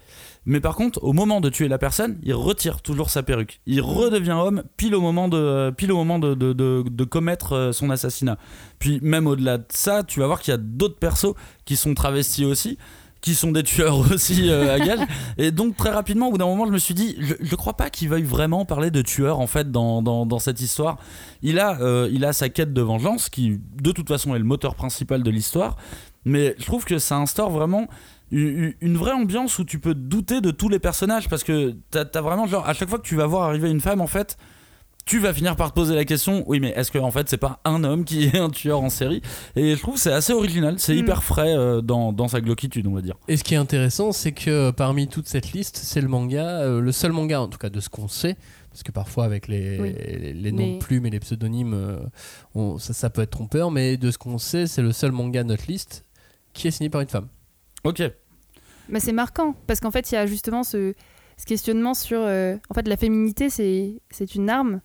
Mais 0.47 0.61
par 0.61 0.77
contre, 0.77 1.03
au 1.03 1.13
moment 1.13 1.41
de 1.41 1.49
tuer 1.49 1.69
la 1.69 1.79
personne, 1.79 2.19
il 2.23 2.35
retire 2.35 2.83
toujours 2.83 3.11
sa 3.11 3.23
perruque. 3.23 3.61
Il 3.67 3.81
redevient 3.81 4.33
homme 4.33 4.63
pile 4.77 4.95
au 4.95 5.01
moment 5.01 5.29
de, 5.29 5.71
pile 5.71 5.93
au 5.93 5.97
moment 5.97 6.19
de, 6.19 7.05
commettre 7.05 7.53
euh, 7.53 7.73
son 7.73 7.91
assassinat. 7.91 8.39
Puis 8.79 8.99
même 9.03 9.27
au-delà 9.27 9.59
de 9.59 9.65
ça, 9.71 10.03
tu 10.03 10.21
vas 10.21 10.27
voir 10.27 10.41
qu'il 10.41 10.53
y 10.53 10.55
a 10.55 10.59
d'autres 10.59 10.99
persos 10.99 11.35
qui 11.65 11.77
sont 11.77 11.95
travestis 11.95 12.45
aussi 12.45 12.79
qui 13.25 13.35
sont 13.35 13.53
des 13.53 13.63
tueurs 13.63 13.97
aussi 14.13 14.51
euh, 14.51 14.75
à 14.75 14.79
gages. 14.79 15.07
Et 15.39 15.51
donc 15.51 15.77
très 15.79 15.89
rapidement, 15.89 16.29
au 16.29 16.33
bout 16.33 16.39
d'un 16.39 16.45
moment, 16.45 16.67
je 16.67 16.73
me 16.73 16.79
suis 16.79 16.93
dit, 16.93 17.17
je, 17.19 17.33
je 17.41 17.57
crois 17.57 17.73
pas 17.73 17.89
qu'il 17.89 18.11
veuille 18.11 18.23
vraiment 18.23 18.67
parler 18.67 18.91
de 18.91 19.01
tueurs 19.01 19.41
en 19.41 19.47
fait 19.47 19.73
dans, 19.73 20.03
dans, 20.03 20.27
dans 20.27 20.39
cette 20.39 20.61
histoire. 20.61 20.99
Il 21.43 21.59
a, 21.59 21.81
euh, 21.81 22.07
il 22.13 22.27
a 22.27 22.35
sa 22.35 22.51
quête 22.51 22.75
de 22.75 22.83
vengeance 22.83 23.31
qui, 23.31 23.59
de 23.81 23.93
toute 23.93 24.09
façon, 24.09 24.35
est 24.35 24.39
le 24.39 24.45
moteur 24.45 24.75
principal 24.75 25.23
de 25.23 25.31
l'histoire. 25.31 25.77
Mais 26.27 26.55
je 26.59 26.67
trouve 26.67 26.85
que 26.85 26.99
ça 26.99 27.17
instaure 27.17 27.49
vraiment 27.51 27.89
une, 28.31 28.97
vraie 28.97 29.13
ambiance 29.13 29.59
où 29.59 29.65
tu 29.65 29.79
peux 29.79 29.95
douter 29.95 30.41
de 30.41 30.51
tous 30.51 30.69
les 30.69 30.79
personnages 30.79 31.29
parce 31.29 31.45
que 31.45 31.75
t'as 31.91 32.05
as 32.15 32.21
vraiment 32.21 32.47
genre 32.47 32.67
à 32.69 32.73
chaque 32.75 32.89
fois 32.89 32.99
que 32.99 33.07
tu 33.07 33.17
vas 33.17 33.27
voir 33.27 33.45
arriver 33.45 33.71
une 33.71 33.81
femme 33.81 34.01
en 34.01 34.07
fait 34.07 34.37
tu 35.07 35.19
vas 35.19 35.35
finir 35.35 35.55
par 35.55 35.69
te 35.71 35.75
poser 35.75 35.95
la 35.95 36.07
question 36.07 36.43
oui 36.47 36.61
mais 36.61 36.71
est-ce 36.71 36.91
que 36.91 36.99
en 36.99 37.11
fait 37.11 37.29
c'est 37.29 37.37
pas 37.37 37.61
un 37.67 37.85
homme 37.85 38.05
qui 38.07 38.25
est 38.25 38.39
un 38.39 38.49
tueur 38.49 38.81
en 38.81 38.89
série? 38.89 39.21
Et 39.55 39.77
je 39.77 39.81
trouve 39.81 39.95
que 39.95 40.01
c'est 40.01 40.13
assez 40.13 40.33
original 40.33 40.77
c'est 40.79 40.95
Mm. 40.95 40.99
hyper 40.99 41.23
frais 41.23 41.55
euh, 41.55 41.83
dans, 41.83 42.13
dans 42.13 42.27
sa 42.29 42.41
gloquitude 42.41 42.87
on 42.87 42.93
va 42.95 43.03
dire 43.03 43.17
Et 43.29 43.37
ce 43.37 43.45
qui 43.45 43.53
est 43.55 43.59
intéressant, 43.59 44.13
c'est 44.13 44.33
que 44.33 44.71
parmi 44.71 45.07
toute 45.07 45.29
cette 45.29 45.53
liste, 45.53 45.77
c'est 45.77 46.01
le 46.01 46.09
manga, 46.09 46.47
euh, 46.63 46.81
le 46.81 46.91
seul 46.93 47.13
manga, 47.13 47.41
en 47.43 47.49
tout 47.49 47.59
cas 47.59 47.69
de 47.69 47.81
ce 47.81 47.91
qu'on 47.91 48.09
sait, 48.09 48.37
parce 48.71 48.83
que 48.83 48.93
parfois 48.93 49.25
avec 49.27 49.47
les, 49.47 49.79
Oui. 49.79 49.95
les, 49.95 50.33
les 50.33 50.53
noms 50.53 50.67
Mais- 50.67 50.75
de 50.75 50.79
plumes 50.79 51.05
et 51.05 51.11
les 51.11 51.21
pseudonymes, 51.21 51.75
euh, 51.75 51.99
on- 52.55 52.79
ça, 52.79 52.95
ça 52.95 53.11
peut 53.11 53.21
être 53.21 53.31
trompeur, 53.31 53.71
mais 53.71 53.99
de 53.99 54.11
ce 54.11 54.17
qu'on 54.17 54.39
sait, 54.39 54.67
c'est 54.67 54.81
le 54.83 54.93
seul 54.93 55.13
manga 55.13 55.43
de 55.43 55.49
notre 55.49 55.65
liste 55.69 56.05
qui 56.55 56.67
est 56.69 56.71
signé 56.71 56.89
par 56.89 57.03
une 57.03 57.09
femme. 57.09 57.29
Ok 57.85 58.03
Mais 58.89 59.01
c'est 59.01 59.13
marquant 59.13 59.55
parce 59.67 59.81
qu'en 59.81 59.91
fait, 59.91 60.11
il 60.13 60.15
y 60.15 60.19
a 60.19 60.27
justement 60.27 60.63
ce, 60.63 60.95
ce 61.39 61.47
questionnement 61.47 61.95
sur. 61.95 62.21
euh, 62.21 62.57
en 62.71 62.75
fait, 62.75 62.87
la 62.89 62.97
féminité, 62.97 63.49
c'est 63.51 64.35
une 64.35 64.51
arme. 64.51 64.81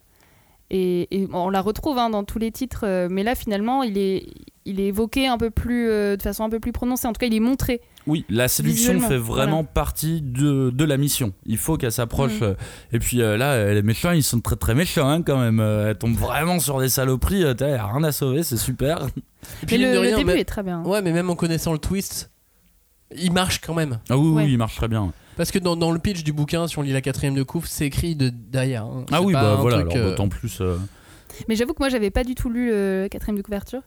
Et, 0.72 1.08
et 1.24 1.28
on 1.34 1.50
la 1.50 1.62
retrouve 1.62 1.98
hein, 1.98 2.12
dans 2.12 2.24
tous 2.24 2.38
les 2.38 2.52
titres, 2.52 2.86
euh, 2.86 3.08
mais 3.10 3.24
là, 3.24 3.34
finalement, 3.34 3.82
il 3.82 3.98
est, 3.98 4.28
il 4.66 4.80
est 4.80 4.86
évoqué 4.90 5.26
un 5.26 5.40
peu 5.40 5.50
plus, 5.50 5.90
euh, 5.90 6.16
de 6.16 6.22
façon 6.22 6.44
un 6.44 6.50
peu 6.52 6.60
plus 6.60 6.72
prononcée. 6.74 7.08
En 7.08 7.12
tout 7.14 7.18
cas, 7.18 7.26
il 7.26 7.34
est 7.34 7.40
montré. 7.40 7.82
oui 8.06 8.24
la 8.30 8.48
séduction 8.48 9.00
fait 9.00 9.18
vraiment 9.18 9.52
voilà. 9.64 9.64
partie 9.64 10.22
de, 10.22 10.70
de 10.70 10.84
la 10.86 10.98
mission 10.98 11.34
il 11.48 11.58
faut 11.58 11.76
qu'elle 11.78 11.92
s'approche 11.92 12.42
euh, 12.44 12.54
et 12.92 13.00
puis 13.00 13.20
euh, 13.24 13.36
là 13.36 13.54
euh, 13.54 13.74
les 13.74 13.82
méchants 13.82 14.12
ils 14.12 14.22
sont 14.24 14.42
très 14.42 14.56
très 14.58 14.76
méchants 14.76 15.10
hein, 15.10 15.22
quand 15.24 15.40
même 15.40 15.60
Euh, 15.60 15.90
elle 15.90 15.98
tombe 15.98 16.16
vraiment 16.16 16.60
sur 16.60 16.80
des 16.80 16.90
saloperies 16.90 17.44
euh, 17.44 17.54
t'as 17.56 17.84
rien 17.92 18.04
à 18.04 18.12
sauver 18.12 18.44
c'est 18.44 18.58
super 18.58 19.08
Et 19.64 19.66
puis, 19.66 19.78
Mais 19.80 19.86
le, 19.86 19.90
de 19.90 19.94
le 19.96 20.00
rien, 20.02 20.18
début 20.18 20.32
est 20.38 20.46
très 20.46 20.62
bien. 20.64 20.84
Ouais, 20.84 21.02
mais 21.02 21.12
même 21.14 21.30
en 21.32 21.36
connaissant 21.36 21.72
le 21.74 21.80
twist, 21.80 22.30
il 23.16 23.32
marche 23.32 23.60
quand 23.62 23.74
même. 23.74 24.00
ah 24.10 24.18
oui, 24.18 24.30
Ouais. 24.30 24.44
oui 24.46 24.52
il 24.54 24.58
marche 24.58 24.76
très 24.76 24.88
bien 24.88 25.12
Parce 25.38 25.52
que 25.52 25.60
dans, 25.60 25.76
dans 25.76 25.92
le 25.92 26.00
pitch 26.00 26.24
du 26.24 26.34
bouquin, 26.34 26.68
si 26.68 26.78
on 26.78 26.82
lit 26.82 26.92
la 26.94 27.02
quatrième 27.02 27.36
de 27.36 27.44
couve, 27.44 27.68
c'est 27.68 27.86
écrit 27.86 28.16
de 28.16 28.30
derrière. 28.30 28.84
hein. 28.86 29.06
ah 29.12 29.22
oui 29.22 29.34
pas 29.34 29.42
bah 29.42 29.52
un 29.54 29.56
voilà 29.56 29.80
truc, 29.82 29.92
alors 29.94 30.06
euh, 30.08 30.10
d'autant 30.12 30.30
plus 30.30 30.60
euh, 30.62 30.78
Mais 31.48 31.56
j'avoue 31.56 31.74
que 31.74 31.80
moi, 31.82 31.90
j'avais 31.90 32.12
pas 32.12 32.24
du 32.24 32.36
tout 32.36 32.50
lu 32.50 32.70
le 32.70 33.08
quatrième 33.10 33.38
de 33.38 33.42
couverture. 33.42 33.82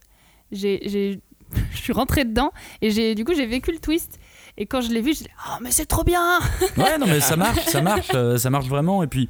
J'ai, 0.51 0.81
j'ai- 0.89 1.21
je 1.73 1.77
suis 1.77 1.93
rentrée 1.93 2.25
dedans 2.25 2.51
et 2.81 2.91
j'ai, 2.91 3.15
du 3.15 3.25
coup, 3.25 3.35
j'ai 3.35 3.47
vécu 3.47 3.73
le 3.73 3.79
twist. 3.79 4.19
Et 4.57 4.67
quand 4.67 4.81
je 4.81 4.91
l'ai 4.91 5.01
vu, 5.03 5.13
je 5.15 5.21
dit 5.25 5.29
Oh, 5.49 5.59
mais 5.63 5.71
c'est 5.71 5.87
trop 5.87 6.05
bien 6.05 6.39
Ouais, 6.77 6.99
non, 6.99 7.07
mais 7.07 7.21
ça 7.21 7.37
marche, 7.37 7.65
ça 7.67 7.81
marche, 7.83 8.09
euh, 8.15 8.37
ça 8.39 8.49
marche 8.51 8.69
vraiment. 8.69 9.03
Et 9.03 9.07
puis, 9.07 9.29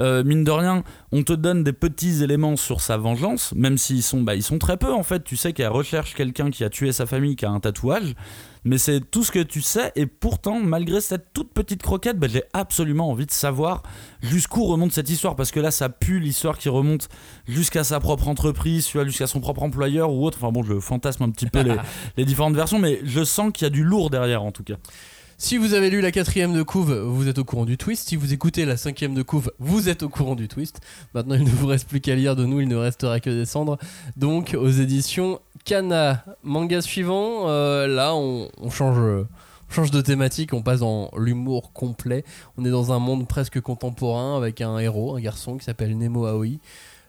euh, 0.00 0.22
mine 0.24 0.44
de 0.44 0.50
rien, 0.50 0.82
on 1.12 1.22
te 1.22 1.32
donne 1.32 1.64
des 1.64 1.72
petits 1.72 2.22
éléments 2.22 2.56
sur 2.56 2.80
sa 2.80 2.96
vengeance, 2.96 3.52
même 3.54 3.78
s'ils 3.78 4.02
sont, 4.02 4.20
bah, 4.22 4.34
ils 4.34 4.42
sont 4.42 4.58
très 4.58 4.76
peu 4.76 4.92
en 4.92 5.02
fait. 5.02 5.24
Tu 5.24 5.36
sais 5.36 5.52
qu'elle 5.52 5.68
recherche 5.68 6.14
quelqu'un 6.14 6.50
qui 6.50 6.62
a 6.64 6.70
tué 6.70 6.92
sa 6.92 7.06
famille, 7.06 7.34
qui 7.36 7.46
a 7.46 7.50
un 7.50 7.60
tatouage, 7.60 8.14
mais 8.66 8.78
c'est 8.78 9.00
tout 9.00 9.22
ce 9.22 9.30
que 9.30 9.38
tu 9.38 9.62
sais. 9.62 9.92
Et 9.94 10.06
pourtant, 10.06 10.58
malgré 10.58 11.00
cette 11.00 11.32
toute 11.32 11.52
petite 11.52 11.82
croquette, 11.82 12.18
bah, 12.18 12.26
j'ai 12.28 12.42
absolument 12.52 13.08
envie 13.08 13.24
de 13.24 13.30
savoir 13.30 13.84
jusqu'où 14.20 14.64
remonte 14.64 14.92
cette 14.92 15.08
histoire, 15.08 15.36
parce 15.36 15.52
que 15.52 15.60
là, 15.60 15.70
ça 15.70 15.88
pue 15.88 16.18
l'histoire 16.18 16.58
qui 16.58 16.68
remonte 16.68 17.08
jusqu'à 17.46 17.84
sa 17.84 18.00
propre 18.00 18.26
entreprise, 18.26 18.90
jusqu'à 19.04 19.28
son 19.28 19.40
propre 19.40 19.62
employeur 19.62 20.12
ou 20.12 20.26
autre. 20.26 20.38
Enfin 20.40 20.50
bon, 20.50 20.64
je 20.64 20.80
fantasme 20.80 21.22
un 21.22 21.30
petit 21.30 21.46
peu 21.46 21.60
les, 21.60 21.76
les 22.16 22.24
différentes 22.24 22.56
versions, 22.56 22.80
mais 22.80 23.00
je 23.04 23.24
sens 23.24 23.52
qu'il 23.52 23.64
y 23.64 23.68
a 23.68 23.70
du 23.70 23.84
lourd 23.84 24.10
derrière 24.10 24.42
en 24.42 24.50
tout 24.50 24.64
cas. 24.64 24.76
Si 25.38 25.58
vous 25.58 25.74
avez 25.74 25.90
lu 25.90 26.00
la 26.00 26.12
quatrième 26.12 26.54
de 26.54 26.62
couve, 26.62 26.94
vous 26.94 27.28
êtes 27.28 27.38
au 27.38 27.44
courant 27.44 27.66
du 27.66 27.76
twist. 27.76 28.08
Si 28.08 28.16
vous 28.16 28.32
écoutez 28.32 28.64
la 28.64 28.78
cinquième 28.78 29.12
de 29.12 29.20
couve, 29.20 29.52
vous 29.58 29.90
êtes 29.90 30.02
au 30.02 30.08
courant 30.08 30.34
du 30.34 30.48
twist. 30.48 30.80
Maintenant, 31.12 31.34
il 31.34 31.44
ne 31.44 31.50
vous 31.50 31.66
reste 31.66 31.86
plus 31.86 32.00
qu'à 32.00 32.14
lire 32.14 32.36
de 32.36 32.46
nous, 32.46 32.62
il 32.62 32.68
ne 32.68 32.76
restera 32.76 33.20
que 33.20 33.28
des 33.28 33.44
cendres. 33.44 33.76
Donc, 34.16 34.56
aux 34.58 34.70
éditions 34.70 35.40
Kana. 35.66 36.24
Manga 36.42 36.80
suivant, 36.80 37.50
euh, 37.50 37.86
là, 37.86 38.14
on, 38.14 38.48
change. 38.70 38.98
on 38.98 39.26
change 39.68 39.90
de 39.90 40.00
thématique, 40.00 40.54
on 40.54 40.62
passe 40.62 40.80
dans 40.80 41.10
l'humour 41.18 41.74
complet. 41.74 42.24
On 42.56 42.64
est 42.64 42.70
dans 42.70 42.92
un 42.92 42.98
monde 42.98 43.28
presque 43.28 43.60
contemporain 43.60 44.38
avec 44.38 44.62
un 44.62 44.78
héros, 44.78 45.16
un 45.16 45.20
garçon 45.20 45.58
qui 45.58 45.66
s'appelle 45.66 45.98
Nemo 45.98 46.24
Aoi, 46.24 46.60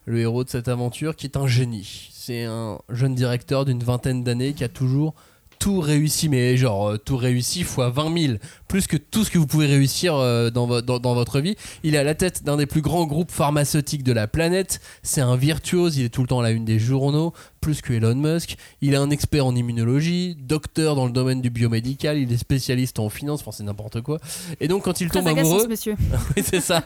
le 0.03 0.19
héros 0.19 0.43
de 0.43 0.49
cette 0.49 0.67
aventure 0.67 1.15
qui 1.15 1.27
est 1.27 1.37
un 1.37 1.47
génie. 1.47 2.09
C'est 2.11 2.43
un 2.43 2.79
jeune 2.89 3.15
directeur 3.15 3.63
d'une 3.63 3.81
vingtaine 3.81 4.25
d'années 4.25 4.51
qui 4.51 4.65
a 4.65 4.69
toujours 4.69 5.13
tout 5.59 5.79
réussi, 5.79 6.29
mais 6.29 6.57
genre 6.57 6.89
euh, 6.91 6.97
tout 6.97 7.17
réussi 7.17 7.63
fois 7.63 7.89
20 7.89 8.17
000, 8.27 8.33
plus 8.67 8.87
que 8.87 8.97
tout 8.97 9.23
ce 9.23 9.31
que 9.31 9.37
vous 9.37 9.47
pouvez 9.47 9.65
réussir 9.67 10.15
euh, 10.15 10.49
dans, 10.49 10.67
vo- 10.67 10.81
dans- 10.81 10.99
dans 10.99 11.13
votre 11.13 11.39
vie. 11.39 11.55
Il 11.83 11.95
est 11.95 11.97
à 11.97 12.03
la 12.03 12.15
tête 12.15 12.43
d'un 12.43 12.57
des 12.57 12.65
plus 12.65 12.81
grands 12.81 13.05
groupes 13.05 13.31
pharmaceutiques 13.31 14.03
de 14.03 14.11
la 14.13 14.27
planète. 14.27 14.79
C'est 15.03 15.21
un 15.21 15.35
virtuose, 15.35 15.97
il 15.97 16.05
est 16.05 16.09
tout 16.09 16.21
le 16.21 16.27
temps 16.27 16.39
à 16.39 16.43
la 16.43 16.51
une 16.51 16.65
des 16.65 16.79
journaux, 16.79 17.33
plus 17.61 17.81
que 17.81 17.93
Elon 17.93 18.15
Musk. 18.15 18.57
Il 18.81 18.93
est 18.93 18.97
un 18.97 19.09
expert 19.09 19.45
en 19.45 19.55
immunologie, 19.55 20.35
docteur 20.39 20.95
dans 20.95 21.05
le 21.05 21.11
domaine 21.11 21.41
du 21.41 21.49
biomédical, 21.49 22.17
il 22.17 22.31
est 22.31 22.37
spécialiste 22.37 22.99
en 22.99 23.09
finance, 23.09 23.41
enfin 23.41 23.51
c'est 23.51 23.63
n'importe 23.63 24.01
quoi. 24.01 24.19
Et 24.59 24.67
donc 24.67 24.83
quand 24.83 25.01
il 25.01 25.09
tombe 25.19 25.25
amoureux, 25.41 25.67
oui, 26.37 26.43
c'est 26.45 26.61
ça. 26.61 26.83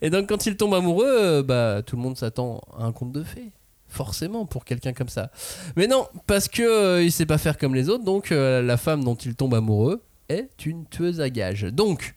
Et 0.00 0.10
donc, 0.10 0.28
quand 0.28 0.46
il 0.46 0.56
tombe 0.56 0.74
amoureux, 0.74 1.06
euh, 1.08 1.42
bah, 1.42 1.82
tout 1.84 1.96
le 1.96 2.02
monde 2.02 2.16
s'attend 2.16 2.60
à 2.78 2.84
un 2.84 2.92
conte 2.92 3.12
de 3.12 3.22
fées. 3.22 3.50
Forcément, 3.92 4.46
pour 4.46 4.64
quelqu'un 4.64 4.94
comme 4.94 5.10
ça. 5.10 5.30
Mais 5.76 5.86
non, 5.86 6.08
parce 6.26 6.48
que 6.48 6.62
euh, 6.62 7.10
sait 7.10 7.26
pas 7.26 7.36
faire 7.36 7.58
comme 7.58 7.74
les 7.74 7.90
autres, 7.90 8.04
donc 8.04 8.32
euh, 8.32 8.62
la 8.62 8.78
femme 8.78 9.04
dont 9.04 9.14
il 9.14 9.34
tombe 9.34 9.54
amoureux 9.54 10.02
est 10.30 10.64
une 10.64 10.86
tueuse 10.86 11.20
à 11.20 11.28
gages. 11.28 11.64
Donc, 11.64 12.14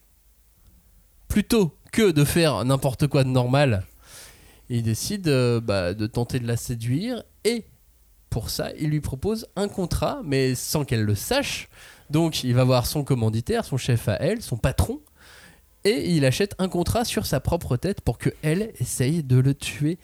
plutôt 1.28 1.76
que 1.92 2.12
de 2.12 2.24
faire 2.24 2.64
n'importe 2.64 3.08
quoi 3.08 3.26
de 3.26 3.30
normal, 3.30 3.84
il 4.70 4.84
décide 4.84 5.28
euh, 5.28 5.60
bah, 5.60 5.94
de 5.94 6.08
tenter 6.08 6.40
de 6.40 6.48
la 6.48 6.56
séduire 6.56 7.24
et 7.44 7.66
pour 8.30 8.50
ça, 8.50 8.70
il 8.80 8.90
lui 8.90 9.02
propose 9.02 9.48
un 9.58 9.68
contrat, 9.68 10.22
mais 10.24 10.56
sans 10.56 10.86
qu'elle 10.86 11.04
le 11.04 11.16
sache. 11.16 11.68
Donc, 12.10 12.46
il 12.46 12.56
va 12.56 12.64
voir 12.64 12.86
son 12.86 13.04
commanditaire, 13.04 13.66
son 13.66 13.76
chef 13.76 14.08
à 14.08 14.16
elle, 14.16 14.42
son 14.42 14.56
patron, 14.56 15.02
et 15.84 16.10
il 16.12 16.26
achète 16.26 16.56
un 16.58 16.68
contrat 16.68 17.06
sur 17.06 17.26
sa 17.26 17.40
propre 17.40 17.78
tête 17.78 18.00
pour 18.00 18.18
que 18.18 18.30
elle 18.42 18.72
essaye 18.80 19.24
de 19.24 19.38
le 19.38 19.54
tuer 19.54 20.00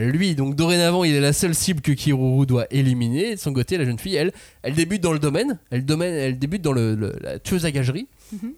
lui. 0.00 0.34
Donc 0.34 0.54
dorénavant, 0.54 1.04
il 1.04 1.14
est 1.14 1.20
la 1.20 1.32
seule 1.32 1.54
cible 1.54 1.80
que 1.80 1.92
Kiruru 1.92 2.46
doit 2.46 2.66
éliminer. 2.70 3.30
Et 3.30 3.34
de 3.36 3.40
son 3.40 3.52
côté, 3.52 3.78
la 3.78 3.84
jeune 3.84 3.98
fille, 3.98 4.16
elle, 4.16 4.32
elle 4.62 4.74
débute 4.74 5.02
dans 5.02 5.12
le 5.12 5.18
domaine, 5.18 5.58
elle, 5.70 5.84
domaine, 5.84 6.14
elle 6.14 6.38
débute 6.38 6.62
dans 6.62 6.72
le, 6.72 6.94
le- 6.94 7.16
la 7.20 7.38
tueuse 7.38 7.64
à 7.64 7.70
gagerie. 7.70 8.08
Mhm. 8.32 8.52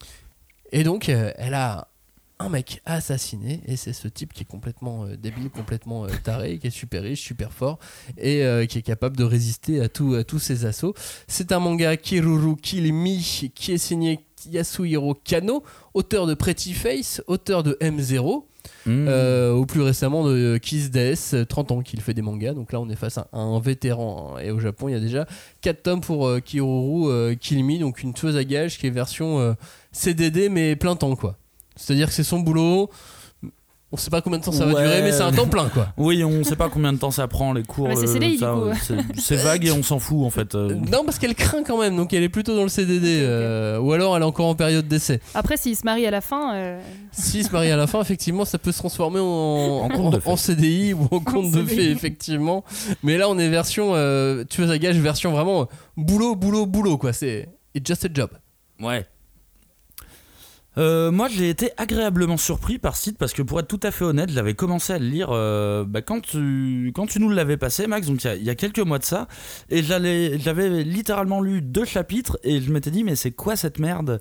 Et 0.73 0.83
donc, 0.85 1.09
euh, 1.09 1.33
elle 1.37 1.55
a 1.55 1.89
un 2.41 2.51
mec 2.51 2.81
à 2.85 2.95
assassiner, 2.95 3.61
et 3.67 3.77
c'est 3.77 3.93
ce 3.93 4.07
type 4.07 4.33
qui 4.33 4.43
est 4.43 4.47
complètement 4.47 5.05
euh, 5.07 5.17
débile, 5.17 5.51
complètement 5.51 6.05
euh, 6.05 6.09
taré, 6.23 6.59
qui 6.59 6.69
est 6.69 6.71
super 6.71 7.03
riche, 7.03 7.21
super 7.21 7.53
fort, 7.53 7.81
et 8.17 8.45
euh, 8.45 8.65
qui 8.67 8.79
est 8.79 8.83
capable 8.83 9.17
de 9.17 9.25
résister 9.25 9.81
à, 9.81 9.89
tout, 9.89 10.15
à 10.15 10.23
tous 10.23 10.39
ces 10.39 10.65
assauts. 10.65 10.95
C'est 11.27 11.51
un 11.51 11.59
manga 11.59 11.97
Kiruru 11.97 12.55
Kill 12.57 12.93
Me 12.93 13.49
qui 13.49 13.73
est 13.73 13.79
signé 13.79 14.21
Yasuhiro 14.49 15.15
Kano, 15.25 15.65
auteur 15.95 16.27
de 16.29 16.35
Pretty 16.35 16.75
Face, 16.75 17.21
auteur 17.27 17.65
de 17.65 17.77
M0. 17.81 18.45
Mmh. 18.87 19.07
euh, 19.09 19.53
ou 19.55 19.67
plus 19.67 19.83
récemment 19.83 20.25
de 20.25 20.57
Kiss 20.57 20.91
DS, 20.91 21.35
30 21.49 21.73
ans 21.73 21.81
qu'il 21.83 22.01
fait 22.01 22.15
des 22.15 22.23
mangas. 22.23 22.55
Donc 22.55 22.73
là, 22.73 22.81
on 22.81 22.89
est 22.89 22.97
face 22.97 23.19
à 23.19 23.29
un 23.33 23.61
vétéran. 23.61 24.35
hein. 24.37 24.41
Et 24.43 24.51
au 24.51 24.59
Japon, 24.61 24.89
il 24.89 24.93
y 24.93 24.97
a 24.97 25.01
déjà 25.01 25.27
4 25.61 25.83
tomes 25.83 26.01
pour 26.01 26.27
euh, 26.27 26.41
Kiruru 26.41 27.11
euh, 27.11 27.35
Kilmi, 27.35 27.79
donc 27.79 28.03
une 28.03 28.15
tueuse 28.15 28.37
à 28.37 28.45
gages 28.45 28.79
qui 28.79 28.87
est 28.87 28.91
version 28.91 29.41
euh, 29.41 29.53
CDD, 29.93 30.49
mais 30.49 30.77
plein 30.77 30.97
temps, 30.97 31.17
quoi. 31.17 31.37
C'est-à-dire 31.77 32.09
que 32.09 32.15
c'est 32.15 32.25
son 32.25 32.41
boulot. 32.41 32.91
On 33.91 33.97
sait 33.97 34.11
pas 34.11 34.21
combien 34.21 34.39
de 34.39 34.45
temps 34.45 34.53
ça 34.53 34.67
va 34.67 34.75
Ouais. 34.75 34.83
durer, 34.83 35.01
mais 35.01 35.13
c'est 35.13 35.23
un 35.23 35.33
temps 35.33 35.47
plein, 35.47 35.71
quoi. 35.71 35.89
Oui, 35.97 36.23
on 36.23 36.45
sait 36.45 36.57
pas 36.57 36.69
combien 36.69 36.93
de 36.93 36.99
temps 36.99 37.11
ça 37.11 37.27
prend 37.27 37.55
les 37.55 37.63
cours. 37.63 37.87
Ah 37.91 37.95
bah, 37.95 38.01
c'est 38.05 38.23
euh, 38.23 38.67
euh, 38.67 38.75
c'est- 38.83 38.97
C'est 39.19 39.37
vague 39.37 39.65
et 39.65 39.73
on 39.73 39.83
s'en 39.83 39.99
fout 39.99 40.27
en 40.27 40.31
fait. 40.31 40.55
euh. 40.55 40.75
Non, 40.75 41.07
parce 41.07 41.19
qu'elle 41.19 41.35
craint 41.35 41.63
quand 41.67 41.81
même, 41.81 41.97
donc 41.97 42.13
elle 42.13 42.23
est 42.23 42.29
plutôt 42.29 42.55
dans 42.55 42.65
le 42.65 42.69
CDD. 42.69 43.21
euh, 43.23 43.79
ou 43.79 43.93
alors 43.95 44.15
elle 44.15 44.23
est 44.23 44.27
encore 44.27 44.45
en 44.47 44.55
période 44.55 44.87
d'essai. 44.87 45.21
Après, 45.35 45.57
s'il 45.57 45.75
se 45.75 45.85
marie 45.87 46.05
à 46.07 46.11
la 46.11 46.21
fin, 46.21 46.55
euh, 46.55 46.81
S'il 47.13 47.45
se 47.47 47.51
marie 47.51 47.71
à 47.71 47.77
la 47.79 47.87
fin, 47.87 47.99
effectivement, 48.03 48.45
ça 48.45 48.59
peut 48.59 48.73
se 48.73 48.79
transformer 48.79 49.21
en, 49.21 49.89
En 50.27 50.37
CDI 50.37 50.93
ou 50.93 51.09
en 51.11 51.21
compte 51.21 51.51
de 51.53 51.65
fées, 51.65 51.91
effectivement. 51.91 52.65
Mais 53.03 53.17
là, 53.17 53.31
on 53.31 53.39
est 53.39 53.49
version 53.49 53.93
euh, 53.95 54.45
tueuse 54.45 54.71
à 54.71 54.77
gages, 54.77 54.99
version 54.99 55.33
vraiment 55.33 55.63
euh, 55.63 55.65
boulot, 55.97 56.37
boulot, 56.37 56.67
boulot, 56.67 56.99
quoi. 56.99 57.15
C'est 57.15 57.49
it's 57.75 57.87
just 57.89 58.05
a 58.05 58.09
job. 58.13 58.29
Ouais. 58.83 59.07
Euh, 60.79 61.11
moi, 61.11 61.29
j'ai 61.29 61.49
été 61.51 61.73
agréablement 61.77 62.37
surpris 62.37 62.79
par 62.79 62.97
ce 62.97 63.03
site 63.05 63.19
parce 63.19 63.33
que 63.33 63.43
pour 63.43 63.59
être 63.59 63.67
tout 63.69 63.81
à 63.83 63.91
fait 63.91 64.05
honnête, 64.05 64.31
j'avais 64.31 64.55
commencé 64.55 64.93
à 64.93 64.99
le 64.99 65.07
lire 65.07 65.29
euh, 65.33 65.85
bah, 65.85 66.03
quand, 66.03 66.21
tu, 66.21 66.93
quand 66.95 67.07
tu 67.07 67.19
nous 67.21 67.31
l'avais 67.31 67.57
passé, 67.57 67.87
Max, 67.87 68.07
donc 68.07 68.23
il 68.25 68.43
y 68.45 68.51
a- 68.51 68.55
quelques 68.55 68.79
mois 68.79 68.99
de 68.99 69.05
ça. 69.05 69.27
Et 69.71 69.83
j'avais 69.83 70.83
littéralement 70.85 71.41
lu 71.41 71.63
deux 71.63 71.85
chapitres 71.85 72.39
et 72.45 72.61
je 72.61 72.71
m'étais 72.73 72.91
dit, 72.91 73.03
mais 73.05 73.17
c'est 73.17 73.33
quoi 73.33 73.57
cette 73.57 73.79
merde? 73.79 74.21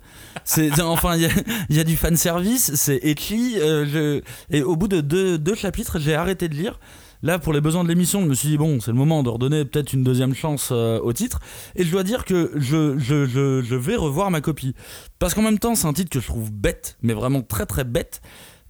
Enfin, 0.81 1.15
il 1.15 1.75
y 1.75 1.79
a, 1.79 1.83
du 1.83 1.95
fanservice, 1.95 2.73
c'est 2.75 2.97
écrit. 2.97 3.55
euh, 3.57 4.21
et 4.49 4.63
au 4.63 4.75
bout 4.75 4.87
de 4.87 5.01
deux, 5.01 5.37
deux 5.37 5.55
chapitres, 5.55 5.99
j'ai 5.99 6.15
arrêté 6.15 6.47
de 6.49 6.55
lire. 6.55 6.79
Là, 7.23 7.39
pour 7.39 7.53
les 7.53 7.61
besoins 7.61 7.83
de 7.83 7.89
l'émission, 7.89 8.21
je 8.21 8.27
me 8.27 8.33
suis 8.33 8.49
dit, 8.49 8.57
bon, 8.57 8.79
c'est 8.79 8.91
le 8.91 8.97
moment 8.97 9.23
de 9.23 9.29
redonner 9.29 9.65
peut-être 9.65 9.93
une 9.93 10.03
deuxième 10.03 10.35
chance 10.35 10.69
euh, 10.71 10.99
au 10.99 11.13
titre. 11.13 11.39
Et 11.75 11.83
je 11.83 11.91
dois 11.91 12.03
dire 12.03 12.25
que 12.25 12.51
je, 12.55 12.97
je, 12.97 13.25
je, 13.25 13.61
je 13.61 13.75
vais 13.75 13.95
revoir 13.95 14.29
ma 14.31 14.41
copie. 14.41 14.75
Parce 15.19 15.33
qu'en 15.33 15.41
même 15.41 15.59
temps, 15.59 15.75
c'est 15.75 15.87
un 15.87 15.93
titre 15.93 16.09
que 16.09 16.19
je 16.19 16.27
trouve 16.27 16.51
bête, 16.51 16.97
mais 17.01 17.13
vraiment 17.13 17.41
très 17.41 17.65
très 17.65 17.83
bête. 17.83 18.21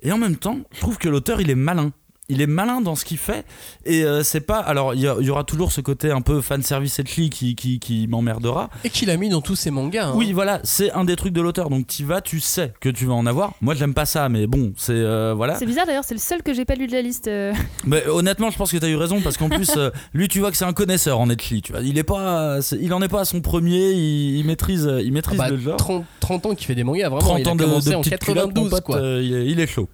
Et 0.02 0.12
en 0.12 0.18
même 0.18 0.38
temps, 0.38 0.60
je 0.72 0.80
trouve 0.80 0.98
que 0.98 1.10
l'auteur, 1.10 1.42
il 1.42 1.50
est 1.50 1.56
malin. 1.56 1.92
Il 2.30 2.42
est 2.42 2.48
malin 2.48 2.82
dans 2.82 2.96
ce 2.98 3.06
qu'il 3.06 3.18
fait. 3.18 3.46
Et 3.86 4.04
euh, 4.04 4.22
c'est 4.22 4.42
pas. 4.42 4.58
Alors, 4.58 4.94
il 4.94 5.00
y, 5.00 5.30
aura 5.30 5.46
toujours 5.46 5.72
ce 5.72 5.80
côté 5.80 6.12
un 6.12 6.20
peu 6.20 6.42
fanservice 6.42 7.00
etchi 7.00 7.30
qui, 7.30 7.56
qui, 7.56 7.80
qui 7.80 8.06
m'emmerdera. 8.08 8.70
Et 8.84 8.90
qu'il 8.90 9.10
a 9.10 9.16
mis 9.16 9.30
dans 9.30 9.40
tous 9.40 9.56
ses 9.56 9.72
mangas. 9.72 10.08
hein. 10.08 10.14
Oui, 10.14 10.34
voilà, 10.34 10.60
c'est 10.66 10.92
un 10.92 11.06
des 11.06 11.16
trucs 11.16 11.32
de 11.32 11.40
l'auteur. 11.40 11.70
Donc, 11.70 11.88
tu 11.88 12.04
vas, 12.04 12.20
tu 12.20 12.42
sais 12.42 12.74
que 12.82 12.90
tu 12.90 13.06
vas 13.06 13.14
en 13.14 13.26
avoir. 13.28 13.54
Moi, 13.62 13.76
j'aime 13.76 13.94
pas 13.94 14.06
ça, 14.06 14.28
mais 14.28 14.46
bon, 14.46 14.74
c'est. 14.76 14.92
euh, 14.92 15.34
voilà. 15.38 15.56
c'est 15.56 15.66
bizarre 15.66 15.86
d'ailleurs, 15.86 16.04
c'est 16.04 16.16
le 16.16 16.20
seul 16.20 16.44
que 16.44 16.54
j'ai 16.54 16.66
pas 16.66 16.76
lu 16.76 16.88
de 16.88 16.92
la 16.92 17.02
liste. 17.02 17.30
euh. 17.30 17.54
Mais 17.86 18.06
honnêtement, 18.08 18.50
je 18.50 18.58
pense 18.58 18.74
que 18.74 18.78
tu 18.78 18.84
as 18.86 18.90
eu 18.90 18.98
raison 18.98 19.22
parce 19.22 19.38
qu'en 19.38 19.48
plus, 19.48 19.72
euh, 19.78 19.90
lui, 20.14 20.28
tu 20.28 20.40
vois 20.40 20.52
que 20.52 20.58
c'est 20.58 20.66
un 20.66 20.74
connaisseur 20.74 21.22
en 21.22 21.30
etchi. 21.30 21.62
Tu 21.62 21.72
vois, 21.72 21.82
il 21.82 21.98
est 21.98 22.04
pas, 22.04 22.62
c'est- 22.62 22.78
il 22.82 22.94
en 22.94 23.02
est 23.02 23.08
pas 23.08 23.22
à 23.22 23.26
son 23.26 23.40
premier. 23.40 23.92
Il, 23.94 24.36
il 24.40 24.44
maîtrise, 24.46 24.84
il 25.02 25.08
Ah 25.08 25.14
maîtrise 25.14 25.38
bah, 25.38 25.50
le 25.50 25.58
genre. 25.58 25.78
30, 25.78 26.04
30 26.20 26.46
ans 26.48 26.56
qu'il 26.56 26.68
fait 26.68 26.76
des 26.76 26.84
mangas, 26.84 27.08
vraiment. 27.08 27.22
30 27.22 27.40
il 27.40 27.48
a 27.48 27.52
ans 27.52 27.56
de, 27.56 27.64
commencé 27.64 27.90
de 27.92 27.96
en 27.96 28.02
petite 28.02 28.20
culotte, 28.20 28.48
mon 28.54 28.64
92, 28.68 28.70
pote, 28.70 28.84
quoi. 28.84 28.98
euh, 28.98 29.22
il, 29.24 29.34
est, 29.34 29.46
il 29.46 29.60
est 29.62 29.68
chaud. 29.68 29.88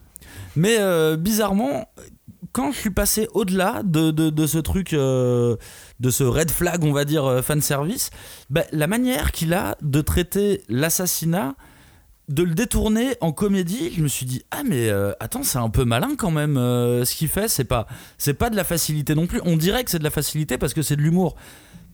Mais 0.56 0.78
euh, 0.80 1.16
bizarrement, 1.18 1.88
quand 2.52 2.72
je 2.72 2.78
suis 2.78 2.90
passé 2.90 3.28
au-delà 3.34 3.82
de, 3.84 4.12
de, 4.12 4.48
ce 4.48 4.58
truc, 4.58 4.94
euh, 4.94 5.56
de 6.00 6.10
ce 6.10 6.24
red 6.24 6.52
flag, 6.52 6.84
on 6.84 6.92
va 6.92 7.06
dire, 7.06 7.26
euh, 7.26 7.42
fan 7.42 7.62
service, 7.62 8.10
bah, 8.50 8.64
la 8.72 8.88
manière 8.88 9.32
qu'il 9.32 9.54
a 9.54 9.78
de 9.82 10.02
traiter 10.02 10.62
l'assassinat, 10.70 11.56
de 12.30 12.44
le 12.44 12.54
détourner 12.54 13.16
en 13.22 13.32
comédie, 13.32 13.92
je 13.96 14.02
me 14.02 14.08
suis 14.08 14.26
dit 14.26 14.44
ah 14.52 14.62
mais 14.66 14.88
euh, 14.88 15.12
attends 15.20 15.44
c'est 15.44 15.58
un 15.58 15.70
peu 15.70 15.84
malin 15.84 16.16
quand 16.18 16.32
même 16.32 16.56
ce 16.56 17.16
qu'il 17.16 17.28
fait 17.28 17.50
c'est 17.50 17.66
pas 17.66 17.86
c'est 18.18 18.34
pas 18.34 18.50
de 18.50 18.56
la 18.56 18.64
facilité 18.64 19.14
non 19.14 19.28
plus 19.28 19.42
on 19.44 19.58
dirait 19.58 19.84
que 19.84 19.92
c'est 19.92 20.00
de 20.00 20.06
la 20.06 20.10
facilité 20.10 20.58
parce 20.58 20.74
que 20.74 20.82
c'est 20.82 20.96
de 20.96 21.02
l'humour 21.02 21.36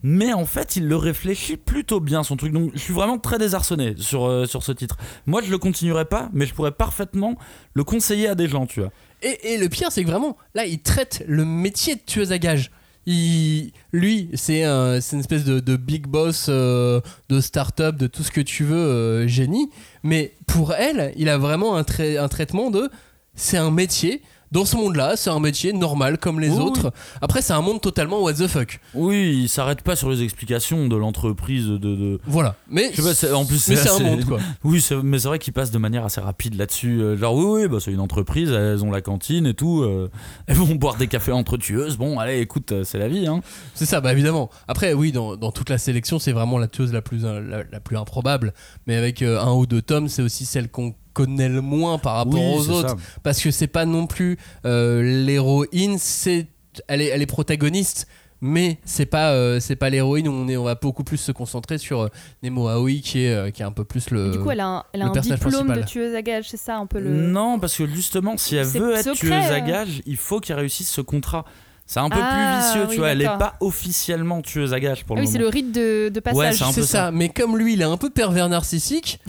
mais 0.02 0.32
en 0.32 0.46
fait 0.46 0.76
il 0.76 0.86
le 0.88 0.96
réfléchit 0.96 1.56
plutôt 1.56 2.00
bien 2.00 2.22
son 2.22 2.36
truc 2.36 2.52
donc 2.52 2.70
je 2.74 2.78
suis 2.78 2.94
vraiment 2.94 3.18
très 3.18 3.38
désarçonné 3.38 3.94
sur, 3.98 4.24
euh, 4.26 4.46
sur 4.46 4.62
ce 4.62 4.72
titre 4.72 4.96
moi 5.26 5.42
je 5.44 5.50
le 5.50 5.58
continuerai 5.58 6.04
pas 6.06 6.30
mais 6.32 6.46
je 6.46 6.54
pourrais 6.54 6.72
parfaitement 6.72 7.36
le 7.74 7.84
conseiller 7.84 8.28
à 8.28 8.34
des 8.34 8.48
gens 8.48 8.66
tu 8.66 8.80
vois 8.80 8.90
Et, 9.22 9.52
et 9.54 9.58
le 9.58 9.68
pire, 9.68 9.92
c'est 9.92 10.02
que 10.02 10.08
vraiment, 10.08 10.36
là, 10.54 10.64
il 10.64 10.80
traite 10.80 11.22
le 11.28 11.44
métier 11.44 11.94
de 11.96 12.00
tueuse 12.06 12.32
à 12.32 12.38
gages. 12.38 12.70
Il, 13.04 13.72
lui, 13.92 14.30
c'est 14.34 14.64
un- 14.64 15.00
c'est 15.02 15.14
une 15.16 15.20
espèce 15.20 15.44
de, 15.44 15.76
big 15.76 16.06
boss 16.06 16.46
euh, 16.48 17.00
de 17.28 17.40
start-up, 17.40 17.96
de 17.96 18.06
tout 18.06 18.22
ce 18.22 18.30
que 18.30 18.40
tu 18.40 18.64
veux, 18.64 18.76
euh, 18.76 19.26
génie. 19.28 19.68
Mais 20.02 20.34
pour 20.46 20.72
elle, 20.72 21.12
il 21.16 21.28
a 21.28 21.36
vraiment 21.36 21.76
un, 21.76 21.84
un 22.18 22.28
traitement 22.28 22.70
de. 22.70 22.88
C'est 23.34 23.58
un 23.58 23.70
métier. 23.70 24.22
Dans 24.52 24.64
ce 24.64 24.76
monde-là, 24.76 25.16
c'est 25.16 25.30
un 25.30 25.38
métier 25.38 25.72
normal 25.72 26.18
comme 26.18 26.40
les 26.40 26.48
Oui, 26.50 26.58
autres. 26.58 26.92
Après, 27.22 27.40
c'est 27.40 27.52
un 27.52 27.60
monde 27.60 27.80
totalement 27.80 28.20
what 28.20 28.34
the 28.34 28.46
fuck. 28.48 28.80
oui 28.94 29.42
il 29.42 29.48
s'arrête 29.48 29.82
pas 29.82 29.94
sur 29.96 30.10
les 30.10 30.22
explications 30.22 30.88
de 30.88 30.96
l'entreprise 30.96 31.66
de, 31.66 31.76
de... 31.78 32.20
Voilà. 32.26 32.56
Mais 32.68 32.90
Je 32.92 33.00
sais 33.00 33.08
pas, 33.08 33.14
c'est- 33.14 33.32
en 33.32 33.44
plus, 33.46 33.58
c'est 33.58 33.88
un 33.88 33.98
monde, 34.00 34.24
quoi. 34.24 34.38
Oui, 34.64 34.84
mais 35.04 35.18
c'est 35.20 35.28
vrai 35.28 35.38
qu'ils 35.38 35.52
passent 35.52 35.70
de 35.70 35.78
manière 35.78 36.04
assez 36.04 36.20
rapide 36.20 36.54
là-dessus. 36.56 37.00
Euh, 37.00 37.16
Genre, 37.16 37.34
oui, 37.34 37.62
oui, 37.62 37.68
bah, 37.68 37.78
c'est 37.80 37.92
une 37.92 38.00
entreprise, 38.00 38.50
elles 38.50 38.84
ont 38.84 38.90
la 38.90 39.00
cantine 39.02 39.46
et 39.46 39.54
tout. 39.54 39.82
euh, 39.82 40.10
elles 40.46 40.56
vont 40.56 40.74
boire 40.74 40.96
des 40.96 41.06
cafés 41.06 41.32
entre 41.32 41.56
tueuses. 41.56 41.96
Bon, 41.96 42.18
allez, 42.18 42.40
écoute, 42.40 42.72
euh, 42.72 42.82
c'est 42.84 42.98
la 42.98 43.08
vie. 43.08 43.26
Hein. 43.28 43.40
C'est 43.74 43.86
ça, 43.86 44.00
bah 44.00 44.12
évidemment. 44.12 44.50
Après, 44.66 44.92
oui, 44.94 45.12
dans, 45.12 45.36
dans 45.36 45.52
toute 45.52 45.70
la 45.70 45.78
sélection, 45.78 46.18
c'est 46.18 46.32
vraiment 46.32 46.58
la 46.58 46.66
tueuse 46.66 46.92
la 46.92 47.02
plus, 47.02 47.22
la, 47.22 47.62
la 47.70 47.80
plus 47.80 47.96
improbable. 47.96 48.52
Mais 48.86 48.96
avec 48.96 49.22
euh, 49.22 49.40
un 49.40 49.52
ou 49.52 49.66
deux 49.66 49.82
tomes, 49.82 50.08
c'est 50.08 50.22
aussi 50.22 50.44
celle 50.44 50.68
qu'on 50.70 50.94
connaît 51.12 51.48
le 51.48 51.60
moins 51.60 51.98
par 51.98 52.16
rapport 52.16 52.34
Oui, 52.34 52.54
aux 52.58 52.70
autres. 52.70 52.90
ça. 52.90 52.96
Parce 53.22 53.40
que 53.40 53.50
c'est 53.50 53.66
pas 53.66 53.84
non 53.84 54.06
plus 54.06 54.38
euh, 54.64 55.02
l'héroïne, 55.24 55.98
c'est 55.98 56.46
elle 56.88 57.02
est, 57.02 57.06
elle 57.06 57.22
est 57.22 57.26
protagoniste. 57.26 58.06
Mais 58.42 58.78
c'est 58.86 59.06
pas 59.06 59.32
euh, 59.32 59.60
c'est 59.60 59.76
pas 59.76 59.90
l'héroïne 59.90 60.26
on 60.26 60.48
est 60.48 60.56
on 60.56 60.64
va 60.64 60.74
beaucoup 60.74 61.04
plus 61.04 61.18
se 61.18 61.30
concentrer 61.30 61.76
sur 61.76 62.00
euh, 62.00 62.08
Nemo 62.42 62.68
Aoi 62.68 63.00
qui 63.02 63.24
est 63.24 63.34
euh, 63.34 63.50
qui 63.50 63.60
est 63.60 63.66
un 63.66 63.70
peu 63.70 63.84
plus 63.84 64.10
le 64.10 64.30
du 64.30 64.38
coup, 64.38 64.50
elle 64.50 64.60
a 64.60 64.66
un, 64.66 64.84
elle 64.94 65.02
a 65.02 65.06
un 65.08 65.10
diplôme 65.10 65.38
principal. 65.50 65.80
de 65.80 65.84
tueuse 65.84 66.14
à 66.14 66.22
gages, 66.22 66.48
c'est 66.48 66.56
ça 66.56 66.78
un 66.78 66.86
peu 66.86 67.00
le. 67.00 67.10
Non, 67.10 67.58
parce 67.58 67.76
que 67.76 67.86
justement, 67.86 68.38
si 68.38 68.56
elle 68.56 68.64
veut 68.64 68.94
être 68.94 69.14
secret, 69.14 69.28
tueuse 69.28 69.32
à 69.32 69.56
euh. 69.56 69.60
gages, 69.60 70.00
il 70.06 70.16
faut 70.16 70.40
qu'elle 70.40 70.56
réussisse 70.56 70.90
ce 70.90 71.02
contrat. 71.02 71.44
C'est 71.92 71.98
un 71.98 72.08
peu 72.08 72.20
Ah, 72.22 72.60
plus 72.62 72.66
vicieux, 72.68 72.82
tu 72.84 72.90
oui, 72.90 72.96
vois. 72.98 73.08
Elle 73.08 73.20
est 73.20 73.24
d'accord. 73.24 73.38
pas 73.38 73.54
officiellement 73.58 74.42
tueuse 74.42 74.72
à 74.72 74.78
gages 74.78 75.02
pour 75.04 75.16
Ah 75.16 75.20
le 75.22 75.26
oui, 75.26 75.32
c'est 75.32 75.38
moment. 75.40 75.50
le 75.50 75.54
rite 75.56 75.72
de, 75.72 76.08
de 76.08 76.14
Ouais, 76.14 76.20
passage. 76.20 76.54
c'est 76.58 76.64
un 76.64 76.70
c'est 76.72 76.82
ça. 76.82 76.86
ça. 77.06 77.10
mais 77.10 77.30
comme 77.30 77.58
lui 77.58 77.72
il 77.72 77.80
est 77.80 77.84
un 77.84 77.96
peu 77.96 78.10
pervers 78.10 78.48
narcissique 78.48 79.18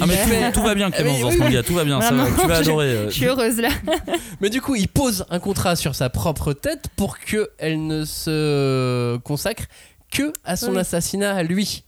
Ah, 0.00 0.04
mais 0.06 0.50
tout, 0.52 0.60
tout 0.60 0.66
va 0.66 0.74
bien, 0.74 0.90
Clémence, 0.90 1.20
dans 1.22 1.30
ce 1.30 1.38
manga, 1.38 1.62
tout 1.62 1.72
va 1.74 1.84
bien. 1.84 2.00
ça 2.02 2.12
Vraiment, 2.12 2.36
tu 2.38 2.46
vas 2.46 2.54
je- 2.56 2.60
adorer. 2.68 2.86
euh. 2.86 3.04
Je 3.08 3.14
suis 3.14 3.24
heureuse 3.24 3.56
là. 3.56 3.70
Mais 4.42 4.50
du 4.50 4.60
coup, 4.60 4.74
il 4.76 4.86
pose 4.88 5.24
un 5.30 5.38
contrat 5.40 5.74
sur 5.74 5.94
sa 5.94 6.10
propre 6.10 6.52
tête 6.52 6.88
pour 6.96 7.18
que 7.18 7.48
elle 7.58 7.84
ne 7.86 8.04
se 8.04 9.16
consacre 9.24 9.64
que 10.12 10.32
à 10.44 10.56
son 10.56 10.72
Oui. 10.72 10.78
assassinat 10.80 11.34
à 11.34 11.42
lui. 11.42 11.82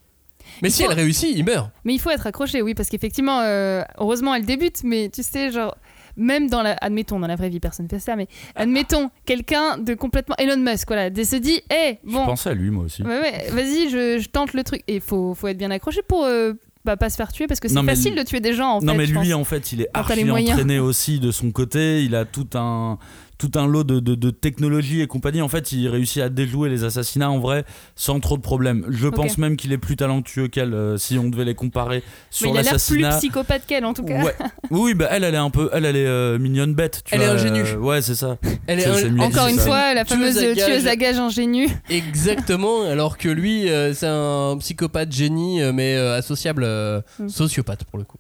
Mais 0.63 0.71
Il 0.71 0.73
si 0.73 0.85
faut- 0.85 0.91
elle 0.91 0.97
réussit, 0.97 1.31
il 1.37 1.45
meurt. 1.45 1.71
Mais 1.85 1.95
il 1.95 1.99
faut 2.01 2.11
être 2.11 2.27
accroché, 2.27 2.63
oui, 2.63 2.75
parce 2.75 2.89
qu'effectivement, 2.89 3.41
euh, 3.43 3.83
heureusement, 3.99 4.35
elle 4.35 4.45
débute, 4.47 4.83
mais 4.83 5.11
tu 5.11 5.23
sais, 5.23 5.53
genre, 5.53 5.77
même 6.21 6.49
dans 6.49 6.63
la. 6.63 6.75
Admettons, 6.81 7.19
dans 7.19 7.27
la 7.27 7.35
vraie 7.37 7.49
vie, 7.49 7.59
personne 7.61 7.87
ne 7.87 7.91
fait 7.91 7.99
ça, 7.99 8.15
mais 8.15 8.29
admettons, 8.55 9.11
quelqu'un 9.27 9.79
de 9.79 9.95
complètement. 9.95 10.37
Elon 10.39 10.59
Musk, 10.59 10.87
voilà, 10.89 11.11
de 11.11 11.25
se 11.25 11.37
dit, 11.37 11.61
hé, 11.71 11.99
Je 12.07 12.13
bon, 12.13 12.27
pensais 12.27 12.51
à 12.51 12.55
lui, 12.55 12.71
moi 12.71 12.85
aussi. 12.85 13.03
ouais, 13.03 13.21
ouais, 13.21 13.47
vas-y, 13.51 13.89
je, 13.91 14.19
je 14.23 14.29
tente 14.29 14.53
le 14.53 14.63
truc. 14.63 14.83
Et 14.87 14.97
il 14.97 15.01
faut, 15.01 15.35
faut 15.35 15.49
être 15.49 15.59
bien 15.59 15.71
accroché 15.71 16.03
pour 16.07 16.25
euh, 16.25 16.53
bah, 16.85 16.97
pas 16.97 17.11
se 17.11 17.17
faire 17.17 17.33
tuer, 17.33 17.47
parce 17.47 17.59
que 17.61 17.69
c'est 17.69 17.75
Non, 17.75 17.83
mais 17.83 17.95
facile 17.95 18.13
lui- 18.15 18.21
de 18.21 18.25
tuer 18.29 18.41
des 18.41 18.53
gens, 18.53 18.77
en 18.77 18.81
non 18.81 18.93
fait. 18.93 18.99
mais 18.99 19.07
je 19.07 19.19
lui 19.19 19.35
en 19.35 19.45
fait 19.45 19.73
il 19.73 19.81
est 19.83 19.89
archi 19.95 20.31
entraîné 20.31 20.79
aussi 20.79 21.19
de 21.21 21.31
son 21.31 21.51
côté 21.51 22.03
il 22.05 22.15
a 22.15 22.25
tout 22.25 22.49
un 22.55 22.99
tout 23.41 23.51
un 23.59 23.67
lot 23.67 23.85
de, 23.85 24.01
de, 24.01 24.15
de 24.15 24.31
technologie 24.31 25.01
et 25.01 25.07
compagnie 25.07 25.41
en 25.41 25.49
fait 25.49 25.73
il 25.73 25.89
réussit 25.89 26.23
à 26.23 26.29
déjouer 26.29 26.69
les 26.69 26.85
assassinats 26.85 27.31
en 27.31 27.39
vrai 27.39 27.65
sans 27.97 28.21
trop 28.21 28.37
de 28.37 28.43
problèmes 28.43 28.85
je 28.91 29.09
pense 29.09 29.39
même 29.39 29.57
qu'il 29.57 29.73
est 29.73 29.79
plus 29.79 29.97
talentueux 29.97 30.47
qu'elle 30.49 30.75
euh, 30.75 30.99
si 30.99 31.19
on 31.19 31.31
devait 31.31 31.47
les 31.47 31.55
comparer 31.55 32.03
Mais 32.07 32.13
sur 32.31 32.47
il 32.49 32.51
a 32.59 32.63
l'air 32.63 32.73
plus 32.73 32.73
l'assassinat 32.99 33.17
psychopathe 33.19 33.67
qu'elle, 33.67 33.85
en 33.87 33.95
tout 33.95 34.05
cas. 34.05 34.23
Ouais. 34.23 34.35
oui 34.71 34.93
bah 34.95 35.09
elle 35.11 35.25
elle 35.25 35.35
est 35.35 35.39
un 35.39 35.51
peu 35.51 35.71
elle 35.73 35.87
elle 35.87 35.97
est 35.97 36.07
euh, 36.07 36.39
mignonne 36.39 36.75
bête 36.75 37.01
tu 37.05 37.15
Elle 37.15 37.23
est 37.23 37.27
ingénue. 37.27 37.63
euh, 37.65 37.77
ouais 37.79 38.03
c'est 38.03 38.15
ça 38.15 38.37
Elle 38.67 38.81
est 38.81 38.87
Encore 39.21 39.49
une 39.49 39.57
ça. 39.57 39.65
fois, 39.65 39.95
la 39.95 40.05
Tueuse 40.05 40.19
fameuse 40.19 40.39
à 40.39 40.55
tueuse 40.67 40.87
à 40.87 40.97
gages 40.97 41.19
ingénue. 41.19 41.67
Exactement, 41.89 42.83
alors 42.85 43.17
que 43.19 43.29
lui, 43.29 43.69
euh, 43.71 43.95
c'est 43.95 44.07
un 44.09 44.57
psychopathe 44.61 45.13
génie, 45.13 45.61
mais 45.73 45.97
euh, 45.97 46.17
associable 46.19 46.63
euh, 46.65 47.01
Mm. 47.19 47.29
sociopathe 47.29 47.85
pour 47.85 47.99
le 47.99 48.05
coup. 48.05 48.19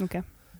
Ok. 0.00 0.16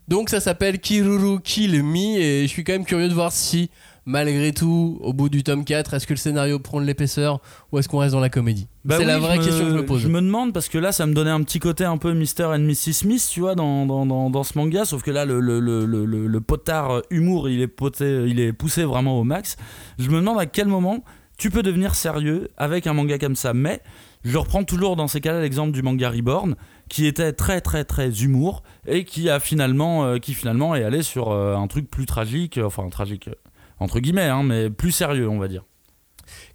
Donc 0.09 0.31
ça 0.31 0.41
s'appelle 0.41 0.81
Kiruru 0.81 1.41
Kill 1.41 1.83
Me, 1.83 2.19
et 2.19 2.43
je 2.43 2.47
suis 2.49 2.65
quand 2.65 2.73
même 2.73 2.85
curieux 2.85 3.09
de 3.09 3.15
voir 3.15 3.31
si, 3.33 3.71
malgré 4.05 4.53
tout, 4.53 4.99
au 5.01 5.13
bout 5.13 5.29
du 5.29 5.43
tome 5.43 5.65
4, 5.65 5.95
est-ce 5.95 6.07
que 6.07 6.13
le 6.13 6.19
scénario 6.19 6.59
prend 6.59 6.81
de 6.81 6.87
l'épaisseur, 6.87 7.41
ou 7.71 7.79
est-ce 7.79 7.89
qu'on 7.89 7.99
reste 7.99 8.15
dans 8.15 8.21
la 8.21 8.29
comédie? 8.29 8.69
Bah 8.85 8.97
C'est 8.99 9.05
la 9.05 9.19
vraie 9.19 9.39
question 9.39 9.65
que 9.65 9.71
je 9.71 9.77
me 9.77 9.87
pose. 9.87 10.01
Je 10.01 10.09
me 10.09 10.21
demande 10.21 10.53
parce 10.53 10.69
que 10.69 10.79
là, 10.79 10.93
ça 10.93 11.07
me 11.07 11.15
donnait 11.15 11.31
un 11.31 11.43
petit 11.43 11.59
côté 11.59 11.85
un 11.85 11.97
peu 11.99 12.13
Mr. 12.13 12.45
and 12.47 12.61
Mrs. 12.61 12.93
Smith, 12.93 13.27
tu 13.31 13.41
vois, 13.41 13.55
dans, 13.55 13.87
dans, 13.87 14.07
dans, 14.07 14.31
dans 14.31 14.43
ce 14.43 14.59
manga. 14.59 14.85
Sauf 14.85 15.03
que 15.03 15.11
là, 15.11 15.25
le, 15.25 15.41
le, 15.41 15.61
le, 15.61 15.85
le, 16.07 16.41
potard 16.41 17.03
humour, 17.11 17.49
il 17.49 17.61
est, 17.61 17.69
poté, 17.69 18.25
il 18.27 18.41
est 18.41 18.53
poussé 18.53 18.85
vraiment 18.85 19.19
au 19.19 19.25
max. 19.25 19.57
Je 19.99 20.09
me 20.09 20.17
demande 20.17 20.41
à 20.41 20.47
quel 20.47 20.67
moment 20.67 21.05
tu 21.39 21.51
peux 21.51 21.63
devenir 21.63 21.95
sérieux 21.95 22.49
avec 22.57 22.87
un 22.87 22.93
manga 22.93 23.19
comme 23.19 23.37
ça. 23.37 23.55
Mais 23.55 23.81
je 24.25 24.39
reprends 24.39 24.65
toujours 24.65 24.97
dans 24.97 25.09
ces 25.09 25.21
cas-là 25.21 25.41
l'exemple 25.41 25.73
du 25.73 25.83
manga 25.83 26.11
Reborn, 26.11 26.55
qui 26.89 27.07
était 27.07 27.33
très 27.33 27.61
très 27.61 27.85
très 27.85 28.23
humour 28.23 28.63
et 28.87 29.05
qui 29.05 29.29
a 29.31 29.41
finalement, 29.41 30.05
euh, 30.05 30.19
qui 30.19 30.35
finalement 30.35 30.75
est 30.75 30.85
allé 30.85 31.03
sur 31.03 31.31
euh, 31.31 31.57
un 31.57 31.67
truc 31.67 31.91
plus 31.91 32.07
tragique, 32.07 32.59
enfin 32.63 32.89
tragique 32.89 33.29
entre 33.83 34.01
guillemets, 34.01 34.23
hein, 34.23 34.43
mais 34.43 34.71
plus 34.71 34.93
sérieux, 34.93 35.29
on 35.29 35.39
va 35.39 35.49
dire. 35.49 35.65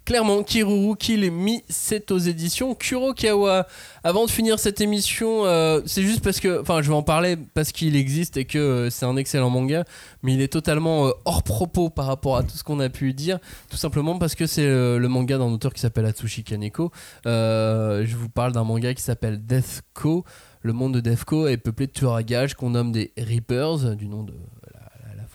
Clairement, 0.08 0.42
Kiruru 0.42 0.96
Kill 0.96 1.30
Mi, 1.30 1.62
c'est 1.68 2.10
aux 2.10 2.18
éditions 2.18 2.74
Kurokawa. 2.74 3.66
Avant 4.02 4.24
de 4.24 4.30
finir 4.30 4.58
cette 4.58 4.80
émission, 4.80 5.44
euh, 5.44 5.82
c'est 5.84 6.02
juste 6.02 6.24
parce 6.24 6.40
que, 6.40 6.62
enfin, 6.62 6.80
je 6.80 6.88
vais 6.88 6.94
en 6.94 7.02
parler 7.02 7.36
parce 7.52 7.72
qu'il 7.72 7.94
existe 7.94 8.38
et 8.38 8.46
que 8.46 8.58
euh, 8.58 8.90
c'est 8.90 9.04
un 9.04 9.16
excellent 9.16 9.50
manga, 9.50 9.84
mais 10.22 10.32
il 10.32 10.40
est 10.40 10.50
totalement 10.50 11.08
euh, 11.08 11.10
hors 11.26 11.42
propos 11.42 11.90
par 11.90 12.06
rapport 12.06 12.38
à 12.38 12.42
tout 12.42 12.56
ce 12.56 12.64
qu'on 12.64 12.80
a 12.80 12.88
pu 12.88 13.12
dire, 13.12 13.38
tout 13.68 13.76
simplement 13.76 14.18
parce 14.18 14.34
que 14.34 14.46
c'est 14.46 14.66
le 14.66 15.06
manga 15.08 15.36
d'un 15.36 15.44
auteur 15.44 15.74
qui 15.74 15.80
s'appelle 15.80 16.06
Atsushi 16.06 16.42
Kaneko. 16.42 16.90
Je 17.26 18.16
vous 18.16 18.30
parle 18.30 18.52
d'un 18.52 18.64
manga 18.64 18.94
qui 18.94 19.02
s'appelle 19.02 19.44
Deathco. 19.44 20.24
Le 20.62 20.72
monde 20.72 20.94
de 20.94 21.00
Deathco 21.00 21.48
est 21.48 21.58
peuplé 21.58 21.86
de 21.86 21.92
tueurs 21.92 22.14
à 22.14 22.22
gages 22.22 22.54
qu'on 22.54 22.70
nomme 22.70 22.92
des 22.92 23.12
Reapers, 23.18 23.94
du 23.94 24.08
nom 24.08 24.22
de 24.22 24.32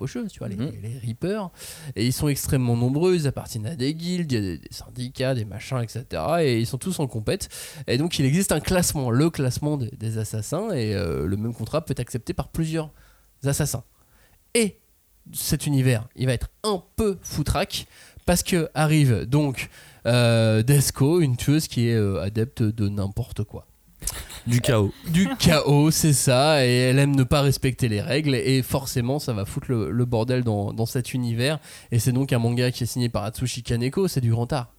tu 0.05 0.39
vois, 0.39 0.47
les, 0.47 0.55
les 0.55 0.99
Reapers. 0.99 1.49
Et 1.95 2.05
ils 2.05 2.13
sont 2.13 2.27
extrêmement 2.27 2.75
nombreux, 2.75 3.15
ils 3.15 3.27
appartiennent 3.27 3.65
à 3.65 3.75
des 3.75 3.93
guildes, 3.93 4.31
il 4.31 4.35
y 4.35 4.37
a 4.37 4.41
des, 4.41 4.57
des 4.57 4.69
syndicats, 4.71 5.33
des 5.33 5.45
machins, 5.45 5.79
etc. 5.81 6.21
Et 6.41 6.59
ils 6.59 6.67
sont 6.67 6.77
tous 6.77 6.99
en 6.99 7.07
compète. 7.07 7.49
Et 7.87 7.97
donc 7.97 8.19
il 8.19 8.25
existe 8.25 8.51
un 8.51 8.59
classement, 8.59 9.09
le 9.09 9.29
classement 9.29 9.77
des, 9.77 9.89
des 9.91 10.17
assassins, 10.17 10.71
et 10.71 10.95
euh, 10.95 11.25
le 11.25 11.37
même 11.37 11.53
contrat 11.53 11.83
peut 11.83 11.91
être 11.91 11.99
accepté 11.99 12.33
par 12.33 12.49
plusieurs 12.49 12.91
assassins. 13.43 13.83
Et 14.53 14.79
cet 15.31 15.65
univers, 15.65 16.07
il 16.15 16.27
va 16.27 16.33
être 16.33 16.49
un 16.63 16.83
peu 16.95 17.17
foutraque, 17.21 17.87
parce 18.25 18.43
que 18.43 18.69
arrive 18.73 19.25
donc 19.25 19.69
euh, 20.05 20.63
Desco, 20.63 21.21
une 21.21 21.37
tueuse 21.37 21.67
qui 21.67 21.87
est 21.87 21.95
euh, 21.95 22.21
adepte 22.21 22.61
de 22.63 22.89
n'importe 22.89 23.43
quoi 23.43 23.67
Du 24.45 24.59
chaos. 24.59 24.93
du 25.07 25.29
chaos, 25.39 25.89
c'est 25.91 26.11
ça, 26.11 26.65
et 26.65 26.75
elle 26.75 26.99
aime 26.99 27.15
ne 27.15 27.23
pas 27.23 27.41
respecter 27.41 27.87
les 27.87 28.01
règles, 28.01 28.35
et 28.35 28.61
forcément 28.61 29.19
ça 29.19 29.31
va 29.31 29.45
foutre 29.45 29.71
le, 29.71 30.05
bordel 30.05 30.43
dans, 30.43 30.73
dans 30.73 30.85
cet 30.85 31.13
univers, 31.13 31.59
et 31.91 31.99
c'est 31.99 32.11
donc 32.11 32.33
un 32.33 32.39
manga 32.39 32.71
qui 32.71 32.83
est 32.83 32.87
signé 32.87 33.07
par 33.07 33.23
Atsushi 33.23 33.63
Kaneko, 33.63 34.09
c'est 34.09 34.21
du 34.21 34.31
grand 34.31 34.51
art. 34.51 34.72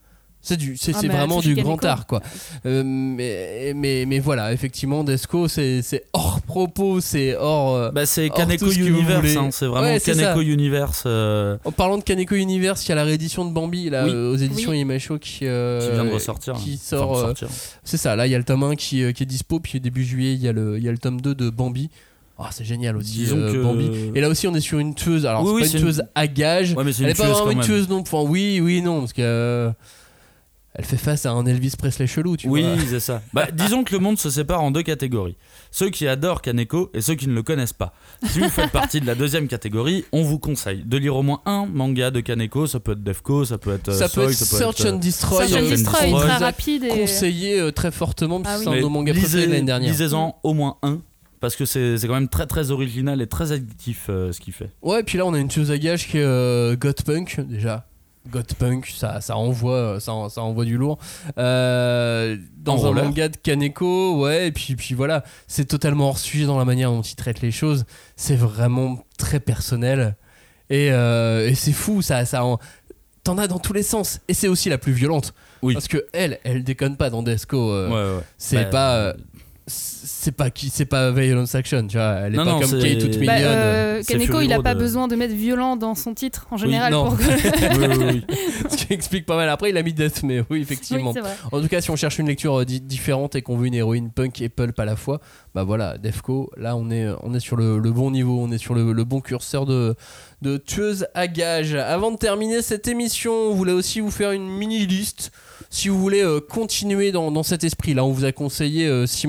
C'est 0.47 0.59
du, 0.59 0.77
c'est 0.77 0.93
Ah, 0.95 0.99
c'est 1.01 1.09
vraiment 1.09 1.41
du 1.41 1.55
grand 1.55 1.83
art 1.87 2.07
quoi. 2.07 2.21
Euh, 2.67 2.83
mais, 2.85 3.73
mais, 3.75 4.05
mais 4.07 4.19
voilà, 4.19 4.53
effectivement, 4.53 5.03
Desco 5.03 5.49
c'est 5.49 5.81
c'est 5.81 6.05
hors 6.13 6.43
propos, 6.43 7.01
c'est 7.01 7.35
hors. 7.35 7.75
euh, 7.75 7.91
Bah, 7.91 8.05
c'est 8.05 8.29
Kaneko 8.29 8.71
ce 8.71 8.79
Universe, 8.79 9.37
hein, 9.37 9.49
c'est 9.51 9.65
vraiment 9.65 9.87
Ouais, 9.87 9.99
Kaneko 10.01 10.41
ça. 10.41 10.43
Universe 10.43 11.03
euh, 11.07 11.57
En 11.65 11.73
parlant 11.73 11.97
de 11.97 12.03
Kaneko 12.03 12.35
Universe, 12.35 12.85
il 12.85 12.91
y 12.91 12.93
a 12.93 12.95
la 12.97 13.05
réédition 13.05 13.47
de 13.47 13.53
Bambi 13.55 13.89
là, 13.89 14.05
Oui. 14.05 14.11
euh, 14.13 14.33
aux 14.33 14.37
éditions 14.37 14.73
Oui. 14.73 14.81
Imasho 14.81 15.19
qui, 15.19 15.41
euh, 15.47 15.81
qui 15.81 15.95
vient 15.95 16.05
de 16.05 16.11
ressortir. 16.13 16.53
qui 16.55 16.73
hein. 16.75 16.79
sort, 16.79 17.11
Enfin, 17.13 17.33
euh. 17.43 17.47
C'est 17.83 17.97
ça, 17.97 18.15
là 18.15 18.27
il 18.27 18.31
y 18.31 18.35
a 18.35 18.39
le 18.39 18.45
tome 18.45 18.65
1 18.65 18.75
qui, 18.77 19.03
euh, 19.03 19.13
qui 19.13 19.23
est 19.23 19.27
dispo, 19.27 19.61
puis 19.61 19.81
début 19.81 20.05
juillet 20.05 20.35
il 20.35 20.43
y, 20.43 20.49
a 20.49 20.53
le- 20.53 20.77
il 20.77 20.85
y 20.85 20.89
a 20.91 20.93
le 20.93 20.99
tome 20.99 21.23
2 21.23 21.35
de 21.35 21.49
Bambi. 21.49 21.89
Ah, 22.39 22.51
c'est 22.51 22.65
génial 22.65 22.97
aussi, 22.99 23.13
Disons 23.13 23.39
euh, 23.39 23.51
que- 23.53 23.63
Bambi. 23.63 23.91
Et 24.15 24.21
là 24.21 24.29
aussi 24.29 24.47
on 24.47 24.55
est 24.55 24.61
sur 24.61 24.79
une 24.79 24.95
tueuse, 24.95 25.25
alors 25.25 25.43
Oui, 25.43 25.49
c'est 25.49 25.55
oui, 25.55 25.61
pas 25.63 25.67
c'est 25.69 25.73
une 25.75 25.79
une- 25.79 25.85
tueuse 25.87 26.03
à 26.15 26.27
gage, 26.27 26.75
Ouais, 26.75 26.85
mais 26.85 26.93
c'est 26.93 27.05
elle 27.05 27.15
pas 27.15 27.25
tueuse 27.25 27.37
vraiment 27.39 27.51
une 27.63 27.67
tueuse 27.67 27.89
non, 27.89 28.01
enfin 28.01 28.21
oui, 28.29 28.61
oui, 28.63 28.83
non, 28.83 29.01
parce 29.01 29.15
que... 29.15 29.23
euh, 29.23 29.71
elle 30.75 30.85
fait 30.85 30.97
face 30.97 31.25
à 31.25 31.31
un 31.31 31.47
Elvis 31.47 31.75
Presley 31.79 32.07
chelou, 32.07 32.37
tu 32.37 32.49
Oui, 32.49 32.63
vois. 32.63 32.77
c'est 32.89 33.01
ça. 33.01 33.23
Bah, 33.33 33.47
disons 33.53 33.85
que 33.85 33.93
le 33.95 34.01
monde 34.01 34.19
se 34.19 34.29
sépare 34.31 34.63
en 34.63 34.71
deux 34.71 34.83
catégories. 34.83 35.37
Ceux 35.71 35.91
qui 35.91 36.07
adorent 36.09 36.43
Kaneko 36.43 36.91
et 36.95 37.01
ceux 37.01 37.15
qui 37.15 37.29
ne 37.29 37.35
le 37.35 37.43
connaissent 37.43 37.73
pas. 37.73 37.95
Si 38.27 38.41
vous 38.41 38.49
faites 38.49 38.71
partie 38.73 39.01
de 39.01 39.07
la 39.07 39.15
deuxième 39.15 39.47
catégorie, 39.49 40.05
on 40.13 40.23
vous 40.23 40.39
conseille 40.39 40.83
de 40.85 40.97
lire 40.97 41.17
au 41.17 41.23
moins 41.23 41.41
un 41.47 41.67
manga 41.67 42.11
de 42.11 42.21
Kaneko. 42.21 42.67
Ça 42.67 42.81
peut 42.81 42.93
être 42.93 43.03
Defco, 43.03 43.45
ça 43.45 43.59
peut 43.59 43.75
être 43.75 43.89
euh, 43.91 43.93
Ça 43.99 44.09
peut 44.09 44.23
être 44.25 44.33
ça 44.33 44.45
Search 44.59 44.81
être, 44.81 44.93
and 44.93 44.97
euh, 44.97 45.01
Destroy, 45.01 45.47
Search 45.49 45.61
and 45.63 45.65
euh, 45.67 45.71
Destroy, 45.71 46.01
Destroy. 46.11 46.21
très 46.21 46.37
rapide 46.37 46.85
et. 46.85 46.89
conseillé 46.89 47.73
très 47.73 47.91
fortement, 47.91 48.41
parce 48.41 48.57
Ah 48.57 48.59
oui. 48.59 48.65
c'est 48.65 48.71
un 48.73 48.77
de 48.77 48.81
nos 48.83 48.89
mangas 48.91 49.13
préférés 49.15 49.47
de 49.47 49.53
l'année 49.53 49.63
dernière. 49.67 49.91
Lisez-en 49.91 50.37
au 50.43 50.55
moins 50.55 50.77
un. 50.83 51.01
Parce 51.41 51.57
que 51.57 51.67
c'est 51.67 51.99
quand 52.07 52.15
même 52.15 52.29
très 52.31 52.47
très 52.47 52.71
original 52.71 53.21
et 53.21 53.27
très 53.27 53.53
addictif 53.53 54.07
euh, 54.09 54.33
ce 54.33 54.41
qu'il 54.41 54.55
fait. 54.55 54.71
Ouais, 54.81 55.01
et 55.01 55.03
puis 55.03 55.19
là 55.19 55.27
on 55.27 55.35
a 55.35 55.39
une 55.39 55.49
gage 55.49 56.09
qui 56.09 56.17
est 56.17 56.23
euh, 56.23 56.75
Gotpunk 56.75 57.39
déjà. 57.47 57.87
Gotpunk, 58.31 58.87
ça, 58.87 59.21
ça 59.21 59.37
envoie, 59.37 59.99
ça, 60.01 60.13
ça 60.31 60.43
envoie 60.43 60.65
du 60.65 60.77
lourd. 60.77 60.99
Euh, 61.39 62.37
dans 62.57 62.75
En 62.75 62.85
un 62.85 62.89
roller. 62.89 63.05
manga 63.05 63.29
de 63.29 63.37
Kaneko, 63.37 64.21
ouais, 64.23 64.49
et 64.49 64.53
puis, 64.53 64.77
puis 64.77 64.95
voilà, 64.95 65.25
c'est 65.47 65.67
totalement 65.67 66.09
hors 66.09 66.19
sujet 66.19 66.47
dans 66.47 66.59
la 66.59 66.65
manière 66.65 66.91
dont 66.91 67.03
il 67.03 67.15
traite 67.17 67.41
les 67.43 67.51
choses. 67.51 67.85
C'est 68.17 68.37
vraiment 68.37 69.05
très 69.19 69.41
personnel. 69.41 70.17
Et, 70.71 70.91
euh, 70.91 71.49
et 71.49 71.55
c'est 71.55 71.73
fou, 71.73 72.01
ça, 72.03 72.25
ça 72.25 72.45
en- 72.45 72.59
T'en 73.23 73.39
as 73.39 73.47
dans 73.47 73.59
tous 73.59 73.73
les 73.73 73.83
sens. 73.83 74.21
Et 74.29 74.35
c'est 74.35 74.49
aussi 74.49 74.69
la 74.69 74.77
plus 74.77 74.93
violente. 74.93 75.33
Oui. 75.63 75.73
Parce 75.73 75.89
que 75.89 76.05
elle, 76.13 76.41
elle 76.45 76.63
déconne 76.63 76.99
pas 76.99 77.09
dans 77.09 77.23
Desco. 77.23 77.71
euh, 77.73 77.89
ouais, 77.89 78.17
ouais. 78.19 78.23
C'est 78.37 78.65
Bah, 78.65 79.13
pas. 79.13 79.15
Euh, 79.67 79.71
c'est 79.71 80.33
pas 80.33 80.51
qui 80.51 80.69
c'est 80.71 80.85
pas 80.85 81.11
Violence 81.11 81.55
Action 81.55 81.87
tu 81.87 81.97
vois 81.97 82.13
elle 82.25 82.35
est 82.35 82.37
Non, 82.37 82.45
pas 82.45 82.51
non, 82.53 82.61
comme 82.61 82.81
Kay 82.81 82.99
toute 82.99 83.11
mignonne 83.17 83.27
Bah, 83.27 83.41
euh, 83.43 84.03
Kaneko, 84.03 84.33
Fury 84.33 84.45
il 84.47 84.53
a 84.53 84.61
pas 84.63 84.73
euh. 84.73 84.75
besoin 84.75 85.09
de 85.09 85.17
mettre 85.17 85.35
violent 85.35 85.77
dans 85.77 85.95
son 85.95 86.13
titre 86.15 86.47
en 86.51 86.57
général. 86.57 86.93
non. 86.93 87.07
pour 87.11 87.17
que- 87.19 87.25
oui, 87.25 87.97
oui, 87.99 88.23
oui. 88.29 88.37
ce 88.71 88.77
qui 88.77 88.93
explique 88.93 89.25
pas 89.27 89.37
mal 89.37 89.49
après 89.49 89.71
il 89.71 89.77
a 89.77 89.83
mis 89.83 89.93
Death 89.95 90.23
mais 90.23 90.41
oui 90.41 90.47
oui, 90.51 90.61
effectivement. 90.61 91.15
En 91.51 91.61
tout 91.61 91.69
cas, 91.69 91.81
si 91.81 91.91
on 91.91 91.97
cherche 91.97 92.19
une 92.19 92.27
lecture 92.29 92.61
euh, 92.61 92.65
di- 92.65 92.81
différente 92.81 93.35
et 93.35 93.43
qu'on 93.43 93.57
veut 93.57 93.67
une 93.67 93.75
héroïne 93.75 94.11
punk 94.11 94.41
et 94.41 94.49
pulp 94.49 94.79
à 94.79 94.85
la 94.85 94.95
fois, 94.97 95.21
bah 95.55 95.65
voilà, 95.65 95.99
Defco, 95.99 96.51
là 96.57 96.77
on 96.77 96.91
est, 96.91 97.07
on 97.23 97.35
est 97.35 97.41
sur 97.41 97.57
le, 97.57 97.79
le 97.79 97.91
bon 97.91 98.11
niveau, 98.11 98.39
on 98.41 98.53
est 98.53 98.59
sur 98.59 98.75
le, 98.75 98.93
le 98.93 99.05
bon 99.05 99.21
curseur 99.21 99.67
de, 99.67 99.95
de 100.43 100.57
tueuse 100.59 101.07
à 101.15 101.27
gages. 101.27 101.75
Avant 101.75 102.11
de 102.13 102.17
terminer 102.19 102.63
cette 102.63 102.87
émission, 102.87 103.33
on 103.33 103.55
voulait 103.55 103.73
aussi 103.73 104.01
vous 104.01 104.11
faire 104.13 104.31
une 104.33 104.47
mini 104.47 104.87
liste. 104.87 105.33
Si 105.71 105.89
vous 105.89 105.99
voulez 106.01 106.23
euh, 106.23 106.41
continuer 106.41 107.11
dans, 107.11 107.33
dans 107.33 107.43
cet 107.43 107.65
esprit, 107.65 107.95
là 107.95 108.05
on 108.05 108.13
vous 108.13 108.25
a 108.25 108.31
conseillé 108.33 108.87
euh, 108.87 109.07
six 109.07 109.27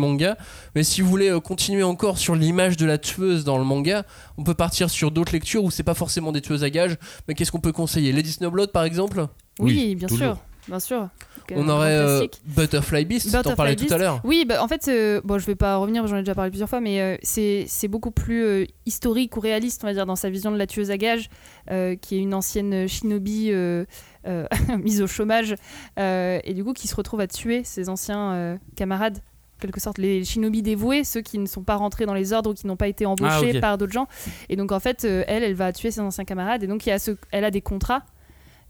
mais 0.76 0.84
si 0.84 1.02
vous 1.02 1.10
voulez 1.10 1.30
euh, 1.30 1.40
continuer 1.40 1.84
encore 1.84 2.18
sur 2.18 2.36
l'image 2.36 2.78
de 2.78 2.86
la 2.86 2.98
tueuse 2.98 3.44
dans 3.44 3.58
le 3.58 3.64
manga, 3.64 4.04
on 4.38 4.44
peut 4.44 4.54
partir 4.56 4.90
sur 4.90 5.12
d'autres 5.12 5.34
lectures 5.34 5.64
où 5.64 5.72
c'est 5.72 5.84
pas 5.84 5.94
forcément 5.94 6.32
des 6.32 6.42
tueuses 6.42 6.64
à 6.64 6.70
gages, 6.70 6.98
mais 7.28 7.34
qu'est-ce 7.34 7.52
qu'on 7.52 7.60
peut 7.62 7.72
conseiller? 7.74 8.12
Lady 8.12 8.32
Snowblood 8.32 8.72
par 8.72 8.84
exemple? 8.84 9.28
Oui, 9.60 9.74
Oui, 9.74 9.96
bien 9.96 10.08
toujours. 10.08 10.36
sûr. 10.36 10.38
Bien 10.68 10.80
sûr. 10.80 11.00
Donc, 11.02 11.10
On 11.58 11.70
euh, 11.70 11.72
aurait 11.74 11.96
euh. 11.96 12.26
Butterfly 12.46 13.06
Beast, 13.06 13.28
t'en 13.32 13.38
Butterfly 13.38 13.56
parlais 13.56 13.76
tout 13.76 13.84
à 13.84 13.88
Beast. 13.88 14.00
l'heure. 14.00 14.20
Oui, 14.24 14.46
bah, 14.50 14.64
en 14.64 14.68
fait, 14.68 14.88
euh, 14.88 15.22
bon, 15.24 15.38
je 15.38 15.46
vais 15.46 15.54
pas 15.54 15.78
revenir, 15.78 16.08
j'en 16.08 16.16
ai 16.18 16.22
déjà 16.22 16.34
parlé 16.34 16.50
plusieurs 16.50 16.68
fois, 16.70 16.82
mais 16.82 17.00
euh, 17.02 17.18
c'est 17.22 17.66
c'est 17.68 17.88
beaucoup 17.88 18.10
plus 18.10 18.44
euh, 18.44 18.66
historique 18.88 19.38
ou 19.38 19.42
réaliste, 19.42 19.84
on 19.84 19.88
va 19.88 19.94
dire, 19.94 20.08
dans 20.08 20.16
sa 20.16 20.32
vision 20.32 20.52
de 20.52 20.58
la 20.58 20.66
tueuse 20.66 20.90
à 20.90 20.98
gages, 20.98 21.30
euh, 21.70 21.96
qui 21.96 22.16
est 22.16 22.20
une 22.20 22.34
ancienne 22.34 22.88
shinobi 22.88 23.52
euh, 23.52 23.86
euh, 24.26 24.48
mise 24.84 25.04
au 25.04 25.08
chômage, 25.08 25.54
euh, 26.00 26.40
et 26.44 26.56
du 26.56 26.64
coup 26.64 26.74
qui 26.74 26.88
se 26.88 26.96
retrouve 26.96 27.20
à 27.20 27.28
tuer 27.28 27.64
ses 27.64 27.88
anciens 27.88 28.32
euh, 28.34 28.58
camarades. 28.76 29.20
En 29.66 29.68
quelque 29.68 29.82
sorte 29.82 29.98
les 29.98 30.24
shinobi 30.24 30.62
dévoués, 30.62 31.04
ceux 31.04 31.22
qui 31.22 31.38
ne 31.40 31.46
sont 31.46 31.64
pas 31.64 31.76
rentrés 31.76 32.06
dans 32.06 32.14
les 32.14 32.34
ordres 32.34 32.52
ou 32.52 32.54
qui 32.54 32.68
n'ont 32.68 32.76
pas 32.78 32.88
été 32.88 33.06
embauchés 33.06 33.54
Ah, 33.58 33.60
par 33.62 33.78
d'autres 33.78 33.94
gens. 33.94 34.08
Et 34.50 34.56
donc 34.56 34.72
en 34.72 34.80
fait, 34.80 35.04
euh, 35.06 35.24
elle, 35.28 35.44
elle 35.44 35.54
va 35.56 35.74
tuer 35.74 35.92
ses 35.92 36.02
anciens 36.02 36.26
camarades 36.26 36.64
et 36.64 36.68
donc 36.68 36.86
il 36.86 36.90
y 36.90 36.92
a 36.92 37.00
ce, 37.00 37.12
elle 37.32 37.44
a 37.46 37.52
des 37.52 37.62
contrats 37.62 38.04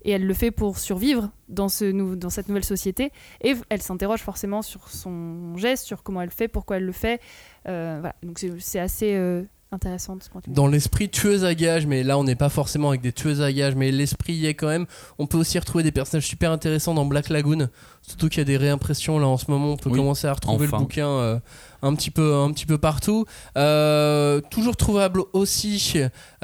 et 0.03 0.11
elle 0.11 0.25
le 0.27 0.33
fait 0.35 0.51
pour 0.51 0.77
survivre 0.77 1.31
dans, 1.49 1.67
ce 1.67 1.85
nou- 1.85 2.15
dans 2.15 2.29
cette 2.29 2.47
nouvelle 2.47 2.63
société. 2.63 3.11
Et 3.41 3.55
elle 3.69 3.81
s'interroge 3.81 4.21
forcément 4.21 4.61
sur 4.61 4.87
son 4.89 5.57
geste, 5.57 5.85
sur 5.85 6.03
comment 6.03 6.21
elle 6.21 6.29
fait, 6.29 6.47
pourquoi 6.47 6.77
elle 6.77 6.85
le 6.85 6.91
fait. 6.91 7.19
Euh, 7.67 7.97
voilà. 8.01 8.15
Donc 8.21 8.37
c'est- 8.37 8.53
c'est 8.59 8.79
assez 8.79 9.15
euh, 9.15 9.41
intéressant 9.75 10.15
de 10.15 10.23
ce 10.23 10.29
point 10.29 10.41
de 10.41 10.47
vue. 10.49 10.53
dans 10.55 10.65
l'esprit 10.67 11.09
tueuse 11.09 11.45
à 11.45 11.53
gages, 11.53 11.85
mais 11.85 12.01
là 12.03 12.17
on 12.17 12.23
n'est 12.23 12.35
pas 12.35 12.49
forcément 12.49 12.89
avec 12.89 13.01
des 13.01 13.11
tueuses 13.11 13.41
à 13.41 13.51
gages, 13.51 13.75
mais 13.75 13.91
l'esprit 13.91 14.33
y 14.33 14.47
est 14.47 14.55
quand 14.55 14.67
même. 14.67 14.85
On 15.19 15.27
peut 15.27 15.37
aussi 15.37 15.59
retrouver 15.59 15.83
des 15.83 15.91
personnages 15.91 16.25
super 16.25 16.51
intéressants 16.51 16.93
dans 16.95 17.05
Black 17.05 17.29
Lagoon, 17.29 17.67
surtout 18.01 18.29
qu'il 18.29 18.39
y 18.39 18.41
a 18.41 18.45
des 18.45 18.57
réimpressions 18.57 19.19
là 19.19 19.27
en 19.27 19.37
ce 19.37 19.51
moment. 19.51 19.73
On 19.73 19.77
peut 19.77 19.89
Oui, 19.91 19.97
commencer 19.99 20.25
à 20.27 20.33
retrouver 20.33 20.65
enfin. 20.67 20.77
le 20.77 20.81
bouquin 20.83 21.07
euh, 21.07 21.39
un 21.81 21.93
petit 21.93 22.09
peu, 22.11 22.33
un 22.35 22.51
petit 22.51 22.65
peu 22.65 22.77
partout. 22.79 23.25
Euh, 23.57 24.41
toujours 24.49 24.75
trouvable 24.77 25.21
aussi, 25.33 25.93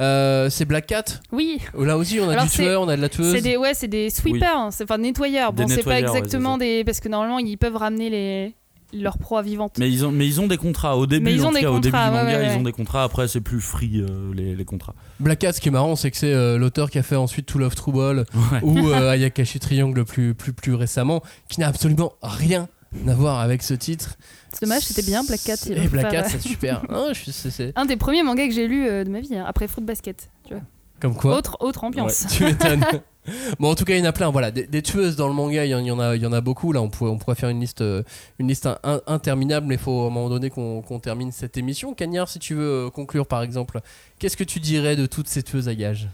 euh, 0.00 0.48
c'est 0.50 0.64
Black 0.64 0.86
Cat. 0.86 1.04
Oui, 1.32 1.60
Là 1.76 1.96
aussi 1.96 2.20
on 2.20 2.28
a 2.28 2.32
Alors, 2.32 2.44
du 2.44 2.50
tueur, 2.50 2.82
on 2.82 2.88
a 2.88 2.96
de 2.96 3.02
la 3.02 3.08
tueuse. 3.08 3.32
c'est 3.34 3.40
des, 3.40 3.56
ouais, 3.56 3.74
c'est 3.74 3.88
des 3.88 4.10
sweepers, 4.10 4.56
hein, 4.56 4.70
c'est 4.70 4.84
enfin 4.84 4.98
nettoyeurs. 4.98 5.52
Des 5.52 5.62
Bon, 5.64 5.68
c'est 5.68 5.82
pas 5.82 5.90
ouais, 5.90 6.00
exactement 6.00 6.58
des. 6.58 6.84
Parce 6.84 7.00
que 7.00 7.08
normalement, 7.08 7.38
ils 7.38 7.56
peuvent 7.58 7.76
ramener 7.76 8.10
les... 8.10 8.54
leurs 8.92 9.18
proies 9.18 9.42
vivantes. 9.42 9.76
Mais 9.78 9.90
ils 9.90 10.04
ont, 10.04 10.10
mais 10.12 10.26
ils 10.26 10.40
ont 10.40 10.46
des 10.46 10.56
contrats 10.56 10.96
au 10.96 11.06
début. 11.06 11.24
Mais 11.24 11.34
ils 11.34 11.42
en 11.44 11.46
ont 11.46 11.48
tout 11.50 11.54
des 11.56 11.60
cas, 11.62 11.70
au 11.70 11.78
début 11.80 11.92
contrats, 11.92 12.10
du 12.10 12.16
manga, 12.16 12.38
ouais, 12.38 12.52
ils 12.54 12.58
ont 12.58 12.62
des 12.62 12.72
contrats. 12.72 13.04
Après, 13.04 13.28
c'est 13.28 13.40
plus 13.40 13.60
free 13.60 14.00
euh, 14.00 14.32
les, 14.34 14.54
les 14.54 14.64
contrats. 14.64 14.94
Black 15.20 15.38
Cat, 15.40 15.52
ce 15.54 15.60
qui 15.60 15.68
est 15.68 15.72
marrant, 15.72 15.96
c'est 15.96 16.10
que 16.10 16.16
c'est 16.16 16.32
euh, 16.32 16.58
l'auteur 16.58 16.90
qui 16.90 16.98
a 16.98 17.02
fait 17.02 17.16
ensuite 17.16 17.46
To 17.46 17.58
Love 17.58 17.74
Ouais. 17.86 18.24
ou 18.62 18.88
euh, 18.90 19.10
Ayakashi 19.12 19.58
Triangle 19.60 20.04
plus, 20.04 20.34
plus, 20.34 20.52
plus 20.52 20.74
récemment, 20.74 21.22
qui 21.48 21.60
n'a 21.60 21.68
absolument 21.68 22.12
rien 22.22 22.68
à 23.08 23.14
voir 23.14 23.40
avec 23.40 23.62
ce 23.62 23.74
titre. 23.74 24.16
C'est 24.52 24.62
dommage, 24.62 24.82
c'était 24.82 25.02
bien 25.02 25.24
Black 25.24 25.40
Cat. 25.44 25.54
Et 25.70 25.88
Black 25.88 26.10
Cat, 26.10 26.24
c'est 26.28 26.42
super. 26.42 26.82
Je 27.08 27.14
suis- 27.18 27.32
c'est- 27.32 27.50
c'est- 27.50 27.68
euh, 27.68 27.72
Un 27.76 27.86
des 27.86 27.96
premiers 27.96 28.22
mangas 28.22 28.46
que 28.48 28.52
j'ai 28.54 28.68
lu 28.68 28.86
euh, 28.86 29.04
de 29.04 29.08
ma 29.10 29.20
vie, 29.20 29.34
hein, 29.36 29.44
après 29.46 29.66
Fruit 29.68 29.84
Basket. 29.84 30.28
Tu 30.46 30.52
vois. 30.54 30.62
Comme 31.00 31.14
quoi 31.16 31.36
Autre, 31.38 31.56
autre 31.60 31.84
ambiance. 31.84 32.26
Tu 32.30 32.44
m'étonnes. 32.44 32.84
bon, 33.58 33.70
en 33.70 33.74
tout 33.74 33.84
cas, 33.84 33.94
il 33.94 34.00
y 34.00 34.02
en 34.02 34.08
a 34.08 34.12
plein. 34.12 34.30
Voilà, 34.30 34.50
des, 34.50 34.66
des 34.66 34.82
tueuses 34.82 35.16
dans 35.16 35.28
le 35.28 35.34
manga, 35.34 35.64
il 35.64 35.70
y, 35.70 35.74
en- 35.74 35.98
a, 36.00 36.16
il 36.16 36.22
y 36.22 36.26
en 36.26 36.32
a 36.32 36.40
beaucoup. 36.40 36.72
Là, 36.72 36.82
on 36.82 36.88
pourrait, 36.90 37.10
on 37.10 37.18
pourrait 37.18 37.36
faire 37.36 37.48
une 37.48 37.60
liste, 37.60 37.80
euh, 37.80 38.02
une 38.38 38.48
liste 38.48 38.66
in- 38.66 38.78
in- 38.84 39.00
interminable, 39.06 39.66
mais 39.68 39.74
il 39.76 39.80
faut 39.80 40.02
à 40.04 40.06
un 40.06 40.10
moment 40.10 40.28
donné 40.28 40.50
qu'on 40.50 40.82
qu'on 40.82 40.98
termine 40.98 41.32
cette 41.32 41.56
émission. 41.56 41.94
Cagnard, 41.94 42.28
si 42.28 42.38
tu 42.38 42.54
veux 42.54 42.86
euh, 42.86 42.90
conclure, 42.90 43.26
par 43.26 43.42
exemple, 43.42 43.80
qu'est-ce 44.18 44.36
que 44.36 44.44
tu 44.44 44.60
dirais 44.60 44.96
de 44.96 45.06
toutes 45.06 45.28
ces 45.28 45.42
tueuses 45.42 45.68
à 45.68 45.74
gages? 45.74 46.08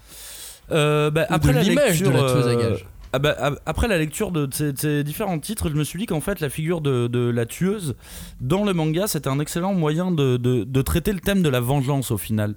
Euh, 0.71 1.09
bah, 1.09 1.25
après 1.29 1.53
de 1.53 1.59
l'image 1.59 1.99
de 2.01 2.09
lecture, 2.09 2.11
la 2.23 2.31
tueuse 2.31 2.47
à 2.47 2.51
euh, 2.51 2.77
Ah 3.11 3.17
bah, 3.17 3.35
ap- 3.39 3.59
après 3.65 3.87
la 3.87 3.97
lecture 3.97 4.31
de 4.31 4.47
ces, 4.53 4.71
de 4.71 4.77
ces 4.77 5.03
différents 5.03 5.39
titres, 5.39 5.67
je 5.69 5.73
me 5.73 5.83
suis 5.83 5.97
dit 5.97 6.05
qu'en 6.05 6.21
fait 6.21 6.39
la 6.41 6.49
figure 6.49 6.79
de, 6.79 7.07
de 7.07 7.27
la 7.31 7.47
tueuse 7.47 7.95
dans 8.39 8.63
le 8.63 8.73
manga, 8.73 9.07
c'était 9.07 9.29
un 9.29 9.39
excellent 9.39 9.73
moyen 9.73 10.11
de- 10.11 10.37
de 10.37 10.81
traiter 10.83 11.11
le 11.11 11.19
thème 11.19 11.41
de 11.41 11.49
la 11.49 11.59
vengeance 11.59 12.11
au 12.11 12.19
final. 12.19 12.53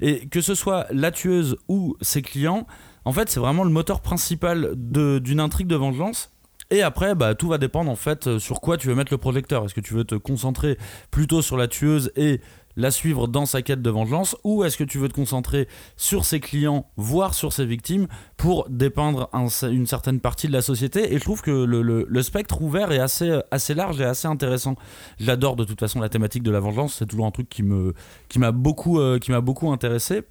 Et 0.00 0.28
que 0.28 0.40
ce 0.40 0.54
soit 0.54 0.86
la 0.92 1.10
tueuse 1.10 1.56
ou 1.66 1.96
ses 2.02 2.22
clients, 2.22 2.68
en 3.06 3.12
fait 3.12 3.30
c'est 3.30 3.40
vraiment 3.40 3.64
le 3.64 3.70
moteur 3.70 4.02
principal 4.02 4.72
d'une 4.76 5.40
intrigue 5.40 5.66
de 5.68 5.76
vengeance. 5.76 6.30
Et 6.70 6.82
après, 6.82 7.14
bah, 7.14 7.36
tout 7.36 7.46
va 7.46 7.58
dépendre 7.58 7.90
en 7.92 7.96
fait 7.96 8.26
euh, 8.26 8.38
sur 8.40 8.60
quoi 8.60 8.76
tu 8.76 8.88
veux 8.88 8.96
mettre 8.96 9.12
le 9.12 9.18
projecteur. 9.18 9.64
Est-ce 9.64 9.74
que 9.74 9.80
tu 9.80 9.94
veux 9.94 10.02
te 10.02 10.16
concentrer 10.16 10.76
plutôt 11.12 11.40
sur 11.40 11.56
la 11.56 11.68
tueuse 11.68 12.10
et 12.16 12.40
la 12.76 12.90
suivre 12.90 13.28
dans 13.28 13.46
sa 13.46 13.62
quête 13.62 13.82
de 13.82 13.88
vengeance 13.88 14.36
ou 14.42 14.64
est-ce 14.64 14.76
que 14.76 14.82
tu 14.84 14.98
veux 14.98 15.08
te 15.08 15.14
concentrer 15.14 15.68
sur 15.96 16.24
ses 16.24 16.40
clients, 16.40 16.90
voire 16.96 17.34
sur 17.34 17.52
ses 17.52 17.64
victimes 17.64 18.08
pour 18.36 18.66
dépeindre 18.68 19.30
un- 19.32 19.46
une 19.70 19.86
certaine 19.86 20.18
partie 20.18 20.48
de 20.48 20.52
la 20.52 20.60
société? 20.60 21.14
Et 21.14 21.18
je 21.18 21.22
trouve 21.22 21.40
que 21.40 21.52
le, 21.52 22.22
spectre 22.22 22.60
ouvert 22.60 22.90
est 22.90 22.98
assez, 22.98 23.74
large 23.74 24.00
et 24.00 24.04
assez 24.04 24.26
intéressant. 24.26 24.74
J'adore 25.20 25.54
de 25.54 25.62
toute 25.62 25.78
façon 25.78 26.00
la 26.00 26.08
thématique 26.08 26.42
de 26.42 26.50
la 26.50 26.58
vengeance, 26.60 26.96
c'est 26.98 27.06
toujours 27.06 27.26
un 27.26 27.30
truc 27.30 27.48
qui 27.48 27.62
euh, 27.62 27.92
qui 28.28 28.40
m'a 28.40 28.50
beaucoup 28.50 29.70
intéressé. 29.70 30.22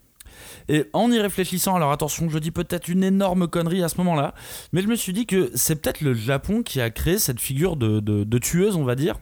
Et 0.70 0.86
en 0.94 1.12
y 1.12 1.20
réfléchissant, 1.20 1.76
alors 1.76 1.92
attention, 1.92 2.30
je 2.30 2.40
dis 2.40 2.52
peut-être 2.52 2.88
une 2.88 3.04
énorme 3.04 3.48
connerie 3.48 3.84
à 3.84 3.90
ce 3.90 3.98
moment-là, 3.98 4.34
mais 4.74 4.82
je 4.82 4.88
me 4.88 4.96
suis 4.96 5.14
dit 5.14 5.26
que 5.26 5.52
c'est 5.56 5.76
peut-être 5.76 6.02
le 6.02 6.14
Japon 6.14 6.64
qui 6.64 6.82
a 6.82 6.90
créé 6.90 7.18
cette 7.20 7.40
figure 7.40 7.76
de, 7.76 8.00
de- 8.00 8.24
de 8.24 8.38
tueuse, 8.38 8.76
on 8.76 8.84
va 8.84 8.96
dire. 8.96 9.18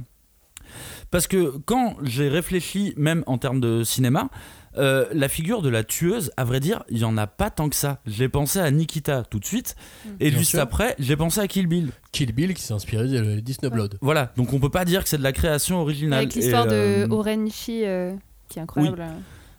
Parce 1.12 1.28
que 1.28 1.54
quand 1.66 1.96
j'ai 2.02 2.28
réfléchi, 2.30 2.94
même 2.98 3.24
en 3.28 3.38
termes 3.38 3.60
de 3.62 3.84
cinéma, 3.84 4.30
euh, 4.78 5.06
la 5.14 5.30
figure 5.30 5.62
de 5.62 5.70
la 5.70 5.84
tueuse, 5.84 6.32
à 6.38 6.44
vrai 6.44 6.60
dire, 6.60 6.84
il 6.90 6.98
y 6.98 7.04
en 7.04 7.16
a 7.18 7.28
pas 7.28 7.52
tant 7.52 7.70
que 7.70 7.76
ça. 7.76 8.00
J'ai 8.08 8.28
pensé 8.30 8.58
à 8.58 8.72
Nikita 8.72 9.24
tout 9.30 9.38
de 9.38 9.46
suite, 9.46 9.76
et 10.20 10.30
Bien 10.32 10.40
juste 10.40 10.52
sûr. 10.52 10.62
après, 10.62 10.96
j'ai 10.98 11.16
pensé 11.16 11.40
à 11.40 11.48
Kill 11.48 11.68
Bill. 11.68 11.92
Kill 12.12 12.32
Bill 12.34 12.56
qui 12.56 12.64
s'est 12.64 12.74
inspiré 12.74 13.08
de 13.08 13.40
Disney 13.42 13.70
Blood. 13.70 14.00
Voilà, 14.02 14.32
donc 14.36 14.52
on 14.54 14.60
peut 14.60 14.70
pas 14.72 14.86
dire 14.86 15.04
que 15.04 15.10
c'est 15.10 15.20
de 15.20 15.24
la 15.24 15.34
création 15.34 15.80
originale. 15.80 16.20
Avec 16.22 16.34
l'histoire 16.34 16.66
Et, 16.66 16.70
de 16.70 16.74
euh, 16.74 17.08
Oren 17.12 17.46
Ishii, 17.46 17.86
euh, 17.86 18.14
qui 18.50 18.58
est 18.58 18.64
incroyable. 18.64 19.04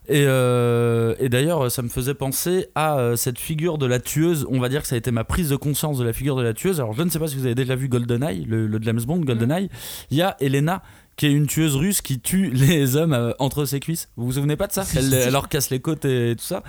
Et, 0.07 0.25
euh, 0.27 1.15
et 1.19 1.29
d'ailleurs, 1.29 1.71
ça 1.71 1.83
me 1.83 1.89
faisait 1.89 2.15
penser 2.15 2.69
à 2.75 2.99
euh, 2.99 3.17
cette 3.17 3.39
figure 3.39 3.79
de 3.79 3.87
la 3.87 4.01
tueuse. 4.01 4.47
On 4.51 4.61
va 4.61 4.69
dire 4.69 4.83
que 4.83 4.89
ça 4.89 4.97
a 4.97 4.99
été 4.99 5.11
ma 5.11 5.25
prise 5.25 5.49
de 5.49 5.57
conscience 5.57 5.99
de 5.99 6.05
la 6.05 6.13
figure 6.13 6.37
de 6.37 6.43
la 6.43 6.53
tueuse. 6.53 6.81
Alors, 6.81 6.93
je 6.93 7.03
ne 7.03 7.09
sais 7.09 7.19
pas 7.19 7.27
si 7.27 7.37
vous 7.37 7.47
avez 7.47 7.55
déjà 7.55 7.75
vu 7.75 7.89
GoldenEye, 7.89 8.45
le, 8.45 8.67
le 8.67 8.79
James 8.83 9.01
Bond 9.01 9.21
GoldenEye. 9.21 9.71
Il 10.11 10.19
y 10.19 10.23
a 10.23 10.37
Elena 10.41 10.83
qui 11.17 11.27
est 11.27 11.33
une 11.33 11.47
tueuse 11.47 11.77
russe 11.77 12.01
qui 12.03 12.21
tue 12.21 12.51
les 12.53 12.97
hommes 12.97 13.12
euh, 13.12 13.33
entre 13.39 13.65
ses 13.65 13.81
cuisses. 13.81 14.09
Vous 14.17 14.27
vous 14.27 14.33
souvenez 14.33 14.57
pas 14.57 14.67
de 14.67 14.73
ça 14.73 14.85
elle, 14.97 15.31
leur 15.33 15.49
casse 15.49 15.71
les 15.71 15.81
côtes 15.81 16.05
et 16.05 16.35
tout 16.37 16.45
ça. 16.45 16.62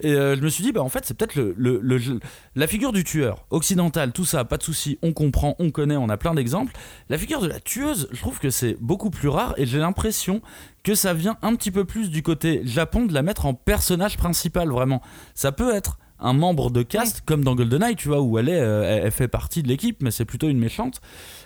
Et 0.00 0.12
euh, 0.12 0.36
je 0.36 0.40
me 0.40 0.48
suis 0.48 0.62
dit, 0.64 0.72
bah 0.72 0.82
en 0.82 0.88
fait, 0.88 1.04
c'est 1.04 1.14
peut-être 1.16 1.34
le, 1.34 1.54
le- 1.56 1.80
le- 1.82 2.20
la 2.54 2.66
figure 2.66 2.92
du 2.92 3.04
tueur 3.04 3.44
occidental, 3.50 4.12
tout 4.12 4.24
ça, 4.24 4.44
pas 4.44 4.56
de 4.56 4.62
souci, 4.62 4.98
on 5.02 5.12
comprend, 5.12 5.56
on 5.58 5.70
connaît, 5.70 5.96
on 5.96 6.08
a 6.08 6.16
plein 6.16 6.34
d'exemples. 6.34 6.72
La 7.08 7.18
figure 7.18 7.40
de 7.40 7.48
la 7.48 7.60
tueuse, 7.60 8.08
je 8.12 8.20
trouve 8.20 8.38
que 8.38 8.50
c'est 8.50 8.76
beaucoup 8.80 9.10
plus 9.10 9.28
rare 9.28 9.54
et 9.56 9.66
j'ai 9.66 9.78
l'impression 9.78 10.42
que 10.84 10.94
ça 10.94 11.12
vient 11.14 11.36
un 11.42 11.54
petit 11.54 11.70
peu 11.70 11.84
plus 11.84 12.10
du 12.10 12.22
côté 12.22 12.62
Japon 12.64 13.04
de 13.06 13.12
la 13.12 13.22
mettre 13.22 13.46
en 13.46 13.54
personnage 13.54 14.16
principal 14.16 14.68
vraiment. 14.68 15.02
Ça 15.34 15.52
peut 15.52 15.74
être 15.74 15.98
un 16.20 16.32
membre 16.32 16.70
de 16.70 16.82
cast 16.82 17.22
comme 17.24 17.44
dans 17.44 17.54
GoldenEye, 17.54 17.96
tu 17.96 18.08
vois, 18.08 18.20
où 18.20 18.38
elle 18.38 18.48
est, 18.48 18.60
euh, 18.60 18.82
elle, 18.82 19.04
elle 19.06 19.10
fait 19.12 19.28
partie 19.28 19.62
de 19.62 19.68
l'équipe, 19.68 20.02
mais 20.02 20.10
c'est 20.10 20.24
plutôt 20.24 20.48
une 20.48 20.58
méchante. 20.58 21.00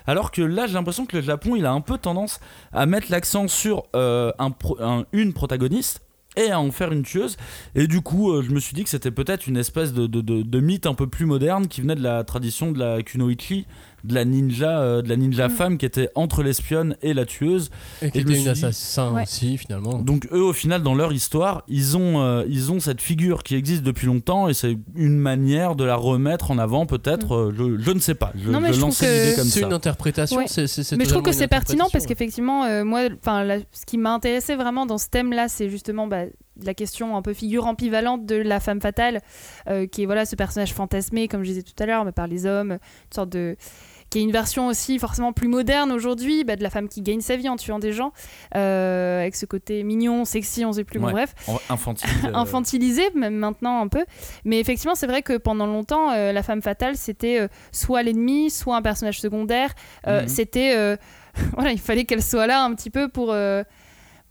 Alors 0.07 0.31
que 0.31 0.41
là, 0.41 0.67
j'ai 0.67 0.73
l'impression 0.73 1.05
que 1.05 1.17
le 1.17 1.23
Japon, 1.23 1.55
il 1.55 1.65
a 1.65 1.71
un 1.71 1.81
peu 1.81 1.97
tendance 1.97 2.39
à 2.71 2.85
mettre 2.85 3.07
l'accent 3.11 3.47
sur 3.47 3.83
euh, 3.95 4.31
un 4.39 4.51
pro- 4.51 4.77
un- 4.81 5.05
une 5.13 5.33
protagoniste 5.33 6.01
et 6.35 6.49
à 6.49 6.59
en 6.59 6.71
faire 6.71 6.91
une 6.91 7.03
tueuse. 7.03 7.37
Et 7.75 7.85
du 7.85 8.01
coup, 8.01 8.31
euh, 8.31 8.41
je 8.41 8.49
me 8.51 8.59
suis 8.59 8.73
dit 8.73 8.83
que 8.83 8.89
c'était 8.89 9.11
peut-être 9.11 9.45
une 9.47 9.57
espèce 9.57 9.93
de, 9.93 10.07
de- 10.07 10.21
de- 10.21 10.41
de 10.41 10.59
mythe 10.59 10.87
un 10.87 10.95
peu 10.95 11.05
plus 11.07 11.25
moderne 11.27 11.67
qui 11.67 11.81
venait 11.81 11.93
de 11.95 12.01
la 12.01 12.23
tradition 12.23 12.71
de 12.71 12.79
la 12.79 13.03
kunoichi, 13.03 13.67
de 14.03 14.13
la 14.15 14.25
ninja, 14.25 14.79
euh, 14.79 15.01
de 15.01 15.09
la 15.09 15.15
ninja 15.15 15.47
Mm. 15.47 15.51
femme 15.51 15.77
qui 15.77 15.85
était 15.85 16.09
entre 16.15 16.43
l'espionne 16.43 16.97
et 17.01 17.13
la 17.13 17.25
tueuse. 17.25 17.69
Et 18.01 18.11
qui 18.11 18.17
Et 18.17 18.21
était 18.21 18.33
une 18.35 18.43
dit- 18.43 18.49
assassin 18.49 19.13
Ouais. 19.13 19.23
aussi, 19.23 19.57
finalement. 19.57 19.99
Donc 19.99 20.27
eux, 20.31 20.41
au 20.43 20.53
final, 20.53 20.83
dans 20.83 20.93
leur 20.95 21.13
histoire, 21.13 21.63
ils 21.67 21.95
ont, 21.97 22.21
euh, 22.21 22.43
ils 22.49 22.71
ont 22.71 22.79
cette 22.79 23.01
figure 23.01 23.43
qui 23.43 23.55
existe 23.55 23.83
depuis 23.83 24.07
longtemps 24.07 24.49
et 24.49 24.53
c'est 24.53 24.77
une 24.95 25.17
manière 25.17 25.75
de 25.75 25.83
la 25.83 25.95
remettre 25.95 26.51
en 26.51 26.57
avant, 26.57 26.85
peut-être. 26.85 27.33
euh, 27.35 27.53
je, 27.57 27.81
je 27.81 27.91
ne 27.91 27.99
sais 27.99 28.15
pas. 28.15 28.31
Je, 28.35 28.49
Non, 28.51 28.59
mais 28.59 28.73
je 28.73 28.79
l'idée 28.79 29.35
comme 29.35 29.45
C'est 29.45 29.59
ça. 29.61 29.67
une 29.67 29.73
interprétation. 29.73 30.37
Ouais. 30.37 30.47
c'est- 30.47 30.67
c'est- 30.67 30.83
c'est 30.83 30.97
Mais 30.97 31.05
je 31.05 31.09
trouve 31.09 31.21
que 31.23 31.31
c'est 31.31 31.47
pertinent 31.47 31.87
parce 31.91 32.05
qu'effectivement, 32.05 32.65
euh, 32.65 32.83
moi, 32.83 33.01
enfin, 33.19 33.59
ce 33.71 33.85
qui 33.85 33.97
m'a 33.97 34.13
intéressé 34.13 34.55
vraiment 34.55 34.85
dans 34.85 34.97
ce 34.97 35.07
thème-là, 35.09 35.47
c'est 35.47 35.69
justement 35.69 36.07
bah, 36.07 36.23
la 36.63 36.73
question 36.73 37.15
un 37.17 37.21
peu 37.21 37.33
figure 37.33 37.65
ambivalente 37.65 38.25
de 38.25 38.35
la 38.35 38.59
femme 38.59 38.79
fatale, 38.81 39.21
euh, 39.69 39.87
qui 39.87 40.03
est 40.03 40.05
voilà 40.05 40.25
ce 40.25 40.35
personnage 40.35 40.73
fantasmé, 40.73 41.27
comme 41.27 41.43
je 41.43 41.49
disais 41.49 41.63
tout 41.63 41.73
à 41.81 41.85
l'heure, 41.85 42.05
mais 42.05 42.11
par 42.11 42.27
les 42.27 42.45
hommes, 42.45 42.73
une 42.73 43.13
sorte 43.15 43.29
de 43.29 43.55
qui 44.13 44.19
est 44.19 44.21
une 44.21 44.31
version 44.31 44.67
aussi 44.67 44.99
forcément 44.99 45.33
plus 45.33 45.47
moderne 45.47 45.91
aujourd'hui 45.91 46.43
bah, 46.43 46.55
de 46.55 46.61
la 46.61 46.69
femme 46.69 46.87
qui 46.87 47.01
gagne 47.01 47.21
sa 47.21 47.35
vie 47.35 47.49
en 47.49 47.55
tuant 47.55 47.79
des 47.79 47.91
gens, 47.93 48.13
euh, 48.55 49.21
avec 49.21 49.35
ce 49.35 49.47
côté 49.47 49.81
mignon, 49.81 50.23
sexy, 50.23 50.63
on 50.65 50.71
sait 50.71 50.83
plus, 50.83 50.99
bon, 50.99 51.09
bref. 51.09 51.33
Infantile. 51.67 52.07
euh, 52.25 52.35
infantilisé 52.35 53.01
même 53.15 53.33
maintenant 53.33 53.81
un 53.81 53.87
peu 53.87 54.05
mais 54.45 54.59
effectivement 54.59 54.93
c'est 54.93 55.07
vrai 55.07 55.23
que 55.23 55.35
pendant 55.37 55.65
longtemps 55.65 56.11
euh, 56.11 56.31
la 56.31 56.43
femme 56.43 56.61
fatale 56.61 56.95
c'était 56.95 57.39
euh, 57.39 57.47
soit 57.71 58.03
l'ennemi 58.03 58.51
soit 58.51 58.75
un 58.75 58.83
personnage 58.83 59.19
secondaire 59.19 59.73
Mhm. 60.05 60.27
c'était 60.27 60.97
voilà 61.53 61.71
il 61.71 61.79
fallait 61.79 62.05
qu'elle 62.05 62.21
soit 62.21 62.45
là 62.45 62.63
un 62.63 62.75
petit 62.75 62.91
peu 62.91 63.07
pour 63.07 63.33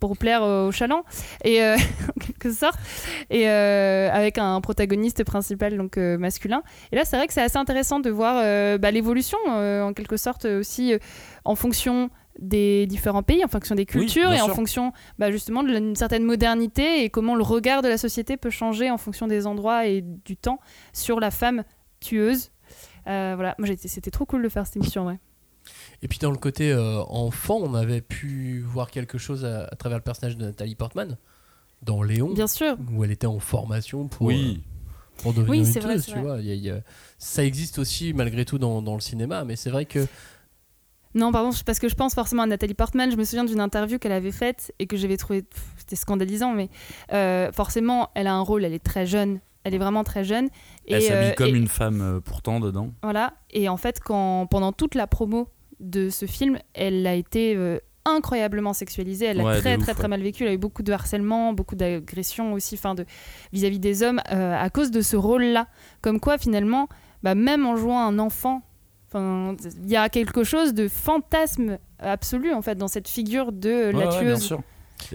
pour 0.02 0.16
plaire 0.16 0.42
aux 0.42 0.72
chalands 0.72 1.04
et 1.44 1.62
euh, 1.62 1.76
en 2.08 2.20
quelque 2.20 2.50
sorte 2.50 2.76
et 3.30 3.48
euh, 3.48 4.10
avec 4.12 4.36
un 4.36 4.60
protagoniste 4.60 5.22
principal 5.22 5.76
donc 5.76 5.96
euh, 5.96 6.18
masculin 6.18 6.64
et 6.90 6.96
là 6.96 7.04
c'est 7.04 7.16
vrai 7.16 7.28
que 7.28 7.32
c'est 7.32 7.40
assez 7.40 7.56
intéressant 7.56 8.00
de 8.00 8.10
voir 8.10 8.34
bah, 8.80 8.90
l'évolution 8.90 9.38
en 9.46 9.92
quelque 9.92 10.16
sorte 10.16 10.44
aussi 10.46 10.94
en 11.44 11.54
fonction 11.54 12.10
des 12.40 12.86
différents 12.86 13.22
pays, 13.22 13.44
en 13.44 13.48
fonction 13.48 13.76
des 13.76 13.86
cultures 13.86 14.32
et 14.32 14.40
en 14.40 14.46
sûr. 14.46 14.56
fonction 14.56 14.92
bah, 15.20 15.30
justement 15.30 15.62
d'une 15.62 15.94
certaine 15.94 16.24
modernité 16.24 17.04
et 17.04 17.10
comment 17.10 17.36
le 17.36 17.44
regard 17.44 17.82
de 17.82 17.88
la 17.88 17.96
société 17.96 18.36
peut 18.36 18.50
changer 18.50 18.90
en 18.90 18.98
fonction 18.98 19.28
des 19.28 19.46
endroits 19.46 19.86
et 19.86 20.00
du 20.02 20.36
temps 20.36 20.58
sur 20.92 21.20
la 21.20 21.30
femme 21.30 21.62
tueuse. 22.00 22.50
Voilà, 23.06 23.54
moi 23.58 23.68
c'était 23.76 24.10
trop 24.10 24.26
cool 24.26 24.42
de 24.42 24.48
faire 24.48 24.66
cette 24.66 24.76
émission, 24.76 25.06
ouais. 25.06 25.20
Et 26.02 26.08
puis 26.08 26.18
dans 26.18 26.30
le 26.32 26.36
côté 26.36 26.72
euh, 26.72 27.00
enfant, 27.04 27.58
on 27.62 27.74
avait 27.74 28.00
pu 28.00 28.60
voir 28.66 28.90
quelque 28.90 29.18
chose 29.18 29.44
à, 29.44 29.64
à 29.64 29.76
travers 29.76 29.98
le 29.98 30.02
personnage 30.04 30.36
de 30.36 30.44
Nathalie 30.46 30.74
Portman 30.74 31.16
dans 31.82 32.02
Léon, 32.02 32.32
Bien 32.34 32.46
sûr. 32.48 32.76
où 32.92 33.04
elle 33.04 33.10
était 33.12 33.26
en 33.26 33.38
formation 33.38 34.08
pour, 34.08 34.26
Oui. 34.26 34.62
euh, 34.64 35.22
pour 35.22 35.32
devenir 35.32 35.50
Oui, 35.50 35.58
une 35.58 35.80
vrai, 35.80 36.00
tu 36.00 36.10
vrai. 36.12 36.20
vois. 36.20 36.38
Il 36.40 36.46
y 36.46 36.50
a- 36.50 36.54
il 36.54 36.62
y 36.64 36.70
a- 36.70 36.80
ça 37.18 37.44
existe 37.44 37.78
aussi 37.78 38.12
malgré 38.14 38.44
tout 38.44 38.58
dans, 38.58 38.82
dans 38.82 38.94
le 38.94 39.00
cinéma, 39.00 39.44
mais 39.44 39.54
c'est 39.56 39.70
vrai 39.70 39.84
que 39.84 40.06
Non, 41.14 41.30
pardon, 41.30 41.50
parce 41.66 41.78
que 41.78 41.88
je 41.88 41.94
pense 41.94 42.14
forcément 42.14 42.42
à 42.42 42.46
Nathalie 42.46 42.72
Portman. 42.74 43.10
Je 43.10 43.16
me 43.16 43.24
souviens 43.24 43.44
d'une 43.44 43.60
interview 43.60 43.98
qu'elle 43.98 44.12
avait 44.12 44.32
faite 44.32 44.72
et 44.78 44.86
que 44.86 44.96
j'avais 44.96 45.18
trouvé. 45.18 45.44
C'était 45.76 45.94
scandalisant, 45.96 46.52
mais 46.54 46.70
euh, 47.12 47.52
forcément, 47.52 48.10
elle 48.14 48.26
a 48.28 48.32
un 48.34 48.40
rôle, 48.40 48.64
elle 48.64 48.72
est 48.72 48.82
très 48.82 49.06
jeune. 49.06 49.40
Elle 49.64 49.74
est 49.74 49.78
vraiment 49.78 50.04
très 50.04 50.24
jeune. 50.24 50.46
Et, 50.86 50.94
Elle 50.94 51.02
s'habille 51.02 51.30
euh, 51.30 51.34
comme 51.34 51.54
et- 51.54 51.58
une 51.58 51.68
femme 51.68 52.00
euh, 52.00 52.20
pourtant 52.20 52.60
dedans. 52.60 52.92
Voilà. 53.02 53.34
Et 53.50 53.68
en 53.68 53.76
fait, 53.76 54.00
quand, 54.00 54.46
pendant 54.50 54.72
toute 54.72 54.94
la 54.94 55.06
promo 55.06 55.48
de 55.82 56.08
ce 56.10 56.26
film, 56.26 56.58
elle 56.74 57.06
a 57.06 57.14
été 57.14 57.54
euh, 57.56 57.78
incroyablement 58.04 58.72
sexualisée. 58.72 59.26
Elle 59.26 59.42
Ouais, 59.42 59.56
de 59.56 59.60
très, 59.60 59.76
ouf, 59.76 59.82
très, 59.82 59.92
très 59.94 60.02
ouais. 60.04 60.08
mal 60.08 60.22
vécu. 60.22 60.44
Elle 60.44 60.50
a 60.50 60.52
eu 60.54 60.58
beaucoup 60.58 60.82
de 60.82 60.92
harcèlement, 60.92 61.52
beaucoup 61.52 61.76
d'agressions 61.76 62.52
aussi 62.54 62.76
fin 62.76 62.94
de, 62.94 63.04
vis-à-vis 63.52 63.78
des 63.78 64.02
hommes 64.02 64.20
euh, 64.32 64.56
à 64.58 64.70
cause 64.70 64.90
de 64.90 65.00
ce 65.02 65.16
rôle-là. 65.16 65.66
Comme 66.00 66.20
quoi, 66.20 66.38
finalement, 66.38 66.88
bah, 67.22 67.34
même 67.34 67.66
en 67.66 67.76
jouant 67.76 68.00
un 68.00 68.18
enfant, 68.18 68.62
il 69.14 69.88
y 69.90 69.96
a 69.96 70.08
quelque 70.08 70.42
chose 70.42 70.72
de 70.72 70.88
fantasme 70.88 71.78
absolu 71.98 72.52
en 72.54 72.62
fait 72.62 72.76
dans 72.76 72.88
cette 72.88 73.08
figure 73.08 73.52
de 73.52 73.68
Ouais, 73.68 73.92
la 73.92 73.98
ouais, 73.98 74.08
bien 74.08 74.20
tueuse. 74.20 74.42
sûr. 74.42 74.62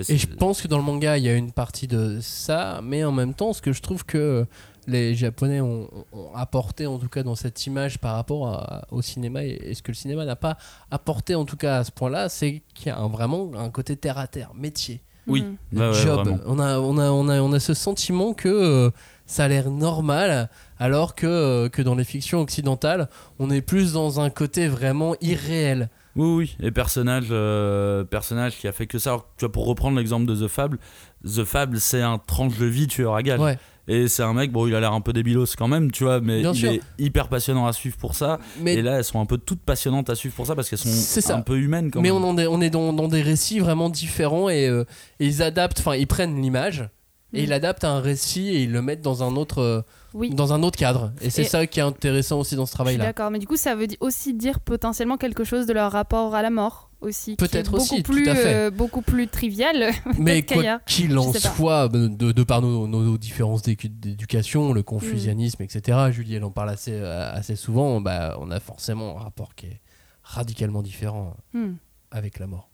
Et 0.10 0.18
je 0.18 0.28
pense 0.28 0.62
que 0.62 0.68
dans 0.68 0.78
le 0.78 0.84
manga, 0.84 1.18
il 1.18 1.24
y 1.24 1.30
a 1.30 1.34
une 1.34 1.52
partie 1.52 1.88
de 1.88 2.20
ça, 2.22 2.82
mais 2.84 3.04
en 3.06 3.12
même 3.12 3.34
temps, 3.34 3.54
ce 3.54 3.62
que 3.62 3.72
je 3.72 3.82
trouve 3.82 4.06
que 4.06 4.46
les 4.88 5.14
Japonais 5.16 5.60
ont, 5.62 5.90
ont 6.14 6.34
apporté, 6.34 6.88
en 6.88 6.98
tout 6.98 7.10
cas 7.10 7.22
dans 7.24 7.36
cette 7.36 7.66
image 7.68 8.00
par 8.00 8.16
rapport 8.16 8.48
à- 8.48 8.86
au 8.92 9.02
cinéma, 9.02 9.44
et, 9.44 9.60
et 9.64 9.74
ce 9.74 9.82
que 9.82 9.92
le 9.92 9.96
cinéma 9.96 10.24
n'a 10.26 10.36
pas 10.38 10.58
apporté, 10.92 11.36
en 11.36 11.46
tout 11.46 11.58
cas 11.58 11.78
à 11.80 11.84
ce 11.84 11.92
point-là, 11.92 12.30
c'est 12.30 12.62
qu'il 12.74 12.88
y 12.88 12.90
a 12.90 12.98
un- 12.98 13.10
vraiment 13.10 13.52
un 13.56 13.70
côté 13.70 13.96
terre 13.98 14.18
à 14.18 14.28
terre, 14.28 14.52
métier, 14.56 15.02
Oui. 15.28 15.44
Ouais, 15.74 15.94
job. 15.94 16.40
on, 16.46 16.58
a, 16.60 16.80
on, 16.80 16.98
a, 16.98 17.10
on, 17.12 17.28
a, 17.30 17.42
on 17.42 17.52
a 17.54 17.60
ce 17.60 17.74
sentiment 17.74 18.34
que 18.34 18.48
euh, 18.48 18.90
ça 19.26 19.44
a 19.44 19.48
l'air 19.50 19.70
normal, 19.70 20.50
alors 20.80 21.16
que, 21.16 21.28
euh, 21.28 21.70
que 21.70 21.82
dans 21.82 21.96
les 21.96 22.06
fictions 22.06 22.40
occidentales, 22.40 23.10
on 23.40 23.50
est 23.52 23.62
plus 23.62 23.92
dans 23.94 24.22
un 24.22 24.30
côté 24.30 24.70
vraiment 24.70 25.16
irréel. 25.20 25.90
Oui, 26.16 26.34
oui. 26.60 26.66
Et 26.66 26.72
personnage, 26.72 27.28
euh, 27.30 28.04
personnage 28.06 28.58
qui 28.58 28.68
a 28.68 28.72
fait 28.72 28.88
que 28.88 28.98
ça. 29.00 29.12
Alors, 29.12 29.28
tu 29.38 29.46
vois, 29.46 29.52
pour 29.52 29.68
reprendre 29.68 29.98
l'exemple 29.98 30.26
de 30.26 30.36
The 30.36 30.48
Fable, 30.48 30.80
The 31.24 31.44
Fable, 31.44 31.80
c'est 31.80 32.02
un 32.02 32.18
tranche 32.18 32.58
de 32.58 32.66
vie 32.66 32.88
tueur 32.88 33.14
à 33.14 33.22
gage. 33.22 33.40
Ouais. 33.40 33.60
Et 33.88 34.08
c'est 34.10 34.24
un 34.24 34.34
mec, 34.34 34.52
bon, 34.52 34.68
il 34.68 34.76
a 34.76 34.80
l'air 34.80 34.92
un 34.94 35.00
peu 35.02 35.14
débilos 35.14 35.46
quand 35.58 35.68
même, 35.68 35.92
tu 35.92 36.04
vois, 36.04 36.20
mais 36.20 36.42
Bien 36.42 36.52
il 36.54 36.58
sûr. 36.60 36.72
est 36.72 36.82
hyper 37.00 37.28
passionnant 37.30 37.68
à 37.68 37.74
suivre 37.74 37.96
pour 37.98 38.16
ça. 38.16 38.40
Mais 38.62 38.74
Et 38.76 38.82
là, 38.82 38.98
elles 38.98 39.04
sont 39.04 39.20
un 39.22 39.26
peu 39.26 39.38
toutes 39.38 39.62
passionnantes 39.62 40.10
à 40.10 40.16
suivre 40.16 40.36
pour 40.36 40.46
ça 40.46 40.56
parce 40.56 40.70
qu'elles 40.70 40.80
sont 40.80 40.90
ça. 41.22 41.36
un 41.38 41.42
peu 41.42 41.58
humaines 41.58 41.90
quand 41.92 42.02
mais 42.02 42.10
même. 42.12 42.24
on, 42.24 42.30
en 42.30 42.38
est, 42.38 42.48
on 42.48 42.60
est 42.62 42.70
dans, 42.70 42.92
dans 42.92 43.08
des 43.08 43.22
récits 43.22 43.60
vraiment 43.60 43.90
différents 43.90 44.50
et, 44.50 44.68
euh, 44.68 44.84
et 45.20 45.26
ils 45.28 45.42
adaptent, 45.42 45.80
enfin 45.80 45.96
ils 45.96 46.08
prennent 46.08 46.42
l'image 46.42 46.90
et 47.34 47.42
Mm. 47.42 47.44
il 47.44 47.54
adapte 47.54 47.84
un 47.84 48.00
récit 48.00 48.48
et 48.50 48.64
ils 48.64 48.72
le 48.72 48.82
mettent 48.82 49.02
dans 49.02 49.22
un 49.24 49.36
autre, 49.36 49.60
euh, 49.62 49.82
Oui. 50.14 50.30
dans 50.34 50.54
un 50.54 50.64
autre 50.64 50.78
cadre. 50.78 51.12
Et 51.22 51.30
c'est 51.30 51.44
ça 51.44 51.68
qui 51.68 51.80
est 51.80 51.84
intéressant 51.84 52.40
aussi 52.40 52.56
dans 52.56 52.66
ce 52.66 52.70
Je 52.70 52.72
suis 52.72 52.76
travail-là. 52.78 53.04
d'accord, 53.06 53.32
mais 53.32 53.40
du 53.40 53.48
coup, 53.48 53.58
ça 53.58 53.76
veut 53.76 53.88
aussi 54.00 54.34
dire 54.34 54.60
potentiellement 54.62 55.18
quelque 55.18 55.44
chose 55.44 55.66
de 55.66 55.74
leur 55.74 55.92
rapport 55.92 56.36
à 56.36 56.42
la 56.42 56.50
mort 56.50 56.90
aussi. 57.02 57.36
Peut-être 57.36 57.72
beaucoup 57.72 57.84
aussi, 57.84 58.02
tout 58.02 58.12
plus, 58.14 58.28
à 58.30 58.34
fait. 58.36 58.54
euh, 58.56 58.72
beaucoup 58.72 59.02
plus 59.02 59.28
trivial. 59.28 59.92
Mais 60.18 60.42
quoi 60.42 60.80
qu'il 60.88 61.18
en 61.20 61.32
soit, 61.34 61.90
de, 61.90 62.08
de 62.32 62.44
par 62.44 62.62
nos, 62.62 62.88
nos 62.88 63.18
différences 63.18 63.62
d'éducation, 63.62 64.72
le 64.74 64.82
confucianisme, 64.84 65.62
etc., 65.64 65.98
Julie, 66.12 66.36
elle 66.36 66.44
en 66.46 66.52
parle 66.52 66.70
assez, 66.70 66.94
euh, 66.94 67.32
assez 67.34 67.56
souvent, 67.56 68.00
bah, 68.02 68.38
on 68.40 68.50
a 68.52 68.60
forcément 68.60 69.20
un 69.20 69.24
rapport 69.24 69.54
qui 69.54 69.66
est 69.68 69.82
radicalement 70.24 70.82
différent 70.82 71.36
Hmm. 71.54 71.74
avec 72.12 72.40
la 72.40 72.48
mort. 72.48 72.70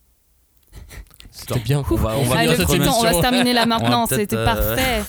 C'était 1.31 1.59
bien. 1.59 1.83
On 1.89 1.95
va, 1.95 2.15
on 2.17 2.23
va 2.23 2.37
Allez, 2.37 2.47
bien 2.49 2.51
le 2.51 2.57
cette 2.57 2.67
petit 2.67 2.79
temps, 2.79 2.99
on 2.99 3.03
va 3.03 3.13
se 3.13 3.21
terminer 3.21 3.53
là 3.53 3.65
maintenant, 3.65 4.05
c'était 4.05 4.35
euh, 4.35 4.45
parfait. 4.45 5.03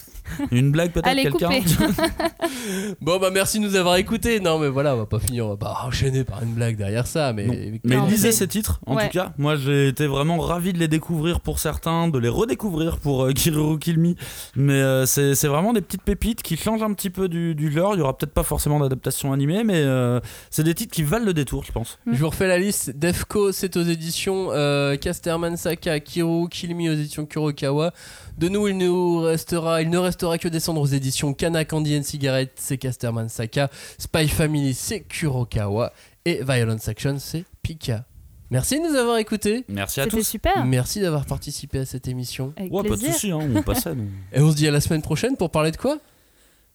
Une 0.50 0.70
blague 0.70 0.90
peut-être 0.92 1.06
Allez, 1.08 1.22
quelqu'un. 1.24 1.50
Bon, 3.00 3.18
bah 3.18 3.30
merci 3.32 3.58
de 3.58 3.64
nous 3.64 3.76
avoir 3.76 3.96
écoutés. 3.96 4.40
Non, 4.40 4.58
mais 4.58 4.68
voilà, 4.68 4.94
on 4.94 4.98
va 4.98 5.06
pas 5.06 5.18
finir, 5.18 5.46
on 5.46 5.50
va 5.50 5.56
pas 5.56 5.82
enchaîner 5.86 6.24
par 6.24 6.42
une 6.42 6.54
blague 6.54 6.76
derrière 6.76 7.06
ça. 7.06 7.32
Mais, 7.32 7.46
Non. 7.46 7.52
mais- 7.54 7.80
Mais 7.84 7.96
Non, 7.96 8.06
lisez 8.06 8.28
mais- 8.28 8.32
ces 8.32 8.48
titres, 8.48 8.80
en 8.86 8.96
Ouais. 8.96 9.06
tout 9.08 9.12
cas. 9.18 9.32
Moi, 9.38 9.56
j'ai 9.56 9.88
été 9.88 10.06
vraiment 10.06 10.38
ravi 10.38 10.72
de 10.72 10.78
les 10.78 10.88
découvrir 10.88 11.40
pour 11.40 11.58
certains, 11.58 12.08
de 12.08 12.18
les 12.18 12.28
redécouvrir 12.28 12.98
pour 12.98 13.24
euh, 13.24 13.32
Kiruru 13.34 13.78
Kill 13.78 13.98
Me. 13.98 14.14
Mais 14.56 14.72
euh, 14.74 15.06
c'est 15.06 15.46
vraiment 15.46 15.72
des 15.72 15.80
petites 15.80 16.02
pépites 16.02 16.42
qui 16.42 16.56
changent 16.56 16.82
un 16.82 16.92
petit 16.94 17.10
peu 17.10 17.28
du, 17.28 17.54
du 17.54 17.70
genre. 17.72 17.94
Il 17.94 17.98
y 17.98 18.02
aura 18.02 18.16
peut-être 18.16 18.32
pas 18.34 18.42
forcément 18.42 18.80
d'adaptation 18.80 19.32
animée, 19.32 19.64
mais 19.64 19.76
euh, 19.82 20.20
c'est 20.50 20.64
des 20.64 20.74
titres 20.74 20.94
qui 20.94 21.02
valent 21.02 21.24
le 21.26 21.34
détour, 21.34 21.64
je 21.64 21.72
pense. 21.72 21.98
Je 22.10 22.18
vous 22.18 22.28
refais 22.30 22.48
la 22.48 22.58
liste. 22.58 22.90
Defco, 22.98 23.52
c'est 23.52 23.76
aux 23.76 23.82
éditions 23.82 24.48
euh, 24.52 24.96
Casterman 24.96 25.56
Saka, 25.56 26.00
Kiro, 26.00 26.48
Kilmi 26.48 26.88
aux 26.88 26.92
éditions 26.94 27.26
Kurokawa. 27.26 27.92
De 28.36 28.48
nous, 28.48 28.66
il 28.66 28.76
nous 28.76 29.20
restera, 29.20 29.80
il 29.80 29.90
ne 29.90 29.98
restera 29.98 30.38
que 30.38 30.48
descendre 30.48 30.80
aux 30.80 30.86
éditions 30.86 31.34
Kana 31.34 31.64
Candy 31.64 31.96
and 31.98 32.02
Cigarette, 32.02 32.52
c'est 32.56 32.78
Casterman 32.78 33.28
Saka. 33.28 33.70
Spy 33.98 34.26
Family, 34.28 34.74
c'est 34.74 35.00
Kurokawa. 35.00 35.92
Et 36.24 36.40
Violence 36.42 36.88
Action, 36.88 37.16
c'est 37.18 37.44
Pika. 37.62 38.04
Merci 38.50 38.80
de 38.80 38.88
nous 38.88 38.94
avoir 38.96 39.18
écoutés. 39.18 39.64
Merci 39.68 40.00
à 40.00 40.04
C'était 40.04 40.16
tous. 40.18 40.24
super. 40.26 40.64
Merci 40.64 41.00
d'avoir 41.00 41.26
participé 41.26 41.78
à 41.78 41.84
cette 41.86 42.08
émission. 42.08 42.52
Avec 42.56 42.72
Ouais, 42.72 42.82
pas 42.88 42.96
de 42.96 43.00
soucis, 43.02 43.30
hein, 43.30 43.38
on 43.54 43.62
passait. 43.62 43.94
nous. 43.94 44.08
Et 44.32 44.40
on 44.40 44.50
se 44.50 44.56
dit 44.56 44.66
à 44.66 44.70
la 44.70 44.80
semaine 44.80 45.02
prochaine 45.02 45.36
pour 45.36 45.50
parler 45.50 45.70
de 45.70 45.76
quoi? 45.76 45.98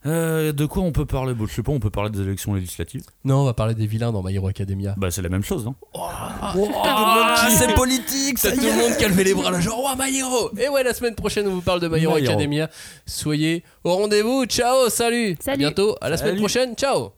Euh, 0.05 0.53
de 0.53 0.65
quoi 0.65 0.84
on 0.84 0.91
peut 0.93 1.05
parler 1.05 1.34
Bon, 1.34 1.45
Je 1.45 1.53
sais 1.53 1.61
pas, 1.63 1.73
on 1.73 1.80
peut 1.80 1.89
parler 1.89 2.09
des 2.09 2.21
élections 2.21 2.53
législatives. 2.53 3.03
Non, 3.26 3.41
on 3.41 3.43
va 3.45 3.53
parler 3.53 3.76
des 3.76 3.85
vilains 3.85 4.11
dans 4.13 4.23
My 4.23 4.34
Hero 4.34 4.47
Academia. 4.47 4.95
Bah, 4.97 5.11
c'est 5.11 5.21
la 5.21 5.27
même 5.30 5.43
chose, 5.43 5.65
non 5.65 5.76
Ah, 5.93 7.47
c'est 7.49 7.73
politique, 7.76 8.38
ça 8.39 8.51
tout 8.51 8.61
le 8.61 8.76
monde 8.77 8.97
qui 8.97 9.03
a 9.03 9.09
levé 9.09 9.26
les 9.26 9.34
bras 9.34 9.51
là, 9.51 9.59
genre, 9.59 9.89
oh, 9.93 10.01
My 10.01 10.17
Hero 10.17 10.51
Et 10.57 10.69
ouais, 10.69 10.84
la 10.84 10.93
semaine 10.93 11.15
prochaine, 11.15 11.47
on 11.47 11.51
vous 11.51 11.61
parle 11.61 11.81
de 11.81 11.88
My 11.89 12.01
Hero 12.01 12.15
My 12.15 12.21
Hero. 12.23 12.31
Academia. 12.31 12.69
Soyez 13.05 13.63
au 13.84 13.93
rendez-vous, 13.93 14.45
ciao, 14.45 14.88
salut 14.89 15.35
À 15.41 15.43
Salut. 15.43 15.57
bientôt, 15.57 15.95
à 15.99 16.09
la 16.09 16.15
semaine 16.17 16.31
Salut. 16.31 16.39
prochaine, 16.41 16.76
ciao 16.76 17.11